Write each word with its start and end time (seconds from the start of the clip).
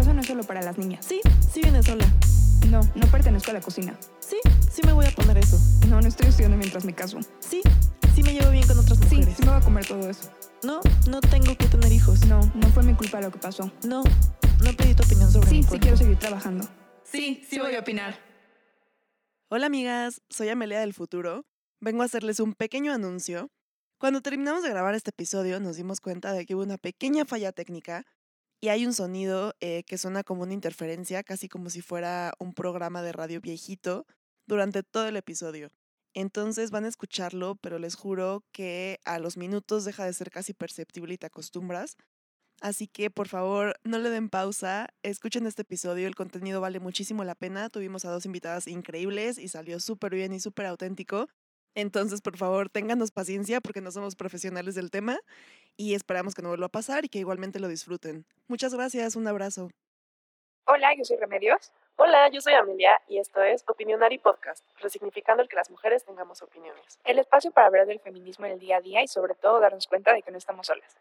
rosa 0.00 0.14
no 0.14 0.22
es 0.22 0.26
solo 0.28 0.44
para 0.44 0.62
las 0.62 0.78
niñas. 0.78 1.04
Sí, 1.04 1.20
sí 1.52 1.60
viene 1.60 1.82
sola. 1.82 2.06
No, 2.70 2.80
no 2.94 3.06
pertenezco 3.10 3.50
a 3.50 3.54
la 3.54 3.60
cocina. 3.60 3.98
Sí, 4.18 4.36
sí 4.72 4.80
me 4.86 4.94
voy 4.94 5.04
a 5.04 5.10
poner 5.10 5.36
eso. 5.36 5.58
No, 5.88 6.00
no 6.00 6.08
estoy 6.08 6.28
estudiando 6.28 6.56
mientras 6.56 6.86
me 6.86 6.94
caso. 6.94 7.18
Sí, 7.38 7.60
sí 8.14 8.22
me 8.22 8.32
llevo 8.32 8.50
bien 8.50 8.66
con 8.66 8.78
otras 8.78 8.98
Sí, 8.98 9.16
mujeres. 9.16 9.36
sí 9.36 9.42
me 9.42 9.50
voy 9.50 9.60
a 9.60 9.64
comer 9.64 9.86
todo 9.86 10.08
eso. 10.08 10.30
No, 10.62 10.80
no 11.10 11.20
tengo 11.20 11.54
que 11.54 11.66
tener 11.66 11.92
hijos. 11.92 12.24
No, 12.26 12.40
no 12.54 12.68
fue 12.68 12.82
mi 12.82 12.94
culpa 12.94 13.20
lo 13.20 13.30
que 13.30 13.38
pasó. 13.38 13.70
No, 13.86 14.02
no 14.64 14.72
pedí 14.74 14.94
tu 14.94 15.02
opinión 15.02 15.30
sobre 15.30 15.50
Sí, 15.50 15.56
mi 15.56 15.62
sí 15.64 15.78
quiero 15.78 15.96
seguir 15.98 16.18
trabajando. 16.18 16.66
Sí, 17.04 17.44
sí 17.46 17.58
voy 17.58 17.74
a 17.74 17.80
opinar. 17.80 18.18
Hola 19.50 19.66
amigas, 19.66 20.22
soy 20.30 20.48
Amelia 20.48 20.80
del 20.80 20.94
futuro. 20.94 21.44
Vengo 21.78 22.00
a 22.00 22.06
hacerles 22.06 22.40
un 22.40 22.54
pequeño 22.54 22.94
anuncio. 22.94 23.50
Cuando 23.98 24.22
terminamos 24.22 24.62
de 24.62 24.70
grabar 24.70 24.94
este 24.94 25.10
episodio 25.10 25.60
nos 25.60 25.76
dimos 25.76 26.00
cuenta 26.00 26.32
de 26.32 26.46
que 26.46 26.54
hubo 26.54 26.62
una 26.62 26.78
pequeña 26.78 27.26
falla 27.26 27.52
técnica 27.52 28.06
y 28.60 28.68
hay 28.68 28.86
un 28.86 28.92
sonido 28.92 29.54
eh, 29.60 29.84
que 29.84 29.98
suena 29.98 30.22
como 30.22 30.42
una 30.42 30.54
interferencia, 30.54 31.22
casi 31.22 31.48
como 31.48 31.70
si 31.70 31.80
fuera 31.80 32.34
un 32.38 32.52
programa 32.52 33.02
de 33.02 33.12
radio 33.12 33.40
viejito, 33.40 34.06
durante 34.46 34.82
todo 34.82 35.06
el 35.06 35.16
episodio. 35.16 35.68
Entonces 36.14 36.70
van 36.70 36.84
a 36.84 36.88
escucharlo, 36.88 37.56
pero 37.56 37.78
les 37.78 37.94
juro 37.94 38.44
que 38.52 38.98
a 39.04 39.18
los 39.18 39.36
minutos 39.36 39.84
deja 39.84 40.04
de 40.04 40.12
ser 40.12 40.30
casi 40.30 40.52
perceptible 40.52 41.14
y 41.14 41.18
te 41.18 41.26
acostumbras. 41.26 41.96
Así 42.60 42.88
que 42.88 43.10
por 43.10 43.28
favor 43.28 43.76
no 43.84 43.98
le 43.98 44.10
den 44.10 44.28
pausa, 44.28 44.88
escuchen 45.02 45.46
este 45.46 45.62
episodio, 45.62 46.06
el 46.06 46.14
contenido 46.14 46.60
vale 46.60 46.78
muchísimo 46.78 47.24
la 47.24 47.34
pena, 47.34 47.70
tuvimos 47.70 48.04
a 48.04 48.10
dos 48.10 48.26
invitadas 48.26 48.66
increíbles 48.66 49.38
y 49.38 49.48
salió 49.48 49.80
súper 49.80 50.14
bien 50.14 50.34
y 50.34 50.40
súper 50.40 50.66
auténtico. 50.66 51.28
Entonces 51.74 52.20
por 52.20 52.36
favor 52.36 52.68
ténganos 52.68 53.10
paciencia 53.10 53.60
porque 53.60 53.80
no 53.80 53.90
somos 53.90 54.16
profesionales 54.16 54.74
del 54.74 54.90
tema 54.90 55.18
y 55.76 55.94
esperamos 55.94 56.34
que 56.34 56.42
no 56.42 56.48
vuelva 56.48 56.66
a 56.66 56.70
pasar 56.70 57.04
y 57.04 57.08
que 57.08 57.18
igualmente 57.18 57.60
lo 57.60 57.68
disfruten. 57.68 58.26
Muchas 58.48 58.74
gracias, 58.74 59.16
un 59.16 59.26
abrazo. 59.26 59.70
Hola, 60.66 60.94
yo 60.96 61.04
soy 61.04 61.16
Remedios. 61.16 61.72
Hola, 62.02 62.30
yo 62.30 62.40
soy 62.40 62.54
Amelia 62.54 62.98
y 63.08 63.18
esto 63.18 63.42
es 63.42 63.62
Opinionary 63.66 64.16
Podcast, 64.16 64.64
resignificando 64.80 65.42
el 65.42 65.50
que 65.50 65.56
las 65.56 65.70
mujeres 65.70 66.02
tengamos 66.02 66.40
opiniones. 66.40 66.98
El 67.04 67.18
espacio 67.18 67.50
para 67.50 67.66
hablar 67.66 67.86
del 67.86 68.00
feminismo 68.00 68.46
en 68.46 68.52
el 68.52 68.58
día 68.58 68.78
a 68.78 68.80
día 68.80 69.02
y 69.02 69.06
sobre 69.06 69.34
todo 69.34 69.60
darnos 69.60 69.86
cuenta 69.86 70.14
de 70.14 70.22
que 70.22 70.30
no 70.30 70.38
estamos 70.38 70.66
solas. 70.66 70.96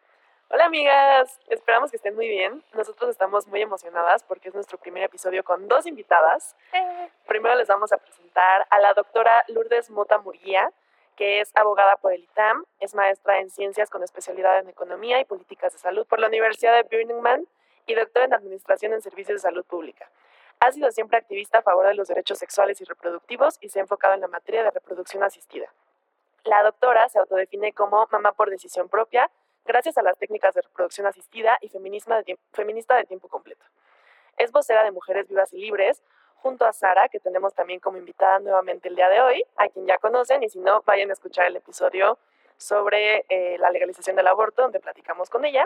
Hola 0.52 0.66
amigas, 0.66 1.40
esperamos 1.48 1.92
que 1.92 1.98
estén 1.98 2.16
muy 2.16 2.28
bien. 2.28 2.64
Nosotros 2.74 3.12
estamos 3.12 3.46
muy 3.46 3.62
emocionadas 3.62 4.24
porque 4.24 4.50
es 4.50 4.56
nuestro 4.56 4.80
primer 4.80 5.04
episodio 5.04 5.44
con 5.44 5.68
dos 5.68 5.86
invitadas. 5.86 6.56
Primero 7.28 7.54
les 7.54 7.68
vamos 7.68 7.94
a 7.94 7.98
presentar 7.98 8.66
a 8.72 8.80
la 8.80 8.96
doctora 8.96 9.44
Lourdes 9.50 9.92
Mota 9.92 10.18
Murguía, 10.18 10.72
que 11.16 11.40
es 11.40 11.52
abogada 11.56 11.98
por 11.98 12.14
el 12.14 12.24
ITAM, 12.24 12.66
es 12.80 12.96
maestra 12.96 13.40
en 13.40 13.52
ciencias 13.52 13.92
con 13.92 14.02
especialidad 14.02 14.58
en 14.58 14.70
economía 14.70 15.20
y 15.20 15.26
políticas 15.26 15.72
de 15.74 15.78
salud 15.78 16.08
por 16.08 16.20
la 16.20 16.26
Universidad 16.26 16.74
de 16.74 16.82
Birmingham 16.82 17.46
y 17.86 17.94
doctora 17.94 18.26
en 18.26 18.34
administración 18.34 18.94
en 18.94 19.04
servicios 19.04 19.36
de 19.36 19.48
salud 19.48 19.66
pública. 19.66 20.10
Ha 20.62 20.72
sido 20.72 20.90
siempre 20.90 21.20
activista 21.20 21.60
a 21.60 21.62
favor 21.62 21.86
de 21.86 21.94
los 21.94 22.08
derechos 22.08 22.40
sexuales 22.40 22.82
y 22.82 22.86
reproductivos 22.86 23.60
y 23.62 23.70
se 23.70 23.78
ha 23.78 23.84
enfocado 23.84 24.16
en 24.16 24.22
la 24.22 24.28
materia 24.28 24.64
de 24.64 24.72
reproducción 24.72 25.22
asistida. 25.22 25.72
La 26.44 26.64
doctora 26.64 27.08
se 27.08 27.20
autodefine 27.20 27.72
como 27.74 28.08
mamá 28.12 28.32
por 28.32 28.50
decisión 28.50 28.90
propia, 28.90 29.30
gracias 29.70 30.00
a 30.00 30.02
las 30.02 30.18
técnicas 30.18 30.56
de 30.56 30.62
reproducción 30.64 31.06
asistida 31.06 31.60
y 31.62 31.68
de 31.70 32.38
feminista 32.54 32.96
de 32.96 33.06
tiempo 33.06 33.28
completo. 33.28 33.64
Es 34.36 34.52
vocera 34.52 34.84
de 34.84 34.90
Mujeres 34.90 35.28
Vivas 35.28 35.54
y 35.54 35.60
Libres, 35.60 36.02
junto 36.38 36.66
a 36.66 36.74
Sara, 36.74 37.08
que 37.08 37.20
tenemos 37.20 37.54
también 37.54 37.80
como 37.80 37.98
invitada 37.98 38.40
nuevamente 38.40 38.90
el 38.90 38.96
día 38.96 39.10
de 39.10 39.22
hoy, 39.22 39.46
a 39.58 39.70
quien 39.70 39.86
ya 39.86 40.00
conocen, 40.00 40.42
y 40.42 40.50
si 40.50 40.58
no, 40.58 40.82
vayan 40.88 41.12
a 41.12 41.14
escuchar 41.14 41.46
el 41.46 41.56
episodio 41.56 42.18
sobre 42.58 43.26
eh, 43.30 43.58
la 43.60 43.70
legalización 43.70 44.16
del 44.16 44.26
aborto, 44.26 44.64
donde 44.64 44.80
platicamos 44.80 45.30
con 45.30 45.46
ella. 45.46 45.66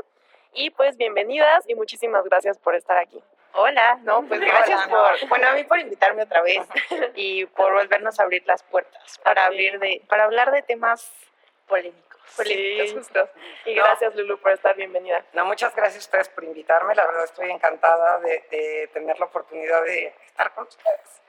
Y 0.52 0.70
pues 0.72 0.98
bienvenidas 0.98 1.64
y 1.70 1.76
muchísimas 1.76 2.26
gracias 2.26 2.58
por 2.58 2.76
estar 2.76 2.98
aquí. 2.98 3.24
Hola, 3.54 4.00
no, 4.04 4.24
pues 4.28 4.42
gracias 4.42 4.86
por, 4.90 5.30
bueno, 5.30 5.48
a 5.48 5.54
mí 5.54 5.64
por 5.64 5.80
invitarme 5.80 6.24
otra 6.24 6.42
vez 6.42 6.59
y 7.16 7.46
por 7.46 7.72
volvernos 7.72 8.20
a 8.20 8.24
abrir 8.24 8.44
las 8.46 8.64
puertas 8.64 9.18
para 9.24 9.46
abrir 9.46 9.80
de, 9.80 10.02
para 10.09 10.25
hablar 10.25 10.52
de 10.52 10.62
temas 10.62 11.09
polémicos. 11.68 12.12
Sí. 12.25 12.95
Y 13.66 13.75
No. 13.75 13.84
gracias, 13.84 14.16
Lulu, 14.16 14.39
por 14.39 14.51
estar 14.51 14.75
bienvenida. 14.75 15.23
No, 15.34 15.45
muchas 15.45 15.75
gracias 15.75 16.03
a 16.03 16.07
ustedes 16.07 16.29
por 16.29 16.44
invitarme. 16.44 16.95
La 16.95 17.06
verdad 17.06 17.25
estoy 17.25 17.51
encantada 17.51 18.19
de, 18.19 18.44
de 18.50 18.89
tener 18.94 19.19
la 19.19 19.25
oportunidad 19.25 19.84
de 19.84 20.13
estar 20.25 20.53
con 20.53 20.66
ustedes. 20.67 21.22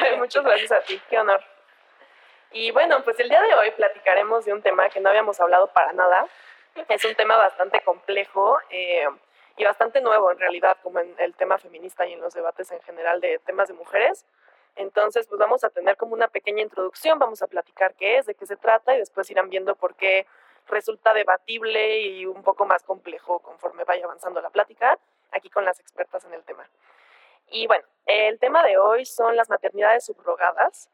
Ay, 0.00 0.16
muchas 0.18 0.44
gracias 0.44 0.72
a 0.72 0.80
ti, 0.80 1.00
qué 1.10 1.18
honor. 1.18 1.42
Y 2.52 2.70
bueno, 2.70 3.02
pues 3.04 3.18
el 3.20 3.28
día 3.28 3.42
de 3.42 3.54
hoy 3.54 3.70
platicaremos 3.72 4.44
de 4.44 4.52
un 4.52 4.62
tema 4.62 4.88
que 4.88 5.00
no 5.00 5.10
habíamos 5.10 5.40
hablado 5.40 5.66
para 5.72 5.92
nada. 5.92 6.26
Es 6.88 7.04
un 7.04 7.14
tema 7.14 7.36
bastante 7.36 7.80
complejo 7.80 8.58
eh, 8.70 9.06
y 9.56 9.64
bastante 9.64 10.00
nuevo 10.00 10.30
en 10.30 10.38
realidad, 10.38 10.76
como 10.82 11.00
en 11.00 11.14
el 11.18 11.34
tema 11.34 11.58
feminista 11.58 12.06
y 12.06 12.12
en 12.12 12.20
los 12.20 12.34
debates 12.34 12.70
en 12.70 12.80
general 12.82 13.20
de 13.20 13.38
temas 13.40 13.68
de 13.68 13.74
mujeres. 13.74 14.24
Entonces, 14.76 15.26
pues 15.26 15.38
vamos 15.38 15.64
a 15.64 15.70
tener 15.70 15.96
como 15.96 16.14
una 16.14 16.28
pequeña 16.28 16.62
introducción, 16.62 17.18
vamos 17.18 17.42
a 17.42 17.46
platicar 17.46 17.94
qué 17.94 18.18
es, 18.18 18.26
de 18.26 18.34
qué 18.34 18.46
se 18.46 18.56
trata 18.56 18.94
y 18.94 18.98
después 18.98 19.30
irán 19.30 19.48
viendo 19.48 19.74
por 19.74 19.94
qué 19.94 20.26
resulta 20.68 21.14
debatible 21.14 22.00
y 22.00 22.26
un 22.26 22.42
poco 22.42 22.66
más 22.66 22.82
complejo 22.82 23.40
conforme 23.40 23.84
vaya 23.84 24.04
avanzando 24.04 24.40
la 24.40 24.50
plática, 24.50 24.98
aquí 25.32 25.48
con 25.48 25.64
las 25.64 25.80
expertas 25.80 26.24
en 26.24 26.34
el 26.34 26.44
tema. 26.44 26.68
Y 27.48 27.66
bueno, 27.66 27.84
el 28.04 28.38
tema 28.38 28.62
de 28.64 28.76
hoy 28.76 29.06
son 29.06 29.36
las 29.36 29.48
maternidades 29.48 30.04
subrogadas, 30.04 30.90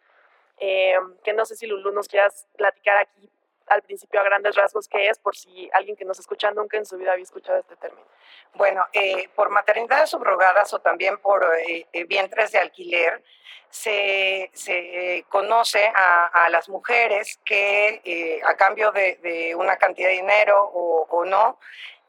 eh, 0.59 0.95
que 1.25 1.33
no 1.33 1.45
sé 1.45 1.57
si 1.57 1.67
Lulu 1.67 1.91
nos 1.93 2.09
quieras 2.09 2.47
platicar 2.57 2.99
aquí 2.99 3.31
al 3.69 3.83
principio 3.83 4.21
a 4.21 4.25
grandes 4.25 4.55
rasgos 4.55 4.89
qué 4.89 5.09
es, 5.09 5.19
por 5.19 5.37
si 5.37 5.71
alguien 5.73 5.97
que 5.97 6.05
nos 6.05 6.19
escucha 6.19 6.51
nunca 6.51 6.77
en 6.77 6.87
su 6.87 6.97
vida 6.97 7.13
había 7.13 7.25
escuchado 7.25 7.59
este 7.59 7.77
término. 7.77 8.07
Bueno, 8.55 8.87
eh, 8.93 9.29
por 9.35 9.51
maternidades 9.51 10.11
subrogadas 10.11 10.73
o 10.75 10.81
también 10.81 11.19
por 11.19 11.45
eh, 11.67 11.87
eh, 11.93 12.05
vientres 12.05 12.53
de 12.53 12.59
alquiler, 12.59 13.23
se, 13.71 15.25
conoce 15.31 15.91
a, 15.95 16.49
las 16.51 16.69
mujeres 16.69 17.41
que 17.43 18.03
eh, 18.05 18.41
a 18.45 18.55
cambio 18.55 18.93
de, 18.93 19.55
una 19.57 19.77
cantidad 19.77 20.09
de 20.09 20.17
dinero 20.17 20.63
o, 20.63 21.25
no, 21.25 21.59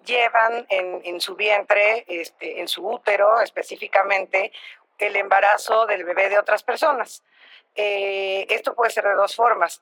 llevan 0.03 0.65
en, 0.69 1.21
su 1.21 1.35
vientre, 1.35 2.03
este, 2.07 2.59
en 2.59 2.67
su 2.67 2.85
útero 2.85 3.39
específicamente, 3.39 4.51
el 4.97 5.15
embarazo 5.15 5.85
del 5.85 6.03
bebé 6.03 6.27
de 6.27 6.37
otras 6.37 6.63
personas. 6.63 7.23
Esto 7.75 8.75
puede 8.75 8.91
ser 8.91 9.05
de 9.05 9.13
dos 9.13 9.33
formas. 9.33 9.81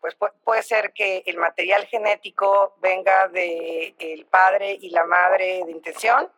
Pues 0.00 0.18
pu- 0.18 0.32
puede 0.44 0.62
ser 0.62 0.92
que 0.92 1.22
el 1.26 1.36
material 1.36 1.86
genético 1.86 2.74
venga 2.78 3.28
del 3.28 3.94
el 3.98 4.26
padre 4.26 4.76
y 4.80 4.90
la 4.90 5.04
madre 5.04 5.62
de 5.64 5.70
intención, 5.70 6.30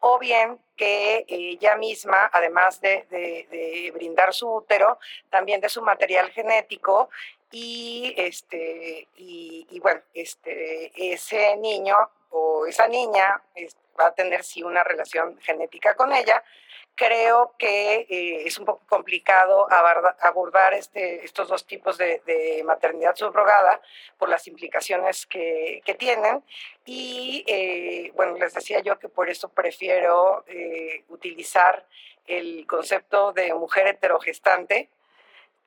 o 0.00 0.18
bien 0.18 0.58
que 0.76 1.24
ella 1.28 1.76
misma, 1.76 2.28
además 2.32 2.80
de, 2.80 3.06
de- 3.10 3.46
de 3.50 3.90
brindar 3.94 4.34
su 4.34 4.48
útero, 4.52 4.98
también 5.30 5.60
de 5.60 5.68
su 5.68 5.80
material 5.82 6.30
genético 6.32 7.08
y, 7.50 8.14
este, 8.16 9.08
y, 9.16 9.78
bueno, 9.80 10.02
este, 10.12 10.92
ese 11.12 11.56
niño 11.56 11.96
o 12.30 12.66
esa 12.66 12.88
niña 12.88 13.40
es- 13.54 13.76
va 13.98 14.08
a 14.08 14.14
tener 14.14 14.44
sí 14.44 14.62
una 14.62 14.84
relación 14.84 15.38
genética 15.40 15.94
con 15.94 16.12
ella. 16.12 16.42
Creo 16.96 17.54
que 17.58 18.06
eh, 18.08 18.46
es 18.46 18.58
un 18.58 18.64
poco 18.64 18.82
complicado 18.88 19.68
abordar 19.70 20.72
este, 20.72 21.22
estos 21.26 21.46
dos 21.46 21.66
tipos 21.66 21.98
de, 21.98 22.62
maternidad 22.64 23.14
subrogada 23.14 23.82
por 24.16 24.30
las 24.30 24.46
implicaciones 24.48 25.26
que, 25.26 25.82
que 25.84 25.92
tienen. 25.94 26.42
Y 26.86 27.44
eh, 27.46 28.12
bueno, 28.14 28.38
les 28.38 28.54
decía 28.54 28.80
yo 28.80 28.98
que 28.98 29.10
por 29.10 29.28
eso 29.28 29.50
prefiero 29.50 30.42
eh, 30.46 31.04
utilizar 31.10 31.84
el 32.26 32.66
concepto 32.66 33.34
de 33.34 33.52
mujer 33.52 33.88
heterogestante, 33.88 34.88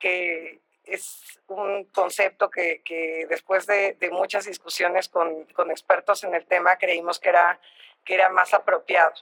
que 0.00 0.58
es 0.84 1.38
un 1.46 1.84
concepto 1.84 2.50
que, 2.50 2.82
después 3.28 3.66
de, 3.66 3.92
de 4.00 4.10
muchas 4.10 4.46
discusiones 4.46 5.08
con, 5.08 5.44
con 5.54 5.70
expertos 5.70 6.24
en 6.24 6.34
el 6.34 6.44
tema 6.46 6.76
creímos 6.76 7.20
que 7.20 7.28
era, 7.28 7.60
que 8.04 8.14
era 8.14 8.30
más 8.30 8.52
apropiado. 8.52 9.14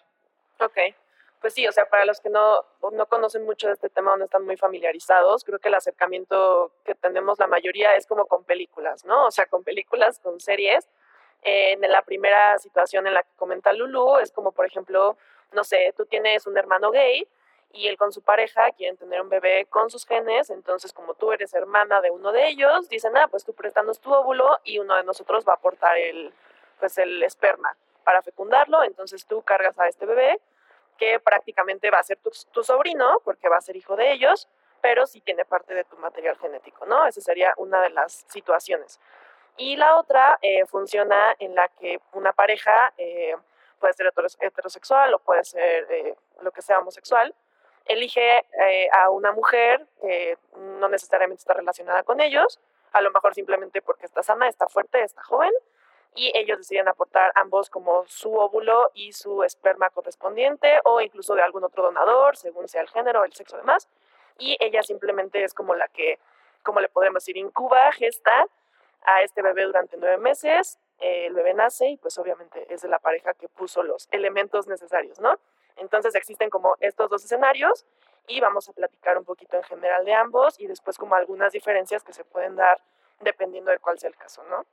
Ok, 0.61 0.79
pues 1.41 1.55
sí, 1.55 1.67
o 1.67 1.73
sea, 1.73 1.87
para 1.89 2.05
los 2.05 2.21
que 2.21 2.31
no, 2.31 2.65
no 2.93 3.07
conocen 3.07 3.45
mucho 3.45 3.69
de 3.69 3.75
este 3.75 3.89
tema 3.89 4.15
o 4.15 4.17
no 4.17 4.25
están 4.25 4.45
muy 4.45 4.57
familiarizados, 4.57 5.45
creo 5.45 5.59
que 5.59 5.69
el 5.69 5.75
acercamiento 5.75 6.73
que 6.85 6.95
tenemos 6.95 7.39
la 7.39 7.47
mayoría 7.47 7.95
es 7.95 8.07
como 8.07 8.27
con 8.27 8.45
películas, 8.45 9.05
¿no? 9.05 9.27
O 9.27 9.31
sea, 9.31 9.47
con 9.47 9.63
películas, 9.65 10.19
con 10.21 10.41
series. 10.41 10.89
Eh, 11.43 11.73
en 11.73 11.81
la 11.93 12.03
primera 12.03 12.59
situación 12.59 13.07
en 13.07 13.15
la 13.15 13.23
que 13.23 13.31
comenta 13.37 13.73
Lulu 13.73 14.19
es 14.19 14.33
como, 14.33 14.51
por 14.53 14.67
ejemplo, 14.67 15.17
no 15.53 15.63
sé, 15.63 15.95
tú 15.97 16.05
tienes 16.07 16.47
un 16.47 16.59
hermano 16.59 16.91
gay 16.91 17.29
y 17.73 17.87
él 17.87 17.97
con 17.97 18.13
su 18.13 18.23
pareja 18.23 18.71
quieren 18.73 18.97
tener 18.97 19.21
un 19.21 19.29
bebé 19.29 19.67
con 19.67 19.91
sus 19.91 20.05
genes, 20.07 20.51
entonces 20.51 20.93
como 20.93 21.15
tú 21.15 21.33
eres 21.33 21.55
hermana 21.55 22.01
de 22.01 22.11
uno 22.11 22.33
de 22.33 22.49
ellos, 22.49 22.89
dicen, 22.89 23.17
ah, 23.17 23.29
pues 23.31 23.45
tú 23.45 23.53
préstanos 23.53 24.01
tu 24.01 24.13
óvulo 24.13 24.59
y 24.65 24.79
uno 24.79 24.97
de 24.97 25.05
nosotros 25.05 25.45
va 25.47 25.53
a 25.53 25.57
aportar 25.57 25.97
el, 25.99 26.33
pues 26.81 26.99
el 26.99 27.23
esperma 27.23 27.77
para 28.05 28.23
fecundarlo, 28.23 28.83
entonces 28.83 29.27
tú 29.27 29.43
cargas 29.43 29.79
a 29.79 29.87
este 29.87 30.07
bebé 30.07 30.41
que 30.99 31.21
prácticamente 31.21 31.91
va 31.91 31.99
a 31.99 32.03
ser 32.03 32.19
tu, 32.19 32.63
sobrino, 32.63 33.21
porque 33.25 33.49
va 33.49 33.57
a 33.57 33.61
ser 33.61 33.77
hijo 33.77 33.97
de 33.97 34.13
ellos, 34.13 34.49
pero 34.81 35.07
sí 35.07 35.21
tiene 35.21 35.45
parte 35.45 35.75
de 35.75 35.85
tu 35.85 35.97
material 35.97 36.37
genético, 36.39 36.85
¿no? 36.87 37.07
Esa 37.07 37.21
sería 37.21 37.55
una 37.57 37.81
de 37.81 37.91
las 37.91 38.27
situaciones. 38.29 39.01
Y 39.57 39.77
la 39.77 39.97
otra 39.97 40.39
eh, 40.43 40.67
funciona 40.67 41.35
en 41.39 41.55
la 41.55 41.69
que 41.69 42.01
una 42.13 42.33
pareja, 42.33 42.93
eh, 42.99 43.35
puede 43.81 43.95
ser 43.95 44.13
heterosexual 44.41 45.15
o 45.15 45.19
puede 45.21 45.45
ser 45.45 45.87
eh, 45.91 46.15
lo 46.43 46.51
que 46.51 46.63
sea 46.63 46.81
homosexual, 46.81 47.35
elige 47.85 48.45
a 48.93 49.09
una 49.09 49.33
mujer 49.33 49.87
que 50.03 50.37
no 50.57 50.89
necesariamente 50.91 51.41
está 51.41 51.55
relacionada 51.55 52.03
con 52.03 52.21
ellos, 52.21 52.61
a 52.93 53.01
lo 53.01 53.11
mejor 53.11 53.35
simplemente 53.35 53.81
porque 53.81 54.05
está 54.05 54.23
sana, 54.23 54.47
está 54.47 54.69
fuerte, 54.69 55.03
está 55.03 55.23
joven, 55.23 55.53
y 56.15 56.33
ellos 56.35 56.59
deciden 56.59 56.89
aportar 56.89 57.33
ambos 57.35 57.71
como 57.71 58.05
su 58.07 58.35
óvulo 58.35 58.91
y 58.95 59.13
su 59.13 59.43
esperma 59.45 59.91
correspondiente 59.91 60.81
o 60.85 61.01
incluso 61.01 61.35
de 61.35 61.43
algún 61.43 61.65
otro 61.65 61.83
donador, 61.83 62.37
según 62.37 62.69
sea 62.69 62.83
el 62.83 62.89
género, 62.89 63.25
el 63.25 63.33
sexo 63.33 63.57
demás. 63.57 63.89
Y 64.39 64.57
ella 64.61 64.83
simplemente 64.83 65.45
es 65.45 65.55
como 65.55 65.75
la 65.75 65.89
que, 65.89 66.19
como 66.63 66.81
le 66.81 66.89
podemos 66.89 67.23
decir, 67.23 67.37
incuba, 67.37 67.93
gesta 67.93 68.47
a 69.05 69.23
este 69.23 69.43
bebé 69.43 69.65
durante 69.65 69.97
nueve 69.97 70.19
meses, 70.19 70.79
el 70.99 71.35
bebé 71.35 71.55
nace 71.55 71.91
y 71.91 71.97
pues 71.97 72.19
obviamente 72.19 72.67
es 72.73 72.83
de 72.83 72.89
la 72.89 72.99
pareja 72.99 73.35
que 73.35 73.49
puso 73.49 73.83
los 73.83 74.09
elementos 74.11 74.67
necesarios, 74.67 75.21
¿no? 75.21 75.39
Entonces 75.77 76.15
existen 76.15 76.51
como 76.51 76.75
estos 76.81 77.09
dos 77.09 77.25
escenarios 77.25 77.87
y 78.27 78.41
vamos 78.41 78.69
a 78.69 78.73
platicar 78.73 79.17
un 79.17 79.25
poquito 79.25 79.57
en 79.57 79.63
general 79.63 80.05
de 80.05 80.15
ambos 80.15 80.59
y 80.59 80.67
después 80.67 80.99
como 80.99 81.15
algunas 81.15 81.53
diferencias 81.53 82.03
que 82.03 82.13
se 82.13 82.25
pueden 82.25 82.57
dar 82.57 82.81
dependiendo 83.21 83.71
de 83.71 83.79
cuál 83.79 83.99
sea 83.99 84.11
el 84.11 84.17
caso, 84.17 84.43
¿no? 84.45 84.67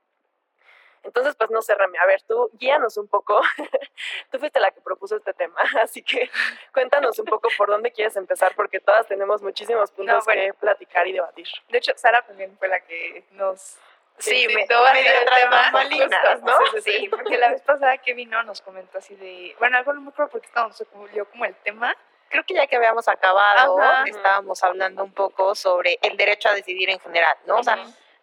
Entonces, 1.05 1.35
pues 1.35 1.49
no 1.51 1.61
sé, 1.61 1.75
Rami, 1.75 1.97
a 1.97 2.05
ver, 2.05 2.21
tú 2.23 2.49
guíanos 2.53 2.97
un 2.97 3.07
poco. 3.07 3.39
tú 4.31 4.39
fuiste 4.39 4.59
la 4.59 4.71
que 4.71 4.81
propuso 4.81 5.15
este 5.15 5.33
tema, 5.33 5.61
así 5.81 6.01
que 6.01 6.29
cuéntanos 6.73 7.17
un 7.19 7.25
poco 7.25 7.49
por 7.57 7.69
dónde 7.69 7.91
quieres 7.91 8.15
empezar, 8.15 8.53
porque 8.55 8.79
todas 8.79 9.07
tenemos 9.07 9.41
muchísimos 9.41 9.91
puntos 9.91 10.25
que 10.25 10.53
platicar 10.59 11.07
y 11.07 11.13
debatir. 11.13 11.47
De 11.69 11.77
hecho, 11.77 11.93
Sara 11.95 12.21
también 12.23 12.57
fue 12.57 12.67
la 12.67 12.79
que 12.81 13.23
nos 13.31 13.77
Sí, 14.17 14.47
me 14.47 14.65
dio 14.65 14.77
tema 14.85 15.71
malinas, 15.71 16.41
¿no? 16.41 16.53
Sí, 16.81 17.09
porque 17.09 17.37
la 17.37 17.49
vez 17.49 17.61
pasada 17.61 17.97
que 17.97 18.13
vino 18.13 18.41
nos 18.43 18.61
comentó 18.61 18.97
así 18.97 19.15
de, 19.15 19.55
bueno, 19.59 19.77
algo 19.77 19.93
no 19.93 20.01
me 20.01 20.09
acuerdo 20.09 20.31
porque 20.31 20.47
estábamos 20.47 20.81
yo 21.13 21.25
como 21.29 21.45
el 21.45 21.55
tema. 21.55 21.95
Creo 22.29 22.43
que 22.43 22.53
ya 22.53 22.65
que 22.65 22.77
habíamos 22.77 23.07
acabado, 23.07 23.77
estábamos 24.05 24.63
hablando 24.63 25.03
un 25.03 25.11
poco 25.11 25.53
sobre 25.53 25.99
el 26.01 26.17
derecho 26.17 26.49
a 26.49 26.53
decidir 26.53 26.89
en 26.89 26.99
general, 26.99 27.37
¿no? 27.45 27.57
O 27.57 27.63
sea, 27.63 27.77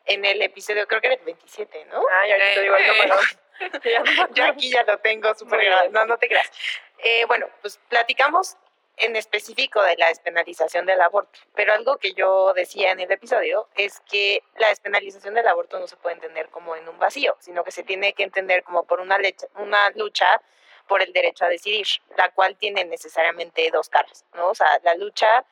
en 0.06 0.24
el 0.24 0.42
episodio, 0.42 0.86
creo 0.86 1.00
que 1.00 1.08
era 1.08 1.16
el 1.16 1.24
27, 1.24 1.86
¿no? 1.86 2.02
Ah, 2.10 2.26
ya 2.26 2.36
te 2.36 2.62
digo 2.62 2.76
el 2.76 2.86
número. 2.86 3.16
Yo 4.34 4.44
aquí 4.44 4.70
ya 4.70 4.82
lo 4.82 4.98
tengo 4.98 5.34
súper 5.34 5.60
no, 5.90 6.04
no 6.04 6.18
te 6.18 6.28
creas. 6.28 6.50
Eh, 6.98 7.24
bueno, 7.26 7.48
pues 7.60 7.78
platicamos 7.88 8.56
en 8.96 9.16
específico 9.16 9.82
de 9.82 9.96
la 9.96 10.08
despenalización 10.08 10.86
del 10.86 11.00
aborto, 11.00 11.38
pero 11.54 11.72
algo 11.72 11.96
que 11.96 12.12
yo 12.12 12.52
decía 12.52 12.92
en 12.92 13.00
el 13.00 13.10
episodio 13.10 13.68
es 13.74 14.00
que 14.00 14.42
la 14.58 14.68
despenalización 14.68 15.34
del 15.34 15.48
aborto 15.48 15.78
no 15.78 15.86
se 15.86 15.96
puede 15.96 16.16
entender 16.16 16.48
como 16.50 16.76
en 16.76 16.88
un 16.88 16.98
vacío, 16.98 17.36
sino 17.40 17.64
que 17.64 17.72
se 17.72 17.82
tiene 17.82 18.12
que 18.12 18.22
entender 18.22 18.62
como 18.62 18.84
por 18.84 19.00
una, 19.00 19.18
una 19.56 19.90
lucha 19.90 20.40
por 20.86 21.02
el 21.02 21.12
derecho 21.12 21.44
a 21.44 21.48
decidir, 21.48 21.86
la 22.16 22.30
cual 22.30 22.56
tiene 22.56 22.84
necesariamente 22.84 23.68
dos 23.72 23.88
caras, 23.88 24.24
¿no? 24.34 24.50
O 24.50 24.54
sea, 24.54 24.68
la 24.82 24.94
lucha 24.94 25.44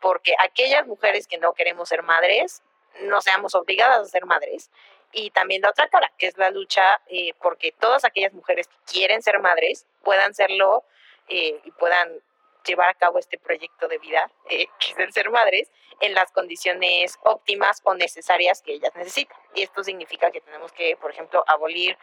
porque 0.00 0.34
aquellas 0.38 0.86
mujeres 0.86 1.26
que 1.26 1.38
no 1.38 1.54
queremos 1.54 1.88
ser 1.88 2.02
madres 2.02 2.62
no 3.00 3.20
seamos 3.20 3.54
obligadas 3.54 4.00
a 4.00 4.04
ser 4.10 4.26
madres. 4.26 4.70
Y 5.12 5.30
también 5.30 5.62
la 5.62 5.70
otra 5.70 5.88
cara, 5.88 6.12
que 6.18 6.26
es 6.26 6.36
la 6.36 6.50
lucha 6.50 7.00
eh, 7.06 7.32
porque 7.40 7.72
todas 7.72 8.04
aquellas 8.04 8.32
mujeres 8.32 8.68
que 8.68 8.76
quieren 8.92 9.22
ser 9.22 9.40
madres 9.40 9.86
puedan 10.02 10.34
serlo 10.34 10.84
eh, 11.28 11.60
y 11.64 11.70
puedan 11.72 12.20
llevar 12.66 12.90
a 12.90 12.94
cabo 12.94 13.18
este 13.18 13.38
proyecto 13.38 13.88
de 13.88 13.98
vida, 13.98 14.30
eh, 14.50 14.66
que 14.78 14.92
es 14.92 14.98
el 14.98 15.12
ser 15.12 15.30
madres, 15.30 15.70
en 16.00 16.14
las 16.14 16.30
condiciones 16.30 17.18
óptimas 17.24 17.80
o 17.84 17.94
necesarias 17.94 18.60
que 18.60 18.74
ellas 18.74 18.94
necesitan. 18.94 19.38
Y 19.54 19.62
esto 19.62 19.82
significa 19.82 20.30
que 20.30 20.42
tenemos 20.42 20.72
que, 20.72 20.96
por 20.96 21.10
ejemplo, 21.10 21.42
abolir 21.46 21.98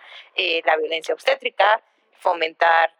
la 0.66 0.76
violencia 0.76 1.14
obstétrica, 1.14 1.82
fomentar 2.20 2.94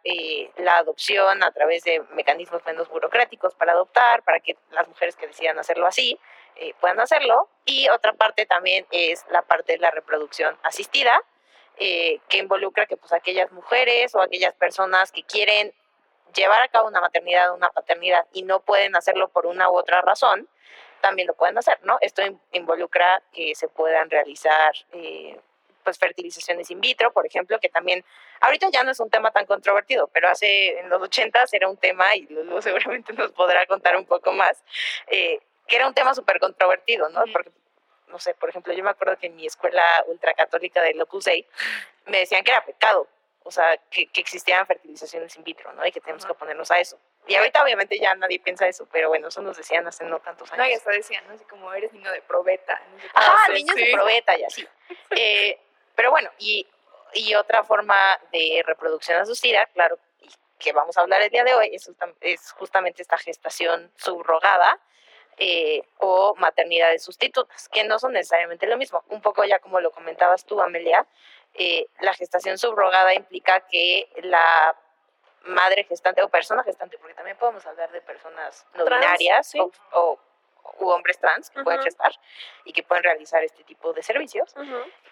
la 0.58 0.78
adopción 0.78 1.42
a 1.42 1.50
través 1.52 1.84
de 1.84 2.02
mecanismos 2.12 2.64
menos 2.64 2.88
burocráticos 2.88 3.54
para 3.54 3.72
adoptar, 3.72 4.22
para 4.22 4.40
que 4.40 4.56
las 4.70 4.86
mujeres 4.88 5.16
que 5.16 5.26
decidan 5.26 5.58
hacerlo 5.58 5.86
así 5.86 6.18
eh, 6.56 6.74
puedan 6.80 7.00
hacerlo. 7.00 7.48
Y 7.64 7.88
otra 7.90 8.12
parte 8.12 8.46
también 8.46 8.86
es 8.90 9.24
la 9.30 9.42
parte 9.42 9.72
de 9.72 9.78
la 9.78 9.90
reproducción 9.90 10.56
asistida, 10.62 11.22
eh, 11.78 12.20
que 12.28 12.38
involucra 12.38 12.86
que 12.86 12.96
pues 12.96 13.12
aquellas 13.12 13.52
mujeres 13.52 14.14
o 14.14 14.22
aquellas 14.22 14.54
personas 14.54 15.12
que 15.12 15.22
quieren 15.22 15.74
llevar 16.34 16.62
a 16.62 16.68
cabo 16.68 16.88
una 16.88 17.00
maternidad 17.00 17.50
o 17.50 17.54
una 17.54 17.70
paternidad 17.70 18.26
y 18.32 18.42
no 18.42 18.60
pueden 18.60 18.96
hacerlo 18.96 19.28
por 19.28 19.46
una 19.46 19.70
u 19.70 19.76
otra 19.76 20.00
razón, 20.02 20.48
también 21.00 21.28
lo 21.28 21.34
pueden 21.34 21.58
hacer, 21.58 21.78
¿no? 21.82 21.98
Esto 22.00 22.22
involucra 22.52 23.22
que 23.32 23.54
se 23.54 23.68
puedan 23.68 24.10
realizar 24.10 24.74
eh, 24.92 25.38
pues 25.86 25.98
fertilizaciones 25.98 26.68
in 26.72 26.80
vitro, 26.80 27.12
por 27.12 27.24
ejemplo, 27.24 27.60
que 27.60 27.68
también 27.68 28.04
ahorita 28.40 28.70
ya 28.70 28.82
no 28.82 28.90
es 28.90 28.98
un 28.98 29.08
tema 29.08 29.30
tan 29.30 29.46
controvertido, 29.46 30.08
pero 30.08 30.28
hace 30.28 30.80
en 30.80 30.88
los 30.88 31.00
80 31.00 31.44
era 31.52 31.68
un 31.68 31.76
tema 31.76 32.16
y 32.16 32.26
luego 32.26 32.60
seguramente 32.60 33.12
nos 33.12 33.30
podrá 33.30 33.64
contar 33.66 33.96
un 33.96 34.04
poco 34.04 34.32
más. 34.32 34.64
Eh, 35.06 35.38
que 35.68 35.76
era 35.76 35.86
un 35.86 35.94
tema 35.94 36.12
súper 36.12 36.40
controvertido, 36.40 37.08
¿no? 37.10 37.22
Porque, 37.32 37.52
no 38.08 38.18
sé, 38.18 38.34
por 38.34 38.48
ejemplo, 38.48 38.72
yo 38.72 38.82
me 38.82 38.90
acuerdo 38.90 39.16
que 39.16 39.28
en 39.28 39.36
mi 39.36 39.46
escuela 39.46 39.84
ultracatólica 40.08 40.82
de 40.82 41.00
Opus 41.00 41.24
Dei 41.24 41.46
me 42.06 42.18
decían 42.18 42.42
que 42.42 42.50
era 42.50 42.64
pecado, 42.64 43.06
o 43.44 43.50
sea, 43.52 43.76
que, 43.88 44.08
que 44.08 44.20
existían 44.20 44.66
fertilizaciones 44.66 45.36
in 45.36 45.44
vitro, 45.44 45.72
¿no? 45.72 45.86
Y 45.86 45.92
que 45.92 46.00
tenemos 46.00 46.26
que 46.26 46.32
oponernos 46.32 46.68
a 46.72 46.80
eso. 46.80 46.98
Y 47.28 47.36
ahorita 47.36 47.62
obviamente 47.62 47.96
ya 47.96 48.12
nadie 48.16 48.40
piensa 48.40 48.66
eso, 48.66 48.88
pero 48.90 49.08
bueno, 49.08 49.28
eso 49.28 49.40
nos 49.40 49.56
decían 49.56 49.86
hace 49.86 50.04
no 50.04 50.18
tantos 50.18 50.52
años. 50.52 50.64
No, 50.64 50.70
y 50.70 50.74
hasta 50.74 50.90
decían, 50.90 51.24
¿no? 51.28 51.34
Así 51.34 51.44
como 51.44 51.72
eres 51.72 51.92
niño 51.92 52.10
de 52.10 52.22
probeta. 52.22 52.80
Ah, 53.14 53.46
niños 53.52 53.76
de 53.76 53.90
probeta 53.92 54.36
y 54.36 54.44
así. 54.44 54.66
Eh, 55.18 55.58
pero 55.96 56.10
bueno, 56.10 56.30
y, 56.38 56.66
y 57.14 57.34
otra 57.34 57.64
forma 57.64 57.96
de 58.30 58.62
reproducción 58.64 59.20
asistida, 59.20 59.66
claro, 59.74 59.98
que 60.58 60.72
vamos 60.72 60.96
a 60.96 61.00
hablar 61.00 61.22
el 61.22 61.30
día 61.30 61.44
de 61.44 61.54
hoy, 61.54 61.74
es, 61.74 61.90
es 62.20 62.52
justamente 62.52 63.02
esta 63.02 63.18
gestación 63.18 63.90
subrogada, 63.96 64.80
eh, 65.38 65.82
o 65.98 66.34
maternidades 66.36 67.02
sustitutas, 67.02 67.68
que 67.68 67.84
no 67.84 67.98
son 67.98 68.12
necesariamente 68.12 68.66
lo 68.66 68.78
mismo. 68.78 69.04
Un 69.10 69.20
poco 69.20 69.44
ya 69.44 69.58
como 69.58 69.80
lo 69.80 69.90
comentabas 69.90 70.46
tú, 70.46 70.62
Amelia, 70.62 71.06
eh, 71.52 71.86
la 72.00 72.14
gestación 72.14 72.56
subrogada 72.56 73.12
implica 73.12 73.60
que 73.68 74.08
la 74.22 74.74
madre 75.44 75.84
gestante 75.84 76.22
o 76.22 76.28
persona 76.30 76.62
gestante, 76.64 76.96
porque 76.96 77.12
también 77.12 77.36
podemos 77.36 77.66
hablar 77.66 77.90
de 77.92 78.00
personas 78.00 78.66
no 78.74 78.84
binarias 78.84 79.52
o, 79.92 80.18
u 80.78 80.88
hombres 80.90 81.18
trans 81.18 81.50
que 81.50 81.62
pueden 81.62 81.82
gestar 81.82 82.12
y 82.64 82.72
que 82.72 82.82
pueden 82.82 83.04
realizar 83.04 83.42
este 83.44 83.64
tipo 83.64 83.92
de 83.92 84.02
servicios. 84.02 84.54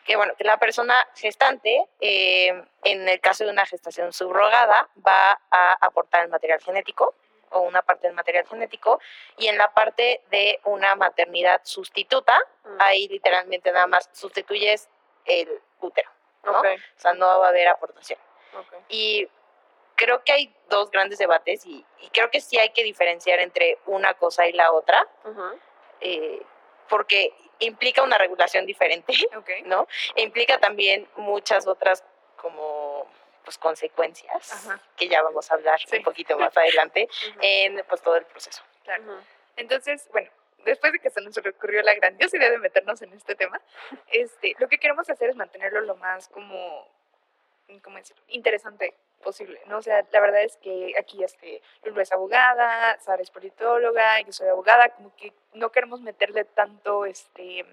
Que 0.04 0.16
bueno, 0.16 0.34
que 0.36 0.44
la 0.44 0.58
persona 0.58 0.94
gestante, 1.14 1.86
eh, 2.00 2.62
en 2.84 3.08
el 3.08 3.20
caso 3.20 3.44
de 3.44 3.50
una 3.50 3.64
gestación 3.66 4.12
subrogada, 4.12 4.88
va 5.06 5.40
a 5.50 5.76
aportar 5.80 6.24
el 6.24 6.30
material 6.30 6.60
genético 6.60 7.14
o 7.54 7.60
una 7.60 7.82
parte 7.82 8.08
del 8.08 8.16
material 8.16 8.46
genético, 8.46 9.00
y 9.38 9.46
en 9.46 9.56
la 9.56 9.72
parte 9.72 10.22
de 10.30 10.60
una 10.64 10.96
maternidad 10.96 11.60
sustituta, 11.64 12.36
mm. 12.64 12.76
ahí 12.80 13.08
literalmente 13.08 13.70
nada 13.70 13.86
más 13.86 14.10
sustituyes 14.12 14.88
el 15.24 15.48
útero, 15.80 16.10
¿no? 16.42 16.60
O 16.60 16.64
sea, 16.96 17.14
no 17.14 17.26
va 17.38 17.46
a 17.46 17.48
haber 17.50 17.68
aportación. 17.68 18.18
Y 18.88 19.28
creo 19.96 20.22
que 20.24 20.32
hay 20.32 20.54
dos 20.68 20.90
grandes 20.90 21.18
debates 21.18 21.64
y, 21.66 21.84
creo 22.12 22.30
que 22.30 22.40
sí 22.40 22.58
hay 22.58 22.70
que 22.70 22.84
diferenciar 22.84 23.40
entre 23.40 23.78
una 23.86 24.14
cosa 24.14 24.46
y 24.46 24.52
la 24.52 24.70
otra, 24.72 25.08
eh, 26.00 26.42
porque 26.88 27.34
implica 27.58 28.02
una 28.02 28.18
regulación 28.18 28.66
diferente, 28.66 29.12
¿no? 29.64 29.88
E 30.14 30.22
implica 30.22 30.58
también 30.58 31.08
muchas 31.16 31.66
otras 31.66 32.04
como 32.36 33.06
pues, 33.44 33.58
consecuencias, 33.58 34.68
que 34.96 35.08
ya 35.08 35.22
vamos 35.22 35.50
a 35.50 35.54
hablar 35.54 35.80
un 35.92 36.02
poquito 36.02 36.38
más 36.38 36.56
adelante, 36.56 37.08
en 37.40 37.82
pues, 37.88 38.02
todo 38.02 38.16
el 38.16 38.24
proceso. 38.26 38.62
Claro. 38.84 39.20
Entonces, 39.56 40.08
bueno, 40.12 40.30
después 40.64 40.92
de 40.92 40.98
que 40.98 41.10
se 41.10 41.20
nos 41.20 41.36
ocurrió 41.38 41.82
la 41.82 41.94
grandiosa 41.94 42.36
idea 42.36 42.50
de 42.50 42.58
meternos 42.58 43.00
en 43.02 43.12
este 43.12 43.34
tema, 43.34 43.60
este, 44.12 44.54
lo 44.58 44.68
que 44.68 44.78
queremos 44.78 45.08
hacer 45.08 45.30
es 45.30 45.36
mantenerlo 45.36 45.80
lo 45.82 45.96
más 45.96 46.28
como, 46.28 46.88
¿cómo 47.82 47.96
decirlo? 47.96 48.22
interesante 48.28 48.94
posible, 49.22 49.60
¿no? 49.66 49.78
O 49.78 49.82
sea, 49.82 50.04
la 50.12 50.20
verdad 50.20 50.42
es 50.42 50.56
que 50.58 50.94
aquí 50.98 51.24
este, 51.24 51.62
Lulu 51.82 52.00
es 52.00 52.12
abogada, 52.12 52.98
Sara 53.00 53.22
es 53.22 53.30
politóloga, 53.30 54.20
yo 54.20 54.32
soy 54.32 54.48
abogada, 54.48 54.90
como 54.90 55.14
que 55.16 55.32
no 55.54 55.72
queremos 55.72 56.00
meterle 56.00 56.44
tanto, 56.44 57.06
este, 57.06 57.64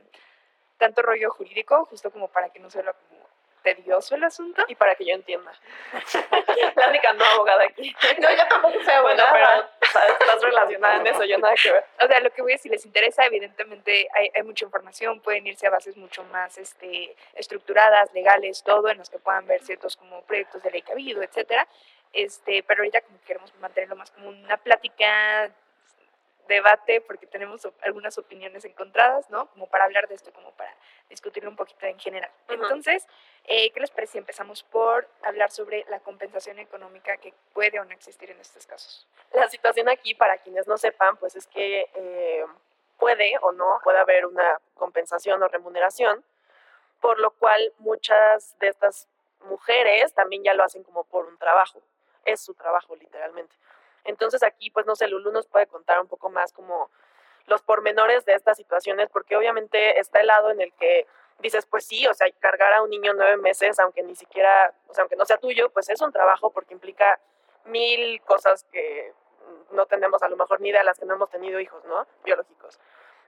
tanto 0.78 1.02
rollo 1.02 1.30
jurídico, 1.30 1.86
justo 1.86 2.10
como 2.10 2.30
para 2.30 2.50
que 2.50 2.60
no 2.60 2.70
se 2.70 2.82
lo 2.82 2.94
como 2.94 3.22
tedioso 3.62 4.16
el 4.16 4.24
asunto. 4.24 4.64
Y 4.68 4.76
para 4.76 4.96
que 4.96 5.06
yo 5.06 5.14
entienda. 5.14 5.52
la 6.76 6.90
única 6.90 7.14
no 7.14 7.26
abogada 7.26 7.64
aquí. 7.66 7.94
No, 8.20 8.30
yo 8.30 8.48
tampoco 8.48 8.84
soy 8.84 8.94
abogada. 8.94 9.32
Relacionada 10.82 10.98
en 10.98 11.08
eso, 11.08 11.24
yo 11.26 11.38
nada 11.38 11.54
que 11.62 11.72
ver. 11.72 11.86
O 12.04 12.08
sea, 12.08 12.20
lo 12.20 12.32
que 12.32 12.42
voy 12.42 12.54
a 12.54 12.56
decir, 12.56 12.70
si 12.72 12.76
les 12.76 12.86
interesa, 12.86 13.26
evidentemente 13.26 14.08
hay, 14.14 14.32
hay, 14.36 14.44
mucha 14.44 14.66
información, 14.66 15.20
pueden 15.20 15.46
irse 15.48 15.68
a 15.68 15.70
bases 15.70 15.96
mucho 15.96 16.24
más 16.26 16.58
este, 16.58 17.16
estructuradas, 17.36 18.14
legales, 18.14 18.64
todo, 18.64 18.90
en 18.90 18.98
los 18.98 19.10
que 19.10 19.20
puedan 19.20 19.46
ver 19.46 19.62
ciertos 19.64 19.96
como 19.96 20.22
proyectos 20.24 20.64
de 20.64 20.72
ley 20.72 20.82
que 20.82 20.92
ha 20.92 20.96
habido, 20.96 21.22
etcétera. 21.22 21.68
Este, 22.14 22.64
pero 22.64 22.82
ahorita 22.82 23.02
como 23.02 23.20
queremos 23.26 23.54
mantenerlo 23.62 23.96
más 23.96 24.12
como 24.12 24.30
una 24.30 24.58
plática 24.58 25.50
debate 26.52 27.02
porque 27.02 27.26
tenemos 27.26 27.68
algunas 27.82 28.18
opiniones 28.18 28.66
encontradas, 28.66 29.30
¿no? 29.30 29.48
Como 29.52 29.68
para 29.68 29.86
hablar 29.86 30.08
de 30.08 30.16
esto, 30.16 30.32
como 30.32 30.52
para 30.52 30.76
discutirlo 31.10 31.50
un 31.50 31.56
poquito 31.56 31.86
en 31.86 32.00
general. 32.00 32.30
Entonces, 32.48 33.08
eh, 33.46 33.72
¿qué 33.72 33.80
les 33.80 33.92
parece 33.92 34.14
si 34.14 34.18
empezamos 34.18 34.64
por 34.64 35.08
hablar 35.24 35.52
sobre 35.52 35.86
la 35.90 36.00
compensación 36.00 36.60
económica 36.60 37.18
que 37.18 37.34
puede 37.54 37.80
o 37.80 37.86
no 37.86 37.92
existir 37.92 38.30
en 38.30 38.40
estos 38.40 38.68
casos? 38.68 39.08
La 39.34 39.50
situación 39.50 39.90
aquí, 39.90 40.14
para 40.14 40.38
quienes 40.38 40.68
no 40.68 40.78
sepan, 40.78 41.18
pues 41.18 41.36
es 41.36 41.48
que 41.48 41.90
eh, 41.94 42.46
puede 42.98 43.34
o 43.42 43.52
no, 43.52 43.80
puede 43.84 44.00
haber 44.00 44.26
una 44.26 44.60
compensación 44.76 45.42
o 45.42 45.48
remuneración, 45.48 46.24
por 47.00 47.20
lo 47.20 47.32
cual 47.32 47.74
muchas 47.80 48.58
de 48.60 48.68
estas 48.68 49.08
mujeres 49.46 50.14
también 50.14 50.44
ya 50.44 50.54
lo 50.54 50.64
hacen 50.64 50.84
como 50.84 51.04
por 51.06 51.26
un 51.26 51.38
trabajo, 51.38 51.82
es 52.26 52.42
su 52.42 52.54
trabajo 52.54 52.96
literalmente. 52.96 53.56
Entonces 54.04 54.44
aquí, 54.44 54.72
pues 54.72 54.86
no 54.86 54.96
sé, 54.96 55.08
Lulu 55.08 55.32
nos 55.32 55.48
puede 55.48 55.68
contar 55.68 56.00
un 56.00 56.08
poco 56.08 56.30
más 56.30 56.54
como 56.54 56.90
los 57.48 57.62
pormenores 57.62 58.26
de 58.26 58.34
estas 58.34 58.58
situaciones, 58.58 59.10
porque 59.10 59.36
obviamente 59.36 60.00
está 60.00 60.20
el 60.20 60.28
lado 60.28 60.52
en 60.52 60.62
el 60.62 60.74
que 60.74 61.08
dices, 61.40 61.66
pues 61.66 61.86
sí, 61.86 62.08
o 62.08 62.14
sea, 62.14 62.28
cargar 62.40 62.74
a 62.74 62.84
un 62.84 62.90
niño 62.90 63.14
nueve 63.14 63.38
meses, 63.38 63.80
aunque 63.80 64.04
ni 64.04 64.16
siquiera, 64.16 64.74
o 64.88 64.94
sea, 64.94 65.04
aunque 65.04 65.16
no 65.16 65.26
sea 65.26 65.38
tuyo, 65.38 65.70
pues 65.72 65.90
es 65.90 66.02
un 66.02 66.12
trabajo 66.12 66.52
porque 66.52 66.74
implica 66.74 67.20
mil 67.66 68.22
cosas 68.22 68.64
que 68.72 69.14
no 69.72 69.86
tenemos 69.86 70.22
a 70.24 70.30
lo 70.30 70.38
mejor 70.38 70.62
ni 70.62 70.70
idea 70.70 70.84
las 70.84 71.00
que 71.00 71.06
no 71.06 71.16
hemos 71.16 71.30
tenido 71.30 71.60
hijos, 71.60 71.84
¿no? 71.86 72.06
Biológicos. 72.24 72.80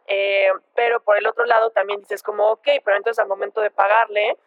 Eh, 0.07 0.51
pero 0.75 1.01
por 1.01 1.17
el 1.17 1.25
otro 1.27 1.45
lado 1.45 1.71
también 1.71 1.99
dices 2.01 2.23
como, 2.23 2.51
ok, 2.51 2.67
pero 2.83 2.97
entonces 2.97 3.19
al 3.19 3.27
momento 3.27 3.61
de 3.61 3.71
pagarle, 3.71 4.37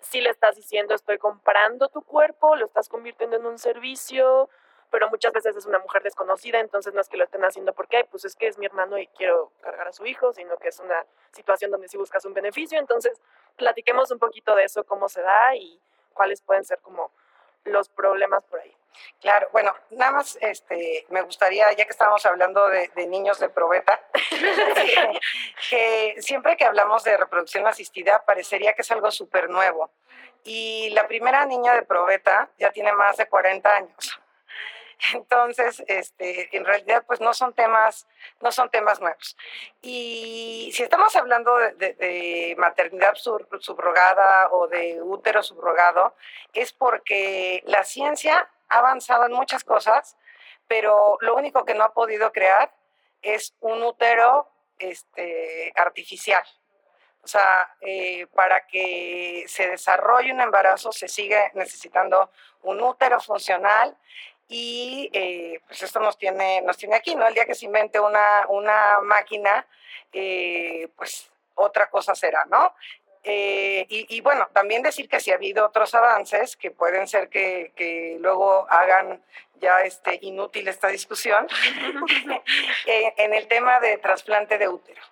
si 0.00 0.20
le 0.20 0.30
estás 0.30 0.56
diciendo 0.56 0.94
estoy 0.94 1.18
comprando 1.18 1.88
tu 1.88 2.02
cuerpo, 2.02 2.56
lo 2.56 2.66
estás 2.66 2.88
convirtiendo 2.88 3.36
en 3.36 3.46
un 3.46 3.58
servicio, 3.58 4.48
pero 4.90 5.08
muchas 5.08 5.32
veces 5.32 5.56
es 5.56 5.66
una 5.66 5.78
mujer 5.78 6.02
desconocida, 6.02 6.58
entonces 6.58 6.92
no 6.94 7.00
es 7.00 7.08
que 7.08 7.16
lo 7.16 7.24
estén 7.24 7.44
haciendo 7.44 7.72
porque, 7.72 8.04
pues 8.10 8.24
es 8.24 8.34
que 8.34 8.48
es 8.48 8.58
mi 8.58 8.66
hermano 8.66 8.98
y 8.98 9.06
quiero 9.08 9.52
cargar 9.60 9.88
a 9.88 9.92
su 9.92 10.06
hijo, 10.06 10.32
sino 10.32 10.56
que 10.58 10.68
es 10.68 10.78
una 10.80 11.06
situación 11.32 11.70
donde 11.70 11.88
sí 11.88 11.96
buscas 11.96 12.24
un 12.24 12.34
beneficio. 12.34 12.78
Entonces, 12.78 13.20
platiquemos 13.56 14.10
un 14.10 14.18
poquito 14.18 14.54
de 14.54 14.64
eso, 14.64 14.84
cómo 14.84 15.08
se 15.08 15.22
da 15.22 15.54
y 15.54 15.80
cuáles 16.12 16.42
pueden 16.42 16.64
ser 16.64 16.78
como 16.80 17.12
los 17.64 17.88
problemas 17.88 18.44
por 18.44 18.60
ahí. 18.60 18.74
Claro, 19.20 19.48
bueno, 19.52 19.74
nada 19.90 20.12
más 20.12 20.38
este, 20.40 21.06
me 21.10 21.22
gustaría, 21.22 21.70
ya 21.72 21.84
que 21.84 21.90
estamos 21.90 22.24
hablando 22.26 22.68
de, 22.68 22.90
niños 23.06 23.38
de 23.38 23.48
probeta, 23.48 24.00
que 25.70 26.16
siempre 26.18 26.56
que 26.56 26.64
hablamos 26.64 27.04
de 27.04 27.16
reproducción 27.16 27.66
asistida 27.66 28.24
parecería 28.24 28.72
que 28.72 28.82
es 28.82 28.90
algo 28.90 29.10
súper 29.10 29.50
nuevo. 29.50 29.90
Y 30.42 30.90
la 30.90 31.06
primera 31.06 31.44
niña 31.44 31.74
de 31.74 31.82
probeta 31.82 32.48
ya 32.58 32.70
tiene 32.70 32.92
más 32.92 33.18
de 33.18 33.26
40 33.26 33.76
años. 33.76 34.20
Entonces, 35.14 35.82
este, 35.86 36.54
en 36.56 36.64
realidad, 36.64 37.04
pues 37.06 37.20
no 37.20 37.32
son 37.34 37.54
temas, 37.54 38.06
no 38.40 38.52
son 38.52 38.70
temas 38.70 39.00
nuevos. 39.00 39.36
Y 39.80 40.70
si 40.74 40.82
estamos 40.82 41.14
hablando 41.16 41.56
de, 41.56 42.54
maternidad 42.58 43.14
subrogada 43.14 44.50
o 44.50 44.68
de 44.68 45.00
útero 45.02 45.42
subrogado, 45.42 46.14
es 46.52 46.72
porque 46.72 47.62
la 47.66 47.84
ciencia 47.84 48.48
ha 48.68 48.78
avanzado 48.78 49.26
en 49.26 49.32
muchas 49.32 49.64
cosas, 49.64 50.16
pero 50.68 51.16
lo 51.20 51.34
único 51.34 51.64
que 51.64 51.74
no 51.74 51.84
ha 51.84 51.94
podido 51.94 52.32
crear 52.32 52.72
es 53.22 53.54
un 53.60 53.82
útero 53.82 54.48
este, 54.78 55.72
artificial. 55.76 56.44
O 57.22 57.26
sea, 57.26 57.76
eh, 57.82 58.26
para 58.34 58.66
que 58.66 59.44
se 59.46 59.68
desarrolle 59.68 60.32
un 60.32 60.40
embarazo 60.40 60.90
se 60.90 61.06
sigue 61.06 61.50
necesitando 61.54 62.30
un 62.62 62.82
útero 62.82 63.20
funcional 63.20 63.94
y 64.50 65.08
eh, 65.12 65.60
pues 65.64 65.80
esto 65.84 66.00
nos 66.00 66.18
tiene, 66.18 66.60
nos 66.62 66.76
tiene 66.76 66.96
aquí, 66.96 67.14
¿no? 67.14 67.26
El 67.26 67.34
día 67.34 67.46
que 67.46 67.54
se 67.54 67.66
invente 67.66 68.00
una, 68.00 68.46
una 68.48 69.00
máquina, 69.00 69.64
eh, 70.12 70.88
pues 70.96 71.30
otra 71.54 71.88
cosa 71.88 72.16
será, 72.16 72.44
¿no? 72.46 72.74
Eh, 73.22 73.86
y, 73.88 74.20
bueno, 74.22 74.48
también 74.52 74.82
decir 74.82 75.08
que 75.08 75.20
si 75.20 75.30
ha 75.30 75.34
habido 75.34 75.66
otros 75.66 75.94
avances 75.94 76.56
que 76.56 76.70
pueden 76.70 77.06
ser 77.06 77.28
que, 77.28 77.70
que 77.76 78.16
luego 78.18 78.66
hagan 78.70 79.22
ya 79.60 79.82
este, 79.82 80.18
inútil 80.22 80.66
esta 80.66 80.88
discusión 80.88 81.46
en 82.86 83.34
el 83.34 83.46
tema 83.46 83.78
de 83.78 83.98
trasplante 83.98 84.56
de 84.56 84.68
útero. 84.68 85.02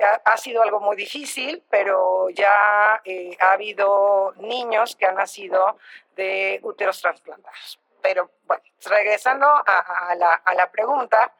ha, 0.00 0.32
ha, 0.32 0.36
sido 0.36 0.62
algo 0.62 0.78
muy 0.78 0.96
difícil, 0.96 1.62
pero 1.68 2.30
ya 2.30 3.02
ha 3.40 3.52
habido 3.52 4.32
niños 4.36 4.94
que 4.94 5.06
han 5.06 5.16
nacido 5.16 5.76
de 6.14 6.60
úteros 6.62 7.02
trasplantados. 7.02 7.80
Pero 8.04 8.30
bueno, 8.44 8.62
regresando 8.84 9.46
a, 9.46 10.14
la, 10.54 10.70
pregunta, 10.70 11.32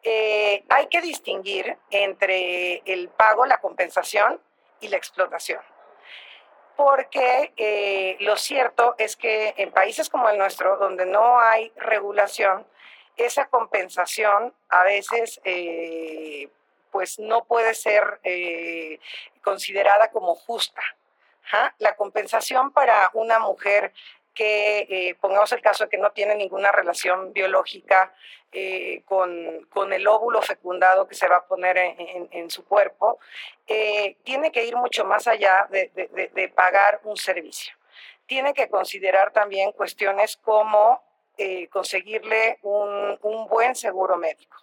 eh, 0.00 0.64
hay 0.68 0.86
que 0.86 1.00
distinguir 1.00 1.76
entre 1.90 2.82
el 2.84 3.08
pago, 3.08 3.46
la 3.46 3.60
compensación 3.60 4.40
y 4.78 4.86
la 4.86 4.96
explotación. 4.96 5.60
Porque 6.76 7.52
eh, 7.56 8.16
lo 8.20 8.36
cierto 8.36 8.94
es 8.96 9.16
que 9.16 9.54
en 9.56 9.72
países 9.72 10.08
como 10.08 10.28
el 10.28 10.38
nuestro, 10.38 10.76
donde 10.76 11.04
no 11.04 11.40
hay 11.40 11.72
regulación, 11.74 12.64
esa 13.16 13.48
compensación 13.48 14.54
a 14.68 14.84
veces 14.84 15.40
eh, 15.42 16.48
pues 16.92 17.18
no 17.18 17.44
puede 17.44 17.74
ser 17.74 18.20
considerada 19.42 20.12
como 20.12 20.36
justa. 20.36 20.82
La 21.78 21.96
compensación 21.96 22.70
para 22.72 23.10
una 23.14 23.40
mujer 23.40 23.92
que 24.34 24.80
eh, 24.90 25.14
pongamos 25.20 25.52
el 25.52 25.62
caso 25.62 25.84
de 25.84 25.90
que 25.90 25.98
no 25.98 26.10
tiene 26.10 26.34
ninguna 26.34 26.72
relación 26.72 27.32
biológica 27.32 28.12
eh, 28.52 29.02
con, 29.06 29.92
el 29.92 30.06
óvulo 30.06 30.42
fecundado 30.42 31.06
que 31.06 31.14
se 31.14 31.28
va 31.28 31.36
a 31.36 31.46
poner 31.46 31.76
en, 31.78 32.50
su 32.50 32.64
cuerpo, 32.64 33.18
eh, 33.66 34.16
tiene 34.24 34.52
que 34.52 34.64
ir 34.64 34.76
mucho 34.76 35.04
más 35.04 35.26
allá 35.26 35.68
de, 35.70 36.52
pagar 36.54 37.00
un 37.04 37.16
servicio. 37.16 37.74
Tiene 38.26 38.54
que 38.54 38.68
considerar 38.68 39.32
también 39.32 39.72
cuestiones 39.72 40.36
como 40.36 41.02
conseguirle 41.70 42.58
un, 42.62 43.18
buen 43.48 43.74
seguro 43.74 44.16
médico 44.16 44.56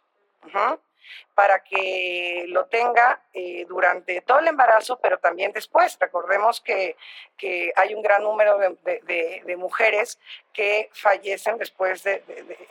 para 1.41 1.63
que 1.63 2.45
lo 2.50 2.67
tenga 2.67 3.19
eh, 3.33 3.65
durante 3.67 4.21
todo 4.21 4.38
el 4.38 4.48
embarazo, 4.48 5.00
pero 5.01 5.17
también 5.17 5.51
después. 5.51 5.98
Recordemos 6.00 6.62
que, 6.62 6.95
que 7.36 7.74
hay 7.75 7.95
un 7.95 8.03
gran 8.03 8.21
número 8.21 8.60
de, 8.60 9.41
de, 9.43 9.55
mujeres 9.57 10.19
que 10.53 10.89
fallecen 10.93 11.57
después 11.57 12.03
de, 12.03 12.24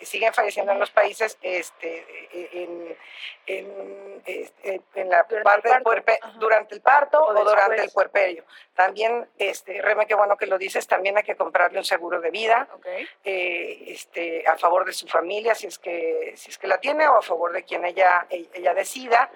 siguen 0.03 0.33
falleciendo 0.33 0.71
en 0.71 0.79
los 0.79 0.91
países 0.91 1.39
este, 1.43 2.05
en, 2.63 2.97
en, 3.47 4.23
este, 4.25 4.81
en 4.95 5.09
la 5.09 5.27
parte 5.43 5.69
del 5.69 5.83
puerpe, 5.83 6.21
durante 6.39 6.75
el 6.75 6.81
parto 6.81 7.21
o, 7.23 7.33
durante 7.33 7.83
el 7.83 7.91
puerperio. 7.91 8.45
También, 8.75 9.29
este, 9.39 9.81
Reme, 9.83 10.07
qué 10.07 10.15
bueno 10.15 10.37
que 10.37 10.47
lo 10.47 10.59
dices, 10.59 10.87
también 10.87 11.17
hay 11.17 11.25
que 11.25 11.37
comprarle 11.37 11.79
un 11.79 11.85
seguro 11.85 12.21
de 12.21 12.31
vida 12.31 12.69
eh, 13.25 13.85
este, 13.89 14.47
a 14.47 14.57
favor 14.57 14.85
de 14.85 14.93
su 14.93 15.09
familia, 15.09 15.55
si 15.55 15.67
es, 15.67 15.79
que, 15.79 16.35
si 16.37 16.51
es 16.51 16.59
que 16.59 16.67
la 16.67 16.79
tiene, 16.79 17.09
o 17.09 17.17
a 17.17 17.23
favor 17.23 17.53
de 17.53 17.65
quien 17.65 17.85
ella, 17.85 18.27
ella 18.31 18.60
decida. 18.75 19.31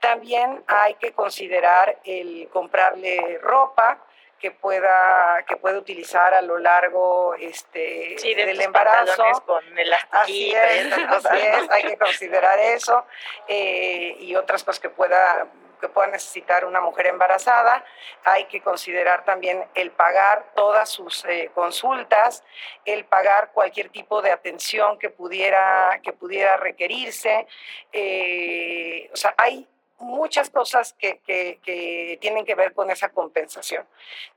También 0.00 0.64
hay 0.66 0.94
que 0.94 1.12
considerar 1.12 1.98
el 2.04 2.48
comprarle 2.48 3.38
ropa, 3.40 3.98
que 4.42 4.50
pueda 4.50 5.44
que 5.46 5.56
puede 5.56 5.78
utilizar 5.78 6.34
a 6.34 6.42
lo 6.42 6.58
largo 6.58 7.34
este 7.36 8.16
del 8.20 8.60
embarazo 8.60 9.22
con 9.46 9.78
el 9.78 9.94
así 10.10 10.52
es, 10.52 11.70
hay 11.70 11.84
que 11.84 11.96
considerar 11.96 12.58
eso 12.58 13.06
eh, 13.46 14.16
y 14.18 14.34
otras 14.34 14.64
cosas 14.64 14.80
que 14.80 14.88
pueda 14.88 15.46
que 15.82 15.88
pueda 15.88 16.06
necesitar 16.06 16.64
una 16.64 16.80
mujer 16.80 17.08
embarazada. 17.08 17.84
Hay 18.24 18.44
que 18.44 18.62
considerar 18.62 19.24
también 19.24 19.66
el 19.74 19.90
pagar 19.90 20.52
todas 20.54 20.88
sus 20.88 21.24
eh, 21.24 21.50
consultas, 21.54 22.44
el 22.84 23.04
pagar 23.04 23.50
cualquier 23.52 23.88
tipo 23.90 24.22
de 24.22 24.30
atención 24.30 24.96
que 24.98 25.10
pudiera, 25.10 26.00
que 26.02 26.12
pudiera 26.12 26.56
requerirse. 26.56 27.48
Eh, 27.92 29.10
o 29.12 29.16
sea, 29.16 29.34
hay 29.36 29.68
muchas 30.02 30.50
cosas 30.50 30.94
que, 30.98 31.20
que, 31.20 32.18
tienen 32.20 32.44
que 32.44 32.54
ver 32.54 32.74
con 32.74 32.90
esa 32.90 33.08
compensación. 33.08 33.86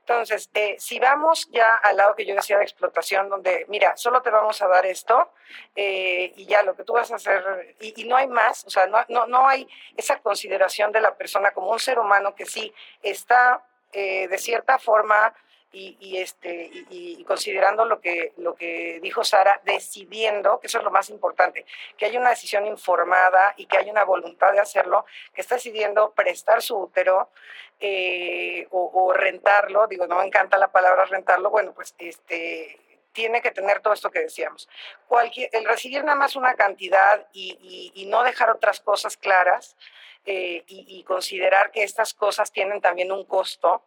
Entonces, 0.00 0.50
eh, 0.54 0.76
si 0.78 0.98
vamos 0.98 1.48
ya 1.50 1.76
al 1.76 1.96
lado 1.96 2.14
que 2.14 2.24
yo 2.24 2.34
decía 2.34 2.58
de 2.58 2.64
explotación, 2.64 3.28
donde, 3.28 3.66
mira, 3.68 3.96
solo 3.96 4.22
te 4.22 4.30
vamos 4.30 4.60
a 4.62 4.68
dar 4.68 4.86
esto 4.86 5.32
eh, 5.74 6.32
y 6.36 6.46
ya 6.46 6.62
lo 6.62 6.74
que 6.74 6.84
tú 6.84 6.94
vas 6.94 7.10
a 7.12 7.16
hacer, 7.16 7.76
y, 7.80 8.04
no 8.04 8.16
hay 8.16 8.28
más, 8.28 8.64
o 8.64 8.70
sea, 8.70 8.86
no, 8.86 9.04
no, 9.08 9.26
no, 9.26 9.48
hay 9.48 9.68
esa 9.96 10.18
consideración 10.20 10.92
de 10.92 11.00
la 11.00 11.14
persona 11.16 11.50
como 11.50 11.70
un 11.70 11.80
ser 11.80 11.98
humano 11.98 12.34
que 12.34 12.46
sí 12.46 12.72
está 13.02 13.64
eh, 13.92 14.28
de 14.28 14.38
cierta 14.38 14.78
forma 14.78 15.34
y, 15.72 16.16
este, 16.18 16.70
y, 16.90 17.22
considerando 17.24 17.84
lo 17.84 18.00
que, 18.00 18.32
lo 18.38 18.54
que 18.54 18.98
dijo 19.02 19.24
Sara, 19.24 19.60
decidiendo, 19.64 20.58
que 20.58 20.68
eso 20.68 20.78
es 20.78 20.84
lo 20.84 20.90
más 20.90 21.10
importante, 21.10 21.66
que 21.98 22.06
hay 22.06 22.16
una 22.16 22.30
decisión 22.30 22.66
informada 22.66 23.52
y 23.58 23.66
que 23.66 23.76
hay 23.76 23.90
una 23.90 24.04
voluntad 24.04 24.52
de 24.52 24.60
hacerlo, 24.60 25.04
que 25.34 25.42
está 25.42 25.56
decidiendo 25.56 26.12
prestar 26.12 26.62
su 26.62 26.78
útero 26.78 27.30
eh, 27.78 28.66
o, 28.70 29.12
rentarlo, 29.12 29.86
digo, 29.86 30.06
no 30.06 30.16
me 30.16 30.24
encanta 30.24 30.56
la 30.56 30.72
palabra 30.72 31.04
rentarlo, 31.04 31.50
bueno, 31.50 31.72
pues 31.74 31.94
este, 31.98 32.80
tiene 33.12 33.42
que 33.42 33.50
tener 33.50 33.80
todo 33.80 33.92
esto 33.92 34.10
que 34.10 34.20
decíamos. 34.20 34.68
Cualquier, 35.08 35.50
el 35.52 35.66
recibir 35.66 36.02
nada 36.02 36.16
más 36.16 36.36
una 36.36 36.54
cantidad 36.54 37.26
y, 37.32 38.06
no 38.08 38.22
dejar 38.22 38.50
otras 38.50 38.80
cosas 38.80 39.16
claras 39.16 39.76
eh, 40.24 40.64
y, 40.66 41.02
considerar 41.04 41.70
que 41.70 41.82
estas 41.82 42.14
cosas 42.14 42.50
tienen 42.50 42.80
también 42.80 43.12
un 43.12 43.24
costo, 43.24 43.82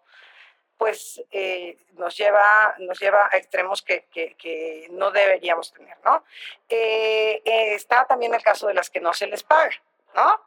pues 0.80 1.22
eh, 1.30 1.78
nos, 1.98 2.16
lleva, 2.18 2.74
nos 2.80 2.98
lleva 2.98 3.30
a 3.30 3.38
extremos 3.38 3.82
que, 3.82 4.06
que, 4.14 4.88
no 4.92 5.12
deberíamos 5.12 5.74
tener, 5.74 5.98
¿no? 6.06 6.24
Eh, 6.70 7.42
está 7.76 8.06
también 8.06 8.34
el 8.34 8.42
caso 8.42 8.66
de 8.66 8.74
las 8.74 8.90
que 8.90 9.02
no 9.02 9.14
se 9.14 9.28
les 9.28 9.44
paga, 9.44 9.76
¿no? 10.16 10.40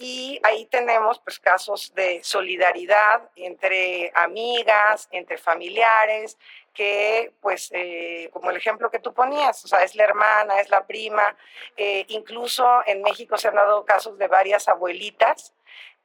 Y 0.00 0.40
ahí 0.42 0.66
tenemos 0.66 1.20
pues 1.20 1.38
casos 1.38 1.94
de 1.94 2.20
solidaridad 2.24 3.30
entre 3.36 4.10
amigas, 4.16 5.08
entre 5.12 5.38
familiares, 5.38 6.36
que 6.74 7.32
pues 7.40 7.70
eh, 7.72 8.30
como 8.32 8.50
el 8.50 8.56
ejemplo 8.56 8.90
que 8.90 8.98
tú 8.98 9.14
ponías, 9.14 9.64
o 9.64 9.68
sea, 9.68 9.84
es 9.84 9.94
la 9.94 10.04
hermana, 10.04 10.60
es 10.60 10.70
la 10.70 10.88
prima, 10.88 11.36
eh, 11.76 12.04
incluso 12.08 12.82
en 12.86 13.02
México 13.02 13.38
se 13.38 13.46
han 13.46 13.54
dado 13.54 13.84
casos 13.84 14.18
de 14.18 14.26
varias 14.26 14.66
abuelitas 14.66 15.54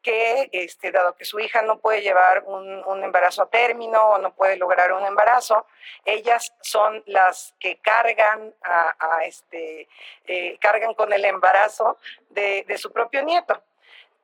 que, 0.03 0.49
este, 0.51 0.91
dado 0.91 1.15
que 1.15 1.25
su 1.25 1.39
hija 1.39 1.61
no 1.61 1.79
puede 1.79 2.01
llevar 2.01 2.43
un, 2.45 3.03
embarazo 3.03 3.43
a 3.43 3.49
término 3.49 4.01
o 4.09 4.17
no 4.19 4.33
puede 4.35 4.57
lograr 4.57 4.93
un 4.93 5.05
embarazo, 5.05 5.65
ellas 6.05 6.53
son 6.61 7.01
las 7.07 7.55
que 7.59 7.77
cargan, 7.77 8.53
a, 8.63 9.23
este, 9.25 9.87
eh, 10.25 10.57
cargan 10.59 10.93
con 10.93 11.11
el 11.13 11.25
embarazo 11.25 11.97
de, 12.29 12.65
su 12.77 12.91
propio 12.91 13.23
nieto. 13.23 13.63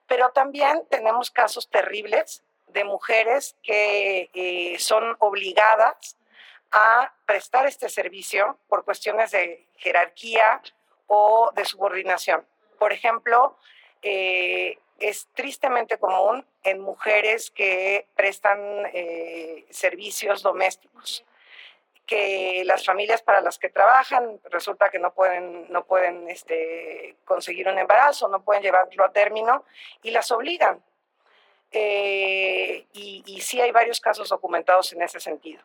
Pero 0.07 0.29
también 0.31 0.85
tenemos 0.89 1.31
casos 1.31 1.69
terribles 1.69 2.43
de 2.67 2.83
mujeres 2.83 3.55
que 3.63 4.29
eh, 4.33 4.77
son 4.79 5.15
obligadas 5.19 6.17
a 6.71 7.13
prestar 7.25 7.65
este 7.65 7.89
servicio 7.89 8.57
por 8.67 8.83
cuestiones 8.83 9.31
de 9.31 9.65
jerarquía 9.77 10.61
o 11.07 11.51
de 11.55 11.65
subordinación. 11.65 12.45
Por 12.77 12.93
ejemplo, 12.93 13.57
eh, 14.01 14.77
es 14.99 15.27
tristemente 15.33 15.97
común 15.97 16.45
en 16.63 16.79
mujeres 16.79 17.51
que 17.51 18.07
prestan 18.15 18.59
eh, 18.93 19.65
servicios 19.69 20.41
domésticos 20.41 21.25
que 22.09 22.63
las 22.65 22.83
familias 22.83 23.21
para 23.21 23.39
las 23.39 23.59
que 23.59 23.69
trabajan 23.69 24.39
resulta 24.45 24.89
que 24.89 24.97
no 24.97 25.13
pueden, 25.13 25.71
no 25.71 25.85
pueden 25.85 26.27
este, 26.27 27.15
conseguir 27.23 27.67
un 27.67 27.77
embarazo, 27.77 28.27
no 28.27 28.41
pueden 28.41 28.63
llevarlo 28.63 29.05
a 29.05 29.11
término 29.11 29.63
y 30.01 30.09
las 30.09 30.31
obligan. 30.31 30.83
Eh, 31.71 32.87
y, 32.93 33.21
y, 33.27 33.41
sí 33.41 33.61
hay 33.61 33.71
varios 33.71 34.01
casos 34.01 34.27
documentados 34.29 34.91
en 34.93 35.03
ese 35.03 35.19
sentido. 35.19 35.61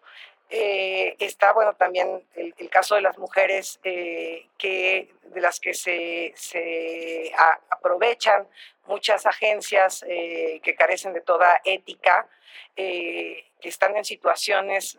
Eh, 0.51 1.17
está, 1.19 1.53
bueno, 1.53 1.75
también 1.75 2.23
el, 2.35 2.71
caso 2.71 2.95
de 2.95 3.01
las 3.01 3.19
mujeres 3.19 3.81
eh, 3.83 4.47
que, 4.59 5.13
de 5.23 5.41
las 5.41 5.59
que 5.59 5.75
se, 5.75 6.33
se 6.37 7.33
aprovechan 7.71 8.47
muchas 8.87 9.27
agencias 9.27 10.05
que 10.07 10.75
carecen 10.77 11.13
de 11.15 11.23
toda 11.23 11.61
ética 11.65 12.29
eh, 12.77 13.45
que 13.61 13.69
están 13.69 13.97
en 13.97 14.05
situaciones 14.05 14.99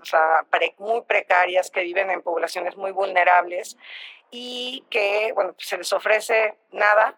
muy 0.77 1.01
precarias, 1.01 1.69
que 1.69 1.81
viven 1.81 2.09
en 2.09 2.21
poblaciones 2.21 2.75
muy 2.77 2.91
vulnerables 2.91 3.77
y 4.31 4.83
que, 4.89 5.31
bueno, 5.35 5.53
pues, 5.53 5.67
se 5.67 5.77
les 5.77 5.93
ofrece 5.93 6.55
nada 6.71 7.15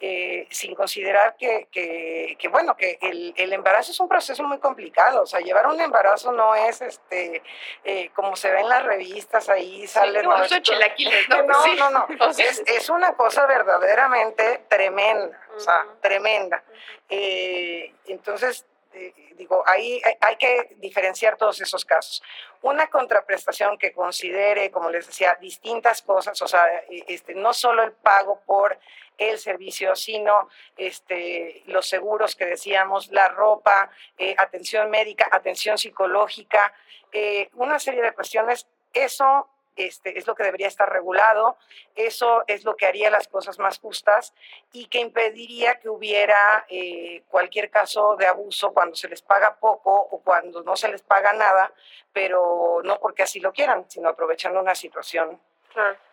eh, 0.00 0.46
sin 0.50 0.74
considerar 0.74 1.36
que, 1.36 1.66
que, 1.72 2.48
bueno, 2.48 2.76
que 2.76 2.98
el, 3.02 3.34
el, 3.36 3.52
embarazo 3.52 3.90
es 3.90 3.98
un 3.98 4.08
proceso 4.08 4.44
muy 4.44 4.58
complicado. 4.58 5.22
O 5.22 5.26
sea, 5.26 5.40
llevar 5.40 5.66
un 5.66 5.80
embarazo 5.80 6.30
no 6.30 6.54
es 6.54 6.80
este 6.82 7.42
eh, 7.84 8.10
como 8.14 8.36
se 8.36 8.50
ve 8.50 8.60
en 8.60 8.68
las 8.68 8.84
revistas, 8.84 9.48
ahí 9.48 9.86
sale. 9.86 10.22
no, 10.22 10.36
no, 10.38 11.90
no, 11.90 12.06
no, 12.18 12.28
es, 12.30 12.62
es, 12.66 12.88
una 12.90 13.14
cosa 13.14 13.46
verdaderamente 13.46 14.62
tremenda, 14.68 15.40
o 15.56 15.60
sea, 15.60 15.86
tremenda. 16.00 16.62
entonces, 17.08 18.66
eh, 18.94 19.12
digo, 19.36 19.62
ahí 19.66 20.00
hay 20.20 20.36
que 20.36 20.76
diferenciar 20.76 21.36
todos 21.36 21.60
esos 21.60 21.84
casos. 21.84 22.22
Una 22.62 22.88
contraprestación 22.88 23.78
que 23.78 23.92
considere, 23.92 24.70
como 24.70 24.90
les 24.90 25.06
decía, 25.06 25.36
distintas 25.40 26.02
cosas, 26.02 26.40
o 26.40 26.48
sea, 26.48 26.64
e, 26.88 27.04
este, 27.08 27.34
no 27.34 27.52
solo 27.52 27.82
el 27.84 27.92
pago 27.92 28.40
por 28.46 28.78
el 29.18 29.38
servicio, 29.38 29.94
sino 29.96 30.48
este, 30.76 31.62
los 31.66 31.88
seguros 31.88 32.34
que 32.36 32.46
decíamos, 32.46 33.08
la 33.08 33.28
ropa, 33.28 33.90
eh, 34.16 34.34
atención 34.38 34.88
médica, 34.90 35.28
atención 35.30 35.76
psicológica, 35.76 36.72
eh, 37.12 37.50
una 37.54 37.78
serie 37.78 38.00
de 38.00 38.12
cuestiones. 38.12 38.66
Eso 38.94 39.48
este, 39.78 40.18
es 40.18 40.26
lo 40.26 40.34
que 40.34 40.42
debería 40.42 40.66
estar 40.66 40.90
regulado, 40.90 41.56
eso 41.94 42.42
es 42.46 42.64
lo 42.64 42.76
que 42.76 42.86
haría 42.86 43.10
las 43.10 43.28
cosas 43.28 43.58
más 43.58 43.78
justas 43.78 44.34
y 44.72 44.86
que 44.86 44.98
impediría 44.98 45.78
que 45.78 45.88
hubiera 45.88 46.64
eh, 46.68 47.22
cualquier 47.28 47.70
caso 47.70 48.16
de 48.16 48.26
abuso 48.26 48.72
cuando 48.72 48.96
se 48.96 49.08
les 49.08 49.22
paga 49.22 49.56
poco 49.56 49.94
o 49.94 50.20
cuando 50.20 50.62
no 50.62 50.74
se 50.74 50.88
les 50.88 51.02
paga 51.02 51.32
nada, 51.32 51.72
pero 52.12 52.80
no 52.82 52.98
porque 52.98 53.22
así 53.22 53.38
lo 53.38 53.52
quieran, 53.52 53.88
sino 53.88 54.08
aprovechando 54.08 54.60
una 54.60 54.74
situación. 54.74 55.40
Claro. 55.72 56.07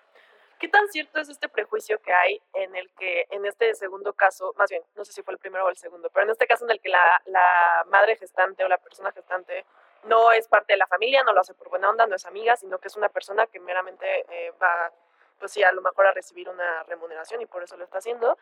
¿Qué 0.59 0.69
tan 0.69 0.87
cierto 0.87 1.19
es 1.19 1.27
este 1.27 1.49
prejuicio 1.49 1.99
que 2.01 2.13
hay 2.13 2.41
en 2.53 2.75
el 2.75 2.89
que, 2.93 3.27
en 3.29 3.45
este 3.45 3.73
segundo 3.75 4.13
caso, 4.13 4.53
más 4.57 4.69
bien, 4.69 4.81
no 4.95 5.03
sé 5.03 5.11
si 5.11 5.21
fue 5.21 5.33
el 5.33 5.39
primero 5.39 5.65
o 5.65 5.69
el 5.69 5.75
segundo, 5.75 6.09
pero 6.09 6.23
en 6.23 6.29
este 6.29 6.47
caso 6.47 6.63
en 6.63 6.71
el 6.71 6.79
que 6.79 6.89
la, 6.89 7.21
la 7.25 7.85
madre 7.87 8.15
gestante 8.15 8.63
o 8.63 8.69
la 8.69 8.77
persona 8.77 9.11
gestante 9.11 9.65
no 10.05 10.31
es 10.31 10.47
parte 10.47 10.73
de 10.73 10.77
la 10.77 10.87
familia, 10.87 11.23
no 11.23 11.33
lo 11.33 11.41
hace 11.41 11.53
por 11.53 11.69
buena 11.69 11.89
onda, 11.89 12.07
no 12.07 12.15
es 12.15 12.25
amiga, 12.25 12.55
sino 12.55 12.79
que 12.79 12.87
es 12.87 12.95
una 12.95 13.09
persona 13.09 13.47
que 13.47 13.59
meramente 13.59 14.25
eh, 14.29 14.53
va, 14.61 14.93
pues 15.39 15.51
sí, 15.51 15.61
a 15.63 15.71
lo 15.73 15.81
mejor 15.81 16.07
a 16.07 16.13
recibir 16.13 16.47
una 16.47 16.83
remuneración 16.83 17.41
y 17.41 17.45
por 17.47 17.63
eso 17.63 17.75
lo 17.75 17.83
está 17.83 17.97
haciendo. 17.97 18.37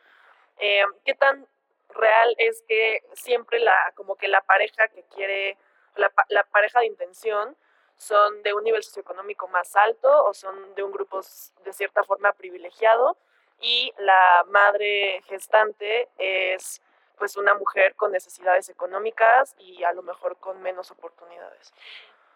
Eh, 0.59 0.83
¿Qué 1.05 1.15
tan 1.15 1.47
real 1.89 2.35
es 2.37 2.63
que 2.67 3.03
siempre 3.13 3.59
la, 3.59 3.75
como 3.95 4.15
que 4.15 4.27
la 4.27 4.41
pareja 4.41 4.87
que 4.89 5.03
quiere, 5.03 5.57
la, 5.95 6.11
la 6.29 6.43
pareja 6.43 6.81
de 6.81 6.87
intención 6.87 7.55
son 7.97 8.43
de 8.43 8.53
un 8.53 8.63
nivel 8.63 8.83
socioeconómico 8.83 9.47
más 9.47 9.75
alto 9.75 10.25
o 10.25 10.33
son 10.33 10.75
de 10.75 10.83
un 10.83 10.91
grupo 10.91 11.21
de 11.63 11.73
cierta 11.73 12.03
forma 12.03 12.33
privilegiado 12.33 13.17
y 13.59 13.93
la 13.97 14.43
madre 14.49 15.21
gestante 15.27 16.09
es 16.17 16.81
pues 17.17 17.37
una 17.37 17.53
mujer 17.53 17.95
con 17.95 18.11
necesidades 18.11 18.69
económicas 18.69 19.55
y 19.57 19.83
a 19.83 19.93
lo 19.93 20.01
mejor 20.03 20.37
con 20.37 20.61
menos 20.61 20.91
oportunidades. 20.91 21.73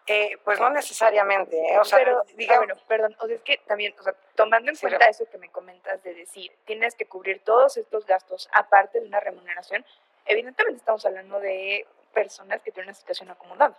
Eh, 0.06 0.38
pues 0.42 0.58
no 0.58 0.70
necesariamente, 0.70 1.54
¿eh? 1.54 1.78
o 1.78 1.84
sea, 1.84 1.98
pero, 1.98 2.22
ah, 2.22 2.56
bueno, 2.56 2.76
perdón, 2.88 3.14
o 3.20 3.26
sea, 3.26 3.36
es 3.36 3.42
que 3.42 3.58
también, 3.58 3.94
o 3.98 4.02
sea, 4.02 4.14
tomando 4.34 4.70
en 4.70 4.76
cuenta 4.78 5.04
eso 5.04 5.26
que 5.30 5.36
me 5.36 5.50
comentas 5.50 6.02
de 6.02 6.14
decir, 6.14 6.50
tienes 6.64 6.94
que 6.94 7.04
cubrir 7.04 7.44
todos 7.44 7.76
estos 7.76 8.06
gastos 8.06 8.48
aparte 8.54 9.00
de 9.00 9.06
una 9.06 9.20
remuneración, 9.20 9.84
evidentemente 10.24 10.78
estamos 10.78 11.04
hablando 11.04 11.38
de 11.40 11.86
personas 12.14 12.62
que 12.62 12.72
tienen 12.72 12.88
una 12.88 12.94
situación 12.94 13.28
acomodada, 13.30 13.76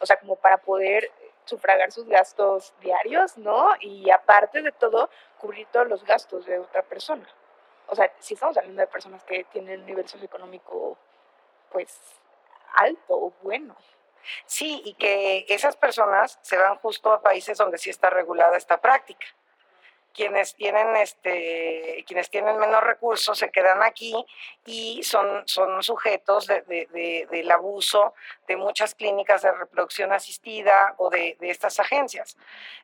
o 0.00 0.06
sea, 0.06 0.18
como 0.18 0.36
para 0.36 0.58
poder 0.58 1.10
sufragar 1.44 1.92
sus 1.92 2.06
gastos 2.06 2.74
diarios, 2.80 3.38
¿no? 3.38 3.70
Y 3.80 4.10
aparte 4.10 4.62
de 4.62 4.72
todo, 4.72 5.10
cubrir 5.38 5.66
todos 5.72 5.88
los 5.88 6.04
gastos 6.04 6.46
de 6.46 6.58
otra 6.58 6.82
persona 6.82 7.26
o 7.88 7.94
sea, 7.94 8.12
si 8.18 8.34
estamos 8.34 8.56
hablando 8.56 8.80
de 8.80 8.86
personas 8.86 9.22
que 9.24 9.44
tienen 9.44 9.80
un 9.80 9.86
nivel 9.86 10.08
socioeconómico, 10.08 10.96
pues, 11.70 12.00
alto 12.74 13.14
o 13.14 13.32
bueno. 13.42 13.76
Sí, 14.44 14.82
y 14.84 14.94
que 14.94 15.46
esas 15.48 15.76
personas 15.76 16.38
se 16.42 16.56
van 16.56 16.76
justo 16.78 17.12
a 17.12 17.22
países 17.22 17.58
donde 17.58 17.78
sí 17.78 17.90
está 17.90 18.10
regulada 18.10 18.56
esta 18.56 18.80
práctica. 18.80 19.26
Quienes 20.16 20.54
tienen, 20.54 20.96
este, 20.96 22.02
quienes 22.06 22.30
tienen 22.30 22.58
menos 22.58 22.82
recursos 22.82 23.38
se 23.38 23.50
quedan 23.50 23.82
aquí 23.82 24.14
y 24.64 25.02
son, 25.02 25.46
son 25.46 25.82
sujetos 25.82 26.46
de, 26.46 26.62
de, 26.62 27.28
del 27.30 27.50
abuso 27.50 28.14
de 28.48 28.56
muchas 28.56 28.94
clínicas 28.94 29.42
de 29.42 29.52
reproducción 29.52 30.12
asistida 30.12 30.94
o 30.96 31.10
de, 31.10 31.36
estas 31.40 31.78
agencias. 31.80 32.38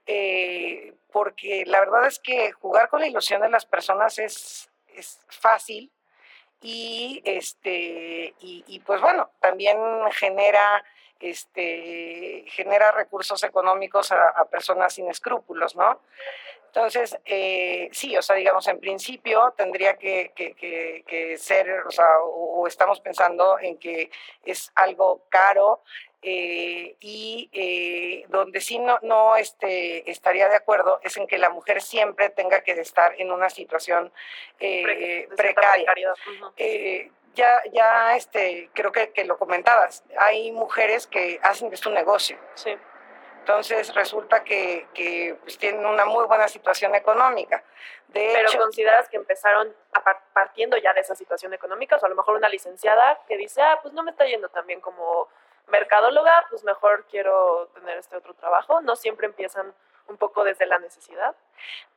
Eh, 0.07 0.93
porque 1.11 1.65
la 1.67 1.81
verdad 1.81 2.07
es 2.07 2.19
que 2.19 2.53
jugar 2.53 2.91
con 2.91 3.01
la 3.01 3.07
ilusión 3.07 3.41
de 3.41 3.49
las 3.49 3.65
personas 3.65 4.19
es, 4.19 4.71
es 4.95 5.19
fácil 5.29 5.91
y 6.63 7.21
este 7.25 8.35
y, 8.41 8.81
pues 8.87 9.01
bueno 9.01 9.31
también 9.41 9.77
genera 10.13 10.85
este 11.19 12.45
genera 12.49 12.93
recursos 12.93 13.43
económicos 13.43 14.13
a, 14.13 14.45
personas 14.47 14.95
sin 14.95 15.09
escrúpulos 15.09 15.75
no 15.75 16.01
entonces 16.73 17.19
eh, 17.27 17.89
sí 17.93 18.17
o 18.17 18.23
sea 18.23 18.37
digamos 18.37 18.67
en 18.69 18.81
principio 18.81 19.53
tendría 19.57 19.97
que, 19.97 20.33
que 20.35 21.37
ser 21.39 21.69
o 21.87 21.91
sea 21.91 22.19
o 22.25 22.67
estamos 22.67 23.01
pensando 23.01 23.59
en 23.59 23.77
que 23.77 24.11
es 24.45 24.73
algo 24.75 25.23
caro 25.29 25.83
eh, 26.25 26.95
y 27.01 27.51
eh, 27.53 28.25
donde 28.29 28.61
sí 28.61 28.79
no, 28.79 29.01
no 29.03 29.35
este, 29.35 30.09
estaría 30.09 30.49
de 30.49 30.55
acuerdo 30.55 31.01
es 31.03 31.17
en 31.17 31.27
que 31.27 31.37
la 31.37 31.51
mujer 31.51 31.83
siempre 31.83 32.31
tenga 32.31 32.61
que 32.61 32.73
estar 32.73 33.21
en 33.21 33.33
una 33.33 33.51
situación 33.51 34.13
eh, 34.61 35.29
precaria. 35.37 35.93
ya, 37.35 37.61
ya 37.73 38.15
este, 38.15 38.71
creo 38.73 38.93
que, 38.93 39.11
que, 39.11 39.25
lo 39.25 39.37
comentabas, 39.37 40.05
hay 40.17 40.53
mujeres 40.53 41.09
que 41.09 41.41
hacen 41.43 41.71
de 41.71 41.77
su 41.77 41.91
negocio. 41.91 42.39
Entonces 43.43 43.93
resulta 43.93 44.45
que, 44.45 44.87
que 44.95 45.37
pues, 45.43 45.59
tienen 45.59 45.85
una 45.85 46.05
muy 46.05 46.25
buena 46.27 46.47
situación 46.47 46.95
económica. 46.95 47.65
De 48.07 48.31
Pero 48.35 48.49
hecho, 48.49 48.59
consideras 48.59 49.09
que 49.09 49.17
empezaron 49.17 49.75
partiendo 50.33 50.77
ya 50.77 50.93
de 50.95 51.01
esa 51.01 51.17
situación 51.17 51.53
económica, 51.53 51.97
o 51.97 52.07
a 52.07 52.09
lo 52.09 52.15
mejor 52.15 52.37
una 52.37 52.49
licenciada 52.49 53.19
que 53.27 53.37
dice, 53.37 53.61
ah, 53.61 53.81
pues 53.83 53.95
no 53.95 54.05
me 54.05 54.13
está 54.13 54.27
yendo 54.27 54.49
tan 54.49 54.65
bien 54.65 54.81
como 54.81 55.29
mercadóloga, 55.67 56.47
pues 56.51 56.63
mejor 56.63 57.05
quiero 57.11 57.67
tener 57.75 57.99
este 57.99 58.17
otro 58.17 58.33
trabajo. 58.35 58.81
No 58.81 58.95
siempre 58.95 59.27
empiezan 59.27 59.75
un 60.07 60.17
poco 60.19 60.45
desde 60.45 60.67
la 60.67 60.79
necesidad. 60.79 61.35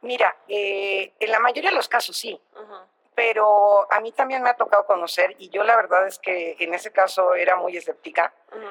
mira, 0.01 0.35
eh, 0.47 1.13
en 1.19 1.31
la 1.31 1.39
mayoría 1.39 1.69
de 1.69 1.75
los 1.75 1.87
casos 1.87 2.17
sí, 2.17 2.41
Ujú. 2.55 2.75
pero 3.13 3.91
a 3.91 3.99
mí 3.99 4.11
también 4.13 4.41
me 4.41 4.49
ha 4.49 4.55
tocado 4.55 4.85
conocer, 4.87 5.35
y 5.37 5.49
yo 5.49 5.63
la 5.63 5.75
verdad 5.75 6.07
es 6.07 6.17
que 6.17 6.55
en 6.59 6.73
ese 6.73 6.91
caso 6.91 7.35
era 7.35 7.55
muy 7.55 7.77
escéptica, 7.77 8.33
Ujú. 8.51 8.67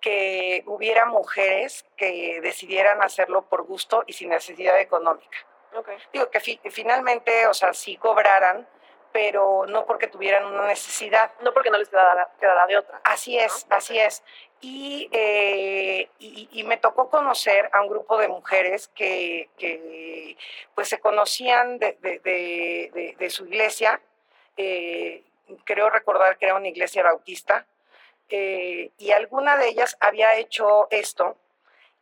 Que 0.00 0.62
hubiera 0.66 1.06
mujeres 1.06 1.84
que 1.96 2.40
decidieran 2.40 3.02
hacerlo 3.02 3.42
por 3.48 3.62
gusto 3.64 4.04
y 4.06 4.12
sin 4.12 4.30
necesidad 4.30 4.78
económica. 4.80 5.38
Ok. 5.74 5.88
Digo 6.12 6.30
que 6.30 6.40
fi- 6.40 6.60
finalmente, 6.70 7.46
o 7.46 7.54
sea, 7.54 7.72
sí 7.74 7.96
cobraran, 7.96 8.66
pero 9.12 9.64
no 9.66 9.86
porque 9.86 10.06
tuvieran 10.08 10.44
una 10.46 10.66
necesidad. 10.66 11.32
No 11.40 11.52
porque 11.52 11.70
no 11.70 11.78
les 11.78 11.88
quedara, 11.88 12.30
quedara 12.38 12.66
de 12.66 12.76
otra. 12.78 13.00
Así 13.04 13.38
es, 13.38 13.66
así 13.70 13.98
es. 13.98 14.22
Y, 14.60 15.08
eh, 15.12 16.08
y, 16.18 16.48
y 16.52 16.64
me 16.64 16.76
tocó 16.76 17.10
conocer 17.10 17.68
a 17.72 17.82
un 17.82 17.88
grupo 17.88 18.16
de 18.18 18.28
mujeres 18.28 18.88
que, 18.88 19.50
que, 19.58 20.36
pues 20.74 20.88
se 20.88 20.98
conocían 21.00 21.78
de, 21.78 21.92
de- 22.00 22.18
de- 22.20 22.90
de- 22.94 23.16
de 23.18 23.30
su 23.30 23.46
iglesia. 23.46 24.00
eh, 24.56 25.22
creo 25.64 25.90
recordar 25.90 26.38
que 26.38 26.46
era 26.46 26.54
una 26.54 26.68
iglesia 26.68 27.02
bautista. 27.02 27.66
Eh, 28.28 28.90
y 28.98 29.10
alguna 29.12 29.56
de 29.56 29.68
ellas 29.68 29.96
había 30.00 30.34
hecho 30.36 30.88
esto 30.90 31.36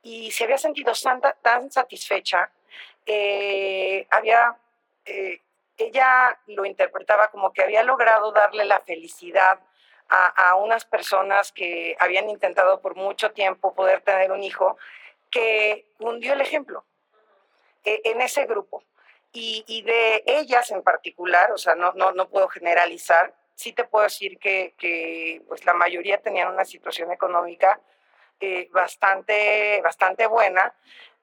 y 0.02 0.30
se 0.32 0.44
había 0.44 0.58
sentido 0.58 0.94
santa- 0.94 1.36
tan 1.42 1.70
satisfecha. 1.70 2.50
eh, 3.06 4.06
había, 4.10 4.56
eh, 5.04 5.40
ella 5.76 6.38
lo 6.46 6.64
interpretaba 6.64 7.28
como 7.30 7.52
que 7.52 7.62
había 7.62 7.82
logrado 7.82 8.32
darle 8.32 8.64
la 8.64 8.80
felicidad 8.80 9.60
a, 10.08 10.50
a 10.50 10.54
unas 10.56 10.84
personas 10.86 11.52
que 11.52 11.96
habían 11.98 12.28
intentado 12.30 12.80
por 12.80 12.94
mucho 12.96 13.32
tiempo 13.32 13.74
poder 13.74 14.00
tener 14.02 14.32
un 14.32 14.42
hijo, 14.42 14.78
que 15.30 15.86
hundió 15.98 16.32
el 16.34 16.40
ejemplo 16.40 16.84
eh, 17.84 18.00
en 18.04 18.20
ese 18.22 18.46
grupo. 18.46 18.82
Y, 19.32 19.64
y 19.66 19.82
de 19.82 20.22
ellas 20.26 20.70
en 20.70 20.82
particular, 20.82 21.50
o 21.52 21.58
sea, 21.58 21.74
no, 21.74 21.92
no, 21.94 22.12
no 22.12 22.28
puedo 22.28 22.48
generalizar, 22.48 23.34
sí 23.54 23.72
te 23.72 23.84
puedo 23.84 24.04
decir 24.04 24.38
que, 24.38 24.74
que, 24.78 25.42
pues 25.48 25.64
la 25.64 25.74
mayoría 25.74 26.18
tenían 26.18 26.52
una 26.52 26.64
situación 26.64 27.12
económica 27.12 27.80
eh, 28.40 28.68
bastante, 28.72 29.80
bastante 29.82 30.26
buena, 30.26 30.74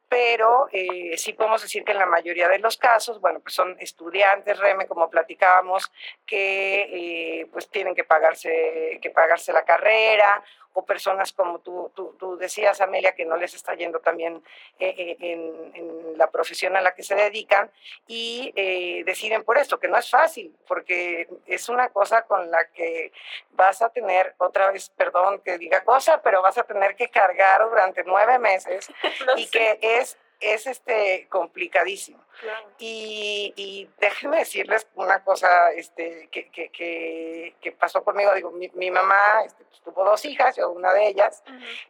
pero 0.07 0.67
eh, 0.71 1.17
sí 1.17 1.33
podemos 1.33 1.61
decir 1.61 1.83
que 1.83 1.91
en 1.93 1.99
la 1.99 2.05
mayoría 2.05 2.49
de 2.49 2.59
los 2.59 2.77
casos, 2.77 3.21
bueno, 3.21 3.39
pues 3.39 3.53
son 3.53 3.77
estudiantes, 3.79 4.59
Reme, 4.59 4.87
como 4.87 5.09
platicábamos, 5.09 5.91
que 6.25 7.41
eh, 7.41 7.45
pues 7.51 7.69
tienen 7.69 7.95
que 7.95 8.03
pagarse, 8.03 8.99
que 9.01 9.09
pagarse 9.09 9.53
la 9.53 9.63
carrera, 9.63 10.43
o 10.73 10.85
personas 10.85 11.33
como 11.33 11.59
tú, 11.59 11.91
tú, 11.95 12.15
tú 12.19 12.37
decías, 12.37 12.81
Amelia, 12.81 13.13
que 13.13 13.25
no 13.25 13.35
les 13.37 13.53
está 13.53 13.73
yendo 13.75 13.99
también 13.99 14.43
eh, 14.79 14.93
eh, 14.97 15.17
en, 15.19 15.75
en 15.75 16.17
la 16.17 16.29
profesión 16.29 16.75
a 16.75 16.81
la 16.81 16.93
que 16.93 17.03
se 17.03 17.15
dedican, 17.15 17.71
y 18.07 18.53
eh, 18.55 19.03
deciden 19.05 19.43
por 19.43 19.57
esto, 19.57 19.79
que 19.79 19.87
no 19.87 19.97
es 19.97 20.09
fácil, 20.09 20.55
porque 20.67 21.27
es 21.45 21.69
una 21.69 21.89
cosa 21.89 22.23
con 22.23 22.49
la 22.49 22.65
que 22.69 23.11
vas 23.51 23.81
a 23.81 23.89
tener, 23.89 24.35
otra 24.37 24.71
vez, 24.71 24.89
perdón 24.89 25.41
que 25.41 25.57
diga 25.57 25.83
cosa, 25.83 26.21
pero 26.21 26.41
vas 26.41 26.57
a 26.57 26.63
tener 26.63 26.95
que 26.95 27.09
cargar 27.09 27.67
durante 27.69 28.03
nueve 28.03 28.39
meses 28.39 28.89
No 29.25 29.37
y 29.37 29.45
sé, 29.45 29.77
que 29.79 29.97
es, 29.97 30.17
es 30.41 30.67
este, 30.67 31.27
complicadísimo. 31.29 32.23
claro. 32.39 32.67
Y, 32.79 33.53
y 33.55 33.89
déjenme 33.99 34.37
decirles 34.37 34.87
una 34.95 35.23
cosa 35.23 35.71
este, 35.71 36.27
que, 36.31 36.49
que, 36.49 36.69
que, 36.69 37.55
que 37.61 37.71
pasó 37.71 38.03
conmigo. 38.03 38.33
Digo, 38.33 38.51
mi, 38.51 38.69
mi 38.73 38.91
mamá 38.91 39.43
este, 39.45 39.63
pues, 39.63 39.81
tuvo 39.81 40.03
dos 40.03 40.25
hijas, 40.25 40.55
yo 40.57 40.69
una 40.71 40.93
de 40.93 41.07
ellas, 41.07 41.43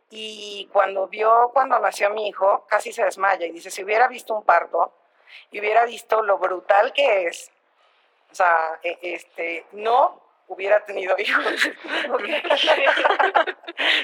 y 0.09 0.69
cuando 0.71 1.07
vio, 1.07 1.49
cuando 1.53 1.79
nació 1.79 2.09
mi 2.09 2.27
hijo, 2.27 2.65
casi 2.67 2.91
se 2.91 3.05
desmaya 3.05 3.45
y 3.45 3.51
dice, 3.51 3.71
si 3.71 3.83
hubiera 3.83 4.07
visto 4.07 4.35
un 4.35 4.43
parto 4.43 4.93
y 5.49 5.59
hubiera 5.59 5.85
visto 5.85 6.21
lo 6.21 6.37
brutal 6.37 6.91
que 6.93 7.27
es, 7.27 7.51
o 8.31 8.35
sea, 8.35 8.79
e- 8.83 8.99
este, 9.01 9.65
no 9.71 10.21
hubiera 10.47 10.83
tenido 10.83 11.15
hijos. 11.17 11.45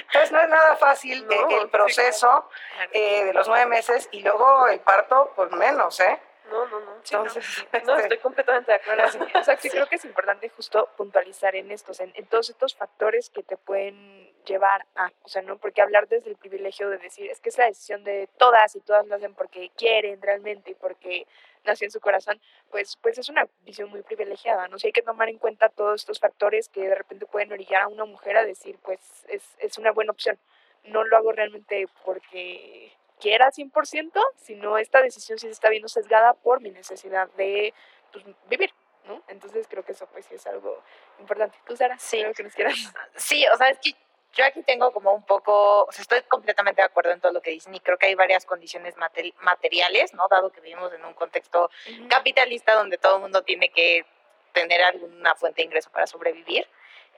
Entonces 0.06 0.32
no 0.32 0.40
es 0.40 0.48
nada 0.48 0.76
fácil 0.76 1.26
eh, 1.30 1.36
No, 1.40 1.48
sí, 1.48 1.54
el 1.54 1.68
proceso 1.68 2.48
eh, 2.92 3.24
de 3.24 3.32
los 3.32 3.48
nueve 3.48 3.66
meses 3.66 4.08
y 4.12 4.22
luego 4.22 4.68
el 4.68 4.80
parto, 4.80 5.32
pues 5.36 5.50
menos, 5.52 6.00
¿eh? 6.00 6.18
No, 6.50 6.66
no, 6.66 6.80
no. 6.80 6.96
Entonces, 6.96 7.66
No, 7.72 7.78
este, 7.78 8.02
estoy 8.02 8.18
completamente 8.18 8.72
de 8.72 8.76
acuerdo. 8.76 9.04
O 9.40 9.44
sea, 9.44 9.56
que 9.56 9.70
creo 9.70 9.86
que 9.86 9.96
es 9.96 10.04
importante 10.04 10.48
justo 10.48 10.88
puntualizar 10.96 11.54
en 11.56 11.70
estos, 11.70 12.00
en, 12.00 12.10
en 12.14 12.26
todos 12.26 12.50
estos 12.50 12.74
factores 12.74 13.30
que 13.30 13.42
te 13.42 13.56
pueden 13.56 14.32
llevar 14.44 14.86
a, 14.96 15.12
o 15.22 15.28
sea, 15.28 15.42
no 15.42 15.58
porque 15.58 15.82
hablar 15.82 16.08
desde 16.08 16.30
el 16.30 16.36
privilegio 16.36 16.88
de 16.88 16.98
decir, 16.98 17.30
es 17.30 17.40
que 17.40 17.50
es 17.50 17.58
la 17.58 17.66
decisión 17.66 18.02
de 18.02 18.28
todas 18.38 18.74
y 18.76 18.80
todas 18.80 19.06
lo 19.06 19.16
hacen 19.16 19.34
porque 19.34 19.70
quieren 19.76 20.22
realmente 20.22 20.70
y 20.70 20.74
porque 20.74 21.26
nació 21.64 21.86
en 21.86 21.90
su 21.90 22.00
corazón, 22.00 22.40
pues, 22.70 22.96
pues 22.96 23.18
es 23.18 23.28
una 23.28 23.48
visión 23.64 23.90
muy 23.90 24.02
privilegiada, 24.02 24.68
¿no? 24.68 24.78
sé 24.78 24.88
hay 24.88 24.92
que 24.92 25.02
tomar 25.02 25.28
en 25.28 25.38
cuenta 25.38 25.68
todos 25.68 26.00
estos 26.00 26.20
factores 26.20 26.68
que 26.68 26.88
de 26.88 26.94
repente 26.94 27.26
pueden 27.26 27.52
orillar 27.52 27.82
a 27.82 27.88
una 27.88 28.04
mujer 28.04 28.36
a 28.36 28.44
decir, 28.44 28.78
pues 28.82 29.00
es, 29.28 29.42
es 29.58 29.78
una 29.78 29.92
buena 29.92 30.12
opción. 30.12 30.38
No 30.84 31.04
lo 31.04 31.16
hago 31.16 31.32
realmente 31.32 31.86
porque 32.04 32.92
quiera 33.20 33.50
100%, 33.50 34.12
sino 34.36 34.78
esta 34.78 35.02
decisión 35.02 35.38
sí 35.38 35.46
se 35.46 35.52
está 35.52 35.68
viendo 35.68 35.88
sesgada 35.88 36.34
por 36.34 36.60
mi 36.60 36.70
necesidad 36.70 37.28
de 37.36 37.74
pues, 38.12 38.24
vivir, 38.48 38.70
¿no? 39.06 39.22
Entonces 39.28 39.66
creo 39.68 39.84
que 39.84 39.92
eso 39.92 40.06
pues 40.06 40.26
sí 40.26 40.34
es 40.34 40.46
algo 40.46 40.82
importante. 41.18 41.56
¿Tú, 41.66 41.76
Sara? 41.76 41.98
Sí. 41.98 42.22
Que 42.36 42.42
nos 42.42 42.54
quieras. 42.54 42.76
Sí, 43.16 43.44
o 43.52 43.56
sea, 43.56 43.68
es 43.70 43.78
que 43.78 43.94
yo 44.34 44.44
aquí 44.44 44.62
tengo 44.62 44.92
como 44.92 45.12
un 45.12 45.24
poco, 45.24 45.84
o 45.84 45.92
sea, 45.92 46.02
estoy 46.02 46.22
completamente 46.22 46.80
de 46.82 46.86
acuerdo 46.86 47.10
en 47.12 47.20
todo 47.20 47.32
lo 47.32 47.40
que 47.40 47.50
dicen 47.50 47.74
y 47.74 47.80
creo 47.80 47.98
que 47.98 48.06
hay 48.06 48.14
varias 48.14 48.44
condiciones 48.44 48.96
materi- 48.96 49.34
materiales, 49.40 50.14
¿no? 50.14 50.28
Dado 50.28 50.50
que 50.50 50.60
vivimos 50.60 50.92
en 50.92 51.04
un 51.04 51.14
contexto 51.14 51.70
capitalista 52.08 52.74
donde 52.74 52.98
todo 52.98 53.16
el 53.16 53.22
mundo 53.22 53.42
tiene 53.42 53.70
que 53.70 54.04
tener 54.52 54.82
alguna 54.82 55.34
fuente 55.34 55.62
de 55.62 55.66
ingreso 55.66 55.90
para 55.90 56.06
sobrevivir. 56.06 56.68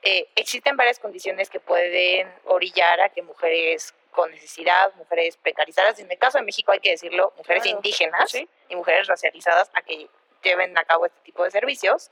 Eh, 0.03 0.27
existen 0.35 0.77
varias 0.77 0.97
condiciones 0.99 1.49
que 1.49 1.59
pueden 1.59 2.33
orillar 2.45 3.01
a 3.01 3.09
que 3.09 3.21
mujeres 3.21 3.93
con 4.11 4.31
necesidad, 4.31 4.93
mujeres 4.95 5.37
precarizadas, 5.37 5.99
en 5.99 6.11
el 6.11 6.17
caso 6.17 6.37
de 6.39 6.43
México 6.43 6.71
hay 6.71 6.79
que 6.79 6.89
decirlo, 6.91 7.33
mujeres 7.37 7.63
Claro. 7.63 7.77
indígenas 7.77 8.31
Sí. 8.31 8.49
y 8.67 8.75
mujeres 8.75 9.07
racializadas 9.07 9.69
a 9.73 9.81
que 9.83 10.09
lleven 10.43 10.77
a 10.77 10.83
cabo 10.85 11.05
este 11.05 11.19
tipo 11.21 11.43
de 11.43 11.51
servicios, 11.51 12.09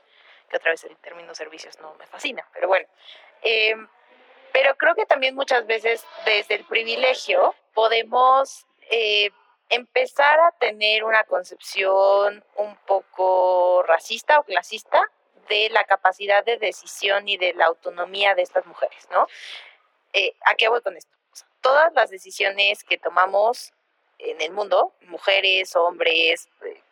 que 0.48 0.56
otra 0.56 0.70
vez 0.70 0.82
el 0.84 0.96
término 0.98 1.34
servicios 1.34 1.78
no 1.80 1.94
me 1.94 2.06
fascina, 2.06 2.46
pero 2.52 2.68
bueno. 2.68 2.86
Eh, 3.42 3.74
pero 4.60 4.76
creo 4.76 4.94
que 4.94 5.06
también 5.06 5.34
muchas 5.34 5.66
veces 5.66 6.04
desde 6.26 6.56
el 6.56 6.66
privilegio 6.66 7.54
podemos 7.72 8.66
eh, 8.90 9.30
empezar 9.70 10.38
a 10.38 10.52
tener 10.52 11.02
una 11.02 11.24
concepción 11.24 12.44
un 12.56 12.76
poco 12.84 13.82
racista 13.84 14.38
o 14.38 14.44
clasista 14.44 15.00
de 15.48 15.70
la 15.70 15.84
capacidad 15.84 16.44
de 16.44 16.58
decisión 16.58 17.26
y 17.26 17.38
de 17.38 17.54
la 17.54 17.64
autonomía 17.64 18.34
de 18.34 18.42
estas 18.42 18.66
mujeres, 18.66 19.08
¿no? 19.10 19.26
Eh, 20.12 20.34
¿A 20.44 20.54
qué 20.56 20.68
voy 20.68 20.82
con 20.82 20.94
esto? 20.94 21.10
Todas 21.62 21.94
las 21.94 22.10
decisiones 22.10 22.84
que 22.84 22.98
tomamos 22.98 23.72
en 24.18 24.42
el 24.42 24.52
mundo, 24.52 24.92
mujeres, 25.06 25.74
hombres, 25.74 26.50
eh, 26.66 26.82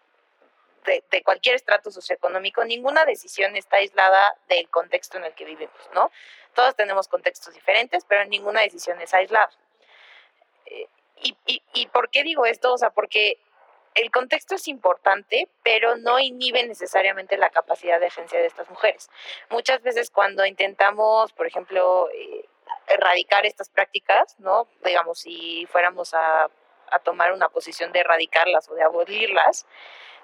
de, 0.89 1.23
cualquier 1.23 1.55
estrato 1.55 1.91
socioeconómico, 1.91 2.65
ninguna 2.65 3.05
decisión 3.05 3.57
está 3.57 3.77
aislada 3.77 4.37
del 4.49 4.69
contexto 4.69 5.19
en 5.19 5.25
el 5.25 5.35
que 5.35 5.45
vivimos, 5.45 5.91
¿no? 5.95 6.11
Todos 6.55 6.75
tenemos 6.75 7.09
contextos 7.09 7.55
diferentes, 7.55 8.05
pero 8.05 8.25
ninguna 8.25 8.63
decisión 8.63 9.01
es 9.01 9.15
aislada. 9.15 9.51
Eh, 10.67 10.89
y, 11.23 11.37
y, 11.47 11.63
¿Y 11.75 11.87
por 11.87 12.11
qué 12.11 12.23
digo 12.23 12.47
esto? 12.47 12.73
O 12.73 12.79
sea, 12.79 12.91
porque 12.91 13.39
el 13.95 14.11
contexto 14.11 14.55
es 14.55 14.69
importante, 14.69 15.49
pero 15.63 15.97
no 15.97 16.19
inhibe 16.19 16.65
necesariamente 16.67 17.37
la 17.37 17.51
capacidad 17.51 17.99
de 18.01 18.07
agencia 18.07 18.39
de 18.39 18.47
estas 18.47 18.69
mujeres. 18.71 19.11
Muchas 19.51 19.83
veces 19.83 20.11
cuando 20.11 20.47
intentamos, 20.47 21.33
por 21.33 21.47
ejemplo, 21.47 22.09
eh, 22.11 22.49
erradicar 22.87 23.47
estas 23.47 23.69
prácticas, 23.69 24.39
¿no? 24.39 24.69
Digamos, 24.85 25.21
si 25.21 25.67
fuéramos 25.67 26.15
a, 26.15 26.49
a 26.91 26.99
tomar 27.01 27.33
una 27.33 27.49
posición 27.49 27.93
de 27.93 28.01
erradicarlas 28.01 28.69
o 28.69 28.75
de 28.75 28.83
abolirlas, 28.83 29.67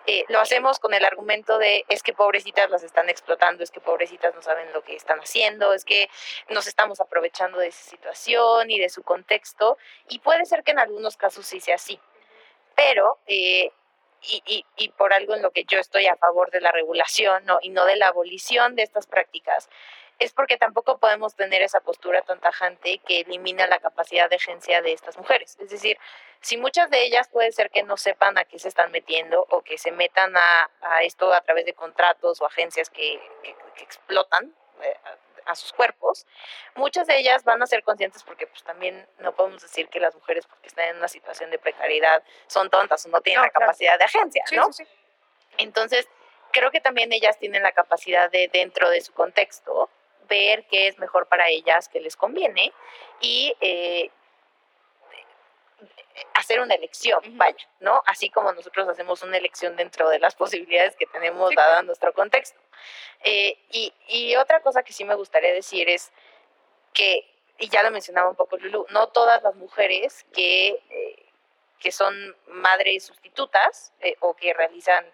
eh, 0.07 0.25
lo 0.29 0.41
hacemos 0.41 0.79
con 0.79 0.93
el 0.93 1.05
argumento 1.05 1.59
de 1.59 1.85
es 1.89 2.03
que 2.03 2.13
pobrecitas 2.13 2.69
las 2.71 2.83
están 2.83 3.09
explotando, 3.09 3.65
es 3.65 3.71
que 3.71 3.81
pobrecitas 3.81 4.35
no 4.35 4.43
saben 4.43 4.73
lo 4.73 4.83
que 4.83 4.97
están 4.97 5.19
haciendo, 5.19 5.73
es 5.73 5.85
que 5.85 6.09
nos 6.51 6.67
estamos 6.67 7.01
aprovechando 7.01 7.59
de 7.59 7.69
esa 7.69 7.89
situación 7.89 8.71
y 8.71 8.79
de 8.79 8.89
su 8.91 9.03
contexto, 9.03 9.79
y 10.09 10.19
puede 10.19 10.45
ser 10.45 10.63
que 10.63 10.73
en 10.73 10.79
algunos 10.79 11.17
casos 11.17 11.47
sí 11.47 11.61
sea 11.61 11.77
así, 11.77 11.99
pero, 12.77 13.19
eh, 13.27 13.71
y, 14.27 14.65
y, 14.77 14.89
por 14.91 15.13
algo 15.13 15.35
en 15.35 15.43
lo 15.43 15.51
que 15.51 15.65
yo 15.65 15.79
estoy 15.79 16.07
a 16.07 16.17
favor 16.17 16.51
de 16.51 16.63
la 16.63 16.73
regulación 16.73 17.45
y 17.61 17.69
no 17.69 17.85
de 17.85 17.97
la 17.97 18.09
abolición 18.09 18.75
de 18.75 18.83
estas 18.83 19.07
prácticas, 19.07 19.69
es 20.19 20.33
porque 20.33 20.57
tampoco 20.57 20.99
podemos 20.99 21.35
tener 21.35 21.63
esa 21.63 21.81
postura 21.81 22.23
tan 22.23 22.41
tajante 22.41 22.99
que 22.99 23.21
elimina 23.21 23.67
la 23.67 23.79
capacidad 23.81 24.31
de 24.31 24.37
agencia 24.37 24.81
de 24.83 24.93
estas 24.93 25.17
mujeres. 25.19 25.57
Es 25.61 25.71
decir, 25.71 25.99
si 26.41 26.57
muchas 26.57 26.89
de 26.91 27.03
ellas 27.05 27.29
puede 27.29 27.51
ser 27.53 27.71
que 27.71 27.83
no 27.83 27.97
sepan 27.97 28.39
a 28.39 28.45
qué 28.45 28.59
se 28.59 28.69
están 28.69 28.93
metiendo 28.93 29.47
o 29.51 29.63
que 29.63 29.77
se 29.79 29.91
metan 29.91 30.37
a, 30.37 30.71
a 30.83 31.03
esto 31.03 31.33
a 31.33 31.41
través 31.41 31.65
de 31.67 31.73
contratos 31.75 32.41
o 32.41 32.47
agencias 32.47 32.91
que, 32.91 33.21
que, 33.43 33.55
que 33.77 33.83
explotan 33.85 34.55
eh, 34.83 34.97
a 35.47 35.55
sus 35.55 35.73
cuerpos, 35.75 36.27
muchas 36.75 37.07
de 37.07 37.19
ellas 37.19 37.45
van 37.45 37.63
a 37.63 37.67
ser 37.67 37.83
conscientes 37.83 38.23
porque 38.23 38.47
pues 38.47 38.63
también 38.65 39.07
no 39.19 39.33
podemos 39.35 39.61
decir 39.61 39.89
que 39.89 40.01
las 40.01 40.15
mujeres 40.15 40.47
porque 40.47 40.69
están 40.69 40.87
en 40.89 40.97
una 40.97 41.09
situación 41.09 41.51
de 41.51 41.59
precariedad 41.59 42.23
son 42.47 42.71
tontas 42.71 43.05
o 43.05 43.11
no 43.11 43.21
tienen 43.21 43.41
No, 43.41 43.47
la 43.47 43.51
claro. 43.51 43.67
capacidad 43.67 43.99
de 43.99 44.05
agencia, 44.05 44.43
Sí, 44.47 44.57
¿no? 44.57 44.73
sí, 44.73 44.85
sí. 44.87 44.91
Entonces, 45.59 46.09
creo 46.51 46.71
que 46.71 46.81
también 46.81 47.13
ellas 47.13 47.39
tienen 47.39 47.63
la 47.63 47.73
capacidad 47.73 48.31
de, 48.31 48.49
dentro 48.49 48.89
de 48.89 49.01
su 49.03 49.13
contexto, 49.13 49.91
ver 50.29 50.67
qué 50.67 50.89
es 50.89 50.99
mejor 50.99 51.27
para 51.27 51.49
ellas, 51.49 51.89
qué 51.89 52.01
les 52.01 52.17
conviene 52.17 52.73
y 53.21 53.55
eh, 53.61 54.11
hacer 56.35 56.61
una 56.61 56.75
elección, 56.75 57.21
vaya, 57.37 57.69
¿no? 57.81 58.03
Así 58.07 58.31
como 58.31 58.53
nosotros 58.53 58.89
hacemos 58.89 59.23
una 59.23 59.37
elección 59.37 59.77
dentro 59.77 60.09
de 60.09 60.19
las 60.19 60.35
posibilidades 60.35 60.97
que 60.97 61.07
tenemos 61.07 61.51
Sí, 61.51 61.57
dada 61.57 61.73
claro. 61.73 61.87
nuestro 61.87 62.13
contexto. 62.13 62.59
Eh, 63.23 63.59
y, 63.71 63.93
y 64.09 64.37
otra 64.37 64.61
cosa 64.61 64.83
que 64.83 64.93
sí 64.93 65.05
me 65.05 65.15
gustaría 65.15 65.53
decir 65.53 65.89
es 65.89 66.13
que, 66.93 67.29
y 67.59 67.69
ya 67.69 67.83
lo 67.83 67.91
mencionaba 67.91 68.29
un 68.31 68.37
poco 68.37 68.57
Lulu, 68.57 68.87
no 68.91 69.09
todas 69.09 69.43
las 69.43 69.55
mujeres 69.57 70.25
que, 70.33 70.69
eh, 70.91 71.27
que 71.81 71.93
son 71.93 72.15
madres 72.47 73.05
sustitutas 73.07 73.93
eh, 74.01 74.17
o 74.21 74.35
que 74.35 74.53
realizan 74.55 75.05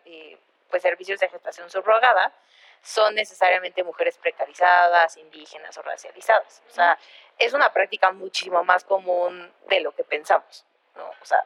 pues 0.68 0.82
servicios 0.82 1.18
de 1.20 1.28
gestación 1.28 1.68
subrogada 1.70 2.32
son 2.82 3.14
necesariamente 3.14 3.84
mujeres 3.84 4.18
precarizadas, 4.18 5.16
indígenas 5.16 5.76
o 5.78 5.82
racializadas. 5.82 6.62
O 6.68 6.72
sea, 6.72 6.98
es 7.38 7.52
una 7.52 7.72
práctica 7.72 8.10
muchísimo 8.12 8.64
más 8.64 8.84
común 8.84 9.52
de 9.68 9.80
lo 9.80 9.92
que 9.94 10.04
pensamos, 10.04 10.64
¿no? 10.94 11.08
O 11.20 11.24
sea, 11.24 11.44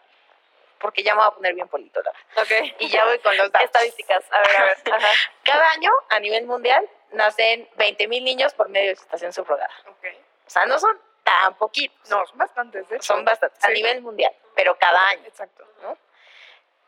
porque 0.79 1.03
ya 1.03 1.15
me 1.15 1.21
voy 1.21 1.29
a 1.29 1.31
poner 1.31 1.55
bien 1.55 1.69
polito, 1.69 2.03
la 2.03 2.13
verdad. 2.13 2.43
Ok. 2.43 2.75
Y 2.79 2.89
ya 2.89 3.05
voy 3.07 3.19
con 3.21 3.37
los 3.37 3.51
datos. 3.51 3.65
Estadísticas. 3.65 4.25
A 4.31 4.39
ver, 4.39 4.57
a 4.57 4.65
ver. 4.65 4.77
Ajá. 4.93 5.09
Cada 5.43 5.71
año, 5.71 5.91
a 6.11 6.21
nivel 6.21 6.45
mundial, 6.45 6.89
nacen 7.13 7.69
20 7.77 8.07
mil 8.09 8.23
niños 8.23 8.53
por 8.55 8.69
medio 8.69 8.91
de 8.91 8.97
gestación 8.97 9.33
subrogada. 9.33 9.71
Ok. 9.87 10.07
O 10.47 10.51
sea, 10.51 10.67
no 10.67 10.79
son 10.79 11.01
tan 11.23 11.55
poquitos. 11.55 12.11
No, 12.11 12.27
son 12.27 12.39
bastantes, 12.39 12.89
de 12.89 12.97
hecho. 12.97 13.15
son 13.15 13.25
bastantes 13.25 13.65
a 13.65 13.71
nivel 13.71 14.03
mundial, 14.03 14.33
pero 14.55 14.77
cada 14.79 15.09
año. 15.09 15.23
Exacto. 15.27 15.67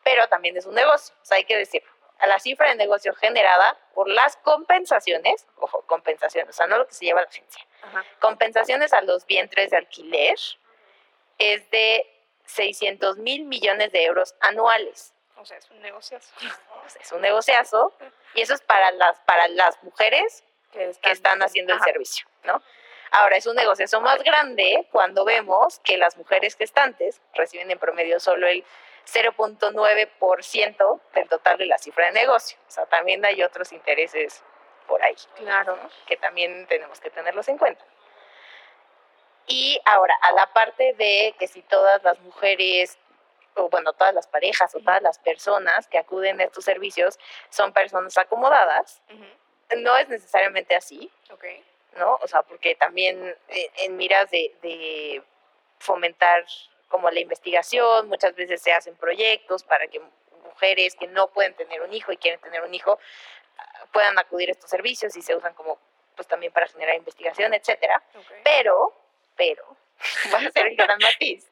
Pero 0.04 0.28
también 0.28 0.56
es 0.56 0.66
un 0.66 0.74
negocio, 0.74 1.14
o 1.20 1.24
sea, 1.24 1.38
hay 1.38 1.44
que 1.44 1.56
decirlo. 1.56 1.90
A 2.18 2.26
la 2.26 2.38
cifra 2.38 2.68
de 2.70 2.76
negocio 2.76 3.14
generada 3.14 3.76
por 3.94 4.08
las 4.08 4.36
compensaciones, 4.38 5.46
ojo, 5.56 5.82
compensaciones, 5.86 6.54
o 6.54 6.56
sea, 6.56 6.66
no 6.66 6.78
lo 6.78 6.86
que 6.86 6.94
se 6.94 7.04
lleva 7.04 7.20
la 7.20 7.28
agencia, 7.28 7.66
Ajá. 7.82 8.04
compensaciones 8.20 8.92
a 8.92 9.02
los 9.02 9.26
vientres 9.26 9.70
de 9.70 9.76
alquiler 9.76 10.36
es 11.38 11.70
de 11.70 12.06
600 12.46 13.18
mil 13.18 13.44
millones 13.44 13.92
de 13.92 14.04
euros 14.04 14.34
anuales. 14.40 15.12
O 15.36 15.44
sea, 15.44 15.58
es 15.58 15.70
un 15.70 15.80
negociazo. 15.82 16.32
O 16.84 16.88
sea, 16.88 17.02
es 17.02 17.12
un 17.12 17.20
negociazo 17.20 17.92
y 18.34 18.40
eso 18.40 18.54
es 18.54 18.62
para 18.62 18.90
las, 18.92 19.18
para 19.20 19.48
las 19.48 19.82
mujeres 19.82 20.44
Que 20.72 20.92
que 21.02 21.10
están 21.10 21.42
haciendo 21.42 21.74
el 21.74 21.80
servicio, 21.80 22.26
¿no? 22.44 22.62
Ahora, 23.10 23.36
es 23.36 23.46
un 23.46 23.54
negociazo 23.54 24.00
más 24.00 24.22
grande 24.22 24.88
cuando 24.90 25.24
vemos 25.24 25.78
que 25.80 25.96
las 25.96 26.16
mujeres 26.16 26.56
gestantes 26.56 27.20
reciben 27.34 27.70
en 27.70 27.78
promedio 27.78 28.18
solo 28.18 28.46
el 28.46 28.64
0.9% 29.06 31.00
del 31.14 31.28
total 31.28 31.58
de 31.58 31.66
la 31.66 31.78
cifra 31.78 32.06
de 32.06 32.12
negocio. 32.12 32.58
O 32.66 32.70
sea, 32.70 32.86
también 32.86 33.24
hay 33.24 33.42
otros 33.42 33.72
intereses 33.72 34.42
por 34.86 35.02
ahí. 35.02 35.16
Claro. 35.36 35.76
¿no? 35.76 35.90
que 36.06 36.16
también 36.16 36.66
tenemos 36.66 37.00
que 37.00 37.10
tenerlos 37.10 37.48
en 37.48 37.58
cuenta. 37.58 37.84
Y 39.46 39.80
ahora, 39.84 40.14
a 40.22 40.32
la 40.32 40.46
parte 40.52 40.94
de 40.94 41.34
que 41.38 41.46
si 41.46 41.62
todas 41.62 42.02
las 42.02 42.18
mujeres, 42.20 42.98
o 43.54 43.68
bueno, 43.68 43.92
todas 43.92 44.12
las 44.12 44.26
parejas 44.26 44.74
o 44.74 44.80
todas 44.80 45.02
las 45.02 45.18
personas 45.18 45.86
que 45.86 45.98
acuden 45.98 46.40
a 46.40 46.44
estos 46.44 46.64
servicios 46.64 47.18
son 47.48 47.72
personas 47.72 48.18
acomodadas, 48.18 49.00
no 49.76 49.96
es 49.96 50.08
necesariamente 50.08 50.74
así, 50.74 51.10
Ok. 51.30 51.44
¿no? 51.96 52.18
O 52.20 52.28
sea, 52.28 52.42
porque 52.42 52.74
también 52.74 53.36
eh, 53.48 53.70
en 53.78 53.96
miras 53.96 54.30
de, 54.30 54.54
de 54.62 55.22
fomentar 55.78 56.44
como 56.88 57.10
la 57.10 57.20
investigación, 57.20 58.08
muchas 58.08 58.34
veces 58.34 58.62
se 58.62 58.72
hacen 58.72 58.96
proyectos 58.96 59.62
para 59.64 59.86
que 59.88 60.00
mujeres 60.44 60.94
que 60.94 61.06
no 61.08 61.28
pueden 61.28 61.54
tener 61.54 61.82
un 61.82 61.92
hijo 61.92 62.12
y 62.12 62.16
quieren 62.16 62.40
tener 62.40 62.62
un 62.62 62.74
hijo 62.74 62.98
ah, 63.58 63.86
puedan 63.92 64.18
acudir 64.18 64.48
a 64.48 64.52
estos 64.52 64.70
servicios 64.70 65.16
y 65.16 65.22
se 65.22 65.34
usan 65.34 65.54
como 65.54 65.78
pues 66.16 66.26
también 66.26 66.52
para 66.52 66.66
generar 66.66 66.96
investigación, 66.96 67.52
etcétera. 67.52 68.02
Pero, 68.42 68.94
pero, 69.36 69.76
va 70.32 70.38
a 70.38 70.50
ser 70.50 70.68
el 70.68 70.76
gran 70.76 70.98
matiz, 70.98 71.46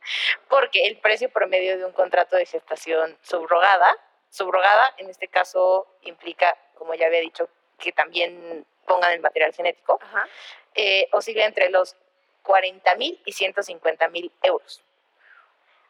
porque 0.49 0.87
el 0.87 0.99
precio 0.99 1.29
promedio 1.29 1.77
de 1.79 1.85
un 1.85 1.93
contrato 1.93 2.37
de 2.37 2.47
gestación 2.47 3.17
subrogada, 3.23 3.95
subrogada 4.31 4.95
en 4.97 5.11
este 5.11 5.29
caso 5.29 5.87
implica, 6.03 6.57
como 6.75 6.95
ya 6.95 7.07
había 7.07 7.21
dicho, 7.21 7.49
que 7.79 7.93
también 7.93 8.65
pongan 8.87 9.13
el 9.13 9.21
material 9.21 9.53
genético, 9.53 9.99
Ajá. 10.03 10.27
eh, 10.75 11.09
oscila 11.13 11.45
entre 11.45 11.69
los 11.69 11.97
40 12.43 12.95
mil 12.97 13.21
y 13.25 13.33
150 13.33 14.09
mil 14.09 14.33
euros. 14.43 14.83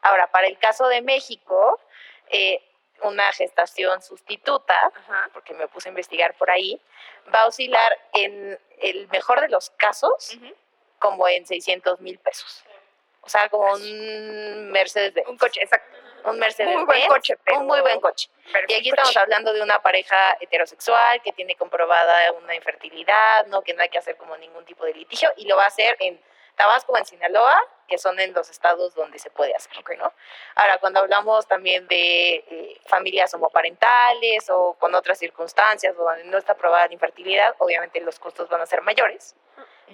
Ahora, 0.05 0.27
para 0.27 0.45
el 0.47 0.57
caso 0.59 0.87
de 0.87 1.01
México, 1.01 1.79
eh, 2.29 2.61
una 3.01 3.31
gestación 3.33 4.01
sustituta, 4.03 4.75
Ajá. 4.95 5.29
porque 5.33 5.53
me 5.55 5.67
puse 5.67 5.89
a 5.89 5.91
investigar 5.91 6.35
por 6.35 6.49
ahí, 6.51 6.79
va 7.33 7.41
a 7.41 7.47
oscilar 7.47 7.91
en 8.13 8.59
el 8.81 9.07
mejor 9.09 9.41
de 9.41 9.49
los 9.49 9.71
casos 9.71 10.37
como 10.99 11.27
en 11.27 11.45
600 11.47 11.99
mil 12.01 12.19
pesos. 12.19 12.63
O 13.21 13.29
sea, 13.29 13.49
como 13.49 13.73
un 13.73 14.71
Mercedes 14.71 15.13
Benz. 15.15 15.27
Un 15.27 15.37
coche, 15.39 15.61
exacto. 15.63 15.97
Un 16.25 16.37
Mercedes 16.37 16.75
Muy 16.75 16.85
buen 16.85 16.99
Benz, 16.99 17.07
coche, 17.09 17.35
pero- 17.43 17.59
Un 17.59 17.65
muy 17.65 17.81
buen 17.81 17.99
coche. 17.99 18.29
Pero 18.51 18.65
Y 18.69 18.73
aquí 18.75 18.89
estamos 18.89 19.09
coche. 19.09 19.19
hablando 19.19 19.53
de 19.53 19.61
una 19.63 19.81
pareja 19.81 20.37
heterosexual 20.39 21.21
que 21.23 21.31
tiene 21.33 21.55
comprobada 21.55 22.31
una 22.33 22.53
infertilidad, 22.55 23.47
¿no? 23.47 23.63
Que 23.63 23.73
no 23.73 23.81
hay 23.81 23.89
que 23.89 23.97
hacer 23.97 24.15
como 24.17 24.37
ningún 24.37 24.63
tipo 24.65 24.85
de 24.85 24.93
litigio 24.93 25.31
y 25.37 25.47
lo 25.47 25.55
va 25.57 25.63
a 25.63 25.67
hacer 25.67 25.97
en 25.99 26.21
Tabasco 26.55 26.93
o 26.93 26.97
en 26.97 27.05
Sinaloa, 27.05 27.59
que 27.87 27.97
son 27.97 28.19
en 28.19 28.33
los 28.33 28.49
estados 28.49 28.95
donde 28.95 29.19
se 29.19 29.29
puede 29.29 29.55
hacer, 29.55 29.71
¿no? 29.97 30.13
Ahora, 30.55 30.77
cuando 30.79 30.99
hablamos 30.99 31.47
también 31.47 31.87
de 31.87 32.35
eh, 32.35 32.81
familias 32.87 33.33
homoparentales 33.33 34.49
o 34.49 34.73
con 34.79 34.95
otras 34.95 35.19
circunstancias 35.19 35.95
donde 35.95 36.23
no 36.25 36.37
está 36.37 36.53
aprobada 36.53 36.87
la 36.87 36.93
infertilidad, 36.93 37.55
obviamente 37.59 37.99
los 38.01 38.19
costos 38.19 38.49
van 38.49 38.61
a 38.61 38.65
ser 38.65 38.81
mayores 38.81 39.35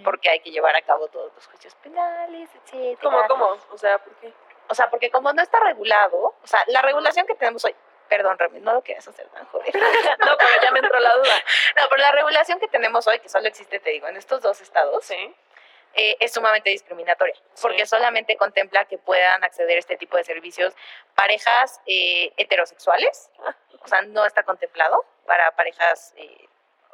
porque 0.04 0.30
hay 0.30 0.40
que 0.40 0.52
llevar 0.52 0.76
a 0.76 0.82
cabo 0.82 1.08
todos 1.08 1.32
los 1.36 1.46
juicios 1.48 1.76
penales, 1.76 2.50
etcétera. 2.56 2.98
¿Cómo, 3.02 3.28
cómo? 3.28 3.58
O 3.72 3.78
sea, 3.78 3.98
¿por 3.98 4.16
qué? 4.16 4.34
O 4.70 4.74
sea, 4.74 4.90
porque 4.90 5.12
como 5.12 5.34
no 5.34 5.42
está 5.42 5.60
regulado, 5.60 6.18
o 6.42 6.48
sea, 6.48 6.64
la 6.68 6.82
regulación 6.82 7.28
que 7.28 7.36
tenemos 7.36 7.66
hoy, 7.66 7.76
perdón, 8.08 8.40
Remy, 8.40 8.62
no 8.62 8.74
lo 8.74 8.82
quieras 8.82 9.08
hacer 9.08 9.28
tan 9.30 9.46
joder. 9.48 9.74
No, 10.20 10.38
pero 10.38 10.62
ya 10.62 10.72
me 10.72 10.80
entró 10.80 11.00
la 11.00 11.14
duda. 11.16 11.36
No, 11.76 11.84
pero 11.90 12.02
la 12.02 12.12
regulación 12.12 12.60
que 12.60 12.68
tenemos 12.68 13.06
hoy, 13.08 13.20
que 13.20 13.30
solo 13.30 13.48
existe, 13.48 13.80
te 13.80 13.90
digo, 13.90 14.08
en 14.08 14.18
estos 14.18 14.42
dos 14.42 14.62
estados, 14.62 15.04
Sí. 15.04 15.36
Eh, 15.94 16.16
es 16.20 16.32
sumamente 16.34 16.70
discriminatoria, 16.70 17.36
porque 17.62 17.80
Sí. 17.86 17.88
solamente 17.88 18.38
contempla 18.38 18.86
que 18.86 18.98
puedan 18.98 19.44
acceder 19.44 19.76
a 19.78 19.80
este 19.80 19.98
tipo 19.98 20.18
de 20.18 20.24
servicios 20.24 20.74
parejas 21.16 21.82
eh, 21.86 22.32
heterosexuales, 22.38 23.30
o 23.84 23.88
sea, 23.88 24.02
no 24.04 24.26
está 24.26 24.44
contemplado 24.44 25.06
para 25.26 25.52
parejas 25.52 26.14
eh, 26.18 26.48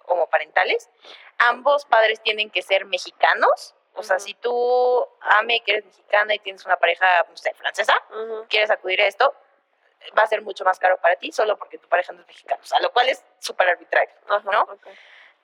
homoparentales. 0.06 0.90
Ambos 1.38 1.86
padres 1.86 2.22
tienen 2.22 2.50
que 2.50 2.62
ser 2.62 2.86
mexicanos, 2.86 3.76
o 3.94 4.04
sea, 4.04 4.20
si 4.20 4.34
tú, 4.36 5.08
Ame, 5.22 5.62
que 5.62 5.72
eres 5.74 5.86
mexicana 5.86 6.34
y 6.36 6.40
tienes 6.40 6.66
una 6.66 6.78
pareja, 6.78 7.26
no 7.30 7.38
sé, 7.38 7.54
francesa, 7.54 7.96
Ujú. 8.10 8.46
quieres 8.50 8.70
acudir 8.72 9.02
a 9.02 9.08
esto, 9.08 9.34
va 10.18 10.24
a 10.24 10.28
ser 10.28 10.42
mucho 10.42 10.64
más 10.64 10.80
caro 10.80 10.98
para 10.98 11.16
ti 11.16 11.32
solo 11.32 11.58
porque 11.58 11.78
tu 11.78 11.88
pareja 11.90 12.14
no 12.14 12.22
es 12.22 12.28
mexicana, 12.28 12.62
o 12.64 12.66
sea, 12.66 12.80
lo 12.80 12.92
cual 12.94 13.10
es 13.10 13.24
súper 13.40 13.70
arbitrario. 13.70 14.14
Ajá, 14.30 14.50
¿no? 14.52 14.68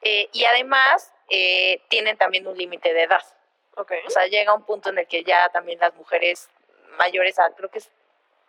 Eh, 0.02 0.30
y 0.34 0.46
además 0.46 1.14
eh, 1.30 1.82
tienen 1.90 2.18
también 2.18 2.46
un 2.48 2.58
límite 2.58 2.94
de 2.94 3.04
edad. 3.04 3.24
Ok. 3.76 3.92
O 4.06 4.10
sea, 4.10 4.28
llega 4.28 4.54
un 4.54 4.64
punto 4.66 4.90
en 4.90 5.00
el 5.00 5.08
que 5.08 5.24
ya 5.24 5.50
también 5.50 5.80
las 5.80 5.94
mujeres 5.96 6.50
mayores 6.98 7.40
a, 7.40 7.50
creo 7.56 7.70
que 7.70 7.80
es 7.80 7.90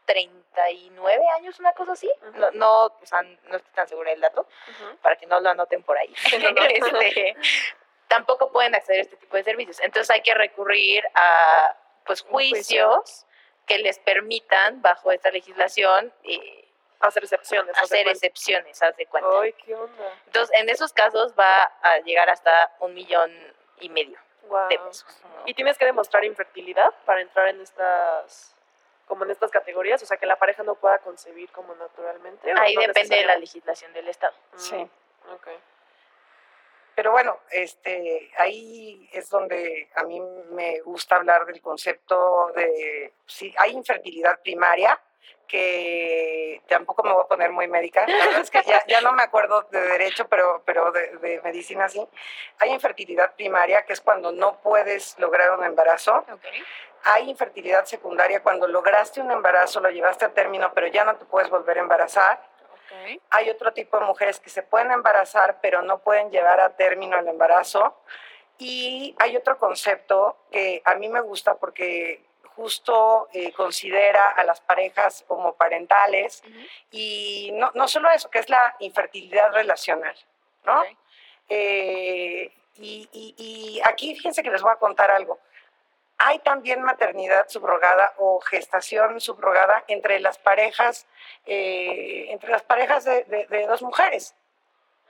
39 0.07 1.25
años, 1.37 1.59
una 1.61 1.73
cosa 1.73 1.93
así. 1.93 2.11
Ujú. 2.29 2.39
No, 2.39 2.51
no, 2.53 2.85
o 2.87 3.01
sea, 3.07 3.23
no 3.23 3.57
estoy 3.57 3.73
tan 3.75 3.89
segura 3.89 4.11
del 4.11 4.21
dato, 4.21 4.43
Ujú. 4.43 4.97
para 4.99 5.17
que 5.17 5.27
no 5.27 5.41
lo 5.41 5.51
anoten 5.51 5.83
por 5.83 5.97
ahí. 5.99 6.15
no, 6.41 6.51
no. 6.51 6.63
Este, 6.69 7.37
tampoco 8.09 8.53
pueden 8.53 8.75
acceder 8.75 9.01
a 9.01 9.03
este 9.03 9.17
tipo 9.17 9.37
de 9.37 9.45
servicios. 9.45 9.81
Entonces 9.81 10.11
hay 10.11 10.23
que 10.23 10.35
recurrir 10.35 11.03
a 11.15 11.77
pues 12.05 12.21
juicios 12.23 13.27
que 13.67 13.79
les 13.79 13.99
permitan, 13.99 14.83
bajo 14.83 15.11
esta 15.11 15.31
legislación, 15.31 16.13
eh, 16.25 16.61
Hacer 17.01 17.25
excepciones. 17.25 17.77
hacer 17.77 18.09
excepciones, 18.09 18.83
haz 18.83 18.97
de 18.97 19.07
cuenta. 19.07 19.29
Ay, 19.41 19.53
qué 19.55 19.75
onda. 19.75 20.13
Entonces, 20.27 20.59
en 20.59 20.69
esos 20.71 20.93
casos 20.93 21.35
va 21.39 21.65
a 21.83 21.99
llegar 22.01 22.31
hasta 22.31 22.75
un 22.81 22.95
millón 22.95 23.31
y 23.81 23.89
medio 23.91 24.19
Wow. 24.49 24.69
de 24.69 24.79
pesos. 24.79 25.07
¿no? 25.23 25.43
¿Y 25.47 25.55
tienes 25.55 25.77
que 25.79 25.85
demostrar 25.85 26.25
infertilidad 26.25 26.93
para 27.05 27.21
entrar 27.21 27.49
en 27.49 27.61
estas 27.61 28.51
como 29.07 29.25
en 29.25 29.31
estas 29.33 29.51
categorías? 29.51 30.03
O 30.03 30.07
sea, 30.07 30.17
que 30.17 30.27
la 30.27 30.37
pareja 30.37 30.63
no 30.63 30.75
pueda 30.77 30.99
concebir 30.99 31.51
como 31.51 31.75
naturalmente. 31.75 32.53
¿o 32.53 32.59
Ahí 32.59 32.75
no 32.75 32.83
depende 32.83 33.17
de 33.17 33.25
la 33.25 33.37
legislación 33.37 33.93
del 33.93 34.09
Estado. 34.09 34.35
Mm, 34.55 34.59
Sí. 34.59 34.89
ok. 35.33 35.49
pero 36.95 37.11
bueno, 37.11 37.41
este, 37.51 38.31
ahí 38.39 39.09
es 39.13 39.29
donde 39.29 39.91
a 39.97 40.05
mí 40.05 40.21
me 40.51 40.81
gusta 40.83 41.17
hablar 41.17 41.45
del 41.45 41.61
concepto 41.61 42.53
de 42.55 43.13
si 43.27 43.53
hay 43.59 43.73
infertilidad 43.73 44.41
primaria, 44.43 44.99
que 45.47 46.63
tampoco 46.69 47.03
me 47.03 47.13
voy 47.13 47.23
a 47.23 47.29
poner 47.29 47.53
muy 47.53 47.69
médica, 47.69 48.07
la 48.07 48.27
verdad 48.27 48.41
es 48.41 48.51
que 48.51 48.63
ya, 48.63 48.85
ya 48.87 49.01
no 49.01 49.13
me 49.13 49.23
acuerdo 49.23 49.63
de 49.71 49.81
derecho, 49.81 50.27
pero, 50.29 50.63
pero 50.65 50.91
de, 50.91 51.17
de, 51.19 51.41
medicina 51.43 51.89
sí. 51.89 52.07
Hay 52.59 52.71
infertilidad 52.73 53.35
primaria, 53.35 53.85
que 53.85 53.93
es 53.93 54.01
cuando 54.01 54.33
no 54.33 54.61
puedes 54.61 55.19
lograr 55.19 55.57
un 55.57 55.65
embarazo. 55.65 56.25
Okay. 56.33 56.63
Hay 57.05 57.29
infertilidad 57.29 57.85
secundaria, 57.85 58.43
cuando 58.43 58.67
lograste 58.67 59.21
un 59.21 59.31
embarazo, 59.31 59.81
lo 59.81 59.91
llevaste 59.91 60.25
a 60.25 60.33
término, 60.33 60.73
pero 60.75 60.87
ya 60.87 61.05
no 61.05 61.17
te 61.17 61.25
puedes 61.25 61.51
volver 61.51 61.79
a 61.79 61.83
embarazar. 61.83 62.41
Okay. 62.87 63.21
Hay 63.31 63.51
otro 63.51 63.73
tipo 63.73 63.99
de 63.99 64.07
mujeres 64.07 64.41
que 64.41 64.51
se 64.51 64.63
pueden 64.63 64.91
embarazar, 64.91 65.59
pero 65.61 65.83
no 65.83 65.99
pueden 65.99 66.31
llevar 66.31 66.61
a 66.61 66.75
término 66.77 67.19
el 67.19 67.29
embarazo. 67.29 68.01
Y 68.57 69.15
hay 69.19 69.37
otro 69.37 69.59
concepto 69.59 70.37
que 70.51 70.81
a 70.85 70.95
mí 70.95 71.09
me 71.09 71.21
gusta 71.21 71.57
porque 71.57 72.25
justo 72.57 73.29
eh, 73.33 73.53
considera 73.53 74.29
a 74.29 74.45
las 74.45 74.61
parejas 74.61 75.25
como 75.27 75.55
parentales 75.55 76.43
Uh 76.45 76.49
-huh. 76.51 76.69
y 76.91 77.51
no, 77.55 77.71
no, 77.75 77.87
solo 77.89 78.11
eso, 78.11 78.31
que 78.31 78.39
es 78.41 78.49
la 78.49 78.75
infertilidad 78.81 79.53
relacional, 79.53 80.15
¿no? 80.65 80.81
Okay. 80.81 80.97
Eh, 81.49 82.53
y, 82.77 83.09
y, 83.13 83.35
y, 83.39 83.81
aquí 83.85 84.15
fíjense 84.17 84.43
que 84.43 84.51
les 84.51 84.63
voy 84.63 84.73
a 84.73 84.77
contar 84.77 85.11
algo. 85.11 85.39
Hay 86.19 86.39
también 86.41 86.81
maternidad 86.83 87.49
subrogada 87.49 88.15
o 88.19 88.41
gestación 88.41 89.21
subrogada 89.21 89.85
entre 89.89 90.21
las 90.21 90.39
parejas, 90.39 91.07
eh, 91.47 92.27
entre 92.31 92.51
las 92.51 92.63
parejas 92.63 93.05
de, 93.05 93.25
de, 93.25 93.47
de 93.47 93.67
dos 93.67 93.83
mujeres. 93.83 94.35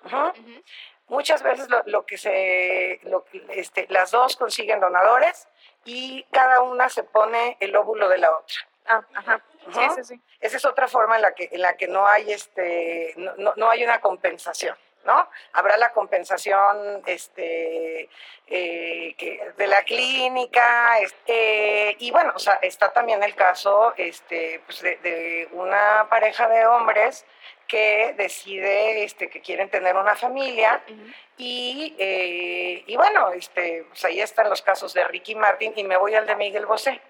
Uh 0.05 0.09
-huh. 0.09 0.31
Uh 0.31 0.47
-huh. 0.47 0.63
Muchas 1.09 1.43
veces 1.43 1.69
lo, 1.69 1.83
lo 1.87 2.07
que 2.07 2.17
se, 2.17 2.99
lo, 3.05 3.25
este, 3.51 3.87
las 3.91 4.11
dos 4.11 4.37
consiguen 4.37 4.81
donadores 4.81 5.47
y 5.85 6.25
cada 6.31 6.63
una 6.63 6.89
se 6.89 7.03
pone 7.05 7.57
el 7.61 7.75
óvulo 7.77 8.09
de 8.09 8.19
la 8.19 8.31
otra. 8.31 8.57
Ah, 8.87 9.03
ajá. 9.15 9.43
Uh 9.67 9.71
-huh. 9.71 9.95
Sí, 9.95 10.03
sí, 10.03 10.15
sí. 10.15 10.21
Esa 10.41 10.57
es 10.59 10.65
otra 10.65 10.89
forma 10.89 11.17
en 11.17 11.23
la 11.23 11.35
que, 11.35 11.49
en 11.51 11.63
la 11.63 11.77
que 11.77 11.89
no 11.89 12.07
hay 12.07 12.33
este, 12.33 13.15
no, 13.17 13.35
no, 13.37 13.53
no 13.57 13.71
hay 13.71 13.83
una 13.83 14.01
compensación. 14.01 14.77
¿No? 15.05 15.29
Habrá 15.53 15.77
la 15.77 15.93
compensación 15.93 17.03
este, 17.07 18.09
eh, 18.47 19.15
que 19.17 19.53
de 19.57 19.67
la 19.67 19.83
clínica, 19.83 20.99
este, 21.01 21.97
y 21.99 22.11
bueno, 22.11 22.33
o 22.35 22.39
sea, 22.39 22.55
está 22.63 22.93
también 22.93 23.23
el 23.23 23.35
caso 23.35 23.95
este, 23.97 24.61
pues 24.67 24.81
de, 24.83 24.97
de, 24.97 25.49
una 25.53 26.07
pareja 26.09 26.49
de 26.49 26.67
hombres 26.67 27.25
que 27.67 28.15
decide 28.17 29.05
este, 29.05 29.31
que 29.31 29.41
quieren 29.41 29.69
tener 29.71 29.97
una 29.97 30.15
familia 30.15 30.83
Uh 30.87 30.93
-huh. 30.93 31.15
y, 31.39 31.95
eh, 31.99 32.85
y 32.87 32.97
bueno, 32.97 33.31
este, 33.33 33.85
pues 33.89 34.05
ahí 34.05 34.21
están 34.21 34.49
los 34.51 34.63
casos 34.63 34.93
de 34.95 35.05
Ricky 35.05 35.35
Martin 35.35 35.73
y 35.77 35.85
me 35.85 35.97
voy 35.97 36.15
al 36.15 36.27
de 36.27 36.37
Miguel 36.37 36.67
Bosé. 36.67 37.01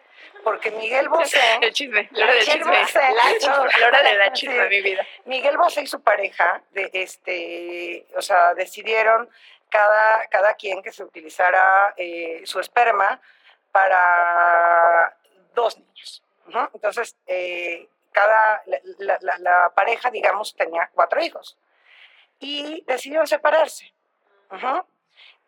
Porque 0.42 0.70
Miguel 0.70 1.08
Bosé. 1.08 1.40
El 1.62 1.72
chisme, 1.72 2.08
la 2.12 2.24
hora 2.24 2.34
del 2.34 2.44
chisme. 2.44 2.80
Bosé, 2.80 3.00
la, 3.00 3.38
chisme, 3.38 4.10
de 4.10 4.18
la 4.18 4.32
chisme, 4.32 4.68
mi 4.68 4.82
vida. 4.82 5.06
Miguel 5.24 5.56
Bosé 5.56 5.82
y 5.82 5.87
su 5.87 6.02
pareja, 6.02 6.62
de 6.72 6.90
este, 6.92 8.06
o 8.16 8.22
sea, 8.22 8.54
decidieron 8.54 9.28
cada, 9.70 10.26
cada 10.28 10.54
quien 10.54 10.82
que 10.82 10.92
se 10.92 11.02
utilizara 11.02 11.94
eh, 11.96 12.42
su 12.44 12.60
esperma 12.60 13.20
para 13.72 15.16
dos 15.54 15.78
niños. 15.78 16.22
Entonces, 16.74 17.16
eh, 17.26 17.88
cada, 18.12 18.62
la, 18.66 19.18
la, 19.20 19.38
la, 19.38 19.72
pareja, 19.74 20.10
digamos, 20.10 20.54
tenía 20.54 20.88
cuatro 20.92 21.22
hijos. 21.22 21.56
Y 22.38 22.84
decidieron 22.87 23.26
separarse. 23.26 23.92
Uh 24.50 24.56
-huh. 24.56 24.84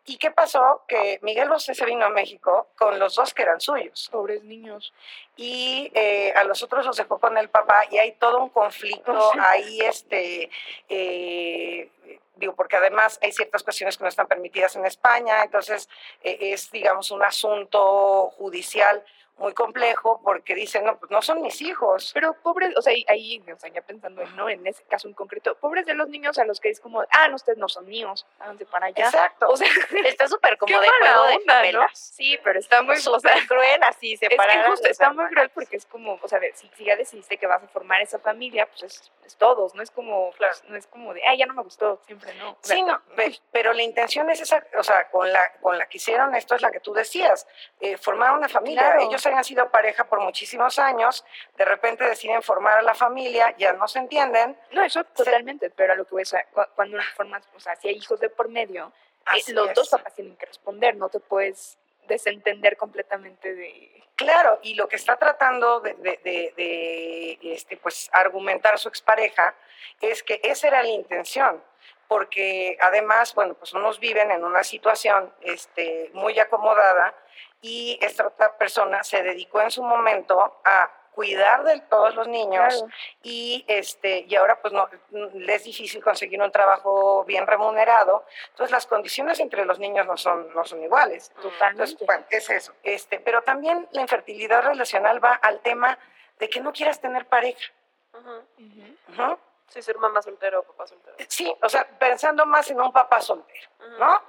¿Y 0.09 0.17
qué 0.17 0.31
pasó? 0.31 0.83
Que 0.87 1.19
Miguel 1.21 1.49
Bosé 1.49 1.75
se 1.75 1.85
vino 1.85 2.05
a 2.05 2.09
México 2.09 2.69
con 2.77 2.97
los 2.97 3.15
dos 3.15 3.33
que 3.33 3.41
eran 3.41 3.59
suyos. 3.59 4.07
Pobres 4.09 4.41
niños. 4.41 4.93
Y 5.35 5.91
eh, 5.93 6.31
a 6.33 6.45
los 6.45 6.63
otros 6.63 6.85
los 6.85 6.95
dejó 6.95 7.19
con 7.19 7.37
el 7.37 7.49
papá 7.49 7.81
y 7.91 7.97
hay 7.97 8.13
todo 8.13 8.41
un 8.41 8.49
conflicto 8.49 9.11
Oh, 9.13 9.33
sí. 9.33 9.39
ahí, 9.41 9.81
este, 9.81 10.49
eh, 10.87 11.91
digo, 12.37 12.55
porque 12.55 12.77
además 12.77 13.19
hay 13.21 13.33
ciertas 13.33 13.63
cuestiones 13.63 13.97
que 13.97 14.03
no 14.03 14.07
están 14.07 14.27
permitidas 14.27 14.77
en 14.77 14.85
España, 14.85 15.43
entonces 15.43 15.89
eh, 16.23 16.37
es, 16.53 16.71
digamos, 16.71 17.11
un 17.11 17.21
asunto 17.23 18.29
judicial 18.37 19.03
muy 19.37 19.53
complejo 19.53 20.19
porque 20.23 20.55
dicen, 20.55 20.83
no, 20.85 20.97
pues 20.97 21.11
no 21.11 21.21
son 21.21 21.41
mis 21.41 21.61
hijos. 21.61 22.11
Pero 22.13 22.33
pobres, 22.41 22.75
o 22.75 22.81
sea, 22.81 22.93
ahí, 23.07 23.43
o 23.53 23.59
sea, 23.59 23.69
ya 23.71 23.81
pensando 23.81 24.21
en, 24.21 24.35
¿no? 24.35 24.49
en 24.49 24.65
ese 24.65 24.83
caso 24.85 25.07
en 25.07 25.13
concreto, 25.13 25.55
pobres 25.57 25.85
de 25.85 25.93
los 25.93 26.09
niños 26.09 26.37
a 26.39 26.45
los 26.45 26.59
que 26.59 26.69
es 26.69 26.79
como, 26.79 27.01
ah, 27.11 27.27
no, 27.27 27.35
ustedes 27.35 27.57
no 27.57 27.67
son 27.69 27.85
míos, 27.87 28.25
háganse 28.39 28.65
para 28.65 28.87
allá. 28.87 29.05
Exacto. 29.05 29.47
O 29.49 29.57
sea, 29.57 29.67
está 30.05 30.27
súper 30.27 30.57
como 30.59 30.79
de 30.79 30.87
juego 30.87 31.23
de. 31.27 31.87
Sí, 31.93 32.37
pero 32.43 32.59
está 32.59 32.81
muy, 32.81 32.95
o 32.95 32.99
sea, 32.99 33.11
Súper 33.19 33.47
cruel 33.47 33.83
así, 33.83 34.17
separar. 34.17 34.59
es 34.59 34.65
justo 34.67 34.87
está 34.87 35.11
muy 35.13 35.25
cruel 35.27 35.49
porque 35.49 35.77
es 35.77 35.85
como, 35.85 36.19
o 36.21 36.27
sea, 36.27 36.39
si, 36.53 36.69
si 36.75 36.85
ya 36.85 36.95
decidiste 36.95 37.37
que 37.37 37.47
vas 37.47 37.63
a 37.63 37.67
formar 37.67 38.01
esa 38.01 38.19
familia, 38.19 38.65
pues 38.67 38.83
es, 38.83 39.11
es 39.25 39.35
todos, 39.37 39.75
no 39.75 39.81
es 39.83 39.91
como, 39.91 40.31
Claro. 40.31 40.53
pues, 40.59 40.69
no 40.69 40.77
es 40.77 40.87
como 40.87 41.13
de, 41.13 41.21
ah, 41.27 41.35
ya 41.35 41.45
no 41.45 41.53
me 41.53 41.63
gustó, 41.63 42.01
siempre 42.05 42.33
no. 42.35 42.51
O 42.51 42.57
sea, 42.61 42.75
Sí, 42.75 42.81
no, 42.81 43.01
pe- 43.15 43.39
pero 43.51 43.73
la 43.73 43.83
intención 43.83 44.29
es 44.29 44.41
esa, 44.41 44.65
o 44.77 44.83
sea, 44.83 45.09
con 45.09 45.31
la, 45.31 45.41
con 45.61 45.77
la 45.77 45.87
que 45.87 45.97
hicieron 45.97 46.33
esto 46.35 46.55
es 46.55 46.61
la 46.61 46.71
que 46.71 46.79
tú 46.79 46.93
decías, 46.93 47.47
eh, 47.79 47.97
formar 47.97 48.31
una 48.37 48.49
familia. 48.49 48.81
Claro. 48.83 49.01
Ellos 49.01 49.25
habían 49.27 49.43
sido 49.43 49.69
pareja 49.69 50.05
por 50.05 50.19
muchísimos 50.21 50.79
años, 50.79 51.23
de 51.55 51.65
repente 51.65 52.03
deciden 52.03 52.41
formar 52.41 52.77
a 52.79 52.81
la 52.81 52.95
familia, 52.95 53.53
ya 53.57 53.73
no 53.73 53.87
se 53.87 53.99
entienden. 53.99 54.57
No, 54.71 54.83
eso 54.83 55.03
totalmente, 55.03 55.69
pero 55.69 55.93
a 55.93 55.95
lo 55.95 56.05
que 56.05 56.11
voy, 56.15 56.23
cu- 56.51 56.65
cuando 56.75 56.97
formas, 57.15 57.43
o 57.55 57.59
sea, 57.59 57.75
si 57.75 57.87
hay 57.89 57.95
hijos 57.95 58.19
de 58.19 58.29
por 58.29 58.49
medio, 58.49 58.87
eh, 58.87 59.21
Así 59.25 59.53
los 59.53 59.69
es. 59.69 59.75
dos 59.75 59.89
papás 59.89 60.15
tienen 60.15 60.35
que 60.37 60.45
responder, 60.45 60.95
no 60.95 61.09
te 61.09 61.19
puedes 61.19 61.77
desentender 62.07 62.77
completamente 62.77 63.53
de... 63.53 64.03
Claro, 64.15 64.59
y 64.63 64.73
lo 64.73 64.87
que 64.87 64.95
está 64.95 65.17
tratando 65.17 65.79
de, 65.81 65.93
de- 65.95 66.19
de- 66.23 66.53
de, 66.55 67.53
este, 67.53 67.77
pues, 67.77 68.09
argumentar 68.13 68.79
su 68.79 68.87
expareja 68.87 69.53
es 70.01 70.23
que 70.23 70.39
esa 70.43 70.67
era 70.69 70.81
la 70.81 70.89
intención, 70.89 71.61
porque 72.07 72.77
además, 72.81 73.35
bueno, 73.35 73.53
pues 73.55 73.73
unos 73.73 73.99
viven 73.99 74.31
en 74.31 74.43
una 74.43 74.63
situación 74.63 75.31
este, 75.41 76.09
muy 76.13 76.39
acomodada 76.39 77.13
y 77.61 77.97
esta 78.01 78.27
otra 78.27 78.57
persona 78.57 79.03
se 79.03 79.23
dedicó 79.23 79.61
en 79.61 79.71
su 79.71 79.83
momento 79.83 80.61
a 80.63 80.91
cuidar 81.11 81.63
de 81.63 81.79
todos 81.81 82.13
los 82.13 82.27
niños 82.27 82.75
Claro. 82.75 82.93
y 83.23 83.65
este 83.67 84.19
y 84.27 84.35
ahora 84.35 84.61
pues 84.61 84.71
no 84.71 84.87
le 85.09 85.55
es 85.55 85.63
difícil 85.63 86.03
conseguir 86.03 86.39
un 86.39 86.51
trabajo 86.51 87.23
bien 87.25 87.47
remunerado 87.47 88.23
entonces 88.51 88.71
las 88.71 88.85
condiciones 88.85 89.39
entre 89.39 89.65
los 89.65 89.79
niños 89.79 90.05
no 90.05 90.15
son 90.15 90.53
no 90.53 90.63
son 90.63 90.83
iguales 90.83 91.29
Totalmente. 91.41 91.65
entonces, 91.71 92.05
bueno, 92.05 92.23
es 92.29 92.47
eso. 92.51 92.73
Este, 92.83 93.19
pero 93.19 93.41
también 93.41 93.87
la 93.93 94.01
infertilidad 94.01 94.61
relacional 94.63 95.23
va 95.23 95.33
al 95.33 95.59
tema 95.61 95.97
de 96.37 96.47
que 96.51 96.61
no 96.61 96.71
quieras 96.71 97.01
tener 97.01 97.25
pareja. 97.25 97.65
Ujú. 98.13 98.29
Ujú. 98.29 99.23
Ujú. 99.23 99.39
Sí, 99.69 99.81
ser 99.81 99.97
mamá 99.97 100.21
soltera 100.21 100.59
o 100.59 100.63
papá 100.63 100.85
soltero. 100.85 101.15
Sí, 101.27 101.51
o 101.63 101.67
sea, 101.67 101.83
pensando 101.97 102.45
más 102.45 102.69
en 102.69 102.79
un 102.79 102.91
papá 102.93 103.19
soltero, 103.21 103.67
Ujú. 103.79 103.97
¿no? 103.99 104.21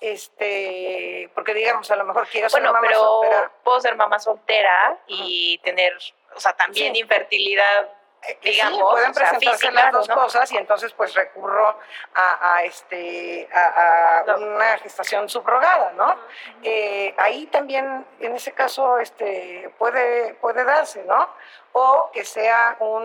Este, 0.00 1.30
porque 1.34 1.54
digamos, 1.54 1.90
a 1.90 1.96
lo 1.96 2.04
mejor 2.04 2.26
quiero 2.28 2.48
ser 2.48 2.60
Bueno, 2.60 2.72
mamá 2.72 2.86
pero 2.86 3.00
soltera. 3.00 3.50
puedo 3.62 3.80
ser 3.80 3.96
mamá 3.96 4.18
soltera 4.18 4.98
y 5.06 5.58
tener, 5.64 5.96
o 6.34 6.40
sea, 6.40 6.52
también 6.54 6.94
Sí. 6.94 7.00
infertilidad. 7.00 7.88
eh, 8.26 8.38
digamos, 8.42 8.78
sí, 8.78 8.84
pueden 8.90 9.12
presentarse 9.12 9.50
física, 9.66 9.70
las 9.72 9.92
dos 9.92 10.08
¿no? 10.08 10.14
cosas 10.14 10.50
y 10.50 10.56
entonces 10.56 10.94
pues 10.94 11.12
recurro 11.12 11.78
a, 12.14 12.54
a, 12.54 12.64
este, 12.64 13.46
a, 13.52 14.20
a 14.20 14.24
No. 14.38 14.46
una 14.46 14.78
gestación 14.78 15.28
subrogada, 15.28 15.92
¿no? 15.92 16.18
Eh, 16.62 17.14
ahí 17.18 17.44
también, 17.48 18.06
en 18.20 18.34
ese 18.34 18.52
caso, 18.52 18.98
este, 18.98 19.70
puede, 19.76 20.32
puede 20.36 20.64
darse, 20.64 21.04
¿no? 21.04 21.28
O 21.72 22.10
que 22.14 22.24
sea 22.24 22.76
un, 22.80 23.04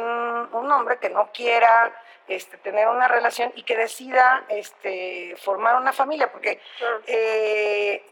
un 0.54 0.72
hombre 0.72 1.00
que 1.00 1.10
no 1.10 1.30
quiera 1.34 1.92
este, 2.30 2.58
tener 2.58 2.88
una 2.88 3.08
relación 3.08 3.52
y 3.56 3.64
que 3.64 3.76
decida 3.76 4.46
este, 4.50 5.36
formar 5.38 5.76
una 5.76 5.92
familia, 5.94 6.32
porque 6.32 6.60
Claro. 6.78 7.02
eh, 7.08 8.06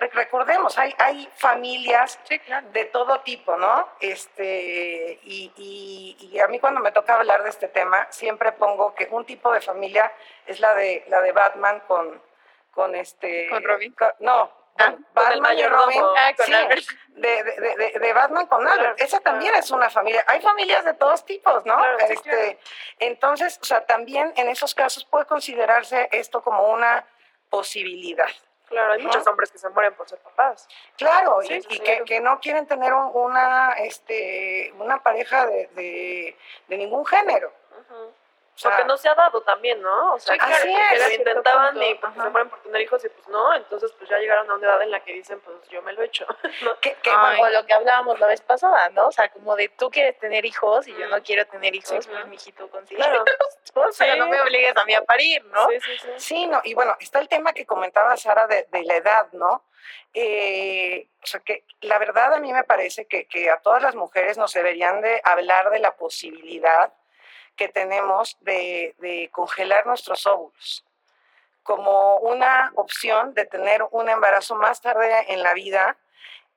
re- 0.00 0.10
recordemos, 0.12 0.78
hay, 0.78 0.94
hay 0.98 1.28
familias 1.36 2.18
Sí, 2.24 2.38
claro. 2.38 2.68
de 2.70 2.84
todo 2.86 3.20
tipo, 3.20 3.56
¿no? 3.56 3.88
Este, 4.00 5.18
y, 5.24 5.52
y- 5.56 6.28
y 6.32 6.38
a 6.40 6.46
mí 6.48 6.60
cuando 6.60 6.80
me 6.80 6.92
toca 6.92 7.16
hablar 7.16 7.42
de 7.42 7.50
este 7.50 7.68
tema, 7.68 8.06
siempre 8.10 8.52
pongo 8.52 8.94
que 8.94 9.08
un 9.10 9.24
tipo 9.24 9.52
de 9.52 9.60
familia 9.60 10.12
es 10.46 10.60
la 10.60 10.74
de, 10.74 11.04
la 11.08 11.20
de 11.20 11.32
Batman 11.32 11.80
con, 11.88 12.22
con 12.70 12.94
este... 12.94 13.48
¿Con 13.48 13.64
Robin? 13.64 13.94
no, 14.20 14.50
Ah, 14.78 14.94
Batman 15.14 15.58
y. 15.58 15.62
Robin. 15.66 16.02
Ah, 16.16 16.32
con 16.36 16.46
sí, 16.46 16.54
Albert. 16.54 16.84
De, 17.08 17.42
de, 17.42 17.52
de- 17.60 17.76
de- 17.76 17.98
de 17.98 18.12
Batman 18.12 18.46
con 18.46 18.60
Claro, 18.60 18.80
Albert. 18.80 19.00
Esa 19.00 19.20
también 19.20 19.50
claro. 19.50 19.64
es 19.64 19.70
una 19.72 19.90
familia. 19.90 20.24
Hay 20.28 20.40
familias 20.40 20.84
de 20.84 20.94
todos 20.94 21.24
tipos, 21.24 21.66
¿no? 21.66 21.76
Claro, 21.76 21.98
este. 21.98 22.58
Entonces, 23.00 23.58
o 23.60 23.64
sea, 23.64 23.84
también 23.86 24.32
en 24.36 24.48
esos 24.48 24.74
casos 24.74 25.04
puede 25.04 25.26
considerarse 25.26 26.08
esto 26.12 26.42
como 26.42 26.68
una 26.72 27.04
posibilidad. 27.50 28.28
Claro, 28.68 28.92
hay 28.92 29.02
muchos 29.02 29.26
hombres 29.26 29.50
que 29.50 29.56
se 29.58 29.68
mueren 29.70 29.94
por 29.94 30.06
ser 30.08 30.18
papás. 30.18 30.68
Claro, 30.98 31.38
Sí, 31.42 31.54
y, 31.54 31.62
sí, 31.62 31.68
y 31.70 31.78
claro. 31.80 32.04
que, 32.04 32.04
que 32.04 32.20
no 32.20 32.38
quieren 32.38 32.66
tener 32.66 32.92
un- 32.92 33.10
una, 33.14 33.72
este, 33.78 34.72
una 34.78 35.02
pareja 35.02 35.46
de, 35.46 36.36
ningún 36.68 37.04
género. 38.58 38.68
Ujú. 38.70 38.76
Porque 38.76 38.84
no 38.88 38.96
se 38.96 39.08
ha 39.08 39.14
dado 39.14 39.40
también, 39.42 39.80
¿no? 39.82 40.14
O 40.14 40.18
sea, 40.18 40.34
Sí, 40.34 40.38
claro, 40.38 40.64
que, 40.64 40.98
lo 40.98 41.10
intentaban 41.14 41.82
y 41.82 41.94
pues, 41.94 42.12
se 42.14 42.30
mueren 42.30 42.50
por 42.50 42.62
tener 42.62 42.80
hijos 42.82 43.04
y 43.04 43.08
pues 43.08 43.28
no, 43.28 43.54
entonces 43.54 43.92
pues 43.98 44.10
ya 44.10 44.18
llegaron 44.18 44.50
a 44.50 44.54
una 44.54 44.66
edad 44.66 44.82
en 44.82 44.90
la 44.90 45.00
que 45.00 45.12
dicen, 45.12 45.40
pues 45.40 45.56
yo 45.68 45.82
me 45.82 45.92
lo 45.92 46.02
he 46.02 46.06
hecho. 46.06 46.26
¿no? 46.62 46.78
Que, 46.80 46.96
bueno, 47.04 47.50
lo 47.50 47.66
que 47.66 47.74
hablábamos 47.74 48.18
la 48.20 48.26
vez 48.26 48.40
pasada, 48.40 48.88
¿no? 48.90 49.08
O 49.08 49.12
sea, 49.12 49.28
como 49.30 49.56
de 49.56 49.68
tú 49.70 49.90
quieres 49.90 50.18
tener 50.18 50.44
hijos 50.44 50.86
y 50.88 50.92
yo 50.96 51.08
no 51.08 51.22
quiero 51.22 51.46
tener 51.46 51.74
hijos, 51.74 51.90
pues 51.90 52.06
claro. 52.06 52.26
mijito, 52.26 52.68
consigue 52.70 52.96
Claro. 52.98 53.24
o 53.74 53.92
sea, 53.92 54.12
Sí. 54.14 54.18
no 54.18 54.26
me 54.28 54.40
obligues 54.40 54.76
a 54.76 54.84
mí 54.84 54.94
a 54.94 55.02
parir, 55.02 55.44
¿no? 55.46 55.68
Sí, 55.68 55.80
sí, 55.80 55.98
sí. 55.98 56.08
Sí, 56.16 56.46
no, 56.46 56.60
y 56.64 56.74
bueno, 56.74 56.96
está 57.00 57.18
el 57.20 57.28
tema 57.28 57.52
que 57.52 57.66
comentaba 57.66 58.16
Sara 58.16 58.46
de, 58.46 58.66
de 58.70 58.82
la 58.84 58.96
edad, 58.96 59.28
¿no? 59.32 59.64
Eh, 60.14 61.06
o 61.22 61.26
sea, 61.26 61.40
que 61.40 61.64
la 61.82 61.98
verdad 61.98 62.34
a 62.34 62.40
mí 62.40 62.52
me 62.52 62.64
parece 62.64 63.06
que, 63.06 63.26
que 63.26 63.50
a 63.50 63.58
todas 63.60 63.82
las 63.82 63.94
mujeres 63.94 64.38
nos 64.38 64.52
deberían 64.52 65.00
de 65.00 65.20
hablar 65.24 65.70
de 65.70 65.78
la 65.78 65.96
posibilidad 65.96 66.92
que 67.58 67.68
tenemos 67.68 68.38
de, 68.40 68.94
de 68.98 69.28
congelar 69.30 69.86
nuestros 69.86 70.26
óvulos 70.26 70.84
como 71.62 72.16
una 72.20 72.72
opción 72.76 73.34
de 73.34 73.44
tener 73.44 73.84
un 73.90 74.08
embarazo 74.08 74.54
más 74.54 74.80
tarde 74.80 75.26
en 75.28 75.42
la 75.42 75.52
vida 75.52 75.98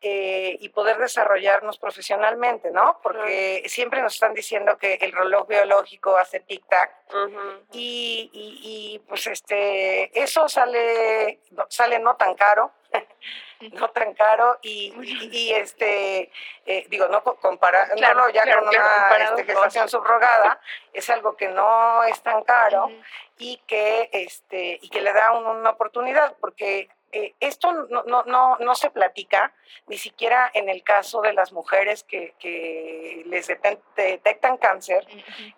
eh, 0.03 0.55
y 0.61 0.69
poder 0.69 0.97
desarrollarnos 0.97 1.77
profesionalmente, 1.77 2.71
¿no? 2.71 2.99
Porque 3.03 3.61
siempre 3.67 4.01
nos 4.01 4.13
están 4.13 4.33
diciendo 4.33 4.77
que 4.77 4.93
el 4.95 5.11
reloj 5.11 5.47
biológico 5.47 6.15
hace 6.17 6.39
tic-tac 6.45 6.91
Ujú. 7.09 7.65
y, 7.73 8.29
y- 8.33 8.59
y, 8.95 8.99
pues 8.99 9.27
este 9.27 10.17
eso 10.19 10.47
sale 10.47 11.41
sale 11.67 11.99
no 11.99 12.15
tan 12.15 12.33
caro 12.35 12.71
no 13.73 13.89
tan 13.89 14.13
caro 14.13 14.57
y, 14.61 14.93
y- 15.01 15.29
y, 15.31 15.53
este 15.53 16.31
eh, 16.65 16.85
digo 16.89 17.07
no 17.07 17.23
co- 17.23 17.35
comparándolo 17.37 17.97
Claro, 17.99 18.29
ya 18.29 18.43
claro, 18.43 18.61
con 18.61 18.69
una 18.69 19.07
este, 19.17 19.35
con- 19.35 19.45
gestación 19.45 19.89
subrogada 19.89 20.59
es 20.93 21.09
algo 21.09 21.35
que 21.37 21.47
no 21.49 22.03
es 22.03 22.21
tan 22.21 22.43
caro 22.43 22.89
y 23.37 23.57
que 23.67 24.09
este 24.11 24.79
y 24.81 24.89
que 24.89 25.01
le 25.01 25.13
da 25.13 25.31
un- 25.33 25.45
una 25.45 25.69
oportunidad 25.71 26.35
porque 26.39 26.89
eh, 27.11 27.35
esto 27.39 27.71
no, 27.73 28.03
no, 28.03 28.23
no, 28.23 28.57
no 28.57 28.75
se 28.75 28.89
platica 28.89 29.53
ni 29.87 29.97
siquiera 29.97 30.49
en 30.53 30.69
el 30.69 30.83
caso 30.83 31.21
de 31.21 31.33
las 31.33 31.51
mujeres 31.51 32.03
que, 32.03 32.33
que 32.39 33.23
les 33.25 33.47
detectan 33.47 34.57
cáncer 34.57 35.05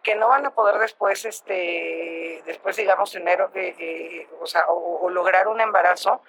que 0.02 0.16
no 0.16 0.30
van 0.30 0.46
a 0.46 0.54
poder 0.54 0.80
después, 0.80 1.26
este, 1.26 2.42
después 2.46 2.76
digamos, 2.78 3.12
tener, 3.12 3.42
eh, 3.56 3.76
eh, 3.78 4.28
o, 4.40 4.46
sea, 4.46 4.68
o, 4.68 5.06
o 5.06 5.10
lograr 5.10 5.48
un 5.48 5.62
embarazo 5.62 6.22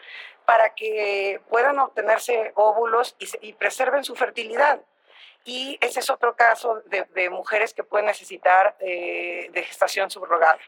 para 0.45 0.75
que 0.75 1.41
puedan 1.49 1.79
obtenerse 1.79 2.53
óvulos 2.55 3.16
y, 3.18 3.49
y 3.49 3.53
preserven 3.55 4.05
su 4.05 4.14
fertilidad. 4.14 4.81
Y 5.47 5.77
ese 5.83 6.01
es 6.01 6.09
otro 6.09 6.37
caso 6.37 6.81
de, 6.87 7.05
de 7.14 7.29
mujeres 7.29 7.75
que 7.75 7.85
pueden 7.85 8.07
necesitar 8.07 8.77
eh, 8.81 9.51
de 9.53 9.62
gestación 9.62 10.11
subrogada. 10.11 10.59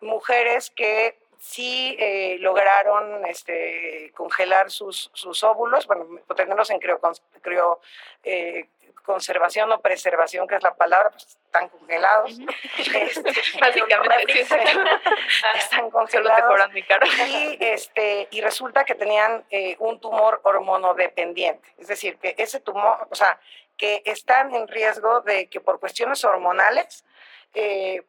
Mujeres 0.00 0.70
que 0.70 1.18
sí 1.42 1.96
eh, 1.98 2.36
lograron 2.38 3.26
este, 3.26 4.12
congelar 4.14 4.70
sus, 4.70 5.10
sus 5.12 5.42
óvulos, 5.42 5.88
bueno, 5.88 6.06
tenerlos 6.36 6.70
en 6.70 6.78
creo, 6.78 7.80
eh, 8.22 8.68
conservación 9.04 9.72
o 9.72 9.80
preservación, 9.80 10.46
que 10.46 10.54
es 10.54 10.62
la 10.62 10.76
palabra, 10.76 11.10
pues 11.10 11.26
están 11.26 11.68
congelados. 11.68 12.38
Este, 12.94 13.32
Básicamente, 13.60 14.32
sí, 14.32 14.38
exacto. 14.38 14.80
están 15.54 15.78
Solo 15.80 15.86
te 15.86 15.90
congelados. 15.90 16.48
cobran 16.48 16.72
mi 16.72 16.82
caro. 16.84 17.06
Y, 17.26 17.58
este, 17.60 18.28
y 18.30 18.40
resulta 18.40 18.84
que 18.84 18.94
tenían 18.94 19.44
eh, 19.50 19.74
un 19.80 19.98
tumor 20.00 20.40
hormonodependiente. 20.44 21.74
Es 21.76 21.88
decir, 21.88 22.18
que 22.18 22.36
ese 22.38 22.60
tumor, 22.60 23.08
o 23.10 23.14
sea, 23.16 23.40
que 23.76 24.02
están 24.04 24.54
en 24.54 24.68
riesgo 24.68 25.22
de 25.22 25.48
que 25.48 25.60
por 25.60 25.80
cuestiones 25.80 26.24
hormonales 26.24 27.04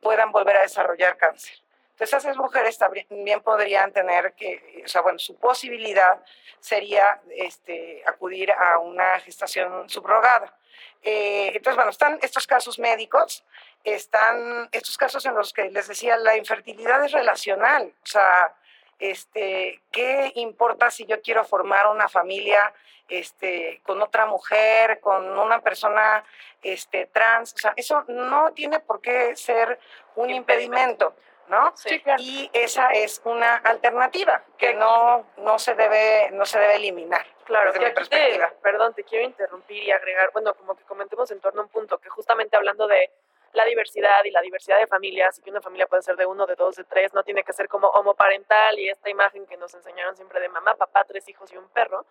puedan 0.01 0.31
volver 0.31 0.55
a 0.55 0.61
desarrollar 0.61 1.17
cáncer. 1.17 1.62
Entonces, 1.93 2.19
esas 2.19 2.37
mujeres 2.37 2.77
también 2.77 3.41
podrían 3.41 3.91
tener 3.91 4.33
que, 4.33 4.81
o 4.83 4.87
sea, 4.87 5.01
bueno, 5.01 5.19
su 5.19 5.35
posibilidad 5.35 6.23
sería 6.59 7.21
este, 7.29 8.03
acudir 8.07 8.51
a 8.51 8.79
una 8.79 9.19
gestación 9.19 9.87
subrogada. 9.89 10.57
Eh, 11.03 11.51
entonces, 11.53 11.75
bueno, 11.75 11.91
están 11.91 12.17
estos 12.21 12.47
casos 12.47 12.79
médicos, 12.79 13.43
están 13.83 14.69
estos 14.71 14.97
casos 14.97 15.25
en 15.25 15.35
los 15.35 15.53
que 15.53 15.69
les 15.69 15.87
decía, 15.87 16.17
la 16.17 16.35
infertilidad 16.35 17.03
es 17.05 17.11
relacional. 17.11 17.93
O 18.03 18.07
sea, 18.07 18.55
este, 18.97 19.81
¿qué 19.91 20.31
importa 20.35 20.89
si 20.89 21.05
yo 21.05 21.21
quiero 21.21 21.43
formar 21.45 21.87
una 21.87 22.07
familia 22.07 22.73
este, 23.09 23.81
con 23.83 24.01
otra 24.01 24.25
mujer, 24.25 24.99
con 24.99 25.37
una 25.37 25.59
persona 25.59 26.23
este, 26.61 27.07
trans? 27.07 27.53
O 27.53 27.57
sea, 27.57 27.73
eso 27.75 28.03
no 28.07 28.51
tiene 28.53 28.79
por 28.79 29.01
qué 29.01 29.35
ser 29.35 29.79
un 30.15 30.29
impedimento, 30.29 31.15
¿no? 31.47 31.71
Sí, 31.75 32.01
Y 32.17 32.49
esa 32.53 32.91
es 32.91 33.21
una 33.25 33.55
alternativa 33.57 34.43
que 34.57 34.73
no, 34.73 35.25
no, 35.37 35.59
se, 35.59 35.75
debe, 35.75 36.31
no 36.31 36.45
se 36.45 36.59
debe 36.59 36.75
eliminar. 36.75 37.25
Claro, 37.45 37.71
desde 37.71 37.79
que 37.79 37.89
mi 37.89 37.95
perspectiva. 37.95 38.49
te, 38.49 38.55
perdón, 38.61 38.93
te 38.93 39.03
quiero 39.03 39.25
interrumpir 39.25 39.83
y 39.83 39.91
agregar, 39.91 40.31
bueno, 40.33 40.53
como 40.53 40.75
que 40.75 40.83
comentemos 40.83 41.29
en 41.31 41.39
torno 41.39 41.61
a 41.61 41.63
un 41.65 41.69
punto, 41.69 41.97
que 41.97 42.09
justamente 42.09 42.55
hablando 42.55 42.87
de 42.87 43.11
la 43.53 43.65
diversidad 43.65 44.23
y 44.23 44.31
la 44.31 44.41
diversidad 44.41 44.79
de 44.79 44.87
familias, 44.87 45.37
y 45.37 45.41
que 45.41 45.51
una 45.51 45.61
familia 45.61 45.87
puede 45.87 46.01
ser 46.01 46.15
de 46.15 46.25
uno, 46.25 46.45
de 46.45 46.55
dos, 46.55 46.75
de 46.75 46.83
tres, 46.85 47.13
no 47.13 47.23
tiene 47.23 47.43
que 47.43 47.53
ser 47.53 47.67
como 47.67 47.87
homoparental 47.89 48.79
y 48.79 48.89
esta 48.89 49.09
imagen 49.09 49.45
que 49.45 49.57
nos 49.57 49.73
enseñaron 49.73 50.15
siempre 50.15 50.39
de 50.39 50.49
mamá, 50.49 50.75
papá, 50.75 51.03
tres 51.03 51.27
hijos 51.29 51.51
y 51.51 51.57
un 51.57 51.67
perro. 51.69 52.05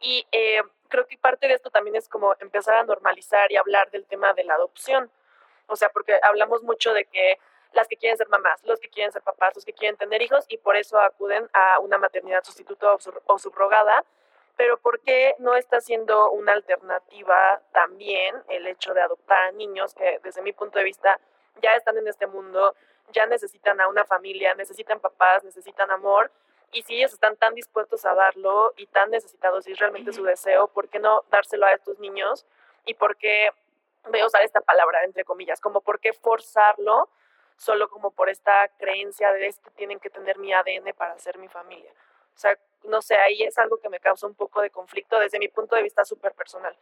Y 0.00 0.26
eh, 0.32 0.62
creo 0.88 1.06
que 1.06 1.16
parte 1.16 1.46
de 1.46 1.54
esto 1.54 1.70
también 1.70 1.96
es 1.96 2.08
como 2.08 2.34
empezar 2.40 2.74
a 2.74 2.82
normalizar 2.82 3.50
y 3.52 3.56
hablar 3.56 3.90
del 3.90 4.04
tema 4.06 4.32
de 4.34 4.44
la 4.44 4.54
adopción. 4.54 5.10
O 5.66 5.76
sea, 5.76 5.90
porque 5.90 6.18
hablamos 6.22 6.62
mucho 6.62 6.92
de 6.92 7.04
que 7.06 7.38
las 7.74 7.88
que 7.88 7.96
quieren 7.96 8.16
ser 8.16 8.28
mamás, 8.28 8.62
los 8.64 8.78
que 8.78 8.88
quieren 8.88 9.12
ser 9.12 9.22
papás, 9.22 9.54
los 9.54 9.64
que 9.64 9.72
quieren 9.72 9.96
tener 9.96 10.22
hijos 10.22 10.44
y 10.48 10.58
por 10.58 10.76
eso 10.76 10.98
acuden 10.98 11.48
a 11.52 11.80
una 11.80 11.98
maternidad 11.98 12.42
sustituta 12.44 12.96
o, 13.26 13.38
subrogada. 13.38 14.04
Pero 14.56 14.78
¿por 14.78 15.00
qué 15.00 15.34
no 15.40 15.56
está 15.56 15.80
siendo 15.80 16.30
una 16.30 16.52
alternativa 16.52 17.60
también 17.72 18.36
el 18.48 18.68
hecho 18.68 18.94
de 18.94 19.02
adoptar 19.02 19.42
a 19.42 19.52
niños 19.52 19.94
que 19.94 20.20
desde 20.22 20.42
mi 20.42 20.52
punto 20.52 20.78
de 20.78 20.84
vista 20.84 21.18
ya 21.60 21.74
están 21.74 21.98
en 21.98 22.06
este 22.06 22.28
mundo, 22.28 22.76
ya 23.12 23.26
necesitan 23.26 23.80
a 23.80 23.88
una 23.88 24.04
familia, 24.04 24.54
necesitan 24.54 25.00
papás, 25.00 25.42
necesitan 25.42 25.90
amor? 25.90 26.30
Y 26.70 26.82
si 26.82 26.96
ellos 26.96 27.12
están 27.12 27.36
tan 27.36 27.54
dispuestos 27.54 28.04
a 28.04 28.14
darlo 28.14 28.72
y 28.76 28.86
tan 28.86 29.10
necesitados 29.10 29.66
y 29.66 29.72
es 29.72 29.78
realmente 29.78 30.12
su 30.12 30.22
deseo, 30.22 30.68
¿por 30.68 30.88
qué 30.88 31.00
no 31.00 31.24
dárselo 31.30 31.66
a 31.66 31.72
estos 31.72 31.98
niños? 31.98 32.46
¿Y 32.84 32.94
por 32.94 33.16
qué, 33.16 33.50
voy 34.08 34.20
a 34.20 34.26
usar 34.26 34.42
esta 34.42 34.60
palabra 34.60 35.02
entre 35.04 35.24
comillas, 35.24 35.60
como 35.60 35.80
por 35.80 35.98
qué 35.98 36.12
forzarlo 36.12 37.08
solo 37.56 37.88
como 37.88 38.10
por 38.10 38.28
esta 38.28 38.68
creencia 38.78 39.32
de 39.32 39.46
es 39.46 39.58
que 39.58 39.70
tienen 39.70 40.00
que 40.00 40.10
tener 40.10 40.38
mi 40.38 40.52
ADN 40.52 40.92
para 40.96 41.18
ser 41.18 41.38
mi 41.38 41.48
familia? 41.48 41.90
O 42.34 42.38
sea, 42.38 42.58
no 42.84 43.00
sé, 43.00 43.16
ahí 43.16 43.42
es 43.42 43.56
algo 43.58 43.78
que 43.78 43.88
me 43.88 44.00
causa 44.00 44.26
un 44.26 44.34
poco 44.34 44.60
de 44.60 44.70
conflicto 44.70 45.18
desde 45.18 45.38
mi 45.38 45.48
punto 45.48 45.76
de 45.76 45.82
vista 45.82 46.04
súper 46.04 46.32
personal. 46.32 46.76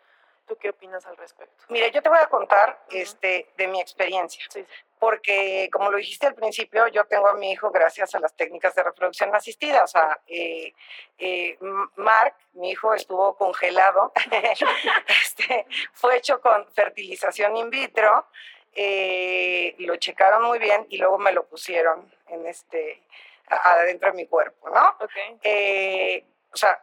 ¿Tú 0.47 0.57
qué 0.57 0.71
opinas 0.71 1.07
al 1.07 1.17
respecto? 1.17 1.65
Mira, 1.69 1.87
yo 1.89 2.03
te 2.03 2.09
voy 2.09 2.19
a 2.19 2.27
contar 2.27 2.83
Ujú. 2.89 2.97
este, 2.97 3.49
de 3.57 3.69
mi 3.69 3.81
experiencia. 3.81 4.45
Sí, 4.51 4.61
sí. 4.61 4.67
porque 4.99 5.69
como 5.73 5.91
lo 5.91 5.99
dijiste 5.99 6.27
al 6.27 6.35
principio, 6.35 6.89
yo 6.89 7.05
tengo 7.05 7.29
a 7.29 7.35
mi 7.35 7.53
hijo 7.53 7.71
gracias 7.71 8.15
a 8.15 8.21
las 8.21 8.35
técnicas 8.35 8.75
de 8.75 8.83
reproducción 8.83 9.33
asistida. 9.35 9.85
O 9.85 9.87
sea, 9.87 10.21
eh, 10.27 10.75
eh, 11.19 11.57
Mark, 11.97 12.35
mi 12.55 12.71
hijo, 12.71 12.93
estuvo 12.93 13.37
congelado, 13.37 14.13
este, 15.23 15.67
fue 15.93 16.17
hecho 16.17 16.41
con 16.41 16.67
fertilización 16.73 17.57
in 17.57 17.71
vitro, 17.71 18.27
eh, 18.75 19.75
lo 19.79 19.97
checaron 19.97 20.45
muy 20.45 20.59
bien 20.59 20.87
y 20.89 20.99
luego 20.99 21.19
me 21.19 21.33
lo 21.33 21.45
pusieron 21.47 22.11
en 22.29 22.47
este, 22.47 23.03
adentro 23.47 24.11
de 24.11 24.17
mi 24.17 24.27
cuerpo, 24.27 24.71
¿no? 24.71 24.97
Eh, 25.43 26.25
o 26.53 26.57
sea, 26.57 26.83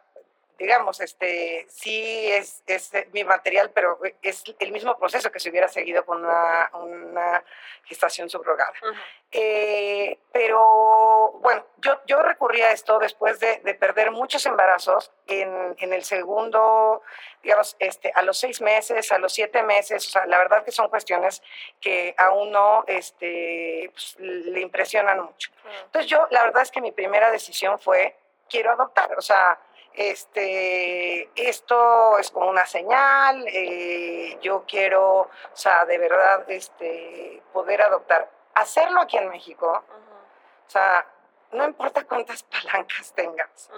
digamos, 0.60 1.00
este, 1.00 1.66
sí 1.70 2.30
es, 2.32 2.62
es 2.68 2.94
eh, 2.94 3.08
mi 3.14 3.24
material, 3.24 3.72
pero 3.72 4.00
es 4.22 4.44
el 4.60 4.72
mismo 4.72 4.98
proceso 5.00 5.32
que 5.32 5.40
se 5.40 5.50
hubiera 5.50 5.68
seguido 5.68 6.06
con 6.06 6.24
una, 6.24 6.70
una 6.74 7.44
gestación 7.86 8.30
subrogada. 8.30 8.74
Ujú. 8.84 9.00
Eh, 9.32 10.20
pero 10.32 11.32
bueno, 11.40 11.66
yo, 11.78 12.02
yo 12.06 12.22
recurrí 12.22 12.62
a 12.62 12.72
esto 12.72 13.00
después 13.00 13.40
de, 13.40 13.60
de 13.60 13.74
perder 13.76 14.12
muchos 14.12 14.46
embarazos 14.46 15.12
en, 15.28 15.76
en 15.78 15.94
el 15.94 16.04
segundo, 16.04 17.02
digamos, 17.42 17.76
este, 17.80 18.12
a 18.14 18.22
los 18.22 18.38
seis 18.38 18.60
meses, 18.60 19.12
a 19.12 19.18
los 19.18 19.32
siete 19.34 19.64
meses, 19.64 20.08
o 20.08 20.10
sea, 20.10 20.26
la 20.26 20.38
verdad 20.40 20.66
que 20.66 20.72
son 20.72 20.90
cuestiones 20.90 21.42
que 21.80 22.14
a 22.18 22.32
uno 22.32 22.84
este, 22.88 23.90
pues, 23.94 24.16
le 24.20 24.60
impresionan 24.60 25.22
mucho. 25.22 25.52
Entonces 25.86 26.10
yo, 26.10 26.28
la 26.32 26.44
verdad 26.44 26.64
es 26.64 26.72
que 26.72 26.82
mi 26.82 26.92
primera 26.92 27.32
decisión 27.32 27.80
fue, 27.80 28.18
quiero 28.50 28.72
adoptar, 28.72 29.16
o 29.16 29.22
sea, 29.22 29.60
este, 29.94 31.30
esto 31.36 32.18
es 32.18 32.32
como 32.32 32.50
una 32.50 32.66
señal, 32.66 33.46
eh, 33.48 34.38
yo 34.42 34.64
quiero, 34.68 35.22
o 35.22 35.30
sea, 35.54 35.86
de 35.86 35.98
verdad, 35.98 36.50
este, 36.50 37.42
poder 37.54 37.82
adoptar. 37.82 38.30
Hacerlo 38.54 39.02
aquí 39.02 39.18
en 39.18 39.30
México, 39.30 39.84
o 40.68 40.70
sea, 40.70 41.06
no 41.52 41.66
importa 41.66 42.06
cuántas 42.06 42.44
palancas 42.64 43.14
tengas, 43.14 43.70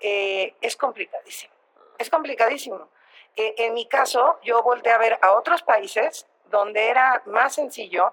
eh, 0.00 0.54
es 0.60 0.76
complicadísimo. 0.76 1.52
Es 1.98 2.10
complicadísimo. 2.10 2.88
Eh, 3.36 3.54
en 3.58 3.74
mi 3.74 3.86
caso, 3.86 4.38
yo 4.42 4.62
volteé 4.62 4.92
a 4.92 4.98
ver 4.98 5.18
a 5.22 5.32
otros 5.32 5.62
países 5.62 6.26
donde 6.52 6.88
era 6.88 7.22
más 7.26 7.54
sencillo 7.54 8.12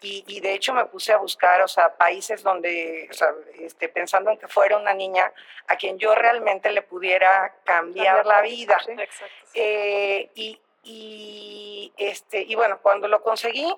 y, 0.00 0.22
y, 0.28 0.38
de 0.38 0.52
hecho 0.52 0.72
me 0.72 0.84
puse 0.84 1.12
a 1.12 1.16
buscar, 1.16 1.60
o 1.62 1.66
sea, 1.66 1.92
países 1.96 2.44
donde, 2.44 3.08
o 3.10 3.12
sea, 3.12 3.34
este, 3.58 3.88
pensando 3.88 4.30
en 4.30 4.38
que 4.38 4.46
fuera 4.46 4.76
una 4.76 4.94
niña 4.94 5.32
a 5.66 5.74
quien 5.74 5.98
yo 5.98 6.14
realmente 6.14 6.70
le 6.70 6.82
pudiera 6.82 7.52
cambiar 7.64 8.24
la 8.24 8.40
vida. 8.42 8.78
Sí, 8.84 8.92
exacto. 8.92 9.34
sí. 9.46 9.60
Eh, 9.60 10.30
y, 10.36 10.60
y, 10.84 11.92
este, 11.96 12.42
y 12.42 12.54
bueno, 12.54 12.78
cuando 12.80 13.08
lo 13.08 13.20
conseguí, 13.22 13.74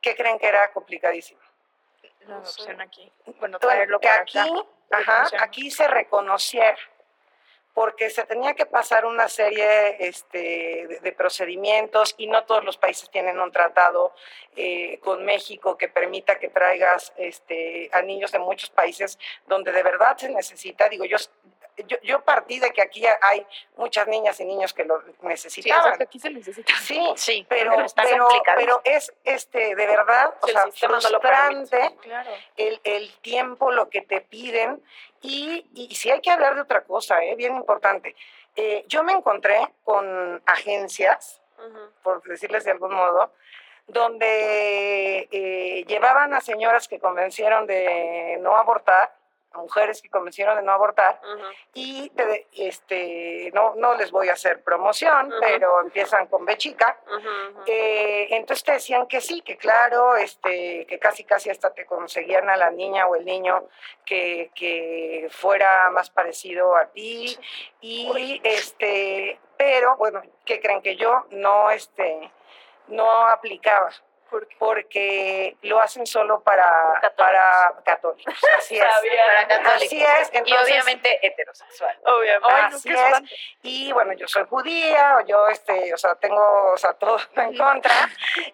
¿qué 0.00 0.16
creen 0.16 0.40
que 0.40 0.48
era 0.48 0.72
complicadísimo? 0.72 1.40
La 2.26 2.36
adopción 2.36 2.80
aquí. 2.80 3.10
Bueno, 3.38 3.60
traerlo 3.60 4.00
que 4.00 4.08
para 4.08 4.22
aquí, 4.22 4.38
acá. 4.38 4.66
ajá, 4.90 5.44
aquí 5.44 5.70
se 5.70 5.86
reconociera, 5.86 6.76
porque 7.74 8.10
se 8.10 8.24
tenía 8.24 8.54
que 8.54 8.66
pasar 8.66 9.06
una 9.06 9.28
serie 9.28 9.96
este, 10.06 10.98
de, 11.02 11.12
procedimientos 11.12 12.14
y 12.18 12.26
no 12.26 12.44
todos 12.44 12.64
los 12.64 12.76
países 12.76 13.08
tienen 13.10 13.40
un 13.40 13.50
tratado 13.50 14.12
eh, 14.56 14.98
con 15.00 15.24
México 15.24 15.78
que 15.78 15.88
permita 15.88 16.38
que 16.38 16.48
traigas 16.48 17.12
este, 17.16 17.88
a 17.92 18.02
niños 18.02 18.32
de 18.32 18.38
muchos 18.38 18.70
países 18.70 19.18
donde 19.46 19.72
de 19.72 19.82
verdad 19.82 20.16
se 20.18 20.28
necesita. 20.28 20.88
Digo, 20.88 21.04
yo, 21.04 21.16
yo, 21.86 21.96
yo 22.02 22.20
partí 22.24 22.58
de 22.60 22.70
que 22.72 22.82
aquí 22.82 23.04
hay 23.20 23.46
muchas 23.76 24.06
niñas 24.08 24.38
y 24.40 24.44
niños 24.44 24.72
que 24.74 24.84
lo 24.84 25.00
Sí, 25.00 25.12
necesitaban. 25.22 25.84
exacto, 25.84 26.04
aquí 26.04 26.18
se 26.18 26.30
necesita. 26.30 26.72
Sí, 26.82 27.00
Sí, 27.16 27.46
pero, 27.48 27.80
está 27.80 28.02
pero, 28.02 28.26
complicado. 28.26 28.58
pero 28.60 28.80
es 28.84 29.12
este, 29.24 29.74
de 29.74 29.86
verdad, 29.86 30.34
o 30.40 30.46
sea, 30.46 30.66
no 30.66 30.72
frustrante 31.00 31.96
Claro. 32.02 32.30
el, 32.56 32.80
el 32.84 33.12
tiempo, 33.20 33.70
lo 33.70 33.88
que 33.88 34.02
te 34.02 34.20
piden. 34.20 34.82
Y, 35.20 35.66
y 35.74 35.94
si 35.94 36.10
hay 36.10 36.20
que 36.20 36.30
hablar 36.30 36.54
de 36.56 36.60
otra 36.62 36.82
cosa, 36.84 37.22
¿eh? 37.24 37.34
bien 37.36 37.54
importante. 37.56 38.14
Eh, 38.56 38.84
yo 38.88 39.02
me 39.04 39.12
encontré 39.12 39.66
con 39.84 40.42
agencias, 40.46 41.40
por 42.02 42.22
decirles 42.24 42.64
de 42.64 42.72
algún 42.72 42.92
modo, 42.92 43.32
donde 43.86 45.28
eh, 45.30 45.84
llevaban 45.86 46.34
a 46.34 46.40
señoras 46.40 46.88
que 46.88 46.98
convencieron 46.98 47.66
de 47.66 48.36
no 48.40 48.56
abortar, 48.56 49.14
mujeres 49.54 50.00
que 50.02 50.08
convencieron 50.10 50.56
de 50.56 50.62
no 50.62 50.72
abortar, 50.72 51.20
y 51.74 52.10
te- 52.10 52.46
este, 52.52 53.50
no, 53.54 53.74
no 53.76 53.94
les 53.94 54.10
voy 54.10 54.28
a 54.28 54.34
hacer 54.34 54.62
promoción, 54.62 55.32
pero 55.40 55.80
empiezan 55.80 56.26
con 56.26 56.44
B 56.44 56.56
chica. 56.56 56.98
Ujú, 57.06 57.18
ujú. 57.18 57.62
Eh, 57.66 58.28
entonces 58.36 58.64
te 58.64 58.72
decían 58.72 59.06
que 59.06 59.20
sí, 59.20 59.42
que 59.42 59.56
claro, 59.56 60.16
este, 60.16 60.86
que 60.86 60.98
casi 60.98 61.24
casi 61.24 61.50
hasta 61.50 61.72
te 61.72 61.86
conseguían 61.86 62.48
a 62.50 62.56
la 62.56 62.70
niña 62.70 63.06
o 63.06 63.14
el 63.16 63.24
niño 63.24 63.68
que, 64.04 64.50
que 64.54 65.28
fuera 65.30 65.90
más 65.90 66.10
parecido 66.10 66.76
a 66.76 66.86
ti. 66.86 67.36
Y 67.80 68.40
este, 68.44 69.38
pero 69.56 69.96
bueno, 69.96 70.22
¿qué 70.44 70.60
creen 70.60 70.82
que 70.82 70.96
yo 70.96 71.26
no 71.30 71.70
este 71.70 72.30
no 72.88 73.26
aplicaba? 73.28 73.90
Porque 74.58 75.56
lo 75.62 75.80
hacen 75.80 76.06
solo 76.06 76.40
para 76.42 76.64
Católicos. 77.00 77.14
para 77.16 77.82
católicos. 77.84 78.34
Así 78.58 78.78
es. 78.78 78.84
Sabía. 78.94 79.26
Para 79.26 79.48
católicos. 79.48 79.82
Así 79.86 80.02
es. 80.02 80.30
y 80.32 80.36
Entonces, 80.38 80.64
obviamente 80.72 81.26
heterosexual. 81.26 81.98
Obviamente. 82.06 82.54
Ay, 82.54 82.70
no, 82.70 82.76
Así 82.76 82.88
es. 82.90 83.30
y 83.62 83.92
bueno, 83.92 84.12
yo 84.14 84.26
soy 84.28 84.44
judía, 84.48 85.16
o 85.18 85.26
yo, 85.26 85.46
este, 85.48 85.92
o 85.92 85.96
sea, 85.96 86.14
tengo, 86.16 86.72
o 86.72 86.76
sea, 86.76 86.94
todo 86.94 87.18
en 87.36 87.56
contra. 87.56 87.92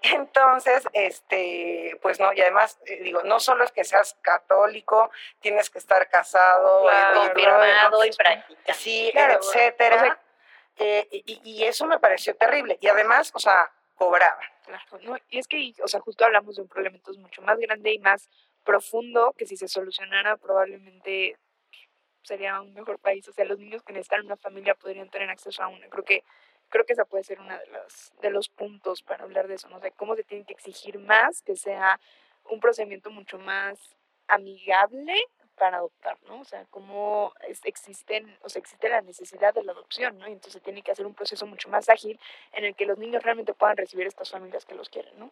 Entonces, 0.03 0.85
este, 0.93 1.99
pues 2.03 2.21
no, 2.21 2.33
y 2.33 2.41
además, 2.41 2.79
eh, 2.87 2.99
digo, 3.03 3.23
no 3.25 3.41
solo 3.41 3.65
es 3.65 3.73
que 3.73 3.85
seas 3.85 4.17
católico, 4.23 5.11
tienes 5.41 5.71
que 5.71 5.79
estar 5.79 6.09
casado, 6.09 6.83
Claro. 6.83 7.15
y- 7.15 7.25
y- 7.25 7.29
Confirmado 7.29 8.05
y 8.05 8.11
practicado. 8.13 8.79
sí, 8.79 9.11
Claro, 9.13 9.35
etcétera. 9.35 9.97
o 9.97 10.01
sea- 10.01 10.19
Eh, 10.81 11.09
y, 11.11 11.41
y 11.43 11.65
eso 11.65 11.87
me 11.87 11.99
pareció 11.99 12.37
terrible. 12.37 12.79
Y 12.81 12.87
además, 12.89 13.33
o 13.35 13.41
sea, 13.41 13.69
cobraba. 13.99 14.41
¿no? 15.03 15.17
Y 15.29 15.39
es 15.39 15.49
que, 15.49 15.75
o 15.83 15.89
sea, 15.89 16.01
justo 16.01 16.25
hablamos 16.25 16.57
de 16.57 16.63
un 16.63 16.69
problema 16.69 16.97
entonces 16.97 17.21
mucho 17.21 17.43
más 17.43 17.59
grande 17.59 17.93
y 17.93 17.99
más 17.99 18.31
profundo 18.65 19.35
que 19.37 19.47
si 19.47 19.57
se 19.57 19.69
solucionara 19.69 20.37
probablemente 20.37 21.37
sería 22.23 22.61
un 22.61 22.73
mejor 22.75 22.99
país. 22.99 23.27
O 23.29 23.33
sea, 23.33 23.45
los 23.45 23.59
niños 23.59 23.83
que 23.83 23.93
necesitan 23.93 24.25
una 24.25 24.37
familia 24.37 24.75
podrían 24.75 25.11
tener 25.11 25.29
acceso 25.31 25.63
a 25.63 25.69
una. 25.69 25.89
Creo 25.89 26.05
que 26.05 26.23
creo 26.69 26.85
que 26.85 26.93
esa 26.93 27.05
puede 27.05 27.25
ser 27.25 27.41
una 27.41 27.59
de 27.59 27.67
las 27.69 28.13
de 28.21 28.31
los 28.31 28.49
puntos 28.49 29.03
para 29.03 29.25
hablar 29.25 29.49
de 29.49 29.55
eso, 29.55 29.69
no 29.69 29.81
sé 29.81 29.91
cómo 29.93 30.15
se 30.17 30.25
tiene 30.25 30.45
que 30.45 30.53
exigir 30.53 30.99
más 30.99 31.41
que 31.41 31.57
sea 31.57 31.99
un 32.45 32.61
procedimiento 32.61 33.11
mucho 33.11 33.39
más 33.39 33.97
amigable 34.27 35.15
para 35.59 35.79
adoptar, 35.79 36.17
¿no? 36.29 36.41
O 36.41 36.45
sea, 36.45 36.65
cómo 36.71 37.35
es- 37.49 37.65
existen, 37.65 38.39
o 38.43 38.49
sea, 38.49 38.61
existe 38.61 38.89
la 38.89 39.03
necesidad 39.03 39.53
de 39.55 39.63
la 39.65 39.73
adopción, 39.73 40.19
¿no? 40.19 40.29
Y 40.29 40.33
entonces 40.33 40.63
tiene 40.63 40.83
que 40.83 40.93
hacer 40.93 41.07
un 41.07 41.15
proceso 41.15 41.47
mucho 41.47 41.69
más 41.69 41.89
ágil 41.89 42.19
en 42.53 42.65
el 42.65 42.75
que 42.75 42.87
los 42.87 42.99
niños 42.99 43.23
realmente 43.23 43.55
puedan 43.55 43.77
recibir 43.77 44.07
estas 44.07 44.31
familias 44.31 44.65
que 44.65 44.75
los 44.75 44.89
quieren, 44.89 45.19
¿no? 45.19 45.31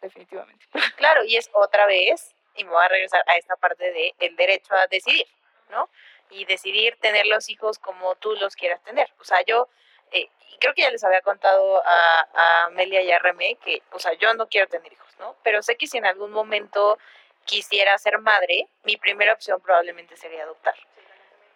Definitivamente. 0.00 0.66
Claro, 0.96 1.24
y 1.24 1.36
es 1.36 1.50
otra 1.52 1.86
vez, 1.86 2.34
y 2.54 2.64
me 2.64 2.70
voy 2.70 2.84
a 2.84 2.88
regresar 2.88 3.22
a 3.26 3.36
esta 3.36 3.56
parte 3.56 3.92
de 3.92 4.14
el 4.18 4.36
derecho 4.36 4.74
a 4.74 4.86
decidir, 4.86 5.26
¿no? 5.70 5.88
Y 6.30 6.44
decidir 6.46 6.96
tener 7.00 7.26
los 7.26 7.48
hijos 7.48 7.78
como 7.78 8.14
tú 8.16 8.34
los 8.36 8.56
quieras 8.56 8.82
tener. 8.82 9.08
O 9.20 9.24
sea, 9.24 9.42
yo, 9.46 9.68
eh, 10.12 10.28
creo 10.60 10.74
que 10.74 10.82
ya 10.82 10.90
les 10.90 11.04
había 11.04 11.20
contado 11.22 11.82
a, 11.84 12.28
a 12.34 12.64
Amelia 12.66 13.02
y 13.02 13.12
a 13.12 13.18
Remé 13.18 13.56
que, 13.56 13.82
o 13.92 13.98
sea, 13.98 14.12
yo 14.14 14.32
no 14.34 14.46
quiero 14.48 14.68
tener 14.68 14.92
hijos, 14.92 15.14
¿no? 15.18 15.36
Pero 15.42 15.62
sé 15.62 15.76
que 15.76 15.86
si 15.86 15.98
en 15.98 16.06
algún 16.06 16.32
momento 16.32 16.98
quisiera 17.46 17.96
ser 17.98 18.18
madre, 18.18 18.68
mi 18.82 18.96
primera 18.96 19.32
opción 19.32 19.60
probablemente 19.60 20.16
sería 20.16 20.42
adoptar. 20.42 20.74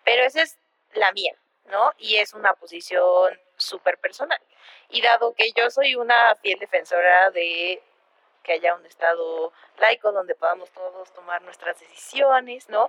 Pero 0.05 0.23
esa 0.25 0.43
es 0.43 0.59
la 0.95 1.13
mía, 1.13 1.35
¿no? 1.67 1.93
Y 1.99 2.17
es 2.17 2.33
una 2.33 2.55
posición 2.55 3.39
súper 3.57 3.99
personal. 3.99 4.41
Y 4.89 5.03
dado 5.03 5.35
que 5.35 5.53
yo 5.53 5.71
soy 5.71 5.95
una 5.95 6.35
fiel 6.37 6.59
defensora 6.59 7.31
de 7.31 7.83
que 8.43 8.53
haya 8.53 8.75
un 8.75 8.87
estado 8.87 9.53
laico 9.79 10.13
donde 10.13 10.35
podamos 10.35 10.71
todos 10.71 11.13
tomar 11.13 11.43
nuestras 11.43 11.79
decisiones, 11.79 12.69
¿no? 12.69 12.89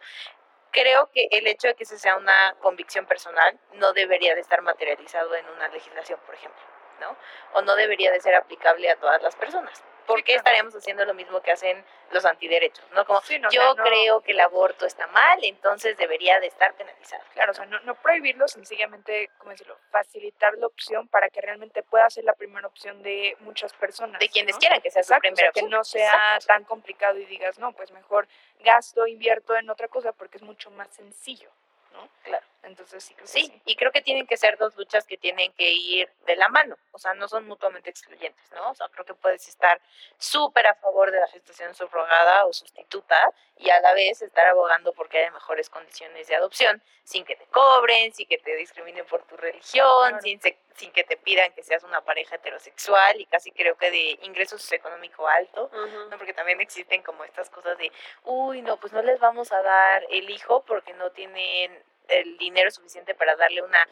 Creo 0.72 1.10
que 1.12 1.28
el 1.32 1.48
hecho 1.48 1.68
de 1.68 1.76
que 1.76 1.84
esa 1.84 1.98
sea 1.98 2.16
una 2.16 2.56
convicción 2.62 3.06
personal 3.06 3.60
no 3.74 3.92
debería 3.92 4.34
de 4.36 4.42
estar 4.42 4.62
materializado 4.62 5.36
en 5.36 5.48
una 5.50 5.68
legislación, 5.68 6.20
por 6.26 6.36
ejemplo, 6.36 6.62
¿no? 7.02 7.18
O 7.54 7.62
no 7.62 7.76
debería 7.76 8.12
de 8.12 8.22
ser 8.22 8.36
aplicable 8.36 8.90
a 8.90 8.96
todas 8.96 9.22
las 9.22 9.36
personas. 9.36 9.84
¿Por 10.12 10.24
qué 10.24 10.34
claro. 10.34 10.40
estaríamos 10.40 10.76
haciendo 10.76 11.06
lo 11.06 11.14
mismo 11.14 11.42
que 11.42 11.52
hacen 11.52 11.84
los 12.12 12.26
antiderechos? 12.26 12.86
¿no? 12.92 13.06
Como 13.06 13.22
Sí, 13.22 13.40
no, 13.40 13.48
o 13.48 13.52
yo 13.52 13.74
no- 13.76 13.84
creo 13.84 14.22
que 14.22 14.32
el 14.34 14.40
aborto 14.40 14.86
está 14.86 15.08
mal, 15.08 15.40
entonces 15.44 15.98
debería 15.98 16.40
de 16.40 16.48
estar 16.48 16.74
penalizado. 16.76 17.24
Claro, 17.34 17.52
o 17.52 17.56
sea, 17.56 17.66
no, 17.66 17.96
prohibirlo, 17.96 18.48
sencillamente, 18.48 19.30
¿cómo 19.38 19.52
decirlo? 19.52 19.78
Facilitar 19.92 20.54
la 20.58 20.68
opción 20.68 21.08
para 21.08 21.30
que 21.30 21.42
realmente 21.42 21.84
pueda 21.84 22.10
ser 22.10 22.24
la 22.24 22.34
primera 22.34 22.68
opción 22.68 23.02
de 23.04 23.36
muchas 23.42 23.74
personas. 23.74 24.20
De 24.20 24.30
quienes 24.30 24.56
¿no? 24.56 24.60
quieran 24.60 24.82
que 24.82 24.92
sea 24.92 25.04
su 25.04 25.14
Exacto, 25.14 25.28
o 25.28 25.36
sea, 25.36 25.36
primera 25.36 25.52
que 25.54 25.60
opción. 25.62 25.72
no 25.72 25.84
sea 25.84 26.14
Exacto. 26.36 26.46
tan 26.48 26.64
complicado 26.66 27.18
y 27.18 27.26
digas, 27.26 27.58
no, 27.60 27.72
pues 27.74 27.92
mejor 27.92 28.28
gasto, 28.60 29.08
invierto 29.08 29.56
en 29.56 29.70
otra 29.70 29.88
cosa 29.88 30.12
porque 30.12 30.38
es 30.38 30.44
mucho 30.44 30.70
más 30.72 30.90
sencillo, 30.90 31.50
¿no? 31.94 32.08
Claro. 32.24 32.46
Entonces 32.64 33.04
sí 33.04 33.14
creo 33.16 33.26
que 33.26 33.32
Sí, 33.32 33.46
sí. 33.48 33.62
y 33.66 33.76
creo 33.76 33.92
que 33.92 34.02
tienen 34.02 34.28
que 34.28 34.38
ser 34.38 34.58
dos 34.58 34.76
luchas 34.76 35.06
que 35.08 35.18
tienen 35.18 35.52
que 35.54 35.72
ir 35.72 36.10
de 36.28 36.36
la 36.36 36.48
mano, 36.50 36.78
o 36.92 37.00
sea, 37.00 37.14
no 37.16 37.28
son 37.28 37.48
mutuamente 37.48 37.90
excluyentes, 37.90 38.52
¿no? 38.52 38.70
O 38.70 38.76
sea, 38.76 38.88
creo 38.90 39.04
que 39.04 39.16
puedes 39.16 39.48
estar 39.48 39.82
súper 40.18 40.68
a 40.68 40.76
favor 40.76 41.12
de 41.12 41.20
la 41.20 41.28
gestación 41.28 41.74
subrogada 41.74 42.46
o 42.46 42.54
sustituta 42.54 43.20
y 43.58 43.70
a 43.72 43.80
la 43.82 43.94
vez 43.94 44.22
estar 44.22 44.46
abogando 44.48 44.94
porque 44.94 45.18
haya 45.20 45.32
mejores 45.32 45.70
condiciones 45.70 46.28
de 46.28 46.36
adopción, 46.36 46.82
sin 47.04 47.26
que 47.26 47.36
te 47.36 47.46
cobren, 47.48 48.14
sin 48.14 48.28
que 48.28 48.38
te 48.38 48.56
discriminen 48.56 49.06
por 49.08 49.24
tu 49.24 49.36
religión, 49.38 50.10
Claro. 50.10 50.22
sin, 50.22 50.40
se- 50.42 50.58
sin 50.76 50.92
que 50.92 51.04
te 51.04 51.18
pidan 51.18 51.52
que 51.54 51.64
seas 51.64 51.84
una 51.84 52.02
pareja 52.02 52.36
heterosexual 52.36 53.20
y 53.20 53.26
casi 53.26 53.52
creo 53.52 53.76
que 53.78 53.92
de 53.92 54.20
ingresos 54.22 54.62
socioeconómico 54.62 55.28
alto. 55.28 55.70
¿no? 56.10 56.18
Porque 56.18 56.34
también 56.34 56.62
existen 56.62 57.02
como 57.04 57.24
estas 57.24 57.50
cosas 57.50 57.78
de, 57.78 57.92
uy, 58.24 58.62
no, 58.62 58.78
pues 58.78 58.94
no 58.94 59.02
les 59.02 59.20
vamos 59.20 59.52
a 59.52 59.62
dar 59.62 60.06
el 60.10 60.30
hijo 60.30 60.64
porque 60.64 60.94
no 60.94 61.12
tienen 61.12 61.84
el 62.12 62.38
dinero 62.38 62.70
suficiente 62.72 63.14
para 63.16 63.36
darle 63.36 63.62
una, 63.62 63.88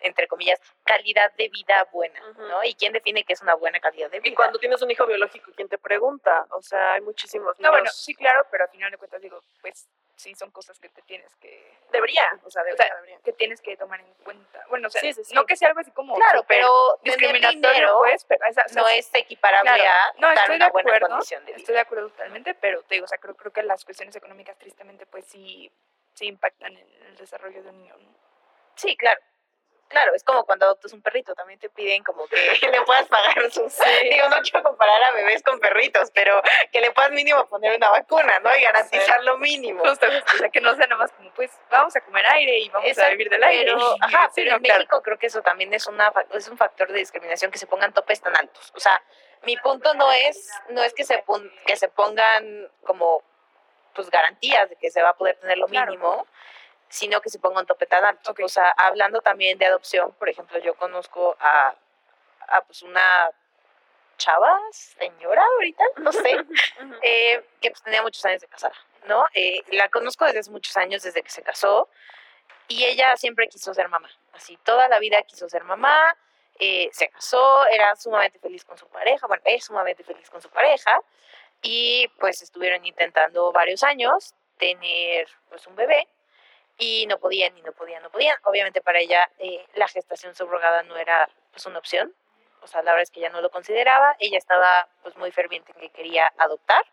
entre 0.00 0.26
comillas, 0.28 0.58
calidad 0.84 1.30
de 1.34 1.48
vida 1.48 1.86
buena, 1.92 2.20
Ujú. 2.30 2.42
¿no? 2.42 2.64
¿Y 2.64 2.74
quién 2.74 2.92
define 2.92 3.24
que 3.24 3.34
es 3.34 3.42
una 3.42 3.54
buena 3.54 3.80
calidad 3.80 4.10
de 4.10 4.20
vida? 4.20 4.32
Y 4.32 4.34
cuando 4.34 4.58
tienes 4.58 4.80
un 4.82 4.90
hijo 4.90 5.06
biológico, 5.06 5.52
¿quién 5.54 5.68
te 5.68 5.78
pregunta? 5.78 6.46
O 6.50 6.62
sea, 6.62 6.94
hay 6.94 7.00
muchísimos 7.02 7.58
No, 7.60 7.68
bueno, 7.68 7.84
niños- 7.84 8.02
sí, 8.02 8.14
claro, 8.14 8.46
pero 8.50 8.64
al 8.64 8.70
final 8.70 8.90
de 8.90 8.96
cuentas 8.98 9.20
digo, 9.20 9.40
pues 9.60 9.88
sí 10.16 10.34
son 10.34 10.50
cosas 10.50 10.78
que 10.78 10.88
te 10.90 11.00
tienes 11.02 11.34
que 11.36 11.78
Debería, 11.92 12.22
o 12.44 12.50
sea, 12.50 12.62
debería, 12.62 12.94
debería. 12.94 13.18
que 13.24 13.32
tienes 13.32 13.60
que 13.62 13.76
tomar 13.76 13.98
en 14.00 14.12
cuenta. 14.22 14.64
Bueno, 14.68 14.86
o 14.86 14.90
sea, 14.90 15.00
Sí, 15.00 15.12
sí, 15.14 15.24
sí. 15.24 15.34
no 15.34 15.44
que 15.44 15.56
sea 15.56 15.68
algo 15.68 15.80
así 15.80 15.90
como 15.90 16.14
Claro, 16.14 16.44
pero 16.46 16.98
discriminatorio, 17.02 17.70
dinero 17.72 17.98
pues, 17.98 18.24
pero 18.26 18.44
esa- 18.46 18.62
o 18.64 18.68
sea, 18.68 18.82
no 18.82 18.88
es 18.88 19.10
equiparable 19.14 19.70
claro, 19.72 19.82
a 19.82 20.20
no, 20.20 20.28
dar 20.28 20.38
estoy 20.38 20.56
una 20.56 20.66
de 20.66 20.70
buena 20.72 20.90
acuerdo, 20.92 21.08
condición 21.08 21.44
de 21.46 21.52
vida. 21.52 21.58
Estoy 21.58 21.74
de 21.74 21.80
acuerdo 21.80 22.08
totalmente, 22.10 22.54
pero 22.54 22.82
te 22.82 22.94
digo, 22.96 23.06
o 23.06 23.08
sea, 23.08 23.18
creo, 23.18 23.34
creo 23.34 23.52
que 23.52 23.62
las 23.64 23.84
cuestiones 23.84 24.14
económicas 24.14 24.56
tristemente 24.58 25.04
pues 25.06 25.24
sí, 25.26 25.72
sí 26.20 26.26
impactan 26.26 26.76
en 26.76 26.86
el 27.06 27.16
desarrollo 27.16 27.62
de 27.62 27.70
un 27.70 27.78
niño, 27.78 27.96
¿no? 27.96 28.14
Sí, 28.76 28.96
claro. 28.96 29.20
Claro, 29.88 30.14
es 30.14 30.22
como 30.22 30.44
cuando 30.44 30.66
adoptas 30.66 30.92
un 30.92 31.02
perrito, 31.02 31.34
también 31.34 31.58
te 31.58 31.68
piden 31.68 32.04
como 32.04 32.24
que 32.28 32.36
le 32.70 32.80
puedas 32.82 33.08
pagar 33.08 33.50
sus... 33.50 33.76
Digo, 34.08 34.28
no 34.28 34.36
quiero 34.40 34.62
comparar 34.62 35.02
a 35.02 35.10
bebés 35.12 35.42
con 35.42 35.58
perritos, 35.58 36.12
pero 36.12 36.40
que 36.70 36.80
le 36.80 36.92
puedas 36.92 37.10
mínimo 37.10 37.44
poner 37.48 37.76
una 37.76 37.90
vacuna, 37.90 38.38
¿no? 38.38 38.54
Y 38.56 38.62
garantizar 38.62 39.24
lo 39.24 39.38
mínimo. 39.38 39.80
Justo, 39.80 40.06
justo, 40.06 40.32
o 40.36 40.38
sea, 40.38 40.48
que 40.48 40.60
no 40.60 40.76
sea 40.76 40.86
nada 40.86 41.02
más 41.02 41.10
como, 41.10 41.32
pues, 41.32 41.50
vamos 41.70 41.96
a 41.96 42.02
comer 42.02 42.24
aire 42.24 42.58
y 42.60 42.68
vamos 42.68 42.96
a 42.98 43.08
vivir 43.08 43.30
del 43.30 43.42
aire. 43.42 43.72
Pero, 43.72 43.96
ajá, 44.00 44.30
sí, 44.32 44.42
pero 44.42 44.50
no, 44.50 44.56
en 44.58 44.62
claro. 44.62 44.78
México 44.78 45.02
creo 45.02 45.18
que 45.18 45.26
eso 45.26 45.42
también 45.42 45.74
es, 45.74 45.88
una, 45.88 46.12
es 46.34 46.48
un 46.48 46.56
factor 46.56 46.86
de 46.92 46.98
discriminación 46.98 47.50
que 47.50 47.58
se 47.58 47.66
pongan 47.66 47.92
topes 47.92 48.20
tan 48.20 48.36
altos. 48.36 48.70
O 48.76 48.78
sea, 48.78 49.02
mi 49.42 49.56
punto 49.56 49.92
no 49.94 50.12
es, 50.12 50.52
no 50.68 50.84
es 50.84 50.94
que 50.94 51.02
se, 51.02 51.24
que 51.66 51.74
se 51.74 51.88
pongan 51.88 52.70
como 52.84 53.24
pues 53.94 54.10
garantías 54.10 54.68
de 54.70 54.76
que 54.76 54.90
se 54.90 55.02
va 55.02 55.10
a 55.10 55.16
poder 55.16 55.36
tener 55.36 55.58
lo 55.58 55.68
mínimo, 55.68 56.26
sino 56.88 57.20
que 57.20 57.30
se 57.30 57.38
ponga 57.38 57.60
un 57.60 57.66
tope 57.66 57.86
tan 57.86 58.04
alto. 58.04 58.34
O 58.42 58.48
sea, 58.48 58.70
hablando 58.70 59.20
también 59.20 59.58
de 59.58 59.66
adopción, 59.66 60.12
por 60.12 60.28
ejemplo, 60.28 60.58
yo 60.58 60.74
conozco 60.74 61.36
a, 61.40 61.74
a 62.48 62.60
pues 62.62 62.82
una 62.82 63.30
chava, 64.20 64.60
señora 64.72 65.42
ahorita, 65.56 65.84
no 65.96 66.12
sé, 66.12 66.36
eh, 67.02 67.42
que 67.60 67.70
pues 67.70 67.82
tenía 67.82 68.02
muchos 68.02 68.24
años 68.26 68.42
de 68.42 68.48
casada, 68.48 68.74
¿no? 69.06 69.26
Eh, 69.34 69.62
la 69.72 69.88
conozco 69.88 70.26
desde 70.26 70.40
hace 70.40 70.50
muchos 70.50 70.76
años, 70.76 71.02
desde 71.02 71.22
que 71.22 71.30
se 71.30 71.42
casó, 71.42 71.88
y 72.68 72.84
ella 72.84 73.16
siempre 73.16 73.48
quiso 73.48 73.72
ser 73.72 73.88
mamá, 73.88 74.10
así, 74.34 74.58
toda 74.58 74.88
la 74.88 74.98
vida 74.98 75.22
quiso 75.22 75.48
ser 75.48 75.64
mamá, 75.64 75.96
eh, 76.58 76.90
se 76.92 77.08
casó, 77.08 77.66
era 77.68 77.96
sumamente 77.96 78.38
feliz 78.38 78.64
con 78.64 78.76
su 78.76 78.86
pareja, 78.88 79.26
bueno, 79.26 79.42
es 79.46 79.64
sumamente 79.64 80.04
feliz 80.04 80.28
con 80.28 80.42
su 80.42 80.50
pareja, 80.50 81.00
y 81.62 82.08
pues 82.18 82.42
estuvieron 82.42 82.84
intentando 82.86 83.52
varios 83.52 83.82
años 83.82 84.34
tener 84.58 85.28
pues 85.48 85.66
un 85.66 85.76
bebé, 85.76 86.06
y 86.80 87.06
no 87.06 87.18
podían, 87.18 87.56
y 87.56 87.62
no 87.62 87.72
podían, 87.72 88.02
no 88.02 88.10
podían. 88.10 88.36
Obviamente 88.44 88.80
para 88.80 88.98
ella 88.98 89.30
la 89.74 89.86
gestación 89.86 90.34
subrogada 90.34 90.82
no 90.82 90.96
era 90.96 91.28
pues 91.52 91.66
una 91.66 91.78
opción, 91.78 92.12
o 92.62 92.66
sea, 92.66 92.82
la 92.82 92.92
verdad 92.92 93.02
es 93.02 93.10
que 93.10 93.20
ella 93.20 93.30
no 93.30 93.40
lo 93.40 93.50
consideraba, 93.50 94.16
ella 94.18 94.38
estaba 94.38 94.88
pues 95.02 95.16
muy 95.16 95.30
ferviente 95.30 95.72
en 95.72 95.80
que 95.80 95.90
quería 95.90 96.32
adoptar. 96.38 96.84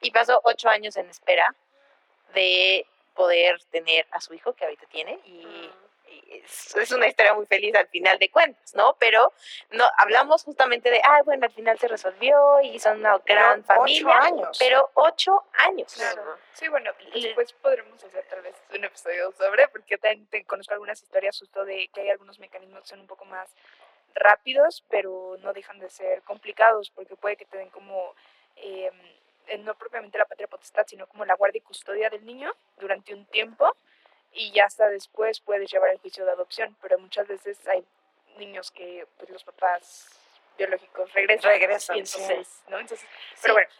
Y 0.00 0.10
pasó 0.10 0.40
ocho 0.44 0.68
años 0.68 0.96
en 0.96 1.08
espera 1.08 1.54
de 2.34 2.86
poder 3.14 3.62
tener 3.70 4.06
a 4.10 4.20
su 4.20 4.34
hijo 4.34 4.52
que 4.54 4.64
ahorita 4.64 4.86
tiene 4.86 5.18
y, 5.24 5.70
es, 6.38 6.92
una 6.92 7.06
historia 7.06 7.34
muy 7.34 7.46
feliz 7.46 7.74
al 7.74 7.88
final 7.88 8.18
de 8.18 8.30
cuentas, 8.30 8.74
¿no? 8.74 8.96
Pero 8.98 9.32
no 9.70 9.84
hablamos 9.98 10.42
justamente 10.44 10.90
de, 10.90 11.00
ah, 11.04 11.22
bueno, 11.24 11.46
al 11.46 11.52
final 11.52 11.78
se 11.78 11.88
resolvió 11.88 12.60
y 12.62 12.78
son 12.78 13.00
una 13.00 13.18
gran 13.18 13.64
familia, 13.64 14.06
ocho 14.06 14.12
años. 14.12 14.58
pero 14.58 14.90
ocho 14.94 15.44
años. 15.54 16.00
Sí, 16.54 16.68
bueno, 16.68 16.90
después 17.14 17.52
podremos 17.54 18.02
hacer 18.02 18.24
tal 18.28 18.42
vez 18.42 18.54
un 18.74 18.84
episodio 18.84 19.32
sobre, 19.32 19.68
porque 19.68 19.98
también 19.98 20.44
conozco 20.44 20.74
algunas 20.74 21.02
historias 21.02 21.38
justo 21.38 21.64
de 21.64 21.88
que 21.88 22.02
hay 22.02 22.10
algunos 22.10 22.38
mecanismos 22.38 22.82
que 22.82 22.88
son 22.88 23.00
un 23.00 23.06
poco 23.06 23.24
más 23.24 23.48
rápidos, 24.14 24.84
pero 24.88 25.36
no 25.40 25.52
dejan 25.52 25.78
de 25.78 25.88
ser 25.88 26.22
complicados, 26.22 26.90
porque 26.90 27.16
puede 27.16 27.36
que 27.36 27.46
te 27.46 27.56
den 27.56 27.70
como, 27.70 28.14
em, 28.56 28.92
eh, 29.46 29.58
no 29.58 29.74
propiamente 29.74 30.18
la 30.18 30.26
patria 30.26 30.46
potestad, 30.46 30.86
sino 30.86 31.06
como 31.06 31.24
la 31.24 31.34
guardia 31.34 31.58
y 31.58 31.62
custodia 31.62 32.10
del 32.10 32.24
niño 32.24 32.52
durante 32.78 33.14
un 33.14 33.24
tiempo 33.26 33.74
y 34.32 34.52
ya 34.52 34.64
hasta 34.64 34.88
después 34.88 35.40
puedes 35.40 35.70
llevar 35.70 35.90
el 35.90 35.98
juicio 35.98 36.24
de 36.24 36.32
adopción, 36.32 36.76
pero 36.80 36.98
muchas 36.98 37.28
veces 37.28 37.58
hay 37.66 37.84
niños 38.36 38.70
que 38.70 39.06
pues, 39.18 39.30
los 39.30 39.44
papás 39.44 40.08
biológicos 40.56 41.12
regresan. 41.12 41.50
Regresan, 41.50 41.98
entonces, 41.98 42.62
¿no? 42.68 42.78
Entonces, 42.78 43.06
pero 43.40 43.54
bueno, 43.54 43.70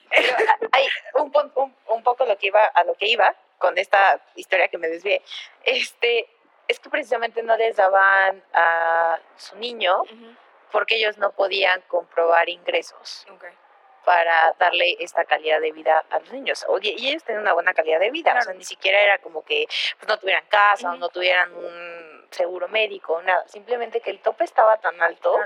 hay 0.72 0.86
un, 1.14 1.32
un, 1.54 1.76
un, 1.88 2.02
poco 2.02 2.24
lo 2.24 2.36
que 2.38 2.48
iba, 2.48 2.64
a 2.64 2.84
lo 2.84 2.94
que 2.94 3.06
iba 3.06 3.34
con 3.58 3.78
esta 3.78 4.20
historia 4.34 4.68
que 4.68 4.78
me 4.78 4.88
desvié. 4.88 5.22
Este, 5.64 6.28
es 6.68 6.80
que 6.80 6.90
precisamente 6.90 7.42
no 7.42 7.56
les 7.56 7.76
daban 7.76 8.42
a 8.52 9.18
su 9.36 9.56
niño 9.56 10.02
porque 10.70 10.96
ellos 10.96 11.18
no 11.18 11.32
podían 11.32 11.82
comprobar 11.82 12.48
ingresos 12.48 13.26
para 14.04 14.54
darle 14.58 14.96
esta 15.00 15.24
calidad 15.24 15.60
de 15.60 15.72
vida 15.72 16.04
a 16.10 16.18
los 16.18 16.32
niños. 16.32 16.64
y 16.82 17.08
ellos 17.08 17.22
tenían 17.24 17.42
una 17.42 17.52
buena 17.52 17.74
calidad 17.74 18.00
de 18.00 18.10
vida, 18.10 18.36
o 18.38 18.42
sea, 18.42 18.54
ni 18.54 18.64
siquiera 18.64 19.00
era 19.00 19.18
como 19.18 19.44
que 19.44 19.66
pues, 19.98 20.08
no 20.08 20.18
tuvieran 20.18 20.44
casa 20.48 20.92
o 20.92 20.96
no 20.96 21.08
tuvieran 21.08 21.52
un 21.54 22.26
seguro 22.30 22.68
médico 22.68 23.14
o 23.14 23.22
nada, 23.22 23.46
simplemente 23.48 24.00
que 24.00 24.10
el 24.10 24.20
tope 24.20 24.44
estaba 24.44 24.78
tan 24.78 25.00
alto 25.02 25.38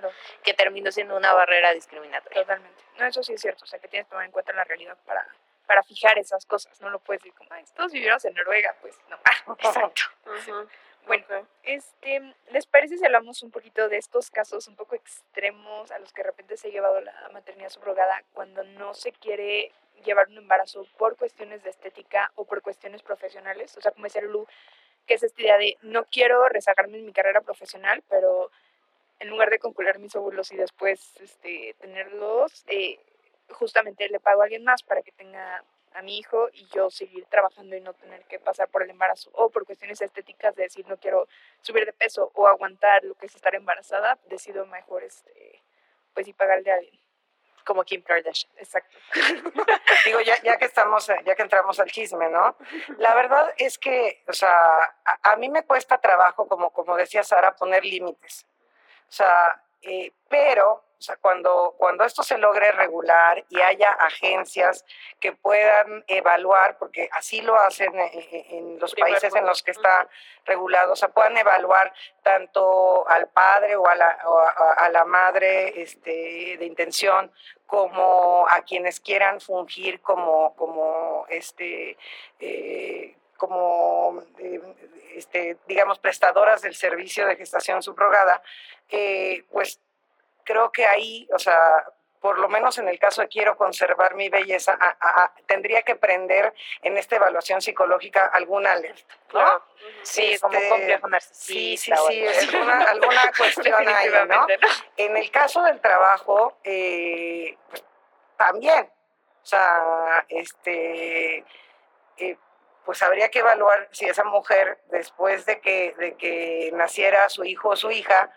que 0.42 0.54
terminó 0.54 0.92
siendo 0.92 1.16
una 1.16 1.32
barrera 1.32 1.72
discriminatoria. 1.72 2.42
Totalmente. 2.42 2.82
No, 2.98 3.07
eso 3.07 3.22
sí 3.22 3.34
es 3.34 3.40
cierto, 3.40 3.64
o 3.64 3.66
sea, 3.66 3.78
que 3.78 3.88
tienes 3.88 4.07
que 4.07 4.11
tomar 4.11 4.26
en 4.26 4.32
cuenta 4.32 4.52
la 4.52 4.64
realidad 4.64 4.96
para 5.04 5.26
para 5.66 5.82
fijar 5.82 6.16
esas 6.16 6.46
cosas, 6.46 6.80
no 6.80 6.90
lo 6.90 7.00
puedes 7.00 7.22
decir 7.22 7.36
como, 7.36 7.50
todos 7.74 7.90
vivimos 7.90 8.24
en 8.24 8.34
Noruega, 8.34 8.74
pues 8.80 8.96
no. 9.09 9.18
Exacto. 9.54 10.02
Bueno, 11.07 11.46
este, 11.62 12.34
¿les 12.50 12.66
parece 12.66 12.98
si 12.98 13.04
hablamos 13.04 13.44
un 13.44 13.52
poquito 13.52 13.88
de 13.88 13.96
estos 13.96 14.28
casos 14.28 14.66
un 14.66 14.74
poco 14.74 14.96
extremos 14.96 15.92
a 15.92 16.00
los 16.00 16.12
que 16.12 16.22
de 16.22 16.28
repente 16.30 16.57
se 16.57 16.66
ha 16.66 16.70
llevado 16.72 17.00
la 17.00 17.30
maternidad 17.32 17.68
subrogada 17.68 18.24
cuando 18.32 18.64
no 18.64 18.92
se 18.92 19.12
quiere 19.12 19.70
llevar 20.04 20.28
un 20.28 20.38
embarazo 20.38 20.84
por 20.98 21.16
cuestiones 21.16 21.62
de 21.62 21.70
estética 21.70 22.32
o 22.34 22.44
por 22.44 22.61
cuestiones 22.61 23.02
profesionales? 23.02 23.76
O 23.76 23.80
sea, 23.80 23.92
como 23.92 24.04
decía 24.04 24.20
Lulu, 24.20 24.48
que 25.07 25.14
es 25.14 25.22
esta 25.22 25.40
idea 25.40 25.59
de 25.59 25.78
no 25.82 26.07
quiero 26.07 26.48
rezagarme 26.48 26.98
en 26.98 27.07
mi 27.07 27.12
carrera 27.12 27.40
profesional, 27.40 28.02
pero 28.09 28.50
en 29.20 29.28
lugar 29.28 29.50
de 29.50 29.61
concluir 29.61 30.00
mis 30.00 30.16
óvulos 30.16 30.50
y 30.50 30.57
después 30.57 31.20
este, 31.20 31.76
tenerlos, 31.78 32.64
eh, 32.66 32.98
justamente 33.50 34.09
le 34.09 34.18
pago 34.18 34.40
a 34.40 34.44
alguien 34.44 34.64
más 34.64 34.82
para 34.82 35.02
que 35.02 35.12
tenga 35.12 35.62
a 35.97 36.03
mi 36.03 36.18
hijo 36.18 36.49
y 36.53 36.66
yo 36.68 36.90
seguir 36.90 37.24
trabajando 37.26 37.74
y 37.74 37.80
no 37.80 37.94
tener 37.94 38.22
que 38.24 38.38
pasar 38.38 38.68
por 38.68 38.82
el 38.82 38.90
embarazo 38.90 39.30
o 39.32 39.51
por 39.51 39.64
cuestiones 39.64 40.01
estéticas 40.01 40.55
de 40.55 40.64
decir 40.64 40.86
no 40.88 40.99
quiero 40.99 41.26
subir 41.62 41.86
de 41.86 41.92
peso 41.92 42.30
o 42.34 42.47
aguantar 42.47 43.03
lo 43.05 43.14
que 43.14 43.26
es 43.26 43.34
estar 43.34 43.55
embarazada, 43.55 44.18
decido 44.26 44.66
mejor 44.66 45.03
este 45.05 45.62
pues 46.14 46.28
y 46.28 46.32
pagarle 46.32 46.70
a 46.70 46.76
alguien. 46.76 47.01
Como 47.64 47.82
Kim 47.82 48.01
Kardashian. 48.01 48.53
Exacto. 48.59 48.97
Digo, 50.05 50.20
ya, 50.20 50.40
ya 50.42 50.57
que 50.57 50.66
estamos, 50.66 51.09
ya 51.24 51.34
que 51.34 51.42
entramos 51.42 51.80
al 51.80 51.90
chisme, 51.90 52.28
¿no? 52.30 52.57
La 52.99 53.12
verdad 53.14 53.53
es 53.59 53.76
que, 53.76 54.22
o 54.28 54.32
sea, 54.32 54.55
a, 55.05 55.32
a 55.32 55.36
mí 55.36 55.49
me 55.49 55.64
cuesta 55.64 55.99
trabajo, 55.99 56.47
como, 56.47 56.70
como 56.70 56.97
decía 56.97 57.24
Sara, 57.24 57.57
poner 57.57 57.84
límites. 57.84 58.47
O 59.09 59.12
sea, 59.12 59.62
eh, 59.82 60.12
pero 60.28 60.86
o 60.99 61.03
sea, 61.03 61.16
cuando, 61.16 61.74
cuando 61.76 62.05
esto 62.05 62.22
se 62.22 62.38
logre 62.38 62.72
regular 62.72 63.44
y 63.51 63.61
haya 63.61 63.92
agencias 63.92 64.84
que 65.20 65.32
puedan 65.32 66.05
evaluar, 66.07 66.78
porque 66.78 67.11
así 67.12 67.42
lo 67.42 67.55
hacen 67.61 67.92
en, 67.94 68.78
los 68.78 68.94
países 68.94 69.34
en 69.34 69.44
los 69.44 69.62
que 69.62 69.72
está 69.72 70.09
regulado, 70.47 70.94
o 70.94 70.97
sea, 70.97 71.11
puedan 71.11 71.36
evaluar 71.36 71.92
tanto 72.22 73.07
al 73.09 73.28
padre 73.28 73.76
o 73.76 73.86
a 73.86 73.94
la, 73.94 74.18
a, 74.78 74.88
la 74.88 75.05
madre 75.05 75.82
este, 75.82 76.57
de 76.59 76.64
intención 76.64 77.30
como 77.66 78.47
a 78.49 78.62
quienes 78.62 78.99
quieran 78.99 79.40
fungir 79.40 80.01
como, 80.01 80.55
como 80.57 81.26
este, 81.28 81.99
eh, 82.40 83.16
como, 83.36 84.22
eh, 84.38 84.61
este, 85.14 85.59
digamos, 85.66 85.99
prestadoras 85.99 86.62
del 86.62 86.74
servicio 86.74 87.26
de 87.26 87.36
gestación 87.36 87.82
subrogada, 87.82 88.42
eh, 88.88 89.44
pues 89.51 89.80
creo 90.47 90.72
que 90.72 90.86
ahí, 90.86 91.28
o 91.34 91.38
sea, 91.38 91.84
por 92.20 92.38
lo 92.38 92.49
menos 92.49 92.78
en 92.78 92.88
el 92.88 92.99
caso 92.99 93.20
de 93.20 93.28
quiero 93.28 93.57
conservar 93.57 94.14
mi 94.14 94.28
belleza, 94.28 94.78
tendría 95.47 95.82
que 95.82 95.97
prender 95.97 96.55
en 96.82 96.97
esta 96.97 97.16
evaluación 97.16 97.61
psicológica 97.61 98.26
alguna 98.26 98.72
alerta, 98.72 99.14
¿no? 99.34 99.62
Sí, 100.03 100.38
como 100.40 100.55
este, 100.55 100.68
complejo 100.68 101.09
Sí, 101.20 101.76
sí, 101.76 101.92
sí, 102.09 102.26
alguna, 102.26 102.82
alguna 102.84 103.32
cuestión 103.36 103.88
ahí, 103.88 104.09
¿no? 104.28 104.47
En 104.97 105.16
el 105.16 105.30
caso 105.30 105.62
del 105.62 105.80
trabajo, 105.80 106.59
eh, 106.64 107.57
pues, 107.68 107.84
también, 108.36 108.90
o 109.42 109.47
sea, 109.47 110.24
este, 110.28 111.44
eh, 112.16 112.38
pues 112.84 113.03
habría 113.03 113.28
que 113.30 113.40
evaluar 113.40 113.88
si 113.92 114.07
esa 114.07 114.24
mujer, 114.24 114.78
después 114.86 115.44
de 115.47 115.61
que, 115.61 115.94
de 115.99 116.16
que 116.16 116.70
naciera 116.72 117.28
su 117.28 117.44
hijo 117.44 117.70
o 117.70 117.76
su 117.76 117.90
hija, 117.90 118.32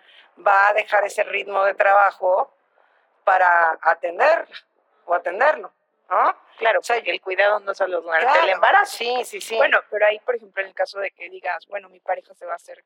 va 0.45 0.69
a 0.69 0.73
dejar 0.73 1.05
ese 1.05 1.23
ritmo 1.23 1.63
de 1.63 1.73
trabajo 1.73 2.53
para 3.23 3.77
atender 3.81 4.47
o 5.05 5.13
atenderlo, 5.13 5.71
¿no? 6.09 6.35
Claro, 6.57 6.79
o 6.79 6.83
sea, 6.83 6.97
el 6.97 7.21
cuidado 7.21 7.59
no 7.61 7.73
solo 7.73 8.01
durante 8.01 8.39
el 8.39 8.49
embarazo. 8.49 8.97
Sí, 8.97 9.23
sí, 9.23 9.39
sí. 9.39 9.55
Bueno, 9.55 9.79
pero 9.89 10.05
ahí, 10.05 10.19
por 10.19 10.35
ejemplo, 10.35 10.61
en 10.61 10.69
el 10.69 10.73
caso 10.73 10.99
de 10.99 11.11
que 11.11 11.29
digas, 11.29 11.65
bueno, 11.67 11.89
mi 11.89 11.99
pareja 11.99 12.33
se 12.33 12.45
va 12.45 12.53
a 12.53 12.55
hacer 12.55 12.83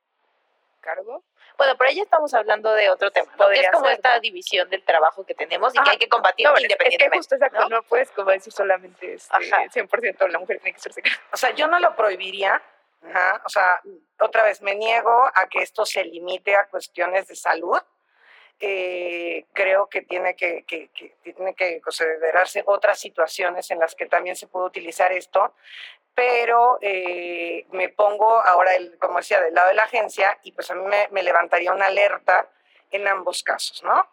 cargo. 0.83 1.23
Bueno, 1.57 1.75
pero 1.77 1.89
ahí 1.89 1.99
estamos 1.99 2.33
hablando 2.33 2.71
de 2.73 2.89
otro 2.89 3.09
tema, 3.09 3.31
¿no? 3.37 3.49
Es 3.49 3.69
como 3.71 3.87
esta 3.87 4.19
división 4.19 4.69
del 4.69 4.83
trabajo 4.83 5.25
que 5.25 5.33
tenemos 5.33 5.73
y 5.73 5.81
que 5.81 5.89
hay 5.89 5.97
que 5.97 6.09
combatir 6.09 6.45
independientemente. 6.45 7.05
Es 7.05 7.09
que 7.09 7.17
justo 7.17 7.35
exacto, 7.35 7.69
¿no? 7.69 7.81
puedes 7.83 8.11
como 8.11 8.29
decir 8.31 8.51
solamente 8.51 9.13
este, 9.13 9.33
100% 9.33 10.27
la 10.27 10.39
mujer 10.39 10.59
tiene 10.59 10.73
que 10.73 10.81
ser 10.81 10.93
cargo. 10.93 11.17
O 11.31 11.37
sea, 11.37 11.51
yo 11.51 11.67
no 11.67 11.79
lo 11.79 11.95
prohibiría, 11.95 12.61
o 13.45 13.49
sea, 13.49 13.81
otra 14.19 14.43
vez 14.43 14.61
me 14.61 14.75
niego 14.75 15.29
a 15.33 15.47
que 15.47 15.59
esto 15.59 15.85
se 15.85 16.03
limite 16.03 16.55
a 16.55 16.67
cuestiones 16.67 17.27
de 17.27 17.35
salud. 17.35 17.79
Eh, 18.59 19.45
creo 19.51 19.87
que 19.87 20.03
tiene 20.03 20.35
que, 20.35 20.63
tiene 21.23 21.53
que 21.55 21.81
considerarse 21.81 22.63
otras 22.65 22.99
situaciones 22.99 23.69
en 23.71 23.79
las 23.79 23.95
que 23.95 24.05
también 24.05 24.35
se 24.35 24.47
puede 24.47 24.67
utilizar 24.67 25.11
esto, 25.11 25.53
pero 26.15 26.77
eh, 26.81 27.65
me 27.71 27.89
pongo 27.89 28.39
ahora, 28.41 28.75
el, 28.75 28.97
como 28.99 29.17
decía, 29.17 29.41
del 29.41 29.53
lado 29.53 29.69
de 29.69 29.73
la 29.73 29.83
agencia 29.83 30.37
y 30.43 30.51
pues 30.53 30.69
a 30.71 30.75
mí 30.75 30.85
me, 31.11 31.23
levantaría 31.23 31.73
una 31.73 31.87
alerta 31.87 32.47
en 32.91 33.07
ambos 33.07 33.43
casos, 33.43 33.83
¿no? 33.83 34.07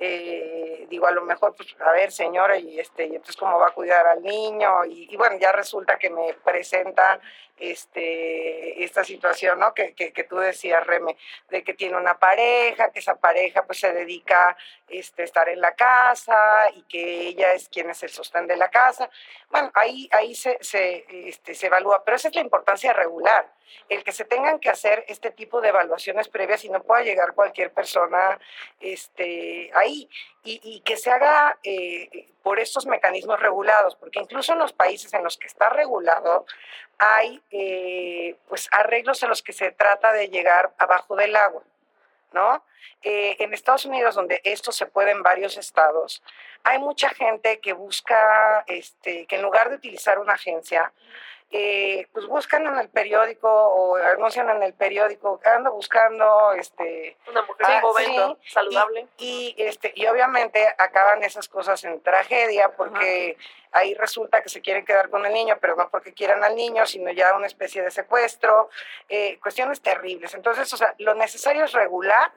eh, 0.00 0.86
digo, 0.88 1.06
a 1.06 1.10
lo 1.10 1.22
mejor, 1.22 1.54
pues, 1.56 1.74
a 1.80 1.90
ver, 1.92 2.12
señora, 2.12 2.56
y 2.56 2.78
este, 2.78 3.06
y 3.06 3.16
entonces 3.16 3.36
cómo 3.36 3.58
va 3.58 3.68
a 3.68 3.72
cuidar 3.74 4.06
al 4.06 4.22
niño, 4.22 4.84
y, 4.84 5.14
bueno, 5.16 5.36
ya 5.38 5.52
resulta 5.52 5.98
que 5.98 6.10
me 6.10 6.34
presenta 6.34 7.20
este, 7.60 8.82
esta 8.84 9.04
situación, 9.04 9.58
¿no? 9.58 9.74
Que, 9.74 9.94
que, 9.94 10.24
tú 10.24 10.36
decías, 10.36 10.86
Reme, 10.86 11.16
de 11.48 11.62
que 11.62 11.74
tiene 11.74 11.96
una 11.96 12.18
pareja, 12.18 12.90
que 12.90 13.00
esa 13.00 13.16
pareja 13.16 13.64
pues 13.64 13.80
se 13.80 13.92
dedica 13.92 14.56
este, 14.88 15.22
a 15.22 15.24
estar 15.24 15.48
en 15.48 15.60
la 15.60 15.74
casa 15.74 16.70
y 16.74 16.82
que 16.82 17.28
ella 17.28 17.52
es 17.52 17.68
quien 17.68 17.90
es 17.90 18.02
el 18.02 18.10
sostén 18.10 18.46
de 18.46 18.56
la 18.56 18.68
casa. 18.68 19.10
Bueno, 19.50 19.70
ahí, 19.74 20.08
ahí 20.12 20.34
se, 20.34 20.58
se, 20.60 21.04
este, 21.28 21.54
se 21.54 21.66
evalúa, 21.66 22.04
pero 22.04 22.16
esa 22.16 22.28
es 22.28 22.34
la 22.34 22.40
importancia 22.42 22.92
regular, 22.92 23.52
el 23.88 24.02
que 24.04 24.12
se 24.12 24.24
tengan 24.24 24.58
que 24.58 24.70
hacer 24.70 25.04
este 25.08 25.30
tipo 25.30 25.60
de 25.60 25.68
evaluaciones 25.68 26.28
previas 26.28 26.64
y 26.64 26.70
no 26.70 26.82
pueda 26.82 27.02
llegar 27.02 27.34
cualquier 27.34 27.72
persona 27.72 28.38
este, 28.80 29.70
ahí 29.74 30.08
y, 30.48 30.80
que 30.80 30.96
se 30.96 31.10
haga 31.10 31.58
eh, 31.62 32.28
por 32.42 32.58
estos 32.58 32.86
mecanismos 32.86 33.38
regulados, 33.40 33.94
porque 33.96 34.20
incluso 34.20 34.52
en 34.52 34.58
los 34.58 34.72
países 34.72 35.12
en 35.12 35.22
los 35.22 35.36
que 35.36 35.46
está 35.46 35.68
regulado 35.68 36.46
hay 36.98 37.42
eh, 37.50 38.36
pues 38.48 38.68
arreglos 38.72 39.22
en 39.22 39.28
los 39.28 39.42
que 39.42 39.52
se 39.52 39.70
trata 39.70 40.12
de 40.12 40.28
llegar 40.28 40.72
abajo 40.78 41.14
del 41.16 41.36
agua, 41.36 41.62
¿no? 42.32 42.64
Eh, 43.02 43.36
en 43.38 43.54
Estados 43.54 43.84
Unidos, 43.84 44.14
donde 44.14 44.40
esto 44.44 44.72
se 44.72 44.86
puede 44.86 45.12
en 45.12 45.22
varios 45.22 45.56
estados, 45.56 46.22
hay 46.64 46.78
mucha 46.78 47.10
gente 47.10 47.60
que 47.60 47.72
busca, 47.72 48.64
este, 48.66 49.26
que 49.26 49.36
en 49.36 49.42
lugar 49.42 49.68
de 49.68 49.76
utilizar 49.76 50.18
una 50.18 50.32
agencia, 50.32 50.92
eh, 51.50 52.06
pues 52.12 52.26
buscan 52.26 52.66
en 52.66 52.78
el 52.78 52.90
periódico 52.90 53.48
o 53.48 53.96
anuncian 53.96 54.50
en 54.50 54.62
el 54.62 54.74
periódico, 54.74 55.40
ando 55.44 55.72
buscando 55.72 56.52
este 56.52 57.16
una 57.26 57.40
mujer 57.42 57.66
ah, 57.68 58.36
saludable. 58.46 59.06
Y, 59.16 59.54
este, 59.56 59.92
y 59.94 60.06
obviamente 60.06 60.66
acaban 60.76 61.24
esas 61.24 61.48
cosas 61.48 61.82
en 61.84 62.02
tragedia 62.02 62.70
porque 62.76 63.38
ahí 63.72 63.94
resulta 63.94 64.42
que 64.42 64.50
se 64.50 64.60
quieren 64.60 64.84
quedar 64.84 65.08
con 65.08 65.24
el 65.24 65.32
niño, 65.32 65.56
pero 65.58 65.74
no 65.74 65.88
porque 65.88 66.12
quieran 66.12 66.44
al 66.44 66.54
niño, 66.54 66.84
sino 66.84 67.10
ya 67.12 67.34
una 67.34 67.46
especie 67.46 67.82
de 67.82 67.90
secuestro, 67.90 68.68
eh, 69.08 69.38
cuestiones 69.40 69.80
terribles. 69.80 70.34
Entonces, 70.34 70.70
o 70.72 70.76
sea, 70.76 70.94
lo 70.98 71.14
necesario 71.14 71.64
es 71.64 71.72
regular 71.72 72.30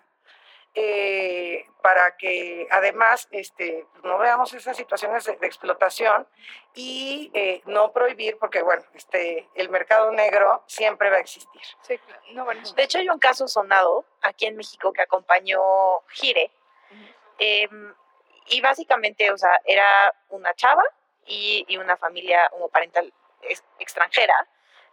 eh, 0.74 1.65
para 1.82 2.15
que 2.15 2.67
además 2.72 3.28
este, 3.32 3.86
no 4.03 4.17
veamos 4.17 4.53
esas 4.53 4.78
situaciones 4.78 5.26
de, 5.26 5.34
explotación 5.41 6.28
y 6.74 7.30
eh, 7.34 7.61
no 7.65 7.91
prohibir, 7.91 8.38
porque 8.38 8.61
bueno, 8.61 8.84
este, 8.93 9.49
el 9.55 9.69
mercado 9.69 10.11
negro 10.11 10.63
siempre 10.67 11.09
va 11.09 11.17
a 11.17 11.19
existir. 11.19 11.61
De 12.76 12.84
hecho, 12.84 12.99
hay 12.99 13.09
un 13.09 13.19
caso 13.19 13.47
sonado 13.47 14.05
aquí 14.22 14.45
en 14.45 14.55
México 14.55 14.93
que 14.93 15.01
acompañó 15.01 15.59
Gire. 16.09 16.51
Em, 17.38 17.93
y 18.47 18.61
básicamente, 18.61 19.32
o 19.32 19.38
sea, 19.38 19.59
era 19.65 20.13
una 20.30 20.53
chava 20.53 20.84
y, 21.26 21.65
y 21.67 21.78
una 21.78 21.97
familia 21.97 22.47
homoparental 22.53 23.11
extranjera, 23.80 24.36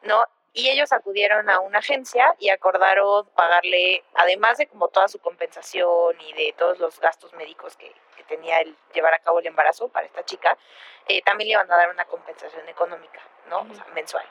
¿no? 0.02 0.24
Y 0.52 0.68
ellos 0.68 0.92
acudieron 0.92 1.48
a 1.50 1.60
una 1.60 1.78
agencia 1.78 2.34
y 2.38 2.50
acordaron 2.50 3.26
pagarle, 3.36 4.04
además 4.14 4.58
de 4.58 4.66
como 4.66 4.88
toda 4.88 5.08
su 5.08 5.18
compensación 5.18 6.20
y 6.20 6.32
de 6.32 6.54
todos 6.56 6.78
los 6.78 6.98
gastos 7.00 7.32
médicos 7.34 7.76
que, 7.76 7.94
tenía 8.26 8.60
el 8.60 8.76
llevar 8.92 9.14
a 9.14 9.20
cabo 9.20 9.38
el 9.38 9.46
embarazo 9.46 9.88
para 9.88 10.04
esta 10.04 10.22
chica, 10.22 10.58
eh, 11.06 11.22
también 11.22 11.48
le 11.48 11.52
iban 11.52 11.72
a 11.72 11.76
dar 11.78 11.88
una 11.88 12.04
compensación 12.04 12.68
económica, 12.68 13.22
¿no? 13.48 13.60
O 13.60 13.74
sea, 13.74 13.86
mensual. 13.94 14.26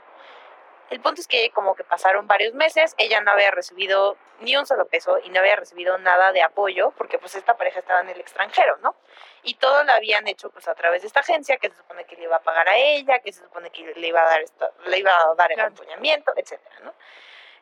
El 0.89 1.01
punto 1.01 1.19
es 1.19 1.27
que 1.27 1.49
como 1.51 1.75
que 1.75 1.83
pasaron 1.83 2.27
varios 2.27 2.53
meses, 2.53 2.95
ella 2.97 3.19
no 3.21 3.31
había 3.31 3.51
recibido 3.51 4.17
ni 4.39 4.55
un 4.55 4.65
solo 4.65 4.87
peso 4.87 5.19
y 5.23 5.29
no 5.29 5.39
había 5.39 5.55
recibido 5.55 5.97
nada 5.97 6.31
de 6.31 6.41
apoyo 6.41 6.91
porque 6.91 7.17
pues 7.17 7.35
esta 7.35 7.57
pareja 7.57 7.79
estaba 7.79 8.01
en 8.01 8.09
el 8.09 8.19
extranjero, 8.19 8.77
¿no? 8.77 8.95
Y 9.43 9.55
todo 9.55 9.83
lo 9.83 9.91
habían 9.91 10.27
hecho 10.27 10.49
pues 10.49 10.67
a 10.67 10.75
través 10.75 11.01
de 11.01 11.07
esta 11.07 11.21
agencia 11.21 11.57
que 11.57 11.69
se 11.69 11.75
supone 11.75 12.05
que 12.05 12.15
le 12.15 12.23
iba 12.23 12.37
a 12.37 12.41
pagar 12.41 12.69
a 12.69 12.77
ella, 12.77 13.19
que 13.19 13.33
se 13.33 13.43
supone 13.43 13.69
que 13.69 13.93
le 13.95 14.07
iba 14.07 14.21
a 14.21 14.25
dar, 14.25 14.41
esto, 14.41 14.71
le 14.85 14.99
iba 14.99 15.11
a 15.11 15.35
dar 15.35 15.51
el 15.51 15.59
acompañamiento, 15.59 16.31
etcétera, 16.35 16.79
¿no? 16.83 16.93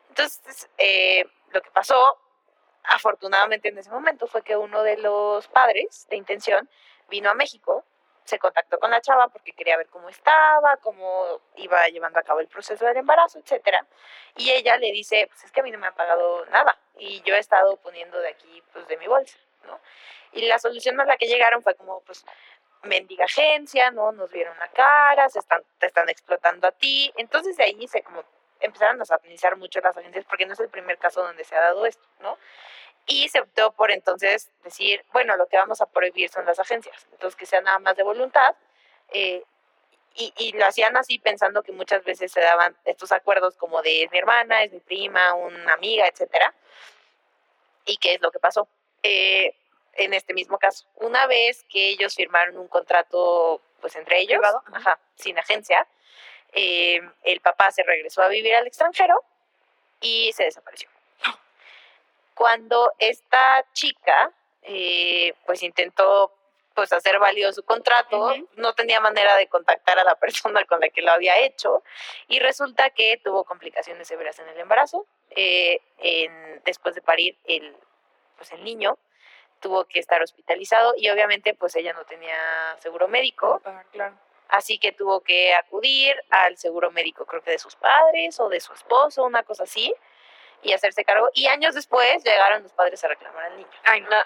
Entonces, 0.08 0.68
eh, 0.78 1.24
lo 1.50 1.60
que 1.62 1.70
pasó, 1.70 2.18
afortunadamente 2.84 3.68
en 3.68 3.78
ese 3.78 3.90
momento, 3.90 4.26
fue 4.26 4.42
que 4.42 4.56
uno 4.56 4.82
de 4.82 4.98
los 4.98 5.48
padres 5.48 6.06
de 6.10 6.16
intención 6.16 6.68
vino 7.08 7.30
a 7.30 7.34
México 7.34 7.84
se 8.26 8.38
contactó 8.38 8.78
con 8.78 8.90
la 8.90 9.00
chava 9.00 9.28
porque 9.28 9.52
quería 9.52 9.76
ver 9.76 9.86
cómo 9.88 10.08
estaba, 10.08 10.76
cómo 10.78 11.40
iba 11.56 11.86
llevando 11.88 12.18
a 12.18 12.22
cabo 12.22 12.40
el 12.40 12.48
proceso 12.48 12.84
del 12.84 12.96
embarazo, 12.96 13.38
etcétera. 13.38 13.86
Y 14.36 14.50
ella 14.50 14.76
le 14.76 14.92
dice, 14.92 15.26
pues 15.28 15.44
es 15.44 15.52
que 15.52 15.60
a 15.60 15.62
mí 15.62 15.70
no 15.70 15.78
me 15.78 15.86
ha 15.86 15.94
pagado 15.94 16.44
nada 16.46 16.76
y 16.98 17.22
yo 17.22 17.34
he 17.34 17.38
estado 17.38 17.76
poniendo 17.78 18.18
de 18.18 18.28
aquí, 18.28 18.62
pues 18.72 18.86
de 18.88 18.96
mi 18.96 19.06
bolsa, 19.06 19.38
¿no? 19.66 19.80
Y 20.32 20.46
la 20.46 20.58
solución 20.58 21.00
a 21.00 21.04
la 21.04 21.16
que 21.16 21.26
llegaron 21.26 21.62
fue 21.62 21.74
como, 21.76 22.00
pues, 22.00 22.24
mendiga 22.82 23.24
agencia, 23.24 23.90
¿no? 23.90 24.12
Nos 24.12 24.30
vieron 24.30 24.58
la 24.58 24.68
cara, 24.68 25.28
se 25.28 25.38
están, 25.38 25.62
te 25.78 25.86
están 25.86 26.08
explotando 26.08 26.66
a 26.66 26.72
ti. 26.72 27.12
Entonces 27.16 27.56
de 27.56 27.64
ahí 27.64 27.88
se 27.88 28.02
como 28.02 28.24
empezaron 28.60 29.00
a 29.00 29.04
satanizar 29.04 29.56
mucho 29.56 29.80
las 29.80 29.96
agencias 29.96 30.24
porque 30.24 30.46
no 30.46 30.54
es 30.54 30.60
el 30.60 30.68
primer 30.68 30.98
caso 30.98 31.22
donde 31.22 31.44
se 31.44 31.54
ha 31.56 31.60
dado 31.60 31.86
esto, 31.86 32.06
¿no? 32.20 32.38
Y 33.06 33.28
se 33.28 33.40
optó 33.40 33.72
por 33.72 33.90
entonces 33.90 34.50
decir, 34.64 35.04
bueno, 35.12 35.36
lo 35.36 35.46
que 35.46 35.56
vamos 35.56 35.80
a 35.80 35.86
prohibir 35.86 36.28
son 36.28 36.44
las 36.44 36.58
agencias, 36.58 37.06
entonces 37.12 37.36
que 37.36 37.46
sea 37.46 37.60
nada 37.60 37.78
más 37.78 37.96
de 37.96 38.02
voluntad. 38.02 38.54
Eh, 39.12 39.44
y, 40.14 40.32
y, 40.38 40.52
lo 40.52 40.64
hacían 40.64 40.96
así 40.96 41.18
pensando 41.18 41.62
que 41.62 41.72
muchas 41.72 42.02
veces 42.02 42.32
se 42.32 42.40
daban 42.40 42.74
estos 42.86 43.12
acuerdos 43.12 43.54
como 43.56 43.82
de 43.82 44.04
es 44.04 44.10
mi 44.10 44.18
hermana, 44.18 44.62
es 44.62 44.72
mi 44.72 44.80
prima, 44.80 45.34
una 45.34 45.74
amiga, 45.74 46.08
etcétera. 46.08 46.54
¿Y 47.84 47.98
qué 47.98 48.14
es 48.14 48.20
lo 48.22 48.30
que 48.30 48.38
pasó? 48.38 48.66
Eh, 49.02 49.54
en 49.94 50.14
este 50.14 50.34
mismo 50.34 50.58
caso, 50.58 50.86
una 50.96 51.26
vez 51.26 51.64
que 51.68 51.90
ellos 51.90 52.14
firmaron 52.14 52.56
un 52.58 52.68
contrato 52.68 53.60
pues 53.80 53.94
entre 53.96 54.20
ellos, 54.20 54.40
ajá, 54.72 54.98
sin 55.14 55.38
agencia, 55.38 55.86
eh, 56.52 57.00
el 57.24 57.40
papá 57.40 57.70
se 57.70 57.82
regresó 57.82 58.22
a 58.22 58.28
vivir 58.28 58.54
al 58.54 58.66
extranjero 58.66 59.22
y 60.00 60.32
se 60.32 60.44
desapareció 60.44 60.88
cuando 62.36 62.92
esta 62.98 63.64
chica 63.72 64.30
eh, 64.62 65.32
pues 65.46 65.62
intentó 65.62 66.32
pues 66.74 66.92
hacer 66.92 67.18
válido 67.18 67.50
su 67.54 67.62
contrato, 67.62 68.34
no 68.56 68.74
tenía 68.74 69.00
manera 69.00 69.34
de 69.36 69.48
contactar 69.48 69.98
a 69.98 70.04
la 70.04 70.14
persona 70.20 70.64
con 70.66 70.78
la 70.80 70.90
que 70.90 71.00
lo 71.00 71.10
había 71.12 71.38
hecho 71.38 71.82
y 72.28 72.38
resulta 72.38 72.90
que 72.90 73.18
tuvo 73.24 73.44
complicaciones 73.44 74.06
severas 74.06 74.38
en 74.38 74.48
el 74.48 74.60
embarazo. 74.60 75.06
Eh, 75.30 75.80
después 76.64 76.94
de 76.94 77.00
parir 77.00 77.38
el, 77.44 77.74
pues 78.36 78.52
el 78.52 78.62
niño 78.62 78.98
tuvo 79.60 79.86
que 79.86 79.98
estar 79.98 80.22
hospitalizado 80.22 80.92
y 80.96 81.08
obviamente 81.08 81.54
pues 81.54 81.74
ella 81.74 81.94
no 81.94 82.04
tenía 82.04 82.36
seguro 82.80 83.08
médico. 83.08 83.62
Así 84.48 84.78
que 84.78 84.92
tuvo 84.92 85.22
que 85.22 85.54
acudir 85.54 86.14
al 86.28 86.58
seguro 86.58 86.90
médico, 86.90 87.24
creo 87.24 87.42
que 87.42 87.52
de 87.52 87.58
sus 87.58 87.74
padres 87.76 88.38
o 88.38 88.50
de 88.50 88.60
su 88.60 88.74
esposo, 88.74 89.24
una 89.24 89.42
cosa 89.42 89.64
así 89.64 89.94
y 90.62 90.72
hacerse 90.72 91.04
cargo. 91.04 91.28
Y 91.34 91.46
años 91.46 91.74
después 91.74 92.22
llegaron 92.24 92.62
los 92.62 92.72
padres 92.72 93.02
a 93.04 93.08
reclamar 93.08 93.44
al 93.44 93.56
niño. 93.56 93.68
Ay, 93.84 94.00
no. 94.00 94.20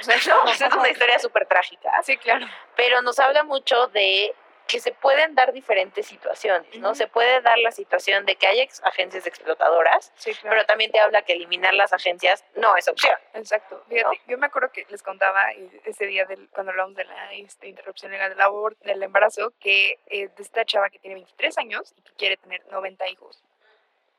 O 0.00 0.04
sea, 0.04 0.16
es 0.16 0.74
una 0.74 0.88
historia 0.88 1.18
súper 1.18 1.46
trágica. 1.46 1.90
Sí, 2.02 2.16
claro. 2.16 2.46
Pero 2.76 3.02
nos 3.02 3.18
habla 3.18 3.42
mucho 3.42 3.88
de 3.88 4.34
que 4.68 4.80
se 4.80 4.92
pueden 4.92 5.34
dar 5.34 5.52
diferentes 5.52 6.06
situaciones, 6.06 6.78
¿no? 6.78 6.94
Se 6.94 7.06
puede 7.06 7.40
dar 7.40 7.58
la 7.58 7.72
situación 7.72 8.26
de 8.26 8.36
que 8.36 8.46
hay 8.46 8.68
agencias 8.82 9.26
explotadoras, 9.26 10.12
sí, 10.14 10.34
claro. 10.34 10.50
pero 10.50 10.66
también 10.66 10.92
te 10.92 11.00
habla 11.00 11.22
que 11.22 11.32
eliminar 11.32 11.72
las 11.72 11.94
agencias 11.94 12.44
no 12.54 12.76
es 12.76 12.86
opción. 12.86 13.16
Exacto. 13.32 13.82
Fíjate, 13.88 14.20
yo 14.26 14.36
me 14.36 14.46
acuerdo 14.46 14.70
que 14.70 14.84
les 14.90 15.02
contaba 15.02 15.42
ese 15.84 16.06
día 16.06 16.26
del, 16.26 16.50
cuando 16.50 16.70
hablamos 16.72 16.94
de 16.96 17.06
la 17.06 17.32
este, 17.32 17.68
interrupción 17.68 18.12
legal 18.12 18.28
del 18.28 18.40
aborto, 18.42 18.78
del 18.84 19.02
embarazo, 19.02 19.54
que 19.58 19.98
eh, 20.06 20.28
de 20.28 20.42
esta 20.42 20.66
chava 20.66 20.90
que 20.90 20.98
tiene 20.98 21.14
23 21.14 21.56
años 21.58 21.94
y 21.96 22.02
que 22.02 22.12
quiere 22.12 22.36
tener 22.36 22.62
90 22.66 23.08
hijos 23.08 23.42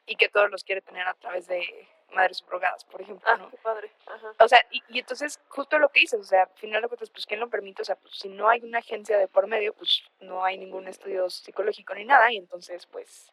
y 0.09 0.15
que 0.15 0.27
todos 0.27 0.49
los 0.49 0.63
quiere 0.63 0.81
tener 0.81 1.07
a 1.07 1.13
través 1.13 1.47
de 1.47 1.87
madres 2.11 2.37
subrogadas, 2.37 2.83
por 2.85 3.01
ejemplo. 3.01 3.29
Ah, 3.31 3.47
qué 3.51 3.57
padre. 3.57 3.91
O 4.39 4.47
sea, 4.47 4.59
y, 4.71 4.81
entonces 4.97 5.39
justo 5.47 5.77
lo 5.77 5.89
que 5.89 6.01
dices, 6.01 6.19
o 6.19 6.23
sea, 6.23 6.43
al 6.43 6.59
final 6.59 6.81
de 6.81 6.87
cuentas, 6.87 7.11
pues 7.11 7.25
¿quién 7.27 7.39
lo 7.39 7.49
permite? 7.49 7.83
O 7.83 7.85
sea, 7.85 7.95
pues 7.95 8.15
si 8.15 8.27
no 8.27 8.49
hay 8.49 8.61
una 8.61 8.79
agencia 8.79 9.17
de 9.17 9.27
por 9.27 9.45
medio, 9.45 9.73
pues 9.73 10.03
no 10.19 10.43
hay 10.43 10.57
ningún 10.57 10.87
estudio 10.87 11.29
psicológico 11.29 11.93
ni 11.93 12.05
nada, 12.05 12.31
y 12.31 12.37
entonces 12.37 12.87
pues 12.87 13.31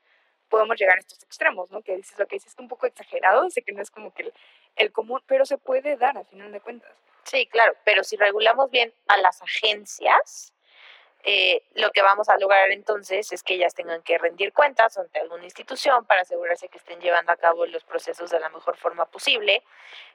podemos 0.50 0.78
llegar 0.78 0.96
a 0.96 1.00
estos 1.00 1.22
extremos, 1.22 1.70
¿no? 1.70 1.80
Que 1.80 1.96
dices, 1.96 2.18
lo 2.18 2.26
que 2.26 2.36
dices 2.36 2.52
es 2.52 2.58
un 2.58 2.68
poco 2.68 2.86
exagerado, 2.86 3.48
sé 3.48 3.62
que 3.62 3.72
no 3.72 3.80
es 3.80 3.90
como 3.90 4.12
que 4.12 4.24
el, 4.24 4.34
el 4.76 4.92
común, 4.92 5.22
pero 5.26 5.46
se 5.46 5.56
puede 5.56 5.96
dar 5.96 6.18
al 6.18 6.26
final 6.26 6.52
de 6.52 6.60
cuentas. 6.60 6.92
Sí, 7.24 7.46
claro, 7.46 7.74
pero 7.84 8.04
si 8.04 8.16
regulamos 8.16 8.70
bien 8.70 8.92
a 9.08 9.16
las 9.16 9.42
agencias, 9.42 10.52
eh, 11.28 11.64
lo 11.74 11.90
que 11.90 12.02
vamos 12.02 12.28
a 12.28 12.38
lograr 12.38 12.70
entonces 12.70 13.32
es 13.32 13.42
que 13.42 13.54
ellas 13.54 13.74
tengan 13.74 14.00
que 14.02 14.16
rendir 14.16 14.52
cuentas 14.52 14.96
ante 14.96 15.18
alguna 15.18 15.42
institución 15.42 16.04
para 16.04 16.20
asegurarse 16.20 16.68
que 16.68 16.78
estén 16.78 17.00
llevando 17.00 17.32
a 17.32 17.36
cabo 17.36 17.66
los 17.66 17.82
procesos 17.82 18.30
de 18.30 18.38
la 18.38 18.48
mejor 18.48 18.76
forma 18.76 19.06
posible 19.06 19.64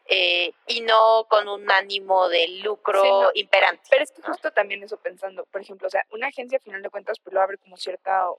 eh, 0.05 0.53
y 0.67 0.79
no 0.79 1.25
con 1.27 1.49
un 1.49 1.69
ánimo 1.69 2.29
de 2.29 2.47
lucro 2.63 3.29
imperante. 3.33 3.83
Pero 3.89 4.03
es 4.05 4.11
que 4.13 4.21
justo 4.21 4.51
también 4.51 4.83
eso 4.83 4.95
pensando, 4.95 5.43
por 5.47 5.59
ejemplo, 5.59 5.87
o 5.87 5.91
sea, 5.91 6.05
una 6.11 6.27
agencia 6.27 6.59
a 6.59 6.61
final 6.61 6.81
de 6.81 6.89
cuentas 6.89 7.19
pues 7.19 7.33
lo 7.33 7.41
abre 7.41 7.57
como 7.57 7.75
cierta, 7.75 8.29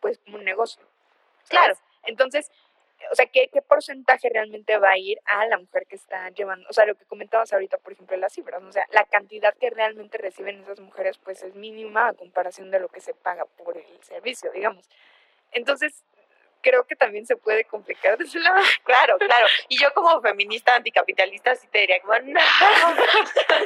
pues 0.00 0.18
como 0.18 0.38
un 0.38 0.44
negocio. 0.44 0.82
Claro. 1.48 1.74
Entonces, 2.04 2.50
o 3.10 3.14
sea, 3.14 3.26
¿qué, 3.26 3.48
¿qué 3.52 3.62
porcentaje 3.62 4.28
realmente 4.28 4.76
va 4.78 4.90
a 4.90 4.98
ir 4.98 5.18
a 5.24 5.46
la 5.46 5.58
mujer 5.58 5.86
que 5.86 5.96
está 5.96 6.28
llevando? 6.30 6.68
O 6.68 6.72
sea, 6.72 6.86
lo 6.86 6.94
que 6.94 7.04
comentabas 7.04 7.52
ahorita, 7.52 7.78
por 7.78 7.92
ejemplo, 7.92 8.16
las 8.16 8.32
cifras, 8.32 8.62
o 8.62 8.72
sea, 8.72 8.84
la 8.90 9.04
cantidad 9.04 9.54
que 9.54 9.70
realmente 9.70 10.18
reciben 10.18 10.60
esas 10.60 10.80
mujeres, 10.80 11.18
pues 11.18 11.42
es 11.42 11.54
mínima 11.54 12.08
a 12.08 12.12
comparación 12.14 12.70
de 12.70 12.80
lo 12.80 12.88
que 12.88 13.00
se 13.00 13.14
paga 13.14 13.44
por 13.44 13.76
el 13.76 14.02
servicio, 14.02 14.50
digamos. 14.52 14.88
Entonces, 15.52 16.04
creo 16.62 16.84
que 16.84 16.96
también 16.96 17.26
se 17.26 17.36
puede 17.36 17.64
complicar 17.64 18.16
de 18.18 18.24
ese 18.24 18.38
lado. 18.40 18.56
Claro, 18.84 19.18
claro. 19.18 19.46
Y 19.68 19.78
yo 19.78 19.92
como 19.92 20.20
feminista 20.22 20.74
anticapitalista 20.74 21.54
sí 21.54 21.66
te 21.68 21.80
diría 21.80 22.00
como, 22.00 22.14
no, 22.20 22.40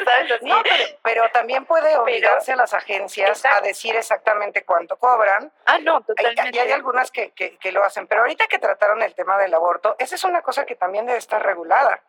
¿sabes? 0.05 0.33
Así. 0.33 0.45
No, 0.47 0.63
pero, 0.63 0.85
pero 1.03 1.31
también 1.31 1.65
puede 1.65 1.97
obligarse 1.97 2.53
a 2.53 2.57
las 2.57 2.75
agencias 2.75 3.45
a 3.45 3.61
decir 3.61 3.95
exactamente 3.97 4.65
cuánto 4.65 4.97
cobran. 4.97 5.53
Ah, 5.67 5.79
no, 5.79 6.01
totalmente. 6.03 6.51
Y 6.57 6.59
hay 6.59 6.73
algunas 6.73 7.11
que, 7.11 7.31
que- 7.33 7.57
que 7.59 7.73
lo 7.73 7.85
hacen, 7.85 8.07
pero 8.07 8.23
ahorita 8.23 8.47
que 8.49 8.59
trataron 8.59 9.03
el 9.03 9.15
tema 9.15 9.39
del 9.39 9.55
aborto, 9.55 9.95
esa 9.99 10.15
es 10.17 10.25
una 10.25 10.43
cosa 10.43 10.65
que 10.67 10.75
también 10.75 11.07
debe 11.07 11.19
estar 11.19 11.43
regulada 11.45 12.01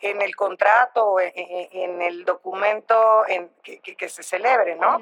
en 0.00 0.22
el 0.22 0.34
contrato, 0.36 1.18
en, 1.20 1.32
en- 1.34 2.02
el 2.02 2.24
documento 2.24 3.26
en, 3.26 3.50
que, 3.62 4.08
se 4.08 4.22
celebre, 4.22 4.76
¿no? 4.76 5.00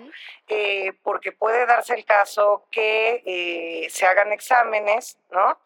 Eh, 0.48 0.92
porque 1.02 1.32
puede 1.32 1.66
darse 1.66 1.94
el 1.94 2.04
caso 2.04 2.66
que 2.70 3.22
eh, 3.26 3.90
se 3.90 4.06
hagan 4.06 4.32
exámenes, 4.32 5.18
¿no? 5.30 5.58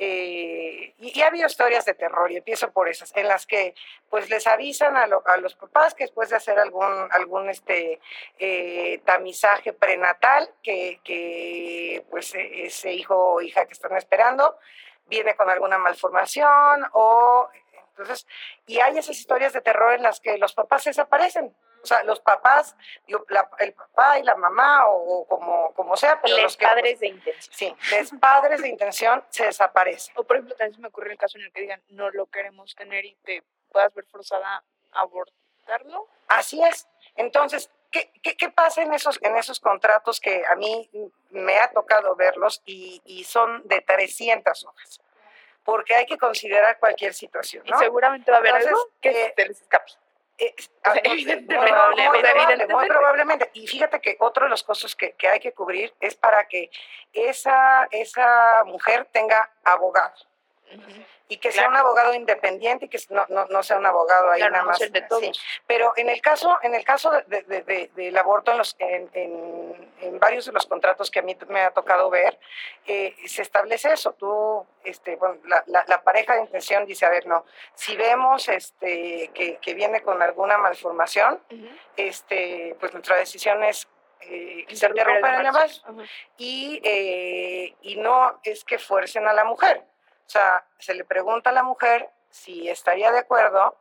Eh, 0.00 0.94
y, 0.98 1.18
y 1.18 1.22
ha 1.22 1.26
habido 1.26 1.46
historias 1.48 1.84
de 1.84 1.94
terror, 1.94 2.30
y 2.30 2.36
empiezo 2.36 2.70
por 2.72 2.88
esas, 2.88 3.14
en 3.16 3.26
las 3.28 3.46
que 3.46 3.74
pues 4.08 4.30
les 4.30 4.46
avisan 4.46 4.96
a, 4.96 5.06
lo- 5.08 5.22
a 5.26 5.36
los 5.38 5.54
papás 5.56 5.92
que 5.94 6.04
después 6.04 6.30
de 6.30 6.36
hacer 6.36 6.58
algún, 6.58 7.08
algún 7.12 7.50
este, 7.50 8.00
tamizaje 9.04 9.72
prenatal, 9.72 10.50
que, 10.62 11.00
que 11.04 12.04
pues 12.10 12.34
e- 12.34 12.66
ese 12.66 12.92
hijo 12.92 13.16
o 13.34 13.40
hija 13.40 13.66
que 13.66 13.72
están 13.72 13.96
esperando 13.96 14.56
viene 15.06 15.34
con 15.36 15.48
alguna 15.50 15.78
malformación 15.78 16.86
o 16.92 17.48
entonces, 17.98 18.26
y 18.66 18.80
hay 18.80 18.96
esas 18.98 19.16
historias 19.18 19.52
de 19.52 19.60
terror 19.60 19.92
en 19.94 20.02
las 20.02 20.20
que 20.20 20.38
los 20.38 20.54
papás 20.54 20.84
desaparecen. 20.84 21.54
O 21.82 21.86
sea, 21.86 22.02
los 22.02 22.18
papás, 22.20 22.76
digo, 23.06 23.24
la- 23.28 23.48
el 23.60 23.72
papá 23.72 24.18
y 24.18 24.24
la 24.24 24.34
mamá 24.34 24.86
o, 24.88 25.26
como, 25.28 25.72
como 25.74 25.96
sea, 25.96 26.20
pero 26.20 26.34
Les 26.34 26.42
los 26.44 26.56
que, 26.56 26.66
padres 26.66 26.98
de 27.00 27.06
intención. 27.08 27.54
Sí, 27.54 27.76
les 27.92 28.10
padres 28.18 28.60
de 28.62 28.68
intención 28.68 29.24
se 29.30 29.44
desaparecen. 29.46 30.12
O 30.18 30.24
por 30.24 30.36
ejemplo, 30.36 30.56
también 30.56 30.74
se 30.74 30.80
me 30.80 30.88
ocurre 30.88 31.12
el 31.12 31.18
caso 31.18 31.38
en 31.38 31.44
el 31.44 31.52
que 31.52 31.60
digan, 31.60 31.82
no 31.90 32.10
lo 32.10 32.26
queremos 32.26 32.74
tener 32.74 33.04
y 33.04 33.14
te 33.24 33.44
puedas 33.70 33.94
ver 33.94 34.04
forzada 34.06 34.64
a 34.92 35.00
abortarlo. 35.00 36.08
Así 36.26 36.62
es. 36.64 36.88
Entonces, 37.14 37.70
¿qué, 37.92 38.10
qué, 38.22 38.36
qué 38.36 38.50
pasa 38.50 38.82
en 38.82 38.92
esos, 38.92 39.18
en 39.22 39.36
esos 39.36 39.60
contratos 39.60 40.18
que 40.20 40.42
a 40.50 40.56
mí 40.56 40.90
me 41.30 41.58
ha 41.58 41.70
tocado 41.70 42.16
verlos 42.16 42.60
y, 42.66 43.00
y 43.04 43.22
son 43.24 43.62
de 43.68 43.80
300 43.82 44.64
hojas? 44.64 45.00
Porque 45.68 45.94
hay 45.94 46.06
que 46.06 46.16
considerar 46.16 46.78
cualquier 46.78 47.12
situación, 47.12 47.62
Y 47.66 47.70
¿no? 47.70 47.78
seguramente 47.78 48.30
va 48.30 48.38
a 48.38 48.40
haber 48.40 48.54
Entonces, 48.54 48.72
algo 48.72 48.90
que 49.02 49.10
eh, 49.10 49.34
se 49.36 49.46
les 49.48 49.60
escape. 49.60 49.92
Eh, 50.38 50.54
O 50.58 50.62
sea, 50.62 50.92
muy 50.94 51.12
evidentemente, 51.12 51.68
probable, 51.70 52.66
muy 52.68 52.86
probablemente. 52.88 53.50
Y 53.52 53.66
fíjate 53.66 54.00
que 54.00 54.16
otro 54.20 54.44
de 54.44 54.50
los 54.50 54.62
costos 54.62 54.96
que, 54.96 55.12
que 55.12 55.28
hay 55.28 55.40
que 55.40 55.52
cubrir 55.52 55.92
es 56.00 56.14
para 56.14 56.48
que 56.48 56.70
esa, 57.12 57.86
esa 57.90 58.64
mujer 58.64 59.06
tenga 59.12 59.50
abogado 59.62 60.14
Y 61.30 61.36
que 61.36 61.52
sea 61.52 61.68
un 61.68 61.76
abogado 61.76 62.14
independiente 62.14 62.86
y 62.86 62.88
que 62.88 62.98
no, 63.10 63.26
no, 63.28 63.44
no 63.46 63.62
sea 63.62 63.76
un 63.76 63.84
abogado 63.84 64.30
ahí 64.30 64.38
Claro, 64.40 64.52
nada 64.52 64.64
más. 64.64 64.78
de 64.78 65.06
sí. 65.20 65.32
Pero 65.66 65.92
en 65.96 66.08
el 66.08 66.22
caso, 66.22 66.58
en 66.62 66.74
el 66.74 66.84
caso 66.84 67.10
de, 67.10 67.42
de- 67.42 67.62
de- 67.62 67.90
del 67.94 68.16
aborto, 68.16 68.52
en, 68.52 68.58
los, 68.58 68.74
en, 68.78 69.10
en- 69.12 69.92
en 70.00 70.18
varios 70.18 70.46
de 70.46 70.52
los 70.52 70.64
contratos 70.66 71.10
que 71.10 71.18
a 71.18 71.22
mí 71.22 71.36
me 71.48 71.60
ha 71.60 71.70
tocado 71.72 72.08
ver, 72.08 72.38
eh, 72.86 73.14
se 73.26 73.42
establece 73.42 73.92
eso. 73.92 74.12
Tú, 74.14 74.66
este, 74.84 75.16
bueno, 75.16 75.36
la, 75.44 75.62
la- 75.66 75.84
la 75.86 76.02
pareja 76.02 76.34
de 76.34 76.40
intención 76.40 76.86
dice, 76.86 77.04
a 77.04 77.10
ver, 77.10 77.26
no, 77.26 77.44
si 77.74 77.94
vemos 77.96 78.48
este, 78.48 79.30
que, 79.34 79.58
que 79.58 79.74
viene 79.74 80.00
con 80.02 80.22
alguna 80.22 80.56
malformación, 80.56 81.42
este, 81.96 82.74
pues 82.80 82.92
nuestra 82.94 83.16
decisión 83.16 83.62
es 83.64 83.86
eh, 84.22 84.64
que 84.66 84.74
se 84.76 84.86
Interrumpir 84.86 85.30
el 85.34 85.46
embarazo. 85.46 85.82
y, 86.38 86.80
eh, 86.82 87.74
y 87.82 87.96
no 87.96 88.40
es 88.42 88.64
que 88.64 88.78
fuercen 88.78 89.28
a 89.28 89.32
la 89.32 89.44
mujer. 89.44 89.84
O 90.28 90.30
sea, 90.30 90.62
se 90.78 90.92
le 90.94 91.04
pregunta 91.04 91.48
a 91.48 91.54
la 91.54 91.62
mujer 91.62 92.10
si 92.28 92.68
estaría 92.68 93.10
de 93.10 93.20
acuerdo 93.20 93.74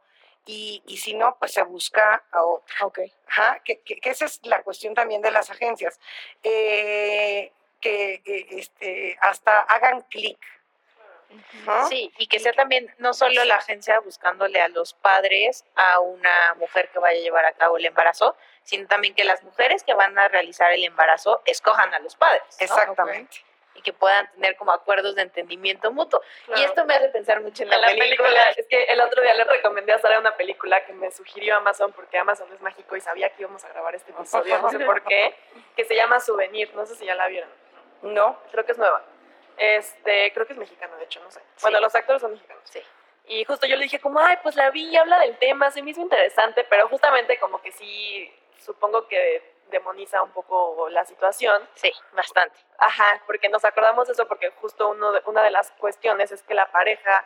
y, 0.45 0.81
y 0.87 0.95
si 0.95 1.13
no, 1.13 1.35
pues 1.39 1.51
se 1.51 1.61
busca 1.63 2.23
a 2.31 2.41
otra. 2.41 2.73
Ok. 2.85 2.99
Ajá, 3.27 3.59
que, 3.65 3.81
que- 3.81 3.99
que 3.99 4.09
esa 4.11 4.23
es 4.25 4.39
la 4.43 4.63
cuestión 4.63 4.93
también 4.95 5.21
de 5.21 5.29
las 5.31 5.49
agencias. 5.49 5.99
Eh, 6.43 7.51
que 7.81 8.21
eh, 8.25 8.45
este, 8.51 9.17
hasta 9.21 9.59
hagan 9.59 10.01
clic. 10.03 10.39
¿no? 11.65 11.89
Sí, 11.89 12.13
y 12.17 12.27
que 12.27 12.39
sea 12.39 12.53
también 12.53 12.91
no 12.99 13.13
solo 13.13 13.43
la 13.43 13.55
agencia 13.55 13.99
buscándole 13.99 14.61
a 14.61 14.69
los 14.69 14.93
padres 14.93 15.65
a 15.75 15.99
una 15.99 16.53
mujer 16.55 16.89
que 16.91 16.99
vaya 16.99 17.19
a 17.19 17.21
llevar 17.21 17.45
a 17.45 17.51
cabo 17.51 17.75
el 17.77 17.85
embarazo, 17.85 18.37
sino 18.63 18.87
también 18.87 19.13
que 19.13 19.25
las 19.25 19.43
mujeres 19.43 19.83
que 19.83 19.93
van 19.93 20.17
a 20.17 20.29
realizar 20.29 20.71
el 20.71 20.85
embarazo 20.85 21.41
escojan 21.45 21.93
a 21.93 21.99
los 21.99 22.15
padres. 22.15 22.43
¿no? 22.57 22.63
Exactamente. 22.65 23.43
Y 23.77 23.81
que 23.81 23.93
puedan 23.93 24.29
tener 24.33 24.57
como 24.57 24.71
acuerdos 24.73 25.15
de 25.15 25.21
entendimiento 25.21 25.91
mutuo. 25.91 26.19
Y 26.41 26.45
Claro. 26.47 26.61
esto 26.63 26.85
me 26.85 26.95
hace 26.95 27.09
pensar 27.09 27.39
mucho 27.41 27.63
en 27.63 27.69
la, 27.69 27.75
En 27.75 27.81
la 27.81 27.87
película. 27.87 28.27
película, 28.27 28.43
es 28.57 28.67
que 28.67 28.83
el 28.83 28.99
otro 28.99 29.21
día 29.21 29.33
le 29.35 29.43
recomendé 29.45 29.93
a 29.93 29.99
Sara 29.99 30.19
una 30.19 30.35
película 30.35 30.83
que 30.85 30.93
me 30.93 31.09
sugirió 31.11 31.55
Amazon 31.57 31.93
porque 31.93 32.17
Amazon 32.17 32.51
es 32.53 32.59
mágico 32.61 32.95
y 32.97 33.01
sabía 33.01 33.29
que 33.29 33.43
íbamos 33.43 33.63
a 33.63 33.69
grabar 33.69 33.95
este 33.95 34.11
episodio, 34.11 34.59
no 34.61 34.69
sé 34.69 34.79
por 34.79 35.01
qué, 35.03 35.35
que 35.75 35.85
se 35.85 35.95
llama 35.95 36.19
Souvenir, 36.19 36.73
no 36.75 36.85
sé 36.85 36.95
si 36.95 37.05
ya 37.05 37.15
la 37.15 37.27
vieron. 37.27 37.49
No, 38.01 38.39
Creo 38.51 38.65
que 38.65 38.73
es 38.73 38.77
nueva. 38.77 39.03
Este, 39.57 40.31
creo 40.33 40.45
que 40.45 40.53
es 40.53 40.59
mexicana, 40.59 40.95
de 40.97 41.05
hecho, 41.05 41.19
no 41.23 41.31
sé. 41.31 41.41
Bueno, 41.61 41.79
los 41.79 41.93
actores 41.95 42.21
son 42.21 42.31
mexicanos. 42.33 42.61
Sí. 42.65 42.81
Y 43.25 43.43
justo 43.45 43.65
yo 43.67 43.75
le 43.75 43.83
dije 43.83 43.99
como, 43.99 44.19
ay, 44.19 44.37
pues 44.43 44.55
la 44.55 44.69
vi, 44.69 44.95
habla 44.95 45.19
del 45.19 45.37
tema, 45.37 45.69
se 45.71 45.81
me 45.81 45.91
hizo 45.91 46.01
interesante, 46.01 46.65
pero 46.69 46.87
justamente 46.89 47.37
como 47.39 47.61
que 47.61 47.71
sí, 47.71 48.31
supongo 48.59 49.07
que 49.07 49.56
demoniza 49.69 50.21
un 50.23 50.31
poco 50.31 50.89
la 50.89 51.05
situación. 51.05 51.67
Sí, 51.75 51.91
bastante. 52.13 52.57
Ajá, 52.77 53.21
porque 53.25 53.49
nos 53.49 53.63
acordamos 53.65 54.07
de 54.07 54.13
eso 54.13 54.27
porque 54.27 54.51
justo 54.61 54.89
uno 54.89 55.11
de- 55.11 55.21
una 55.25 55.43
de 55.43 55.51
las 55.51 55.71
cuestiones 55.71 56.31
es 56.31 56.43
que 56.43 56.53
la 56.53 56.69
pareja 56.71 57.25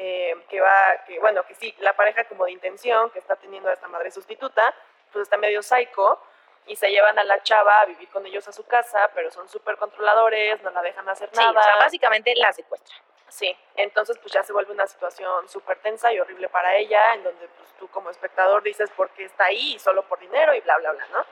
eh, 0.00 0.34
que 0.48 0.60
va, 0.60 1.04
que 1.06 1.18
bueno, 1.18 1.44
que 1.44 1.54
sí, 1.56 1.74
la 1.80 1.92
pareja 1.94 2.22
como 2.24 2.44
de 2.44 2.52
intención 2.52 3.10
que 3.10 3.18
está 3.18 3.34
teniendo 3.34 3.68
a 3.68 3.72
esta 3.72 3.88
madre 3.88 4.12
sustituta, 4.12 4.72
pues 5.12 5.24
está 5.24 5.36
medio 5.36 5.60
psycho 5.60 6.20
y 6.66 6.76
se 6.76 6.88
llevan 6.90 7.18
a 7.18 7.24
la 7.24 7.42
chava 7.42 7.80
a 7.80 7.84
vivir 7.86 8.08
con 8.10 8.24
ellos 8.24 8.46
a 8.46 8.52
su 8.52 8.64
casa, 8.64 9.10
pero 9.14 9.30
son 9.32 9.48
súper 9.48 9.76
controladores, 9.76 10.62
no 10.62 10.70
la 10.70 10.82
dejan 10.82 11.08
hacer 11.08 11.28
Sí, 11.32 11.38
nada. 11.40 11.58
o 11.58 11.62
sea, 11.64 11.76
básicamente 11.78 12.32
la 12.36 12.52
secuestra. 12.52 12.94
Sí, 13.28 13.56
entonces 13.74 14.16
pues 14.18 14.32
ya 14.32 14.42
se 14.44 14.52
vuelve 14.52 14.72
una 14.72 14.86
situación 14.86 15.48
súper 15.48 15.78
tensa 15.80 16.12
y 16.12 16.20
horrible 16.20 16.48
para 16.48 16.76
ella, 16.76 17.14
en 17.14 17.24
donde 17.24 17.48
pues 17.48 17.68
tú 17.78 17.88
como 17.88 18.08
espectador 18.10 18.62
dices 18.62 18.90
por 18.90 19.10
qué 19.10 19.24
está 19.24 19.46
ahí 19.46 19.74
y 19.74 19.78
solo 19.80 20.02
por 20.04 20.18
dinero 20.20 20.54
y 20.54 20.60
bla, 20.60 20.78
bla, 20.78 20.92
bla, 20.92 21.06
¿no? 21.08 21.24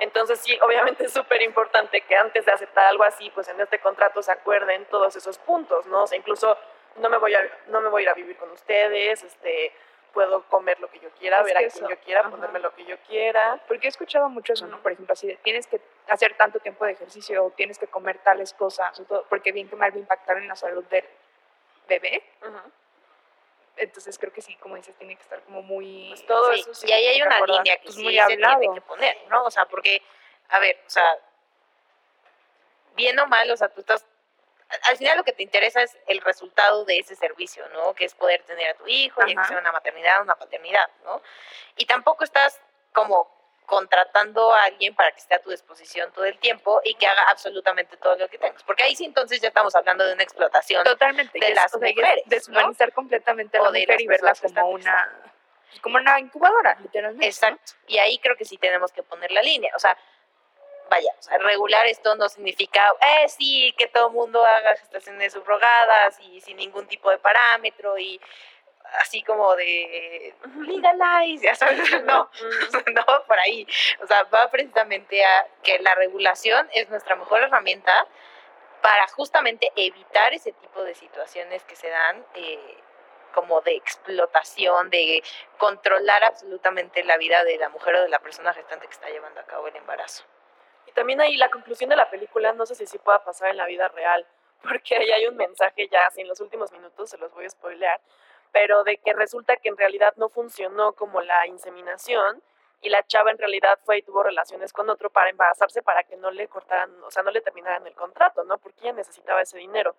Entonces 0.00 0.40
sí, 0.40 0.58
obviamente 0.62 1.04
es 1.04 1.12
súper 1.12 1.42
importante 1.42 2.00
que 2.00 2.16
antes 2.16 2.44
de 2.46 2.52
aceptar 2.52 2.86
algo 2.86 3.04
así, 3.04 3.30
pues 3.30 3.48
en 3.48 3.60
este 3.60 3.78
contrato 3.78 4.22
se 4.22 4.32
acuerden 4.32 4.86
todos 4.86 5.14
esos 5.14 5.38
puntos, 5.38 5.86
¿no? 5.86 6.02
O 6.04 6.06
sea, 6.06 6.18
incluso 6.18 6.56
no 6.96 7.08
me 7.08 7.18
voy 7.18 7.34
a, 7.34 7.40
no 7.68 7.80
me 7.80 7.88
voy 7.88 8.02
a 8.02 8.04
ir 8.04 8.08
a 8.08 8.14
vivir 8.14 8.36
con 8.36 8.50
ustedes, 8.50 9.22
este, 9.22 9.72
puedo 10.12 10.42
comer 10.44 10.80
lo 10.80 10.90
que 10.90 11.00
yo 11.00 11.10
quiera, 11.10 11.40
Es 11.40 11.44
ver 11.44 11.56
a 11.56 11.68
quien 11.68 11.88
yo 11.88 11.98
quiera, 12.00 12.20
ajá. 12.20 12.30
ponerme 12.30 12.60
lo 12.60 12.74
que 12.74 12.84
yo 12.84 12.96
quiera. 13.06 13.60
Porque 13.68 13.86
he 13.86 13.90
escuchado 13.90 14.28
mucho 14.28 14.54
eso, 14.54 14.66
¿no? 14.66 14.78
Por 14.82 14.92
ejemplo, 14.92 15.12
así 15.12 15.26
de, 15.26 15.36
tienes 15.36 15.66
que 15.66 15.80
hacer 16.08 16.34
tanto 16.36 16.60
tiempo 16.60 16.84
de 16.84 16.92
ejercicio 16.92 17.44
o 17.44 17.50
tienes 17.50 17.78
que 17.78 17.86
comer 17.86 18.18
tales 18.18 18.52
cosas, 18.54 18.98
o 19.00 19.04
todo, 19.04 19.26
porque 19.28 19.52
bien 19.52 19.68
que 19.68 19.76
mal 19.76 19.92
va 19.92 19.96
a 19.96 20.00
impactar 20.00 20.38
en 20.38 20.48
la 20.48 20.56
salud 20.56 20.84
del 20.84 21.04
bebé. 21.88 22.22
Entonces 23.80 24.18
creo 24.18 24.32
que 24.32 24.42
sí, 24.42 24.54
como 24.56 24.76
dices, 24.76 24.94
tiene 24.96 25.16
que 25.16 25.22
estar 25.22 25.40
como 25.44 25.62
muy... 25.62 26.08
Pues 26.10 26.26
todo 26.26 26.52
Sí, 26.52 26.60
eso 26.60 26.74
sí 26.74 26.86
y 26.86 26.92
ahí 26.92 27.06
hay 27.06 27.22
una 27.22 27.36
acordar. 27.36 27.56
línea 27.56 27.76
que 27.78 27.84
Pues 27.84 27.94
sí 27.96 28.02
muy 28.02 28.16
se 28.18 28.26
tiene 28.36 28.74
que 28.74 28.80
poner, 28.82 29.16
¿no? 29.28 29.44
O 29.44 29.50
sea, 29.50 29.64
porque, 29.66 30.02
a 30.50 30.58
ver, 30.58 30.78
o 30.86 30.90
sea, 30.90 31.18
bien 32.94 33.18
o 33.18 33.26
mal, 33.26 33.50
o 33.50 33.56
sea, 33.56 33.68
tú 33.70 33.80
estás, 33.80 34.04
al 34.90 34.96
final 34.98 35.16
lo 35.16 35.24
que 35.24 35.32
te 35.32 35.42
interesa 35.42 35.82
es 35.82 35.96
el 36.06 36.20
resultado 36.20 36.84
de 36.84 36.98
ese 36.98 37.16
servicio, 37.16 37.66
¿no? 37.70 37.94
Que 37.94 38.04
es 38.04 38.14
poder 38.14 38.42
tener 38.42 38.70
a 38.70 38.74
tu 38.74 38.86
hijo, 38.86 39.20
ya 39.22 39.26
que 39.28 39.32
Ajá. 39.38 39.48
sea 39.48 39.58
una 39.58 39.72
maternidad, 39.72 40.20
una 40.20 40.36
paternidad, 40.36 40.88
¿no? 41.04 41.22
Y 41.76 41.86
tampoco 41.86 42.22
estás 42.24 42.60
como 42.92 43.39
contratando 43.70 44.52
a 44.52 44.64
alguien 44.64 44.96
para 44.96 45.12
que 45.12 45.20
esté 45.20 45.36
a 45.36 45.40
tu 45.40 45.50
disposición 45.50 46.12
todo 46.12 46.24
el 46.24 46.36
tiempo 46.38 46.80
y 46.84 46.94
que 46.94 47.06
haga 47.06 47.22
absolutamente 47.28 47.96
todo 47.96 48.16
lo 48.16 48.28
que 48.28 48.36
tengas. 48.36 48.64
Porque 48.64 48.82
ahí 48.82 48.96
sí 48.96 49.04
entonces 49.04 49.40
ya 49.40 49.46
estamos 49.46 49.76
hablando 49.76 50.04
de 50.04 50.12
una 50.12 50.24
explotación 50.24 50.82
Totalmente. 50.82 51.38
de 51.38 51.54
las 51.54 51.72
o 51.72 51.78
sea, 51.78 51.88
mujeres, 51.88 52.24
¿no? 52.26 52.30
Deshumanizar 52.30 52.92
completamente 52.92 53.58
a 53.58 53.62
la 53.62 53.68
mujer 53.68 54.00
y 54.00 54.08
verla 54.08 54.30
personas 54.30 54.60
como 54.60 54.70
una, 54.70 55.20
pues, 55.70 55.80
como 55.82 55.96
una 55.98 56.18
incubadora, 56.18 56.76
literalmente. 56.82 57.24
¿no? 57.24 57.30
Exacto. 57.30 57.74
Y 57.86 57.98
ahí 57.98 58.18
creo 58.18 58.36
que 58.36 58.44
sí 58.44 58.58
tenemos 58.58 58.90
que 58.90 59.04
poner 59.04 59.30
la 59.30 59.40
línea. 59.40 59.72
O 59.76 59.78
sea, 59.78 59.96
vaya, 60.90 61.12
o 61.16 61.22
sea, 61.22 61.38
regular 61.38 61.86
esto 61.86 62.16
no 62.16 62.28
significa, 62.28 62.84
eh, 63.00 63.28
sí, 63.28 63.72
que 63.78 63.86
todo 63.86 64.08
el 64.08 64.14
mundo 64.14 64.44
haga 64.44 64.74
gestaciones 64.78 65.32
subrogadas 65.32 66.18
y 66.18 66.40
sin 66.40 66.56
ningún 66.56 66.88
tipo 66.88 67.08
de 67.08 67.18
parámetro 67.18 67.96
y 67.98 68.20
así 68.98 69.22
como 69.22 69.54
de 69.56 70.34
legalize, 70.60 71.44
ya 71.44 71.54
sabes, 71.54 71.78
no, 72.04 72.30
no 72.94 73.04
por 73.26 73.38
ahí. 73.38 73.66
O 74.02 74.06
sea, 74.06 74.24
va 74.24 74.50
precisamente 74.50 75.24
a 75.24 75.46
que 75.62 75.78
la 75.78 75.94
regulación 75.94 76.68
es 76.72 76.88
nuestra 76.90 77.16
mejor 77.16 77.42
herramienta 77.42 78.06
para 78.82 79.06
justamente 79.08 79.70
evitar 79.76 80.32
ese 80.32 80.52
tipo 80.52 80.82
de 80.82 80.94
situaciones 80.94 81.62
que 81.64 81.76
se 81.76 81.88
dan. 81.88 82.24
Eh, 82.34 82.78
como 83.32 83.60
de 83.60 83.76
explotación, 83.76 84.90
de 84.90 85.22
controlar 85.58 86.24
absolutamente 86.24 87.04
la 87.04 87.16
vida 87.16 87.44
de 87.44 87.58
la 87.58 87.68
mujer 87.68 87.94
o 87.96 88.02
de 88.02 88.08
la 88.08 88.18
persona 88.18 88.52
gestante 88.52 88.86
que 88.86 88.92
está 88.92 89.08
llevando 89.08 89.40
a 89.40 89.44
cabo 89.44 89.68
el 89.68 89.76
embarazo. 89.76 90.24
Y 90.86 90.92
también 90.92 91.20
ahí 91.20 91.36
la 91.36 91.50
conclusión 91.50 91.90
de 91.90 91.96
la 91.96 92.10
película, 92.10 92.52
no 92.52 92.66
sé 92.66 92.74
si 92.74 92.86
sí 92.86 92.98
pueda 92.98 93.22
pasar 93.22 93.50
en 93.50 93.56
la 93.56 93.66
vida 93.66 93.88
real, 93.88 94.26
porque 94.62 94.96
ahí 94.96 95.10
hay 95.10 95.26
un 95.26 95.36
mensaje 95.36 95.88
ya, 95.88 96.06
así 96.06 96.20
en 96.20 96.28
los 96.28 96.40
últimos 96.40 96.72
minutos, 96.72 97.10
se 97.10 97.18
los 97.18 97.32
voy 97.32 97.46
a 97.46 97.50
spoilear, 97.50 98.00
pero 98.52 98.84
de 98.84 98.98
que 98.98 99.12
resulta 99.12 99.56
que 99.56 99.68
en 99.68 99.76
realidad 99.76 100.14
no 100.16 100.28
funcionó 100.28 100.92
como 100.92 101.20
la 101.20 101.46
inseminación 101.46 102.42
y 102.82 102.88
la 102.88 103.06
chava 103.06 103.30
en 103.30 103.38
realidad 103.38 103.78
fue 103.84 103.98
y 103.98 104.02
tuvo 104.02 104.22
relaciones 104.22 104.72
con 104.72 104.88
otro 104.88 105.10
para 105.10 105.30
embarazarse 105.30 105.82
para 105.82 106.02
que 106.04 106.16
no 106.16 106.30
le 106.30 106.48
cortaran, 106.48 106.90
o 107.04 107.10
sea, 107.10 107.22
no 107.22 107.30
le 107.30 107.40
terminaran 107.40 107.86
el 107.86 107.94
contrato, 107.94 108.44
¿no? 108.44 108.58
Porque 108.58 108.80
ella 108.82 108.92
necesitaba 108.94 109.42
ese 109.42 109.58
dinero. 109.58 109.96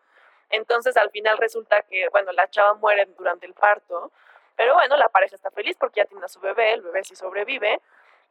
Entonces 0.50 0.98
al 0.98 1.12
final 1.12 1.38
resulta 1.38 1.84
que, 1.84 2.10
bueno, 2.10 2.32
la 2.32 2.50
chava 2.50 2.74
muere 2.74 3.06
durante 3.18 3.46
el 3.46 3.54
parto, 3.54 4.12
pero 4.56 4.74
bueno, 4.74 4.98
la 4.98 5.10
pareja 5.10 5.36
está 5.36 5.52
feliz 5.52 5.78
porque 5.80 6.02
ya 6.02 6.06
tiene 6.06 6.26
a 6.26 6.28
su 6.28 6.40
bebé, 6.40 6.74
el 6.74 6.82
bebé 6.82 7.04
sí 7.04 7.16
sobrevive, 7.16 7.80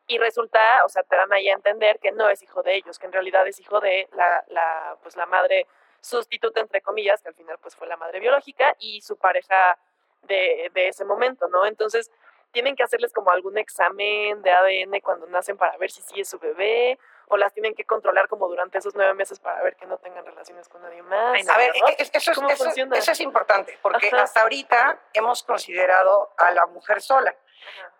y 0.06 0.18
resulta, 0.18 0.60
o 0.84 0.88
sea, 0.88 1.02
te 1.04 1.16
dan 1.16 1.32
ahí 1.32 1.48
a 1.48 1.54
entender 1.54 2.00
que 2.00 2.10
no 2.10 2.28
es 2.28 2.42
hijo 2.42 2.62
de 2.62 2.74
ellos, 2.74 2.98
que 2.98 3.06
en 3.06 3.12
realidad 3.12 3.46
es 3.46 3.60
hijo 3.60 3.80
de 3.80 4.08
la, 4.12 4.44
la, 4.48 4.96
pues, 5.02 5.16
la 5.16 5.26
madre 5.26 5.66
sustituta, 6.00 6.60
entre 6.60 6.82
comillas, 6.82 7.22
que 7.22 7.28
al 7.28 7.34
final 7.34 7.58
pues 7.58 7.76
fue 7.76 7.86
la 7.86 7.96
madre 7.96 8.20
biológica, 8.20 8.74
y 8.80 9.00
su 9.02 9.16
pareja 9.16 9.78
de, 10.22 10.70
de 10.74 10.88
ese 10.88 11.04
momento, 11.04 11.48
¿no? 11.48 11.66
Entonces, 11.66 12.10
tienen 12.52 12.76
que 12.76 12.82
hacerles 12.82 13.12
como 13.12 13.30
algún 13.30 13.58
examen 13.58 14.42
de 14.42 14.50
ADN 14.50 15.00
cuando 15.00 15.26
nacen 15.26 15.56
para 15.56 15.76
ver 15.76 15.90
si 15.90 16.02
sí 16.02 16.20
es 16.20 16.28
su 16.28 16.38
bebé, 16.38 16.98
o 17.30 17.36
las 17.36 17.52
tienen 17.54 17.74
que 17.74 17.84
controlar 17.84 18.28
como 18.28 18.48
durante 18.48 18.78
esos 18.78 18.94
nueve 18.96 19.14
meses 19.14 19.38
para 19.38 19.62
ver 19.62 19.76
que 19.76 19.86
no 19.86 19.98
tengan 19.98 20.26
relaciones 20.26 20.68
con 20.68 20.82
nadie 20.82 21.02
más. 21.02 21.48
a 21.48 21.58
ver, 21.58 21.72
eso, 21.96 22.10
es, 22.10 22.10
eso, 22.12 23.12
es 23.12 23.20
importante, 23.20 23.78
porque 23.82 24.10
hasta 24.10 24.42
ahorita 24.42 25.00
hemos 25.12 25.44
considerado 25.44 26.32
a 26.36 26.50
la 26.50 26.66
mujer 26.66 27.00
sola. 27.00 27.34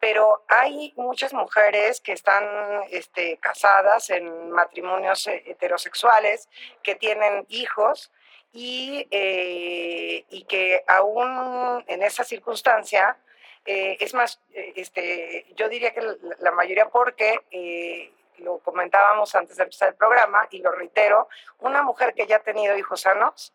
Pero 0.01 0.43
hay 0.49 0.93
muchas 0.97 1.33
mujeres 1.33 2.01
que 2.01 2.13
están 2.13 2.45
este, 2.91 3.39
casadas 3.39 4.11
en 4.11 4.51
matrimonios 4.51 5.27
eh, 5.29 5.45
heterosexuales, 5.47 6.49
que 6.83 6.97
tienen 6.97 7.45
hijos 7.51 8.11
y, 8.53 9.07
eh, 9.11 10.25
y 10.31 10.45
que 10.45 10.83
aún 10.87 11.85
en 11.87 12.03
esa 12.03 12.25
circunstancia, 12.25 13.17
eh, 13.65 13.97
es 14.01 14.15
más, 14.15 14.41
este, 14.53 15.47
yo 15.55 15.69
diría 15.69 15.93
que 15.93 16.03
la 16.39 16.51
mayoría 16.53 16.89
porque 16.89 18.13
lo 18.39 18.59
comentábamos 18.59 19.35
antes 19.35 19.57
de 19.57 19.65
empezar 19.65 19.91
el 19.91 19.95
programa 19.95 20.49
y 20.51 20.61
lo 20.61 20.73
reitero, 20.73 21.29
una 21.59 21.83
mujer 21.83 22.15
que 22.15 22.27
ya 22.27 22.37
ha 22.37 22.43
tenido 22.43 22.77
hijos 22.77 23.03
sanos 23.03 23.53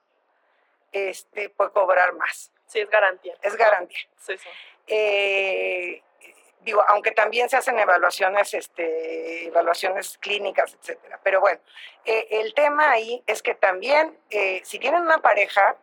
este, 0.91 1.49
puede 1.49 1.71
cobrar 1.71 2.13
más. 2.13 2.51
Sí, 2.67 2.79
es 2.79 2.89
garantía. 2.89 3.35
Es 3.41 3.55
garantía. 3.55 4.07
Sí, 4.17 4.37
sí. 4.37 4.49
Eh, 4.87 6.01
digo, 6.65 6.83
aunque 6.89 7.11
también 7.11 7.49
se 7.49 7.57
hacen 7.57 7.79
evaluaciones, 7.79 8.53
este, 8.53 9.47
evaluaciones 9.47 10.17
clínicas, 10.17 10.75
etcétera. 10.81 11.19
Pero 11.23 11.39
bueno, 11.39 11.59
eh, 12.03 12.27
el 12.31 12.53
tema 12.53 12.91
ahí 12.91 13.23
es 13.27 13.41
que 13.41 13.55
también, 13.55 14.17
eh, 14.29 14.61
si 14.65 14.79
tienen 14.79 15.03
una 15.03 15.19
pareja, 15.19 15.77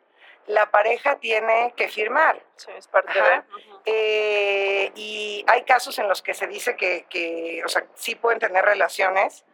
la 0.46 0.70
pareja 0.70 1.16
tiene 1.20 1.72
que 1.76 1.88
firmar. 1.88 2.42
Sí, 2.56 2.70
es 2.76 2.88
parte 2.88 3.12
de... 3.14 3.42
Eh, 3.84 4.92
y 4.96 5.44
hay 5.46 5.62
casos 5.62 5.98
en 5.98 6.08
los 6.08 6.20
que 6.20 6.34
se 6.34 6.46
dice 6.46 6.76
que, 6.76 7.06
que 7.08 7.62
o 7.64 7.68
sea, 7.68 7.86
sí 7.94 8.16
pueden 8.16 8.40
tener 8.40 8.64
relaciones 8.64 9.44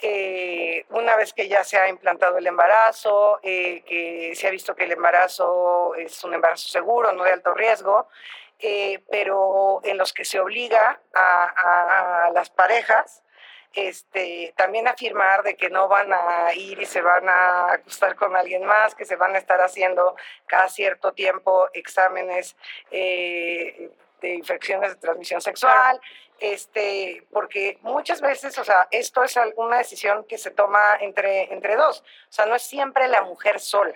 eh, 0.00 0.86
una 0.90 1.16
vez 1.16 1.32
que 1.32 1.48
ya 1.48 1.64
se 1.64 1.76
ha 1.76 1.88
implantado 1.88 2.38
el 2.38 2.46
embarazo, 2.46 3.40
eh, 3.42 3.82
que 3.84 4.32
se 4.36 4.46
ha 4.46 4.50
visto 4.50 4.76
que 4.76 4.84
el 4.84 4.92
embarazo 4.92 5.94
es 5.96 6.22
un 6.22 6.34
embarazo 6.34 6.68
seguro, 6.68 7.12
no 7.12 7.24
de 7.24 7.32
alto 7.32 7.52
riesgo, 7.52 8.08
pero 9.10 9.80
en 9.84 9.98
los 9.98 10.12
que 10.12 10.24
se 10.24 10.40
obliga 10.40 11.00
a, 11.14 12.26
a 12.26 12.30
las 12.32 12.50
parejas 12.50 13.22
este, 13.74 14.54
también 14.56 14.88
afirmar 14.88 15.42
de 15.42 15.56
que 15.56 15.70
no 15.70 15.88
van 15.88 16.12
a 16.12 16.52
ir 16.54 16.80
y 16.80 16.86
se 16.86 17.00
van 17.00 17.28
a 17.28 17.72
acostar 17.72 18.16
con 18.16 18.34
alguien 18.34 18.64
más, 18.64 18.94
que 18.94 19.04
se 19.04 19.16
van 19.16 19.34
a 19.34 19.38
estar 19.38 19.60
haciendo 19.60 20.16
cada 20.46 20.68
cierto 20.68 21.12
tiempo 21.12 21.68
exámenes 21.72 22.56
eh, 22.90 23.90
de 24.20 24.34
infecciones 24.34 24.90
de 24.90 24.96
transmisión 24.96 25.40
sexual, 25.40 26.00
este, 26.40 27.24
porque 27.32 27.78
muchas 27.82 28.20
veces, 28.20 28.58
o 28.58 28.64
sea, 28.64 28.88
esto 28.90 29.22
es 29.22 29.38
una 29.56 29.78
decisión 29.78 30.24
que 30.24 30.38
se 30.38 30.50
toma 30.50 30.96
entre, 31.00 31.52
entre 31.52 31.76
dos, 31.76 32.00
o 32.00 32.32
sea, 32.32 32.46
no 32.46 32.56
es 32.56 32.62
siempre 32.62 33.06
la 33.08 33.22
mujer 33.22 33.60
sola. 33.60 33.94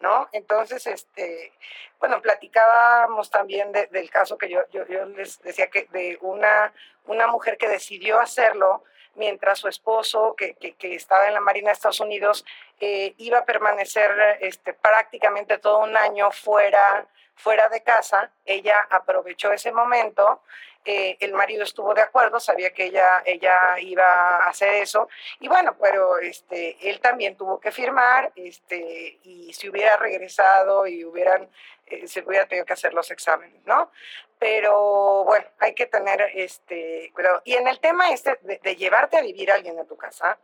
¿No? 0.00 0.28
Entonces, 0.32 0.86
este, 0.86 1.52
bueno, 1.98 2.20
platicábamos 2.20 3.30
también 3.30 3.70
del 3.72 4.10
caso 4.10 4.36
que 4.38 4.48
yo, 4.48 4.60
yo, 4.72 4.86
yo, 4.86 5.04
les 5.06 5.40
decía 5.42 5.68
que 5.68 5.86
de 5.92 6.18
una, 6.22 6.72
una 7.06 7.26
mujer 7.26 7.58
que 7.58 7.68
decidió 7.68 8.18
hacerlo 8.18 8.82
mientras 9.14 9.58
su 9.58 9.68
esposo, 9.68 10.34
que, 10.36 10.54
que, 10.54 10.94
estaba 10.94 11.28
en 11.28 11.34
la 11.34 11.40
Marina 11.40 11.68
de 11.68 11.74
Estados 11.74 12.00
Unidos, 12.00 12.44
eh, 12.80 13.14
iba 13.18 13.38
a 13.38 13.44
permanecer 13.44 14.38
este, 14.40 14.72
prácticamente 14.72 15.58
todo 15.58 15.80
un 15.80 15.96
año 15.96 16.30
fuera, 16.30 17.06
fuera 17.34 17.68
de 17.68 17.82
casa. 17.82 18.30
Ella 18.44 18.86
aprovechó 18.90 19.52
ese 19.52 19.70
momento 19.70 20.42
eh, 20.84 21.18
el 21.20 21.34
marido 21.34 21.62
estuvo 21.62 21.92
de 21.92 22.00
acuerdo, 22.00 22.40
sabía 22.40 22.72
que 22.72 22.86
ella, 22.86 23.22
ella 23.26 23.78
iba 23.80 24.38
a 24.38 24.48
hacer 24.48 24.74
eso, 24.74 25.10
y 25.38 25.46
bueno, 25.46 25.76
pero 25.78 26.18
este, 26.18 26.78
él 26.88 27.00
también 27.00 27.36
tuvo 27.36 27.60
que 27.60 27.70
firmar, 27.70 28.32
este, 28.34 29.18
y 29.22 29.52
si 29.52 29.68
hubiera 29.68 29.98
regresado 29.98 30.86
y 30.86 31.04
hubieran, 31.04 31.50
eh, 31.86 32.08
se 32.08 32.20
hubiera 32.20 32.46
tenido 32.46 32.64
que 32.64 32.72
hacer 32.72 32.94
los 32.94 33.10
exámenes, 33.10 33.62
¿no? 33.66 33.92
Pero 34.38 35.24
bueno, 35.24 35.46
hay 35.58 35.74
que 35.74 35.84
tener 35.84 36.22
este 36.34 37.12
cuidado. 37.14 37.42
Y 37.44 37.56
en 37.56 37.68
el 37.68 37.78
tema 37.78 38.10
este 38.10 38.38
de, 38.40 38.76
llevarte 38.76 39.18
a 39.18 39.22
vivir 39.22 39.50
a 39.52 39.56
alguien 39.56 39.78
en 39.78 39.86
tu 39.86 39.98
casa, 39.98 40.38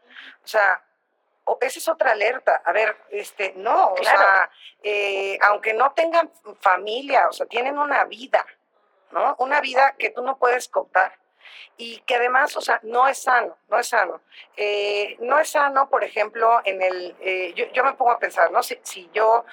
o 0.45 0.47
sea, 0.47 0.82
esa 1.61 1.78
es 1.78 1.88
otra 1.88 2.12
alerta. 2.12 2.62
A 2.64 2.72
ver, 2.72 2.97
este, 3.11 3.53
no, 3.57 3.92
o 3.92 4.03
sea, 4.03 4.51
eh, 4.82 5.38
aunque 5.42 5.74
no 5.74 5.92
tengan 5.92 6.30
familia, 6.61 7.28
o 7.28 7.32
sea, 7.32 7.47
tienen 7.47 7.78
una 7.78 8.05
vida, 8.05 8.44
¿no? 9.12 9.36
Una 9.38 9.61
vida 9.61 9.94
que 9.99 10.11
tú 10.11 10.22
no 10.22 10.38
puedes 10.38 10.68
contar 10.68 11.16
y 11.76 11.99
que 12.01 12.16
además, 12.16 12.57
o 12.57 12.61
sea, 12.61 12.80
no 12.82 13.07
es 13.07 13.22
sano, 13.22 13.57
no 13.68 13.78
es 13.78 13.88
sano. 13.88 14.20
Eh, 14.57 15.16
no 15.20 15.38
es 15.38 15.51
sano, 15.51 15.88
por 15.88 16.05
ejemplo, 16.05 16.61
en 16.64 16.82
el, 16.82 17.14
eh, 17.20 17.53
yo, 17.55 17.84
me 17.84 17.94
pongo 17.94 18.12
a 18.12 18.18
pensar, 18.18 18.51
¿no? 18.51 18.62
Si, 18.62 18.78
si, 18.82 19.11
yo 19.12 19.44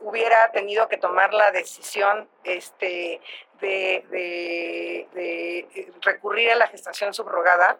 hubiera 0.00 0.50
tenido 0.52 0.88
que 0.88 0.96
tomar 0.96 1.34
la 1.34 1.50
decisión 1.50 2.28
este, 2.44 3.20
de, 3.60 4.04
de, 4.10 5.92
recurrir 6.02 6.50
a 6.50 6.56
la 6.56 6.68
gestación 6.68 7.14
subrogada, 7.14 7.78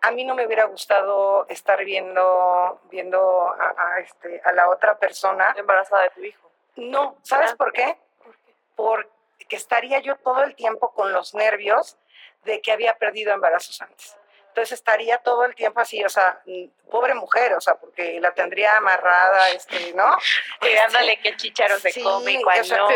a 0.00 0.10
mí 0.10 0.24
no 0.24 0.34
me 0.34 0.46
hubiera 0.46 0.64
gustado 0.64 1.46
estar 1.48 1.84
viendo, 1.84 2.80
viendo 2.90 3.48
a, 3.50 4.00
este, 4.00 4.40
a 4.44 4.52
la 4.52 4.68
otra 4.68 4.98
persona. 4.98 5.54
Embarazada 5.56 6.04
de 6.04 6.10
tu 6.10 6.22
hijo. 6.22 6.50
No, 6.76 7.16
¿sabes 7.22 7.52
ah. 7.52 7.56
por 7.56 7.72
qué? 7.72 7.98
¿Por 8.74 9.04
qué? 9.04 9.16
que 9.48 9.56
estaría 9.56 10.00
yo 10.00 10.16
todo 10.16 10.42
el 10.44 10.54
tiempo 10.54 10.92
con 10.92 11.12
los 11.12 11.34
nervios 11.34 11.96
de 12.44 12.60
que 12.60 12.72
había 12.72 12.96
perdido 12.96 13.32
embarazos 13.32 13.80
antes. 13.80 14.16
Entonces 14.56 14.78
estaría 14.78 15.18
todo 15.18 15.44
el 15.44 15.54
tiempo 15.54 15.80
así, 15.80 16.02
o 16.02 16.08
sea, 16.08 16.40
pobre 16.90 17.12
mujer, 17.12 17.52
o 17.52 17.60
sea, 17.60 17.74
porque 17.74 18.18
la 18.22 18.32
tendría 18.32 18.78
amarrada, 18.78 19.50
este, 19.50 19.92
¿no? 19.92 20.16
Cuidándole 20.60 21.12
este, 21.12 21.22
qué 21.22 21.36
chicharo 21.36 21.78
se 21.78 22.02
come 22.02 22.32
y 22.32 22.42
cuál 22.42 22.66
no. 22.66 22.88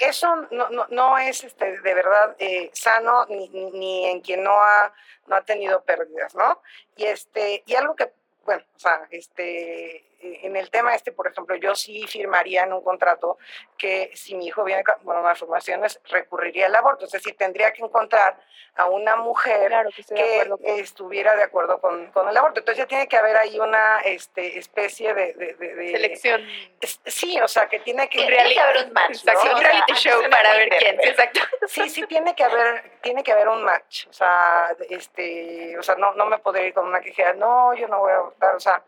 Eso 0.00 0.34
no, 0.50 0.68
no, 0.70 0.86
no, 0.90 1.16
es 1.18 1.44
este, 1.44 1.78
de 1.82 1.94
verdad 1.94 2.34
eh, 2.40 2.70
sano 2.72 3.26
ni, 3.26 3.48
ni, 3.48 4.06
en 4.06 4.20
quien 4.22 4.42
no 4.42 4.60
ha, 4.60 4.92
no 5.28 5.36
ha 5.36 5.42
tenido 5.42 5.84
pérdidas, 5.84 6.34
¿no? 6.34 6.60
Y, 6.96 7.06
este, 7.06 7.62
y 7.64 7.76
algo 7.76 7.94
que 7.94 8.10
bueno, 8.44 8.64
o 8.74 8.78
sea, 8.80 9.06
este, 9.12 10.04
en 10.20 10.56
el 10.56 10.70
tema 10.70 10.94
este, 10.94 11.12
por 11.12 11.28
ejemplo, 11.28 11.54
yo 11.56 11.74
sí 11.74 12.06
firmaría 12.06 12.64
en 12.64 12.72
un 12.72 12.82
contrato 12.82 13.38
que 13.76 14.10
si 14.14 14.34
mi 14.34 14.46
hijo 14.46 14.64
viene 14.64 14.82
con 14.84 15.22
malformaciones, 15.22 16.00
recurriría 16.10 16.66
al 16.66 16.74
aborto. 16.74 17.04
Es 17.04 17.12
decir, 17.12 17.36
tendría 17.36 17.72
que 17.72 17.82
encontrar 17.82 18.36
a 18.74 18.86
una 18.86 19.16
mujer 19.16 19.72
que, 20.08 20.48
estuviera 20.80 21.34
de 21.36 21.42
acuerdo 21.42 21.80
con, 21.80 22.10
con, 22.12 22.28
el 22.28 22.36
aborto. 22.36 22.60
Entonces 22.60 22.84
ya 22.84 22.88
tiene 22.88 23.08
que 23.08 23.16
haber 23.16 23.36
ahí 23.36 23.58
una 23.58 24.00
este, 24.00 24.58
especie 24.58 25.14
de, 25.14 25.34
de, 25.34 25.90
Selección. 25.92 26.42
Sí, 27.04 27.40
o 27.40 27.48
sea, 27.48 27.68
que 27.68 27.80
tiene 27.80 28.08
que... 28.08 28.18
Tiene 28.18 28.54
que 28.54 28.60
haber 28.60 28.86
un 28.86 28.92
match, 28.92 29.24
Un 29.24 29.60
reality 29.60 29.92
show 29.94 30.22
para 30.30 30.52
ver 30.54 30.68
quién, 30.78 31.00
exacto. 31.00 31.40
Sí, 31.66 31.88
sí, 31.88 32.06
tiene 32.06 32.34
que 32.34 32.44
haber, 32.44 32.98
tiene 33.00 33.22
que 33.22 33.32
haber 33.32 33.48
un 33.48 33.62
match. 33.62 34.06
O 34.08 34.12
sea, 34.12 34.74
este, 34.88 35.76
o 35.78 35.82
sea 35.82 35.96
no, 35.96 36.14
no 36.14 36.26
me 36.26 36.38
podría 36.38 36.66
ir 36.66 36.74
con 36.74 36.86
una 36.86 37.00
que 37.00 37.10
dijera, 37.10 37.34
no, 37.34 37.74
yo 37.74 37.88
no 37.88 37.98
voy 37.98 38.12
a 38.12 38.20
o 38.20 38.60
sea, 38.60 38.82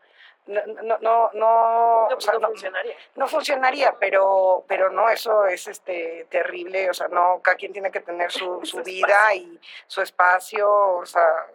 no, 0.50 0.82
no, 0.82 0.98
no, 1.00 1.30
no, 1.32 2.08
pues 2.10 2.26
funcionaría. 2.26 2.94
No 3.14 3.28
funcionaría, 3.28 3.96
pero, 3.98 4.64
pero 4.66 4.90
no, 4.90 5.08
eso 5.08 5.46
es 5.46 5.68
este 5.68 6.26
terrible, 6.28 6.90
o 6.90 6.94
sea, 6.94 7.08
no, 7.08 7.40
cada 7.42 7.56
quien 7.56 7.72
tiene 7.72 7.90
que 7.90 8.00
tener 8.00 8.30
su, 8.32 8.60
su 8.64 8.82
vida 8.82 9.34
y 9.34 9.58
su 9.86 10.02
espacio, 10.02 10.68
o 10.68 11.06
sea, 11.06 11.46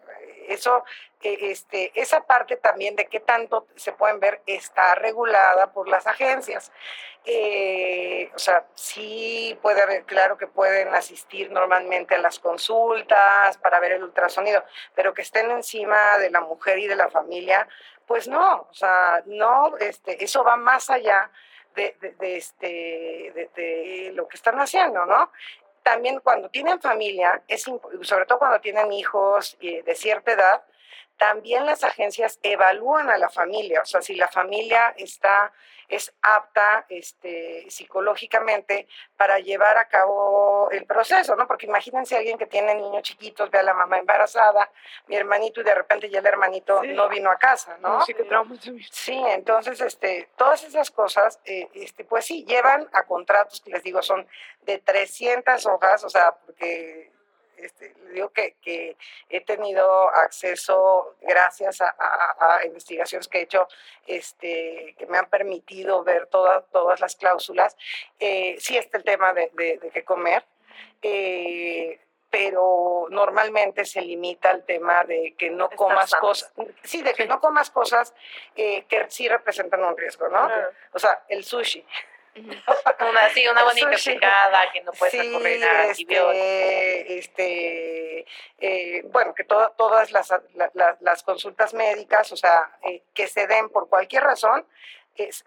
eso, 0.49 0.83
este, 1.21 1.91
esa 1.99 2.21
parte 2.21 2.55
también 2.57 2.95
de 2.95 3.07
qué 3.07 3.19
tanto 3.19 3.67
se 3.75 3.91
pueden 3.91 4.19
ver 4.19 4.41
está 4.45 4.95
regulada 4.95 5.71
por 5.71 5.87
las 5.87 6.07
agencias. 6.07 6.71
Eh, 7.27 8.29
o 8.35 8.39
sea, 8.39 8.67
sí 8.75 9.57
puede 9.61 9.81
haber, 9.81 10.03
claro 10.03 10.37
que 10.37 10.45
pueden 10.45 10.93
asistir 10.93 11.51
normalmente 11.51 12.13
a 12.13 12.19
las 12.19 12.37
consultas 12.37 13.57
para 13.57 13.79
ver 13.79 13.93
el 13.93 14.03
ultrasonido, 14.03 14.63
pero 14.93 15.13
que 15.13 15.23
estén 15.23 15.49
encima 15.49 16.19
de 16.19 16.29
la 16.29 16.41
mujer 16.41 16.77
y 16.77 16.87
de 16.87 16.95
la 16.95 17.09
familia, 17.09 17.67
pues 18.05 18.27
no, 18.27 18.67
o 18.69 18.73
sea, 18.73 19.23
no, 19.25 19.75
este, 19.77 20.23
eso 20.23 20.43
va 20.43 20.55
más 20.55 20.91
allá 20.91 21.31
de, 21.75 21.95
este, 22.21 23.49
de, 23.55 24.11
lo 24.13 24.27
que 24.27 24.37
están 24.37 24.59
haciendo, 24.59 25.05
¿no? 25.05 25.31
También 25.85 26.19
cuando 26.19 26.49
tienen 26.49 26.81
familia, 26.81 27.43
es, 27.47 27.61
sobre 28.01 28.25
todo 28.25 28.39
cuando 28.39 28.59
tienen 28.59 28.91
hijos 28.91 29.55
eh, 29.61 29.83
de 29.83 29.93
cierta 29.93 30.31
edad, 30.31 30.63
también 31.17 31.65
las 31.65 31.83
agencias 31.83 32.39
evalúan 32.43 33.09
a 33.09 33.17
la 33.17 33.29
familia, 33.29 33.81
o 33.81 33.85
sea, 33.85 34.01
si 34.01 34.15
la 34.15 34.27
familia 34.27 34.93
está 34.97 35.53
es 35.87 36.13
apta 36.21 36.85
este, 36.89 37.69
psicológicamente 37.69 38.87
para 39.17 39.39
llevar 39.39 39.77
a 39.77 39.87
cabo 39.87 40.69
el 40.71 40.85
proceso, 40.85 41.35
¿no? 41.35 41.47
Porque 41.47 41.67
imagínense 41.67 42.15
alguien 42.15 42.37
que 42.37 42.47
tiene 42.47 42.75
niños 42.75 43.03
chiquitos, 43.03 43.49
ve 43.51 43.59
a 43.59 43.63
la 43.63 43.73
mamá 43.73 43.97
embarazada, 43.97 44.69
mi 45.07 45.15
hermanito, 45.15 45.61
y 45.61 45.63
de 45.63 45.75
repente 45.75 46.09
ya 46.09 46.19
el 46.19 46.25
hermanito 46.25 46.81
no 46.83 47.07
vino 47.09 47.31
a 47.31 47.37
casa, 47.37 47.77
¿no? 47.81 48.01
Sí, 48.01 48.13
que 48.13 48.23
Sí, 48.91 49.21
entonces, 49.27 49.79
este, 49.81 50.29
todas 50.35 50.63
esas 50.63 50.91
cosas, 50.91 51.39
eh, 51.45 51.69
este, 51.73 52.03
pues 52.03 52.25
sí, 52.25 52.43
llevan 52.45 52.87
a 52.93 53.03
contratos 53.03 53.61
que 53.61 53.71
les 53.71 53.83
digo 53.83 54.01
son 54.01 54.27
de 54.61 54.79
300 54.79 55.65
hojas, 55.67 56.03
o 56.03 56.09
sea, 56.09 56.31
porque 56.45 57.11
este, 57.57 57.93
digo 58.11 58.29
que, 58.29 58.55
que, 58.61 58.97
he 59.29 59.41
tenido 59.41 60.09
acceso, 60.09 61.15
gracias 61.21 61.81
a, 61.81 62.59
investigaciones 62.65 63.27
que 63.27 63.39
he 63.39 63.41
hecho, 63.41 63.67
este, 64.07 64.95
que 64.97 65.05
me 65.07 65.17
han 65.17 65.29
permitido 65.29 66.03
ver 66.03 66.27
todas 66.27 66.63
todas 66.71 66.99
las 66.99 67.15
cláusulas. 67.15 67.75
Eh, 68.19 68.55
sí 68.59 68.77
está 68.77 68.97
el 68.97 69.03
tema 69.03 69.33
de, 69.33 69.51
de, 69.53 69.91
qué 69.93 70.03
comer, 70.03 70.45
eh, 71.01 71.99
pero 72.29 73.07
normalmente 73.09 73.85
se 73.85 74.01
limita 74.01 74.49
al 74.49 74.65
tema 74.65 75.03
de 75.05 75.35
que 75.37 75.49
no 75.49 75.69
comas 75.69 76.13
cosas, 76.15 76.53
sí, 76.83 77.01
de 77.01 77.13
que 77.13 77.25
no 77.25 77.39
comas 77.39 77.69
cosas 77.69 78.13
eh, 78.55 78.83
que 78.89 79.05
sí 79.09 79.27
representan 79.29 79.83
un 79.83 79.97
riesgo, 79.97 80.27
¿no? 80.27 80.49
O 80.91 80.99
sea, 80.99 81.23
el 81.29 81.43
sushi. 81.43 81.85
Una, 82.35 83.29
sí, 83.33 83.47
una 83.47 83.63
buena 83.63 83.79
intoxicada 83.79 84.71
que 84.71 84.81
no 84.81 84.91
puede 84.91 85.23
recurrir 85.23 85.63
a 85.63 85.85
este, 85.85 87.17
este 87.17 88.25
eh, 88.59 89.01
bueno, 89.05 89.33
que 89.33 89.43
todas 89.43 90.11
las, 90.11 90.33
las, 90.99 91.23
consultas 91.23 91.73
médicas, 91.73 92.31
o 92.31 92.37
sea, 92.37 92.77
eh, 92.83 93.03
que 93.13 93.27
se 93.27 93.47
den 93.47 93.69
por 93.69 93.89
cualquier 93.89 94.23
razón, 94.23 94.65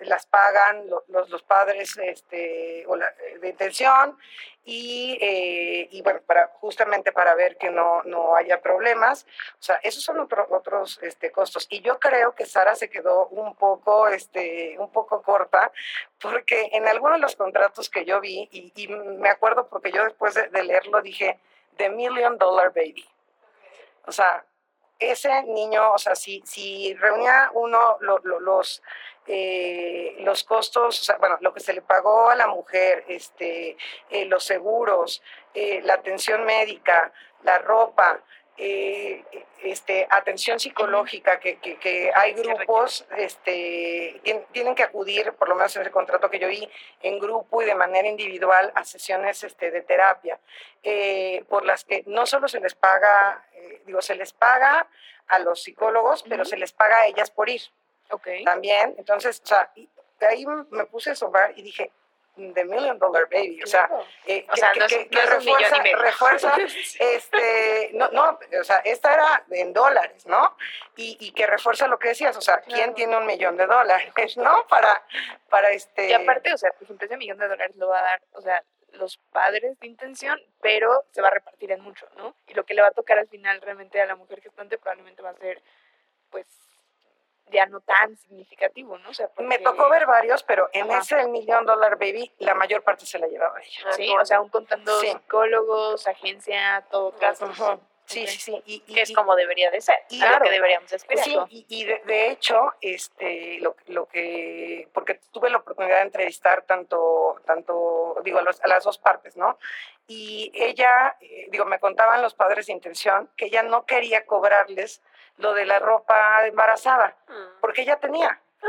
las 0.01 0.27
pagan 0.27 0.89
los, 0.89 1.29
los, 1.29 1.43
padres 1.43 1.97
este, 1.99 2.85
o 2.87 2.97
la, 2.97 3.13
de 3.41 3.49
intención 3.49 4.19
y, 4.65 5.19
eh, 5.21 5.89
y, 5.91 6.03
bueno, 6.03 6.21
para, 6.27 6.49
justamente 6.61 7.13
para 7.13 7.35
ver 7.35 7.57
que 7.57 7.71
no, 7.71 8.03
no 8.05 8.37
haya 8.37 8.61
problemas. 8.61 9.27
O 9.55 9.63
sea, 9.63 9.77
esos 9.77 10.03
son 10.03 10.21
otros 10.21 10.99
este, 11.03 11.31
costos. 11.31 11.67
Y 11.71 11.81
yo 11.81 11.99
creo 11.99 12.35
que 12.35 12.45
Sara 12.45 12.75
se 12.75 12.91
quedó 12.91 13.29
un 13.29 13.55
poco, 13.55 14.09
este, 14.09 14.77
un 14.79 14.91
poco 14.91 15.23
corta 15.23 15.73
porque 16.21 16.69
en 16.73 16.87
algunos 16.87 17.17
de 17.17 17.23
los 17.23 17.37
contratos 17.37 17.89
que 17.89 18.05
yo 18.05 18.21
vi, 18.21 18.49
y, 18.53 18.89
me 18.89 19.31
acuerdo 19.31 19.69
porque 19.69 19.91
yo 19.91 20.05
después 20.05 20.35
de, 20.35 20.49
de 20.49 20.63
leerlo 20.65 21.01
dije, 21.01 21.39
The 21.77 21.89
Million 21.89 22.37
Dollar 22.37 22.73
Baby. 22.75 23.09
O 24.07 24.13
sea, 24.13 24.45
ese 24.99 25.43
niño, 25.45 25.93
o 25.93 25.99
sea, 25.99 26.15
si, 26.15 26.43
si 26.45 26.95
reunía 26.95 27.51
uno 27.55 27.99
los, 28.01 28.83
eh, 29.27 30.17
los 30.21 30.45
costos, 30.45 31.01
o 31.01 31.05
sea, 31.05 31.17
bueno, 31.19 31.39
lo 31.41 31.53
que 31.53 31.61
se 31.61 31.73
le 31.73 31.83
pagó 31.83 32.31
a 32.31 32.37
la 32.37 32.49
mujer, 32.49 33.05
este, 33.09 33.77
eh, 34.11 34.25
los 34.25 34.45
seguros, 34.45 35.23
eh, 35.55 35.81
la 35.85 35.95
atención 35.95 36.45
médica, 36.45 37.13
la 37.43 37.59
ropa, 37.59 38.21
eh, 38.61 39.25
este, 39.63 40.09
atención 40.11 40.59
psicológica, 40.59 41.39
que, 41.39 41.59
que, 41.59 42.11
hay 42.13 42.33
grupos, 42.33 43.07
este, 43.17 44.21
tienen 44.53 44.75
que 44.75 44.83
acudir, 44.83 45.33
por 45.35 45.49
lo 45.49 45.55
menos 45.55 45.77
en 45.77 45.83
el 45.83 45.93
contrato 45.93 46.29
que 46.29 46.41
yo 46.41 46.49
vi, 46.49 46.69
en 47.03 47.21
grupo 47.21 47.63
y 47.63 47.67
de 47.67 47.77
manera 47.77 48.09
individual 48.09 48.73
a 48.75 48.83
sesiones 48.83 49.45
este, 49.45 49.71
de 49.71 49.83
terapia, 49.83 50.41
eh, 50.83 51.45
por 51.49 51.65
las 51.65 51.85
que 51.85 52.03
no 52.07 52.27
solo 52.27 52.49
se 52.49 52.59
les 52.59 52.75
paga, 52.75 53.45
digo, 53.89 54.01
se 54.01 54.15
les 54.15 54.33
paga 54.33 54.87
a 55.27 55.39
los 55.41 55.63
psicólogos, 55.63 56.25
pero 56.29 56.45
se 56.45 56.57
les 56.57 56.73
paga 56.73 57.01
a 57.01 57.07
ellas 57.07 57.31
por 57.31 57.49
ir. 57.49 57.63
Okay. 58.11 58.45
También, 58.45 58.95
entonces, 58.97 59.41
o 59.45 59.47
sea, 59.47 59.71
de 59.75 60.27
ahí 60.27 60.47
me 60.71 60.87
puse 60.87 61.11
a 61.11 61.15
sobar 61.15 61.53
y 61.57 61.63
dije, 61.63 61.93
The 62.55 62.65
Million 62.65 62.99
Dollar 62.99 63.29
Baby, 63.31 63.61
o 63.63 63.67
sea, 63.67 63.91
eh, 64.25 64.47
o 64.51 64.57
sea, 64.57 64.71
que, 64.73 65.09
no, 65.11 65.21
refuerza, 65.21 65.83
refuerza 65.83 66.57
este, 67.01 67.91
no, 67.95 68.09
no, 68.11 68.39
o 68.61 68.65
sea, 68.65 68.79
esta 68.79 69.13
era 69.13 69.45
en 69.51 69.73
dólares, 69.73 70.25
¿no? 70.27 70.57
Y, 70.97 71.17
y 71.21 71.33
que 71.33 71.47
refuerza 71.47 71.89
lo 71.89 71.99
que 71.99 72.09
decías, 72.09 72.37
o 72.37 72.41
sea, 72.41 72.61
¿quién 72.61 72.95
tiene 72.95 73.17
un 73.17 73.27
millón 73.27 73.57
de 73.57 73.67
dólares, 73.67 74.13
no? 74.37 74.67
Para, 74.69 75.03
para 75.51 75.71
este... 75.71 76.09
Y 76.09 76.13
aparte, 76.13 76.53
o 76.55 76.59
sea, 76.59 76.71
por 76.71 76.85
ejemplo, 76.85 77.07
ese 77.07 77.17
millón 77.17 77.39
de 77.39 77.49
dólares 77.49 77.77
lo 77.77 77.89
va 77.89 77.99
a 77.99 78.03
dar, 78.03 78.23
o 78.33 78.41
sea, 78.41 78.63
los 78.93 79.19
padres 79.33 79.79
de 79.81 79.87
intención, 79.87 80.41
pero 80.61 81.05
se 81.11 81.23
va 81.23 81.29
a 81.29 81.33
repartir 81.33 81.73
en 81.73 81.81
mucho, 81.81 82.07
¿no? 82.17 82.35
Y 82.47 82.55
lo 82.55 82.65
que 82.65 82.75
le 82.75 82.83
va 82.83 82.89
a 82.89 82.93
tocar 82.93 83.19
al 83.19 83.29
final 83.29 83.61
realmente 83.61 84.01
a 84.01 84.07
la 84.07 84.17
mujer 84.17 84.41
gestante 84.41 84.79
probablemente 84.79 85.23
va 85.23 85.31
a 85.31 85.35
ser, 85.35 85.63
pues, 86.31 86.47
ya 87.51 87.67
no 87.67 87.81
tan 87.81 88.17
significativo, 88.17 88.99
¿no? 88.99 89.11
O 89.11 89.15
sea, 89.15 89.31
Me 89.39 89.59
tocó 89.59 89.89
ver 89.89 90.07
varios, 90.07 90.43
pero 90.43 90.69
en 90.73 90.91
ese 90.91 91.27
millón 91.29 91.65
dollar 91.65 91.99
baby 91.99 92.31
la 92.39 92.55
mayor 92.55 92.83
parte 92.83 93.07
se 93.07 93.19
la 93.19 93.27
llevaba 93.27 93.61
ella. 93.61 93.93
Sí, 93.93 94.11
o 94.21 94.25
sea, 94.25 94.39
aún 94.39 94.51
contando 94.51 94.99
psicólogos, 95.01 96.07
agencia, 96.07 96.85
todo 96.91 97.13
caso. 97.13 97.81
Sí, 98.09 98.27
sí, 98.27 98.39
sí. 98.39 98.63
Y, 98.65 98.81
que 98.81 99.03
es 99.03 99.13
como 99.13 99.37
debería 99.37 99.71
de 99.71 99.83
ser, 99.83 99.97
y 100.09 100.19
lo 100.19 100.41
que 100.41 100.51
deberíamos 100.51 100.91
esperar. 100.91 101.23
Sí, 101.23 101.37
y, 101.69 101.85
de, 101.85 102.31
hecho, 102.31 102.73
este, 102.81 103.59
lo, 103.61 103.77
lo, 103.89 104.07
que, 104.07 104.89
porque 104.95 105.21
tuve 105.31 105.51
la 105.51 105.59
oportunidad 105.59 105.97
de 105.97 106.03
entrevistar 106.05 106.63
tanto, 106.63 107.39
tanto 107.45 108.17
digo, 108.25 108.39
a, 108.39 108.43
a 108.43 108.69
las 108.69 108.85
dos 108.85 108.97
partes, 108.97 109.37
¿no? 109.37 109.59
Y 110.07 110.51
ella, 110.55 111.17
eh, 111.21 111.49
digo, 111.51 111.67
me 111.67 111.79
contaban 111.79 112.23
los 112.23 112.33
padres 112.33 112.67
de 112.67 112.73
intención 112.73 113.29
que 113.37 113.47
ella 113.47 113.63
no 113.63 113.85
quería 113.85 114.25
cobrarles 114.25 115.03
lo 115.37 115.53
de 115.53 115.67
la 115.67 115.79
ropa 115.79 116.47
embarazada, 116.47 117.15
mm. 117.29 117.61
porque 117.61 117.83
ella 117.83 117.97
tenía. 117.97 118.41
Ah. 118.63 118.67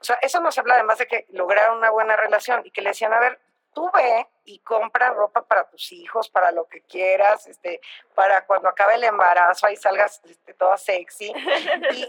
O 0.00 0.04
sea, 0.04 0.18
eso 0.20 0.40
nos 0.40 0.58
habla 0.58 0.74
además 0.74 0.98
de 0.98 1.06
que 1.06 1.26
lograron 1.30 1.78
una 1.78 1.90
buena 1.90 2.16
relación 2.16 2.62
y 2.64 2.72
que 2.72 2.82
le 2.82 2.90
decían, 2.90 3.12
a 3.12 3.20
ver, 3.20 3.38
tú 3.76 3.90
ve 3.92 4.26
y 4.46 4.60
compra 4.60 5.10
ropa 5.10 5.42
para 5.42 5.68
tus 5.68 5.92
hijos, 5.92 6.30
para 6.30 6.50
lo 6.50 6.66
que 6.66 6.80
quieras, 6.80 7.46
este, 7.46 7.82
para 8.14 8.46
cuando 8.46 8.70
acabe 8.70 8.94
el 8.94 9.04
embarazo 9.04 9.66
ahí 9.66 9.76
salgas 9.76 10.22
este, 10.24 10.54
toda 10.54 10.78
sexy 10.78 11.30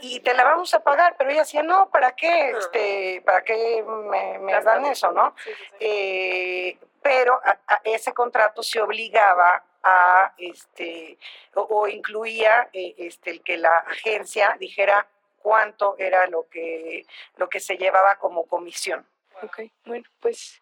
y, 0.02 0.22
te 0.22 0.34
la 0.34 0.46
vamos 0.46 0.74
a 0.74 0.80
pagar. 0.82 1.16
Pero 1.18 1.30
ella 1.30 1.42
decía, 1.42 1.64
no, 1.64 1.90
¿para 1.90 2.16
qué? 2.16 2.52
Este, 2.52 3.22
¿Para 3.26 3.44
qué 3.44 3.84
me, 3.84 4.54
dan 4.64 4.86
eso, 4.86 5.12
no? 5.12 5.36
Eh, 5.78 6.80
pero 7.02 7.34
a, 7.44 7.82
ese 7.84 8.14
contrato 8.14 8.64
se 8.64 8.80
obligaba 8.80 9.62
a, 9.84 10.34
este, 10.38 11.18
o, 11.54 11.86
incluía 11.90 12.70
eh, 12.72 12.96
este, 12.98 13.32
el 13.32 13.44
que 13.44 13.58
la 13.58 13.80
agencia 13.80 14.56
dijera 14.58 15.06
cuánto 15.42 15.98
era 15.98 16.28
lo 16.28 16.48
que, 16.48 17.06
lo 17.36 17.50
que 17.50 17.60
se 17.60 17.76
llevaba 17.76 18.16
como 18.16 18.48
comisión. 18.48 19.06
Ok, 19.44 19.64
bueno, 19.84 20.06
pues 20.22 20.62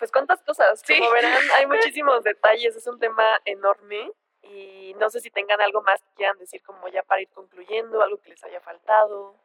pues 0.00 0.10
cuántas 0.10 0.42
cosas. 0.42 0.82
Como 0.82 1.10
verán, 1.10 1.38
hay 1.56 1.66
muchísimos 1.66 2.24
detalles, 2.24 2.74
es 2.74 2.86
un 2.88 2.98
tema 2.98 3.38
enorme 3.44 4.10
y 4.42 4.94
no 4.98 5.10
sé 5.10 5.20
si 5.20 5.30
tengan 5.30 5.60
algo 5.60 5.82
más 5.82 6.00
que 6.02 6.08
quieran 6.16 6.38
decir 6.38 6.62
como 6.62 6.88
ya 6.88 7.02
para 7.02 7.20
ir 7.20 7.28
concluyendo, 7.28 8.02
algo 8.02 8.20
que 8.20 8.30
les 8.30 8.42
haya 8.42 8.60
faltado. 8.60 9.36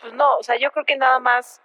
Pues 0.00 0.12
no, 0.12 0.38
o 0.38 0.42
sea, 0.42 0.56
yo 0.56 0.70
creo 0.70 0.86
que 0.86 0.96
nada 0.96 1.18
más, 1.18 1.60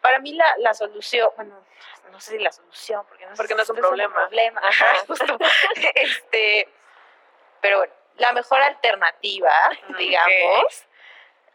para 0.00 0.18
mí 0.18 0.34
la, 0.34 0.56
la 0.58 0.74
solución, 0.74 1.30
bueno, 1.36 1.64
no 2.10 2.20
sé 2.20 2.32
si 2.32 2.38
la 2.40 2.50
solución, 2.50 3.04
porque 3.08 3.24
no, 3.24 3.34
porque 3.36 3.54
no 3.54 3.62
es 3.62 3.70
un 3.70 3.76
problema. 3.76 4.14
problema, 4.26 4.60
justo. 5.06 5.38
este, 5.94 6.68
pero 7.60 7.78
bueno, 7.78 7.94
la 8.16 8.32
mejor 8.32 8.60
alternativa, 8.60 9.52
digamos, 9.96 10.86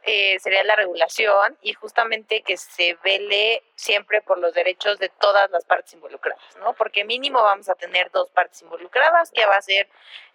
eh, 0.03 0.39
sería 0.39 0.63
la 0.63 0.75
regulación 0.75 1.57
y 1.61 1.73
justamente 1.73 2.41
que 2.41 2.57
se 2.57 2.97
vele 3.03 3.63
siempre 3.75 4.21
por 4.21 4.39
los 4.39 4.53
derechos 4.53 4.97
de 4.99 5.09
todas 5.09 5.49
las 5.51 5.65
partes 5.65 5.93
involucradas, 5.93 6.57
¿no? 6.57 6.73
Porque 6.73 7.03
mínimo 7.03 7.41
vamos 7.41 7.69
a 7.69 7.75
tener 7.75 8.09
dos 8.11 8.29
partes 8.31 8.61
involucradas, 8.61 9.31
que 9.31 9.45
va 9.45 9.57
a 9.57 9.61
ser 9.61 9.87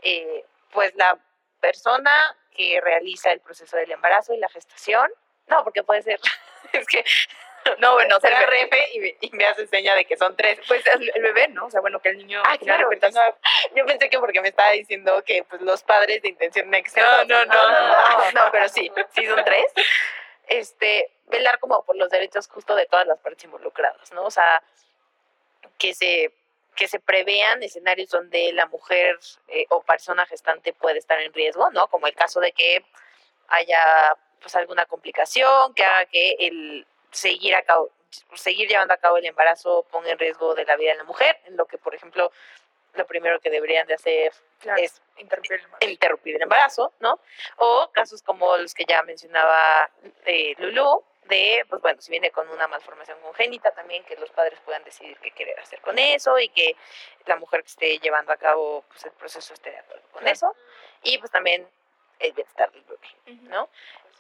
eh, 0.03 0.45
pues 0.71 0.95
la 0.95 1.19
persona 1.61 2.13
que 2.55 2.81
realiza 2.81 3.33
el 3.33 3.41
proceso 3.41 3.77
del 3.77 3.91
embarazo 3.91 4.35
y 4.35 4.39
la 4.39 4.49
gestación. 4.49 5.11
No, 5.49 5.65
porque 5.65 5.83
puede 5.83 6.03
ser, 6.03 6.21
es 6.73 6.87
que 6.87 7.05
No, 7.79 7.95
bueno, 7.95 8.17
o 8.17 8.21
sea, 8.21 8.41
el, 8.41 8.47
refe 8.47 8.79
y 8.95 9.01
me, 9.01 9.17
y 9.21 9.31
me 9.33 9.47
hace 9.47 9.67
seña 9.67 9.95
de 9.95 10.05
que 10.05 10.17
son 10.17 10.37
tres. 10.37 10.59
pues 10.67 10.85
el, 10.87 11.23
bebé, 11.23 11.49
¿no? 11.49 11.67
O 11.67 11.71
sea, 11.71 11.81
bueno, 11.81 12.01
que 12.01 12.11
el 12.11 12.19
niño. 12.19 12.43
Ah, 12.45 12.57
claro. 12.59 12.89
yo 13.75 13.87
pensé 13.87 14.09
que 14.09 14.19
porque 14.19 14.41
me 14.41 14.49
estaba 14.49 14.71
diciendo 14.73 15.23
que 15.25 15.45
pues 15.45 15.61
los 15.63 15.83
padres 15.83 16.23
de 16.23 16.29
intención 16.29 16.73
externa. 16.75 17.25
No, 17.25 17.45
no, 17.45 17.47
no, 17.47 17.71
no, 17.71 18.33
no, 18.33 18.53
pero 18.53 18.69
sí, 18.69 18.91
sí 19.15 19.27
son 19.27 19.45
tres. 19.45 19.73
Este, 20.49 21.11
velar 21.27 21.59
como 21.59 21.85
por 21.85 21.97
los 21.97 22.09
derechos 22.09 22.49
justo 22.49 22.75
de 22.75 22.87
todas 22.87 23.07
las 23.07 23.19
partes 23.19 23.45
involucradas, 23.45 24.13
¿no? 24.13 24.25
O 24.25 24.31
sea, 24.31 24.63
que 25.79 25.95
se 25.95 26.33
que 26.77 26.89
se 26.89 27.01
prevean 27.01 27.63
escenarios 27.63 28.11
donde 28.11 28.53
la 28.53 28.67
mujer 28.67 29.19
eh, 29.49 29.65
o 29.71 29.83
persona 29.83 30.27
gestante 30.27 30.75
puede 30.75 30.99
estar 30.99 31.19
en 31.21 31.33
riesgo, 31.33 31.71
¿no? 31.71 31.89
Como 31.89 32.07
el 32.07 32.15
caso 32.15 32.39
de 32.39 32.53
que 32.53 32.85
haya 33.49 34.15
pues 34.41 34.55
alguna 34.57 34.85
complicación 34.85 35.73
que 35.75 35.85
haga 35.85 36.05
que 36.05 36.37
el 36.39 36.87
seguir 37.17 37.55
a 37.55 37.63
cabo 37.63 37.91
seguir 38.35 38.69
llevando 38.69 38.95
a 38.95 38.97
cabo 38.97 39.19
el 39.19 39.27
embarazo 39.27 39.85
ponga 39.91 40.11
en 40.11 40.19
riesgo 40.19 40.55
de 40.55 40.65
la 40.65 40.77
vida 40.77 40.93
de 40.93 40.99
la 40.99 41.05
mujer, 41.05 41.39
en 41.45 41.57
lo 41.57 41.67
que 41.67 41.77
por 41.77 41.95
ejemplo 41.95 42.31
lo 42.95 43.07
primero 43.07 43.39
que 43.41 43.51
deberían 43.51 43.87
de 43.87 43.95
hacer 43.95 44.33
Claro, 44.59 44.81
es 44.83 45.03
interrumpir 45.19 45.53
el 45.53 45.61
embarazo. 45.65 45.91
interrumpir 45.91 46.37
el 46.37 46.43
embarazo, 46.43 46.93
¿no? 47.01 47.21
O 47.57 47.91
casos 47.93 48.23
como 48.23 48.57
los 48.57 48.73
que 48.73 48.85
ya 48.87 49.03
mencionaba 49.03 49.91
eh, 50.25 50.55
Lulú, 50.59 51.05
de, 51.25 51.67
pues 51.69 51.83
bueno, 51.83 52.01
si 52.01 52.11
viene 52.11 52.31
con 52.31 52.49
una 52.49 52.69
malformación 52.69 53.21
congénita 53.21 53.73
también, 53.73 54.03
que 54.05 54.17
los 54.17 54.31
padres 54.31 54.59
puedan 54.65 54.83
decidir 54.85 55.19
qué 55.19 55.33
querer 55.33 55.59
hacer 55.61 55.81
con 55.83 55.99
eso 55.99 56.39
y 56.39 56.49
que 56.49 56.75
la 57.27 57.37
mujer 57.37 57.63
que 57.63 57.69
esté 57.69 57.99
llevando 57.99 58.33
a 58.33 58.37
cabo 58.39 58.83
pues, 58.89 59.05
el 59.05 59.13
proceso 59.13 59.53
esté 59.53 59.73
de 59.73 59.79
acuerdo 59.79 60.05
con 60.13 60.21
Claro. 60.23 60.33
eso. 60.33 60.57
Y 61.03 61.19
pues 61.19 61.31
también 61.31 61.69
el 62.21 62.33
bienestar 62.33 62.71
del 62.73 62.83
bebé, 62.85 63.09
¿no? 63.43 63.69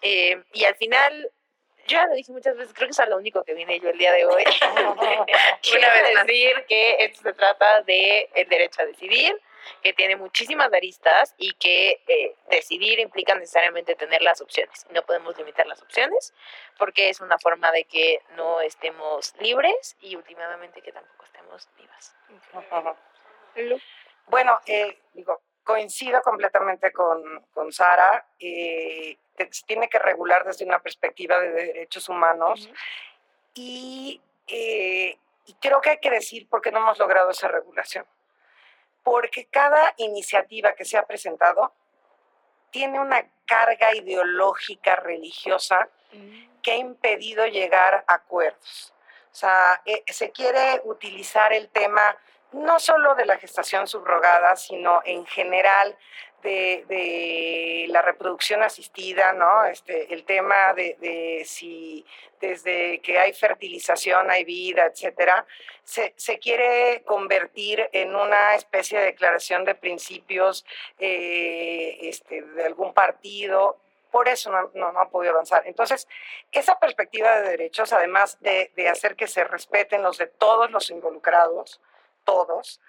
Eh, 0.03 0.43
y 0.53 0.65
al 0.67 0.75
final, 0.77 1.31
yo 1.87 1.97
ya 1.97 2.07
lo 2.07 2.15
dije 2.15 2.33
muchas 2.33 2.57
veces, 2.57 2.73
creo 2.75 2.89
que 2.89 2.93
es 2.93 3.01
a 3.01 3.07
lo 3.07 3.17
único 3.17 3.43
que 3.45 3.55
vine 3.55 3.81
yo 3.81 3.91
el 3.91 3.99
día 3.99 4.13
de 4.13 4.25
hoy. 4.25 4.45
Quiero 5.63 5.89
decir 6.25 6.65
que 6.69 6.97
esto 7.05 7.23
se 7.23 7.33
trata 7.33 7.83
de 7.83 8.29
el 8.35 8.49
derecho 8.49 8.83
a 8.83 8.87
decidir, 8.87 9.41
que 9.83 9.93
tiene 9.93 10.17
muchísimas 10.17 10.73
aristas 10.73 11.35
y 11.39 11.53
que 11.55 12.03
eh, 12.07 12.35
decidir 12.51 13.01
implica 13.01 13.35
necesariamente 13.35 13.95
tener 13.95 14.23
las 14.23 14.41
opciones. 14.41 14.87
No 14.91 15.03
podemos 15.03 15.37
limitar 15.39 15.67
las 15.67 15.83
opciones 15.83 16.35
porque 16.79 17.09
es 17.09 17.21
una 17.21 17.39
forma 17.39 17.73
de 17.73 17.85
que 17.85 18.21
no 18.37 18.61
estemos 18.61 19.35
libres 19.41 19.97
y 20.01 20.17
últimamente 20.17 20.83
que 20.83 20.93
tampoco 20.93 21.25
estemos 21.25 21.69
vivas. 21.77 22.15
Bueno, 24.27 24.61
eh, 24.67 24.99
digo, 25.15 25.41
coincido 25.67 26.23
completamente 26.23 26.93
con, 26.93 27.45
con 27.53 27.73
Sara. 27.73 28.25
eh, 28.39 29.19
se 29.51 29.67
tiene 29.67 29.89
que 29.89 29.99
regular 29.99 30.45
desde 30.45 30.65
una 30.65 30.79
perspectiva 30.79 31.39
de 31.41 31.51
derechos 31.51 32.09
humanos 32.09 32.71
y, 33.53 34.21
eh, 34.47 35.19
y 35.45 35.55
creo 35.55 35.81
que 35.81 35.91
hay 35.91 35.99
que 35.99 36.11
decir 36.11 36.49
por 36.49 36.63
qué 36.63 36.71
no 36.71 36.79
hemos 36.79 36.99
logrado 36.99 37.31
esa 37.31 37.49
regulación. 37.49 38.07
Porque 39.03 39.47
cada 39.47 39.93
iniciativa 39.99 40.75
que 40.75 40.85
se 40.85 40.97
ha 40.97 41.07
presentado 41.07 41.73
tiene 42.71 42.99
una 43.01 43.29
carga 43.45 43.95
ideológica 43.95 44.97
religiosa 44.97 45.89
que 46.63 46.73
ha 46.73 46.77
impedido 46.77 47.47
llegar 47.47 48.05
a 48.07 48.15
acuerdos. 48.15 48.95
O 49.33 49.35
sea, 49.35 49.83
eh, 49.85 50.03
se 50.07 50.31
quiere 50.31 50.81
utilizar 50.85 51.53
el 51.53 51.69
tema 51.69 52.17
no 52.53 52.79
solo 52.79 53.15
de 53.15 53.27
la 53.27 53.39
gestación 53.39 53.87
subrogada, 53.87 54.57
sino 54.57 55.01
en 55.05 55.27
general 55.27 55.97
de, 56.43 56.85
de 56.89 57.87
la 57.89 58.03
reproducción 58.03 58.63
asistida, 58.63 59.33
¿no? 59.33 59.65
Este, 59.65 60.13
el 60.15 60.25
tema 60.25 60.73
de, 60.75 60.97
de 61.01 61.45
si 61.45 62.07
desde 62.41 63.01
que 63.01 63.19
hay 63.19 63.33
fertilización 63.33 64.31
hay 64.31 64.45
vida, 64.45 64.85
etcétera, 64.87 65.47
se, 65.83 66.13
se 66.17 66.39
quiere 66.39 67.03
convertir 67.05 67.89
en 67.93 68.15
una 68.15 68.55
especie 68.55 68.99
de 68.99 69.07
declaración 69.07 69.65
de 69.65 69.75
principios 69.75 70.65
eh, 70.99 71.99
este, 72.03 72.43
de 72.43 72.65
algún 72.65 72.93
partido. 72.93 73.79
Por 74.11 74.29
eso 74.29 74.51
no, 74.51 74.71
no, 74.75 74.93
no 74.93 75.01
ha 75.01 75.09
podido 75.09 75.33
avanzar. 75.33 75.63
Entonces, 75.67 76.07
esa 76.53 76.79
perspectiva 76.79 77.41
de 77.41 77.51
derechos, 77.51 77.93
además 77.93 78.39
de, 78.41 78.71
de 78.77 78.89
hacer 78.89 79.17
que 79.17 79.27
se 79.27 79.45
respeten 79.45 80.03
los 80.03 80.19
de 80.19 80.27
todos 80.27 80.71
los 80.71 80.91
involucrados, 80.91 81.81
todos 82.27 82.83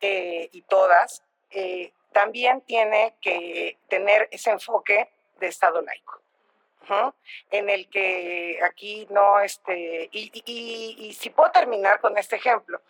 eh, 0.00 0.48
y 0.52 0.62
todas, 0.62 1.24
eh, 1.50 1.92
también 2.12 2.60
tiene 2.60 3.16
que 3.20 3.78
tener 3.88 4.28
ese 4.30 4.50
enfoque 4.50 5.10
de 5.40 5.48
Estado 5.48 5.82
laico. 5.82 6.20
En 7.50 7.70
el 7.70 7.88
que 7.88 8.58
aquí 8.62 9.06
no, 9.08 9.40
este, 9.40 10.10
y, 10.12 11.16
si 11.18 11.30
puedo 11.30 11.50
terminar 11.50 12.00
con 12.00 12.18
este 12.18 12.36
ejemplo, 12.36 12.82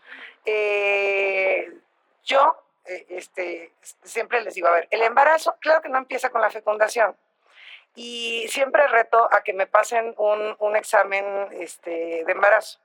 eh, 0.45 1.73
yo 2.25 2.57
este, 2.85 3.73
siempre 4.03 4.41
les 4.41 4.55
digo, 4.55 4.67
a 4.67 4.73
ver, 4.73 4.89
el 4.91 5.03
embarazo, 5.03 5.57
claro 5.61 5.83
que 5.83 5.89
no 5.89 5.99
empieza 5.99 6.31
con 6.31 6.41
la 6.41 6.51
fecundación, 6.51 7.17
y 7.95 8.47
siempre 8.49 8.89
reto 8.89 9.29
a 9.31 9.43
que 9.43 9.53
me 9.53 9.67
pasen 9.67 10.15
un, 10.17 10.57
un 10.59 10.75
examen 10.77 11.49
este, 11.53 12.25
de 12.25 12.33
embarazo. 12.33 12.81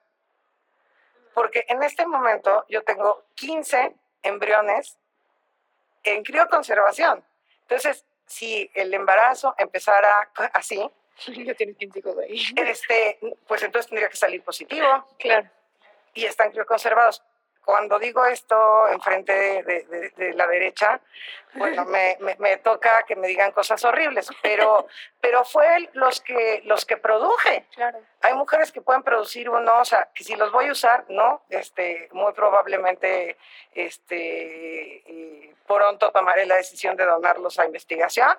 Porque 1.38 1.66
en 1.68 1.84
este 1.84 2.08
momento 2.08 2.66
yo 2.68 2.84
tengo 2.84 3.26
15 3.36 3.96
embriones 4.24 4.98
en 6.04 6.24
crioconservación. 6.24 7.24
Entonces, 7.62 8.04
si 8.26 8.72
el 8.74 8.92
embarazo 8.92 9.54
empezara 9.60 10.32
así, 10.54 10.90
Ya 11.28 11.54
tienes 11.54 11.78
15 11.78 12.00
hijos 12.00 12.18
ahí. 12.18 12.44
este, 12.56 13.20
pues 13.48 13.62
entonces 13.62 13.88
tendría 13.88 14.10
que 14.10 14.18
salir 14.18 14.42
positivo 14.44 15.08
Claro. 15.20 15.48
y 16.16 16.26
están 16.26 16.50
crioconservados. 16.50 17.24
Cuando 17.68 18.00
digo 18.00 18.26
esto 18.26 18.88
enfrente 18.88 19.34
de, 19.34 19.62
de- 19.64 19.84
de- 19.88 20.10
de 20.12 20.34
la 20.36 20.48
derecha, 20.48 21.02
bueno, 21.56 21.84
me, 21.84 22.16
me- 22.22 22.38
me 22.40 22.56
toca 22.56 23.04
que 23.04 23.18
me 23.18 23.28
digan 23.28 23.52
cosas 23.52 23.84
horribles, 23.84 24.30
pero, 24.42 24.88
pero 25.20 25.44
fue 25.44 25.90
los 25.92 26.22
que, 26.22 26.62
los 26.64 26.86
que 26.86 26.96
produje. 26.96 27.66
Claro. 27.76 28.00
Hay 28.22 28.36
mujeres 28.36 28.72
que 28.72 28.80
pueden 28.80 29.04
producir 29.04 29.50
uno, 29.50 29.80
o 29.82 29.84
sea, 29.84 30.08
que 30.16 30.24
si 30.24 30.38
los 30.38 30.50
voy 30.54 30.68
a 30.70 30.72
usar, 30.72 31.04
no, 31.10 31.42
este, 31.50 32.08
muy 32.14 32.32
probablemente, 32.32 33.36
este, 33.76 35.04
eh, 35.06 35.54
pronto 35.68 36.10
tomaré 36.14 36.46
la 36.46 36.56
decisión 36.56 36.96
de 36.96 37.04
donarlos 37.06 37.60
a 37.60 37.66
investigación. 37.66 38.34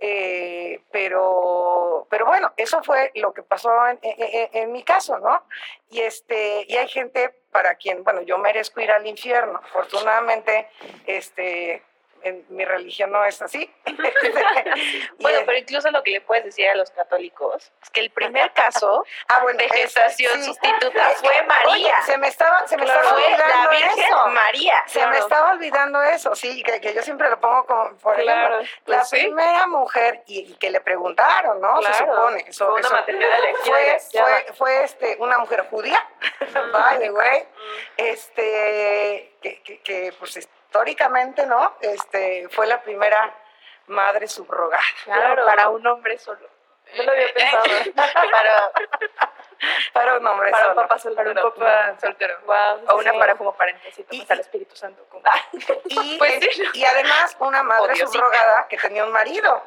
Eh, 0.00 0.80
pero, 0.92 2.06
pero 2.10 2.26
bueno, 2.26 2.52
eso 2.56 2.82
fue 2.84 3.10
lo 3.14 3.32
que 3.32 3.42
pasó 3.42 3.70
en- 3.88 3.98
en 4.02 4.72
mi 4.72 4.84
caso, 4.84 5.18
¿no? 5.18 5.42
Y, 5.88 6.02
este, 6.02 6.64
y 6.68 6.76
hay 6.76 6.86
gente 6.86 7.34
para 7.50 7.74
quien, 7.74 8.04
bueno, 8.04 8.22
yo 8.22 8.38
merezco 8.38 8.80
ir 8.80 8.90
al 8.90 9.06
infierno. 9.06 9.60
Afortunadamente, 9.62 10.68
este, 11.06 11.82
en 12.22 12.44
mi 12.48 12.64
religión 12.64 13.10
no 13.12 13.24
es 13.24 13.40
así. 13.42 13.70
Bueno, 15.18 15.40
pero 15.46 15.58
incluso 15.58 15.90
lo 15.90 16.02
que 16.02 16.10
le 16.12 16.20
puedes 16.20 16.44
decir 16.44 16.68
a 16.68 16.74
los 16.74 16.90
católicos 16.90 17.72
es 17.82 17.90
que 17.90 18.00
el 18.00 18.10
primer 18.10 18.52
caso 18.52 19.04
ah, 19.28 19.40
bueno, 19.42 19.58
de 19.58 19.66
es- 19.66 19.72
gestación 19.72 20.32
sí. 20.42 20.44
sustituta 20.44 21.10
Es 21.10 21.20
que, 21.20 21.26
fue 21.28 21.42
María. 21.44 21.72
oye, 21.72 21.92
se 22.06 22.18
me 22.18 22.28
estaba, 22.28 22.66
se 22.66 22.76
me 22.76 22.84
Claro, 22.84 23.00
estaba 23.00 23.18
olvidando 23.20 23.70
eso. 23.72 24.26
María. 24.28 24.84
Se 24.86 25.06
me 25.06 25.18
estaba 25.18 25.50
olvidando 25.52 26.02
eso, 26.02 26.34
sí, 26.34 26.62
que, 26.62 26.80
que 26.80 26.94
yo 26.94 27.02
siempre 27.02 27.28
lo 27.30 27.40
pongo 27.40 27.66
como, 27.66 27.96
por 27.98 28.18
ejemplo, 28.20 28.60
la 28.60 28.66
pues 28.84 29.08
sí. 29.08 29.16
primera 29.16 29.66
mujer 29.66 30.22
y, 30.26 30.52
y 30.52 30.54
que 30.56 30.70
le 30.70 30.80
preguntaron, 30.80 31.60
¿no? 31.60 31.82
Se 31.82 31.90
Claro, 31.90 32.14
supone. 32.14 32.44
Eso, 32.48 32.66
fue 32.70 32.80
una 32.80 32.88
eso- 32.88 33.62
fue, 33.64 33.98
fue, 34.12 34.52
fue, 34.54 34.84
este, 34.84 35.16
una 35.18 35.38
mujer 35.38 35.66
judía, 35.70 36.06
by 36.72 36.98
the 37.00 37.10
way, 37.10 37.44
este, 37.96 39.32
que, 39.42 39.62
que, 39.62 39.80
que, 39.82 40.12
pues 40.18 40.48
históricamente, 40.72 41.46
¿no? 41.46 41.76
Este, 41.80 42.46
fue 42.50 42.66
la 42.66 42.80
primera 42.82 43.34
madre 43.86 44.28
subrogada. 44.28 44.82
Claro, 45.04 45.46
para 45.46 45.70
un 45.70 45.86
hombre 45.86 46.18
solo. 46.18 46.46
No 46.96 47.02
lo 47.04 47.12
había 47.12 47.32
pensado. 47.34 47.64
Para, 47.94 48.70
Para 49.92 50.16
un 50.18 50.26
hombre 50.26 50.50
Para 50.50 50.68
un 50.68 50.74
solo. 50.74 50.82
papá 50.82 50.98
soltero. 50.98 51.34
Para 51.34 51.46
un 51.46 51.52
papá 51.54 52.00
soltero. 52.00 52.38
Wow, 52.46 52.84
O 52.88 52.96
una 52.98 53.12
sí. 53.12 53.18
para 53.18 53.34
como 53.34 53.52
paréntesis, 53.54 54.06
Y- 54.10 54.18
tomas 54.18 54.30
al 54.30 54.40
Espíritu 54.40 54.76
Santo. 54.76 55.04
como- 55.10 55.22
Y, 55.86 56.18
Pues 56.18 56.42
eh, 56.42 56.48
sí. 56.52 56.64
y 56.74 56.84
además 56.84 57.36
una 57.40 57.62
madre 57.62 57.96
subrogada 57.96 58.68
que 58.68 58.76
tenía 58.78 59.04
un 59.04 59.12
marido 59.12 59.62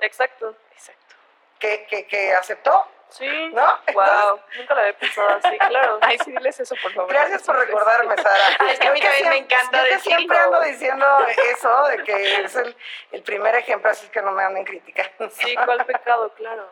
Exacto. 0.00 0.54
Exacto. 0.72 1.14
que, 1.58 1.86
que, 1.86 2.06
que 2.06 2.32
aceptó, 2.34 2.86
Sí. 3.12 3.26
¿no? 3.52 3.78
Entonces, 3.86 3.94
Wow, 3.94 4.40
nunca 4.58 4.74
lo 4.74 4.80
había 4.80 4.98
pensado 4.98 5.28
así, 5.28 5.58
claro. 5.58 5.98
Ay, 6.02 6.18
sí, 6.24 6.32
diles 6.32 6.58
eso, 6.60 6.74
por 6.82 6.92
favor. 6.92 7.10
Gracias 7.12 7.42
por 7.42 7.56
recordarme, 7.58 8.16
Sara. 8.16 8.44
Es 8.72 8.78
que 8.78 8.88
a 8.88 8.92
mí 8.92 9.00
también 9.00 9.28
me 9.28 9.36
encanta 9.38 9.78
yo 9.82 9.84
que 9.88 9.94
decirlo. 9.94 10.16
siempre 10.16 10.38
ando 10.38 10.60
diciendo 10.62 11.06
eso, 11.52 11.84
de 11.88 12.02
que 12.04 12.42
es 12.42 12.56
el, 12.56 12.76
el 13.12 13.22
primer 13.22 13.54
ejemplo, 13.54 13.90
así 13.90 14.08
que 14.08 14.22
no 14.22 14.32
me 14.32 14.42
anden 14.42 14.64
criticando. 14.64 15.28
Sí, 15.30 15.54
¿cuál 15.54 15.84
pecado? 15.84 16.32
Claro. 16.34 16.70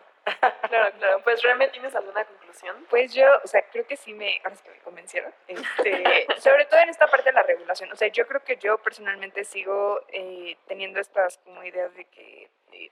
Claro, 0.68 0.92
claro. 0.98 1.20
Pues, 1.24 1.42
¿realmente 1.42 1.72
tienes 1.72 1.94
alguna 1.94 2.24
conclusión? 2.24 2.86
Pues 2.90 3.12
yo, 3.12 3.26
o 3.42 3.46
sea, 3.48 3.62
creo 3.70 3.86
que 3.86 3.96
sí 3.96 4.12
me, 4.12 4.38
ahora 4.44 4.54
es 4.54 4.62
que 4.62 4.70
me 4.70 4.78
convencieron, 4.80 5.32
este, 5.48 6.26
sobre 6.38 6.66
todo 6.66 6.78
en 6.80 6.90
esta 6.90 7.06
parte 7.06 7.30
de 7.30 7.32
la 7.32 7.42
regulación. 7.42 7.90
O 7.90 7.96
sea, 7.96 8.08
yo 8.08 8.26
creo 8.26 8.42
que 8.44 8.56
yo 8.56 8.78
personalmente 8.78 9.44
sigo 9.44 10.00
eh, 10.08 10.56
teniendo 10.68 11.00
estas 11.00 11.38
como 11.38 11.64
ideas 11.64 11.92
de 11.94 12.04
que 12.04 12.50
eh, 12.72 12.90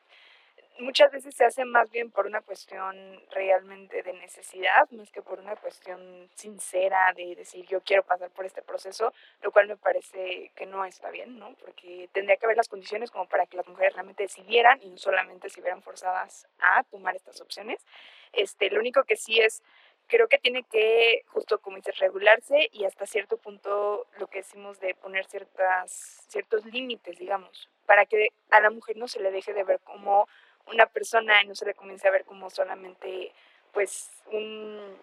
muchas 0.79 1.11
veces 1.11 1.35
se 1.35 1.45
hace 1.45 1.65
más 1.65 1.91
bien 1.91 2.11
por 2.11 2.27
una 2.27 2.41
cuestión 2.41 2.97
realmente 3.31 4.03
de 4.03 4.13
necesidad, 4.15 4.89
más 4.91 5.11
que 5.11 5.23
por 5.23 5.41
una 5.41 5.57
cuestión 5.57 6.29
sincera 6.35 7.13
de 7.15 7.35
decir 7.35 7.67
yo 7.67 7.81
quiero 7.83 8.03
pasar 8.03 8.31
por 8.31 8.47
este 8.47 8.63
proceso, 8.63 9.13
lo 9.43 9.53
cual 9.53 9.69
me 9.69 9.77
parece 9.77 10.51
que 10.55 10.67
no 10.67 10.85
está 10.85 11.11
bien, 11.11 11.39
¿no? 11.39 11.55
Porque 11.55 12.09
tendría 12.13 12.37
que 12.37 12.47
haber 12.47 12.57
las 12.57 12.69
condiciones 12.69 13.11
como 13.11 13.29
para 13.29 13.47
que 13.47 13.57
las 13.57 13.67
mujeres 13.67 13.95
realmente 13.95 14.25
decidieran 14.25 14.81
y 14.83 14.91
no 14.91 14.99
solamente 14.99 15.49
se 15.49 15.61
vieran 15.61 15.83
forzadas 15.83 16.47
a 16.61 16.83
tomar 16.85 17.17
estas 17.17 17.41
opciones. 17.41 17.85
Este, 18.33 18.71
lo 18.71 18.81
único 18.81 19.05
que 19.05 19.17
sí 19.17 19.41
es 19.41 19.63
creo 20.09 20.27
que 20.27 20.39
tiene 20.39 20.65
que, 20.65 21.23
justo 21.29 21.61
como 21.61 21.77
dices, 21.77 21.99
regularse 21.99 22.69
y 22.73 22.85
hasta 22.85 23.07
cierto 23.07 23.37
punto 23.37 24.07
lo 24.19 24.27
que 24.27 24.39
decimos 24.39 24.81
de 24.81 24.95
poner 24.95 25.27
ciertas, 25.27 26.25
ciertos 26.29 26.65
límites, 26.65 27.19
digamos, 27.19 27.69
para 27.87 28.07
que 28.07 28.29
a 28.51 28.61
la 28.61 28.71
mujer 28.71 28.97
no 28.97 29.07
se 29.07 29.21
le 29.21 29.31
deje 29.31 29.53
de 29.53 29.65
ver 29.65 29.81
como 29.81 30.27
una 30.71 30.87
persona 30.87 31.43
y 31.43 31.47
no 31.47 31.55
se 31.55 31.67
le 31.67 31.75
comience 31.75 32.07
a 32.09 32.11
ver 32.11 32.25
como 32.25 32.51
solamente, 32.51 33.33
pues, 33.73 34.11
un... 34.33 34.97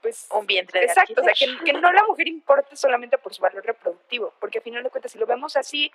Pues, 0.00 0.28
un 0.30 0.46
vientre 0.46 0.78
de 0.78 0.86
Exacto, 0.86 1.20
o 1.20 1.24
sea, 1.24 1.32
que, 1.34 1.64
que, 1.64 1.72
no 1.72 1.92
la 1.92 2.04
mujer 2.04 2.28
importe 2.28 2.76
solamente 2.76 3.18
por 3.18 3.34
su 3.34 3.42
valor 3.42 3.66
reproductivo, 3.66 4.32
porque 4.38 4.58
a 4.58 4.60
final 4.60 4.84
de 4.84 4.90
cuentas, 4.90 5.10
si 5.10 5.18
lo 5.18 5.26
vemos 5.26 5.56
así, 5.56 5.90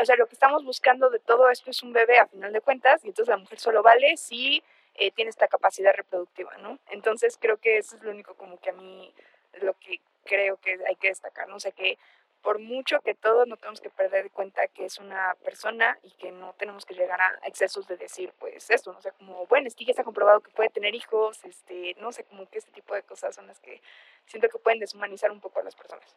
o 0.00 0.04
sea, 0.04 0.16
lo 0.16 0.26
que 0.26 0.34
estamos 0.34 0.64
buscando 0.64 1.10
de 1.10 1.18
todo 1.18 1.50
esto 1.50 1.70
es 1.70 1.82
un 1.82 1.92
bebé 1.92 2.18
a 2.18 2.26
final 2.26 2.52
de 2.52 2.60
cuentas, 2.62 3.04
y 3.04 3.08
entonces 3.08 3.28
la 3.28 3.36
mujer 3.36 3.58
solo 3.58 3.82
vale 3.82 4.16
si 4.16 4.62
eh, 4.94 5.10
tiene 5.12 5.28
esta 5.28 5.46
capacidad 5.46 5.94
reproductiva, 5.94 6.56
¿no? 6.58 6.78
Entonces 6.90 7.38
creo 7.40 7.58
que 7.58 7.78
eso 7.78 7.96
es 7.96 8.02
lo 8.02 8.10
único 8.10 8.34
como 8.34 8.58
que 8.58 8.70
a 8.70 8.72
mí, 8.72 9.12
lo 9.60 9.74
que 9.74 10.00
creo 10.24 10.56
que 10.58 10.78
hay 10.88 10.96
que 10.96 11.08
destacar, 11.08 11.48
¿no? 11.48 11.56
O 11.56 11.60
sea, 11.60 11.72
que 11.72 11.98
por 12.42 12.58
mucho 12.58 13.00
que 13.00 13.14
todos 13.14 13.46
no 13.46 13.56
tenemos 13.56 13.80
que 13.80 13.90
perder 13.90 14.24
de 14.24 14.30
cuenta 14.30 14.66
que 14.68 14.84
es 14.84 14.98
una 14.98 15.34
persona 15.44 15.98
y 16.02 16.10
que 16.12 16.32
no 16.32 16.54
tenemos 16.54 16.84
que 16.84 16.94
llegar 16.94 17.20
a 17.20 17.38
excesos 17.44 17.86
de 17.86 17.96
decir, 17.96 18.32
pues 18.38 18.70
esto, 18.70 18.92
no 18.92 19.00
sé, 19.00 19.12
como, 19.12 19.46
bueno, 19.46 19.66
es 19.66 19.74
que 19.74 19.84
ya 19.84 19.90
está 19.90 20.04
comprobado 20.04 20.40
que 20.40 20.50
puede 20.50 20.70
tener 20.70 20.94
hijos, 20.94 21.44
este, 21.44 21.94
no 21.98 22.12
sé, 22.12 22.24
como 22.24 22.48
que 22.48 22.58
este 22.58 22.70
tipo 22.70 22.94
de 22.94 23.02
cosas 23.02 23.34
son 23.34 23.46
las 23.46 23.60
que 23.60 23.82
siento 24.26 24.48
que 24.48 24.58
pueden 24.58 24.78
deshumanizar 24.78 25.30
un 25.30 25.40
poco 25.40 25.60
a 25.60 25.64
las 25.64 25.74
personas. 25.74 26.16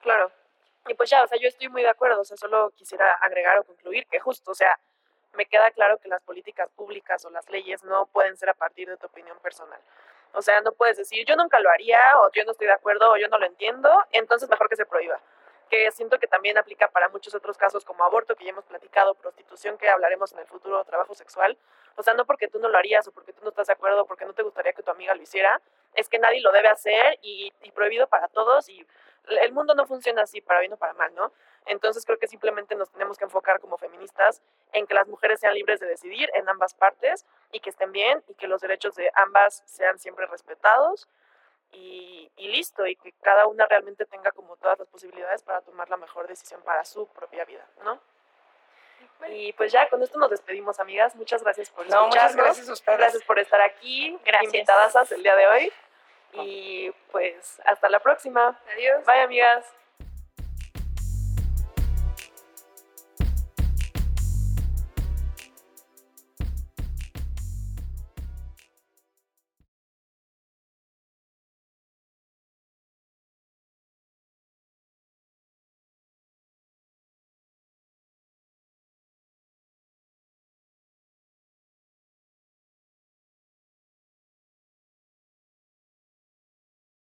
Claro. 0.00 0.30
Y 0.86 0.94
pues 0.94 1.10
ya, 1.10 1.22
o 1.22 1.26
sea, 1.26 1.38
yo 1.38 1.48
estoy 1.48 1.68
muy 1.68 1.82
de 1.82 1.88
acuerdo, 1.88 2.20
o 2.20 2.24
sea, 2.24 2.36
solo 2.36 2.70
quisiera 2.70 3.12
agregar 3.12 3.58
o 3.58 3.64
concluir 3.64 4.06
que 4.06 4.20
justo, 4.20 4.52
o 4.52 4.54
sea, 4.54 4.78
me 5.34 5.46
queda 5.46 5.70
claro 5.70 5.98
que 5.98 6.08
las 6.08 6.22
políticas 6.22 6.70
públicas 6.70 7.24
o 7.24 7.30
las 7.30 7.48
leyes 7.50 7.84
no 7.84 8.06
pueden 8.06 8.36
ser 8.36 8.50
a 8.50 8.54
partir 8.54 8.88
de 8.88 8.96
tu 8.96 9.06
opinión 9.06 9.38
personal. 9.40 9.80
O 10.32 10.42
sea, 10.42 10.60
no 10.60 10.72
puedes 10.72 10.96
decir 10.96 11.24
yo 11.26 11.36
nunca 11.36 11.60
lo 11.60 11.70
haría 11.70 11.98
o 12.18 12.30
yo 12.32 12.44
no 12.44 12.52
estoy 12.52 12.66
de 12.66 12.72
acuerdo 12.72 13.12
o 13.12 13.16
yo 13.16 13.28
no 13.28 13.38
lo 13.38 13.46
entiendo, 13.46 13.90
entonces 14.12 14.48
mejor 14.48 14.68
que 14.68 14.76
se 14.76 14.86
prohíba. 14.86 15.20
Que 15.68 15.90
siento 15.90 16.18
que 16.18 16.26
también 16.26 16.56
aplica 16.58 16.88
para 16.88 17.08
muchos 17.08 17.34
otros 17.34 17.58
casos 17.58 17.84
como 17.84 18.04
aborto, 18.04 18.34
que 18.34 18.44
ya 18.44 18.50
hemos 18.50 18.64
platicado, 18.64 19.14
prostitución, 19.14 19.76
que 19.76 19.88
hablaremos 19.88 20.32
en 20.32 20.38
el 20.38 20.46
futuro, 20.46 20.82
trabajo 20.84 21.14
sexual. 21.14 21.58
O 21.96 22.02
sea, 22.02 22.14
no 22.14 22.24
porque 22.24 22.48
tú 22.48 22.58
no 22.58 22.68
lo 22.68 22.78
harías 22.78 23.06
o 23.08 23.12
porque 23.12 23.32
tú 23.32 23.42
no 23.42 23.50
estás 23.50 23.66
de 23.66 23.72
acuerdo 23.74 24.02
o 24.02 24.06
porque 24.06 24.24
no 24.24 24.32
te 24.32 24.42
gustaría 24.42 24.72
que 24.72 24.82
tu 24.82 24.90
amiga 24.90 25.14
lo 25.14 25.22
hiciera, 25.22 25.60
es 25.94 26.08
que 26.08 26.18
nadie 26.18 26.40
lo 26.40 26.52
debe 26.52 26.68
hacer 26.68 27.18
y, 27.22 27.52
y 27.62 27.70
prohibido 27.72 28.06
para 28.06 28.28
todos 28.28 28.68
y 28.68 28.86
el 29.28 29.52
mundo 29.52 29.74
no 29.74 29.86
funciona 29.86 30.22
así, 30.22 30.40
para 30.40 30.60
bien 30.60 30.72
o 30.72 30.76
para 30.76 30.94
mal, 30.94 31.14
¿no? 31.14 31.32
Entonces 31.66 32.04
creo 32.04 32.18
que 32.18 32.28
simplemente 32.28 32.74
nos 32.74 32.90
tenemos 32.90 33.18
que 33.18 33.24
enfocar 33.24 33.60
como 33.60 33.76
feministas 33.76 34.42
en 34.72 34.86
que 34.86 34.94
las 34.94 35.06
mujeres 35.06 35.40
sean 35.40 35.54
libres 35.54 35.80
de 35.80 35.86
decidir 35.86 36.30
en 36.34 36.48
ambas 36.48 36.74
partes 36.74 37.26
y 37.52 37.60
que 37.60 37.70
estén 37.70 37.92
bien 37.92 38.22
y 38.28 38.34
que 38.34 38.48
los 38.48 38.60
derechos 38.60 38.94
de 38.94 39.10
ambas 39.14 39.62
sean 39.66 39.98
siempre 39.98 40.26
respetados 40.26 41.08
y, 41.72 42.30
listo, 42.36 42.86
y 42.86 42.96
que 42.96 43.12
cada 43.22 43.46
una 43.46 43.66
realmente 43.66 44.04
tenga 44.06 44.30
como 44.32 44.56
todas 44.56 44.78
las 44.78 44.88
posibilidades 44.88 45.42
para 45.42 45.60
tomar 45.60 45.88
la 45.90 45.96
mejor 45.96 46.26
decisión 46.26 46.62
para 46.62 46.84
su 46.84 47.06
propia 47.08 47.44
vida, 47.44 47.66
¿no? 47.84 48.00
Y 49.28 49.52
pues 49.54 49.72
ya 49.72 49.88
con 49.88 50.02
esto 50.02 50.18
nos 50.18 50.30
despedimos, 50.30 50.78
amigas. 50.78 51.14
Muchas 51.16 51.42
gracias 51.42 51.70
por 51.70 51.88
no, 51.88 52.06
Muchas 52.06 52.36
gracias 52.36 52.68
a 52.68 52.72
ustedes. 52.72 52.98
Gracias 52.98 53.22
por 53.24 53.38
estar 53.38 53.60
aquí, 53.60 54.16
gracias. 54.24 54.54
invitadas 54.54 55.12
el 55.12 55.22
día 55.22 55.34
de 55.34 55.46
hoy. 55.46 55.72
Y 56.32 56.90
pues 57.10 57.60
hasta 57.64 57.88
la 57.88 58.00
próxima. 58.00 58.58
Adiós. 58.74 59.04
Bye, 59.04 59.22
amigas. 59.22 59.66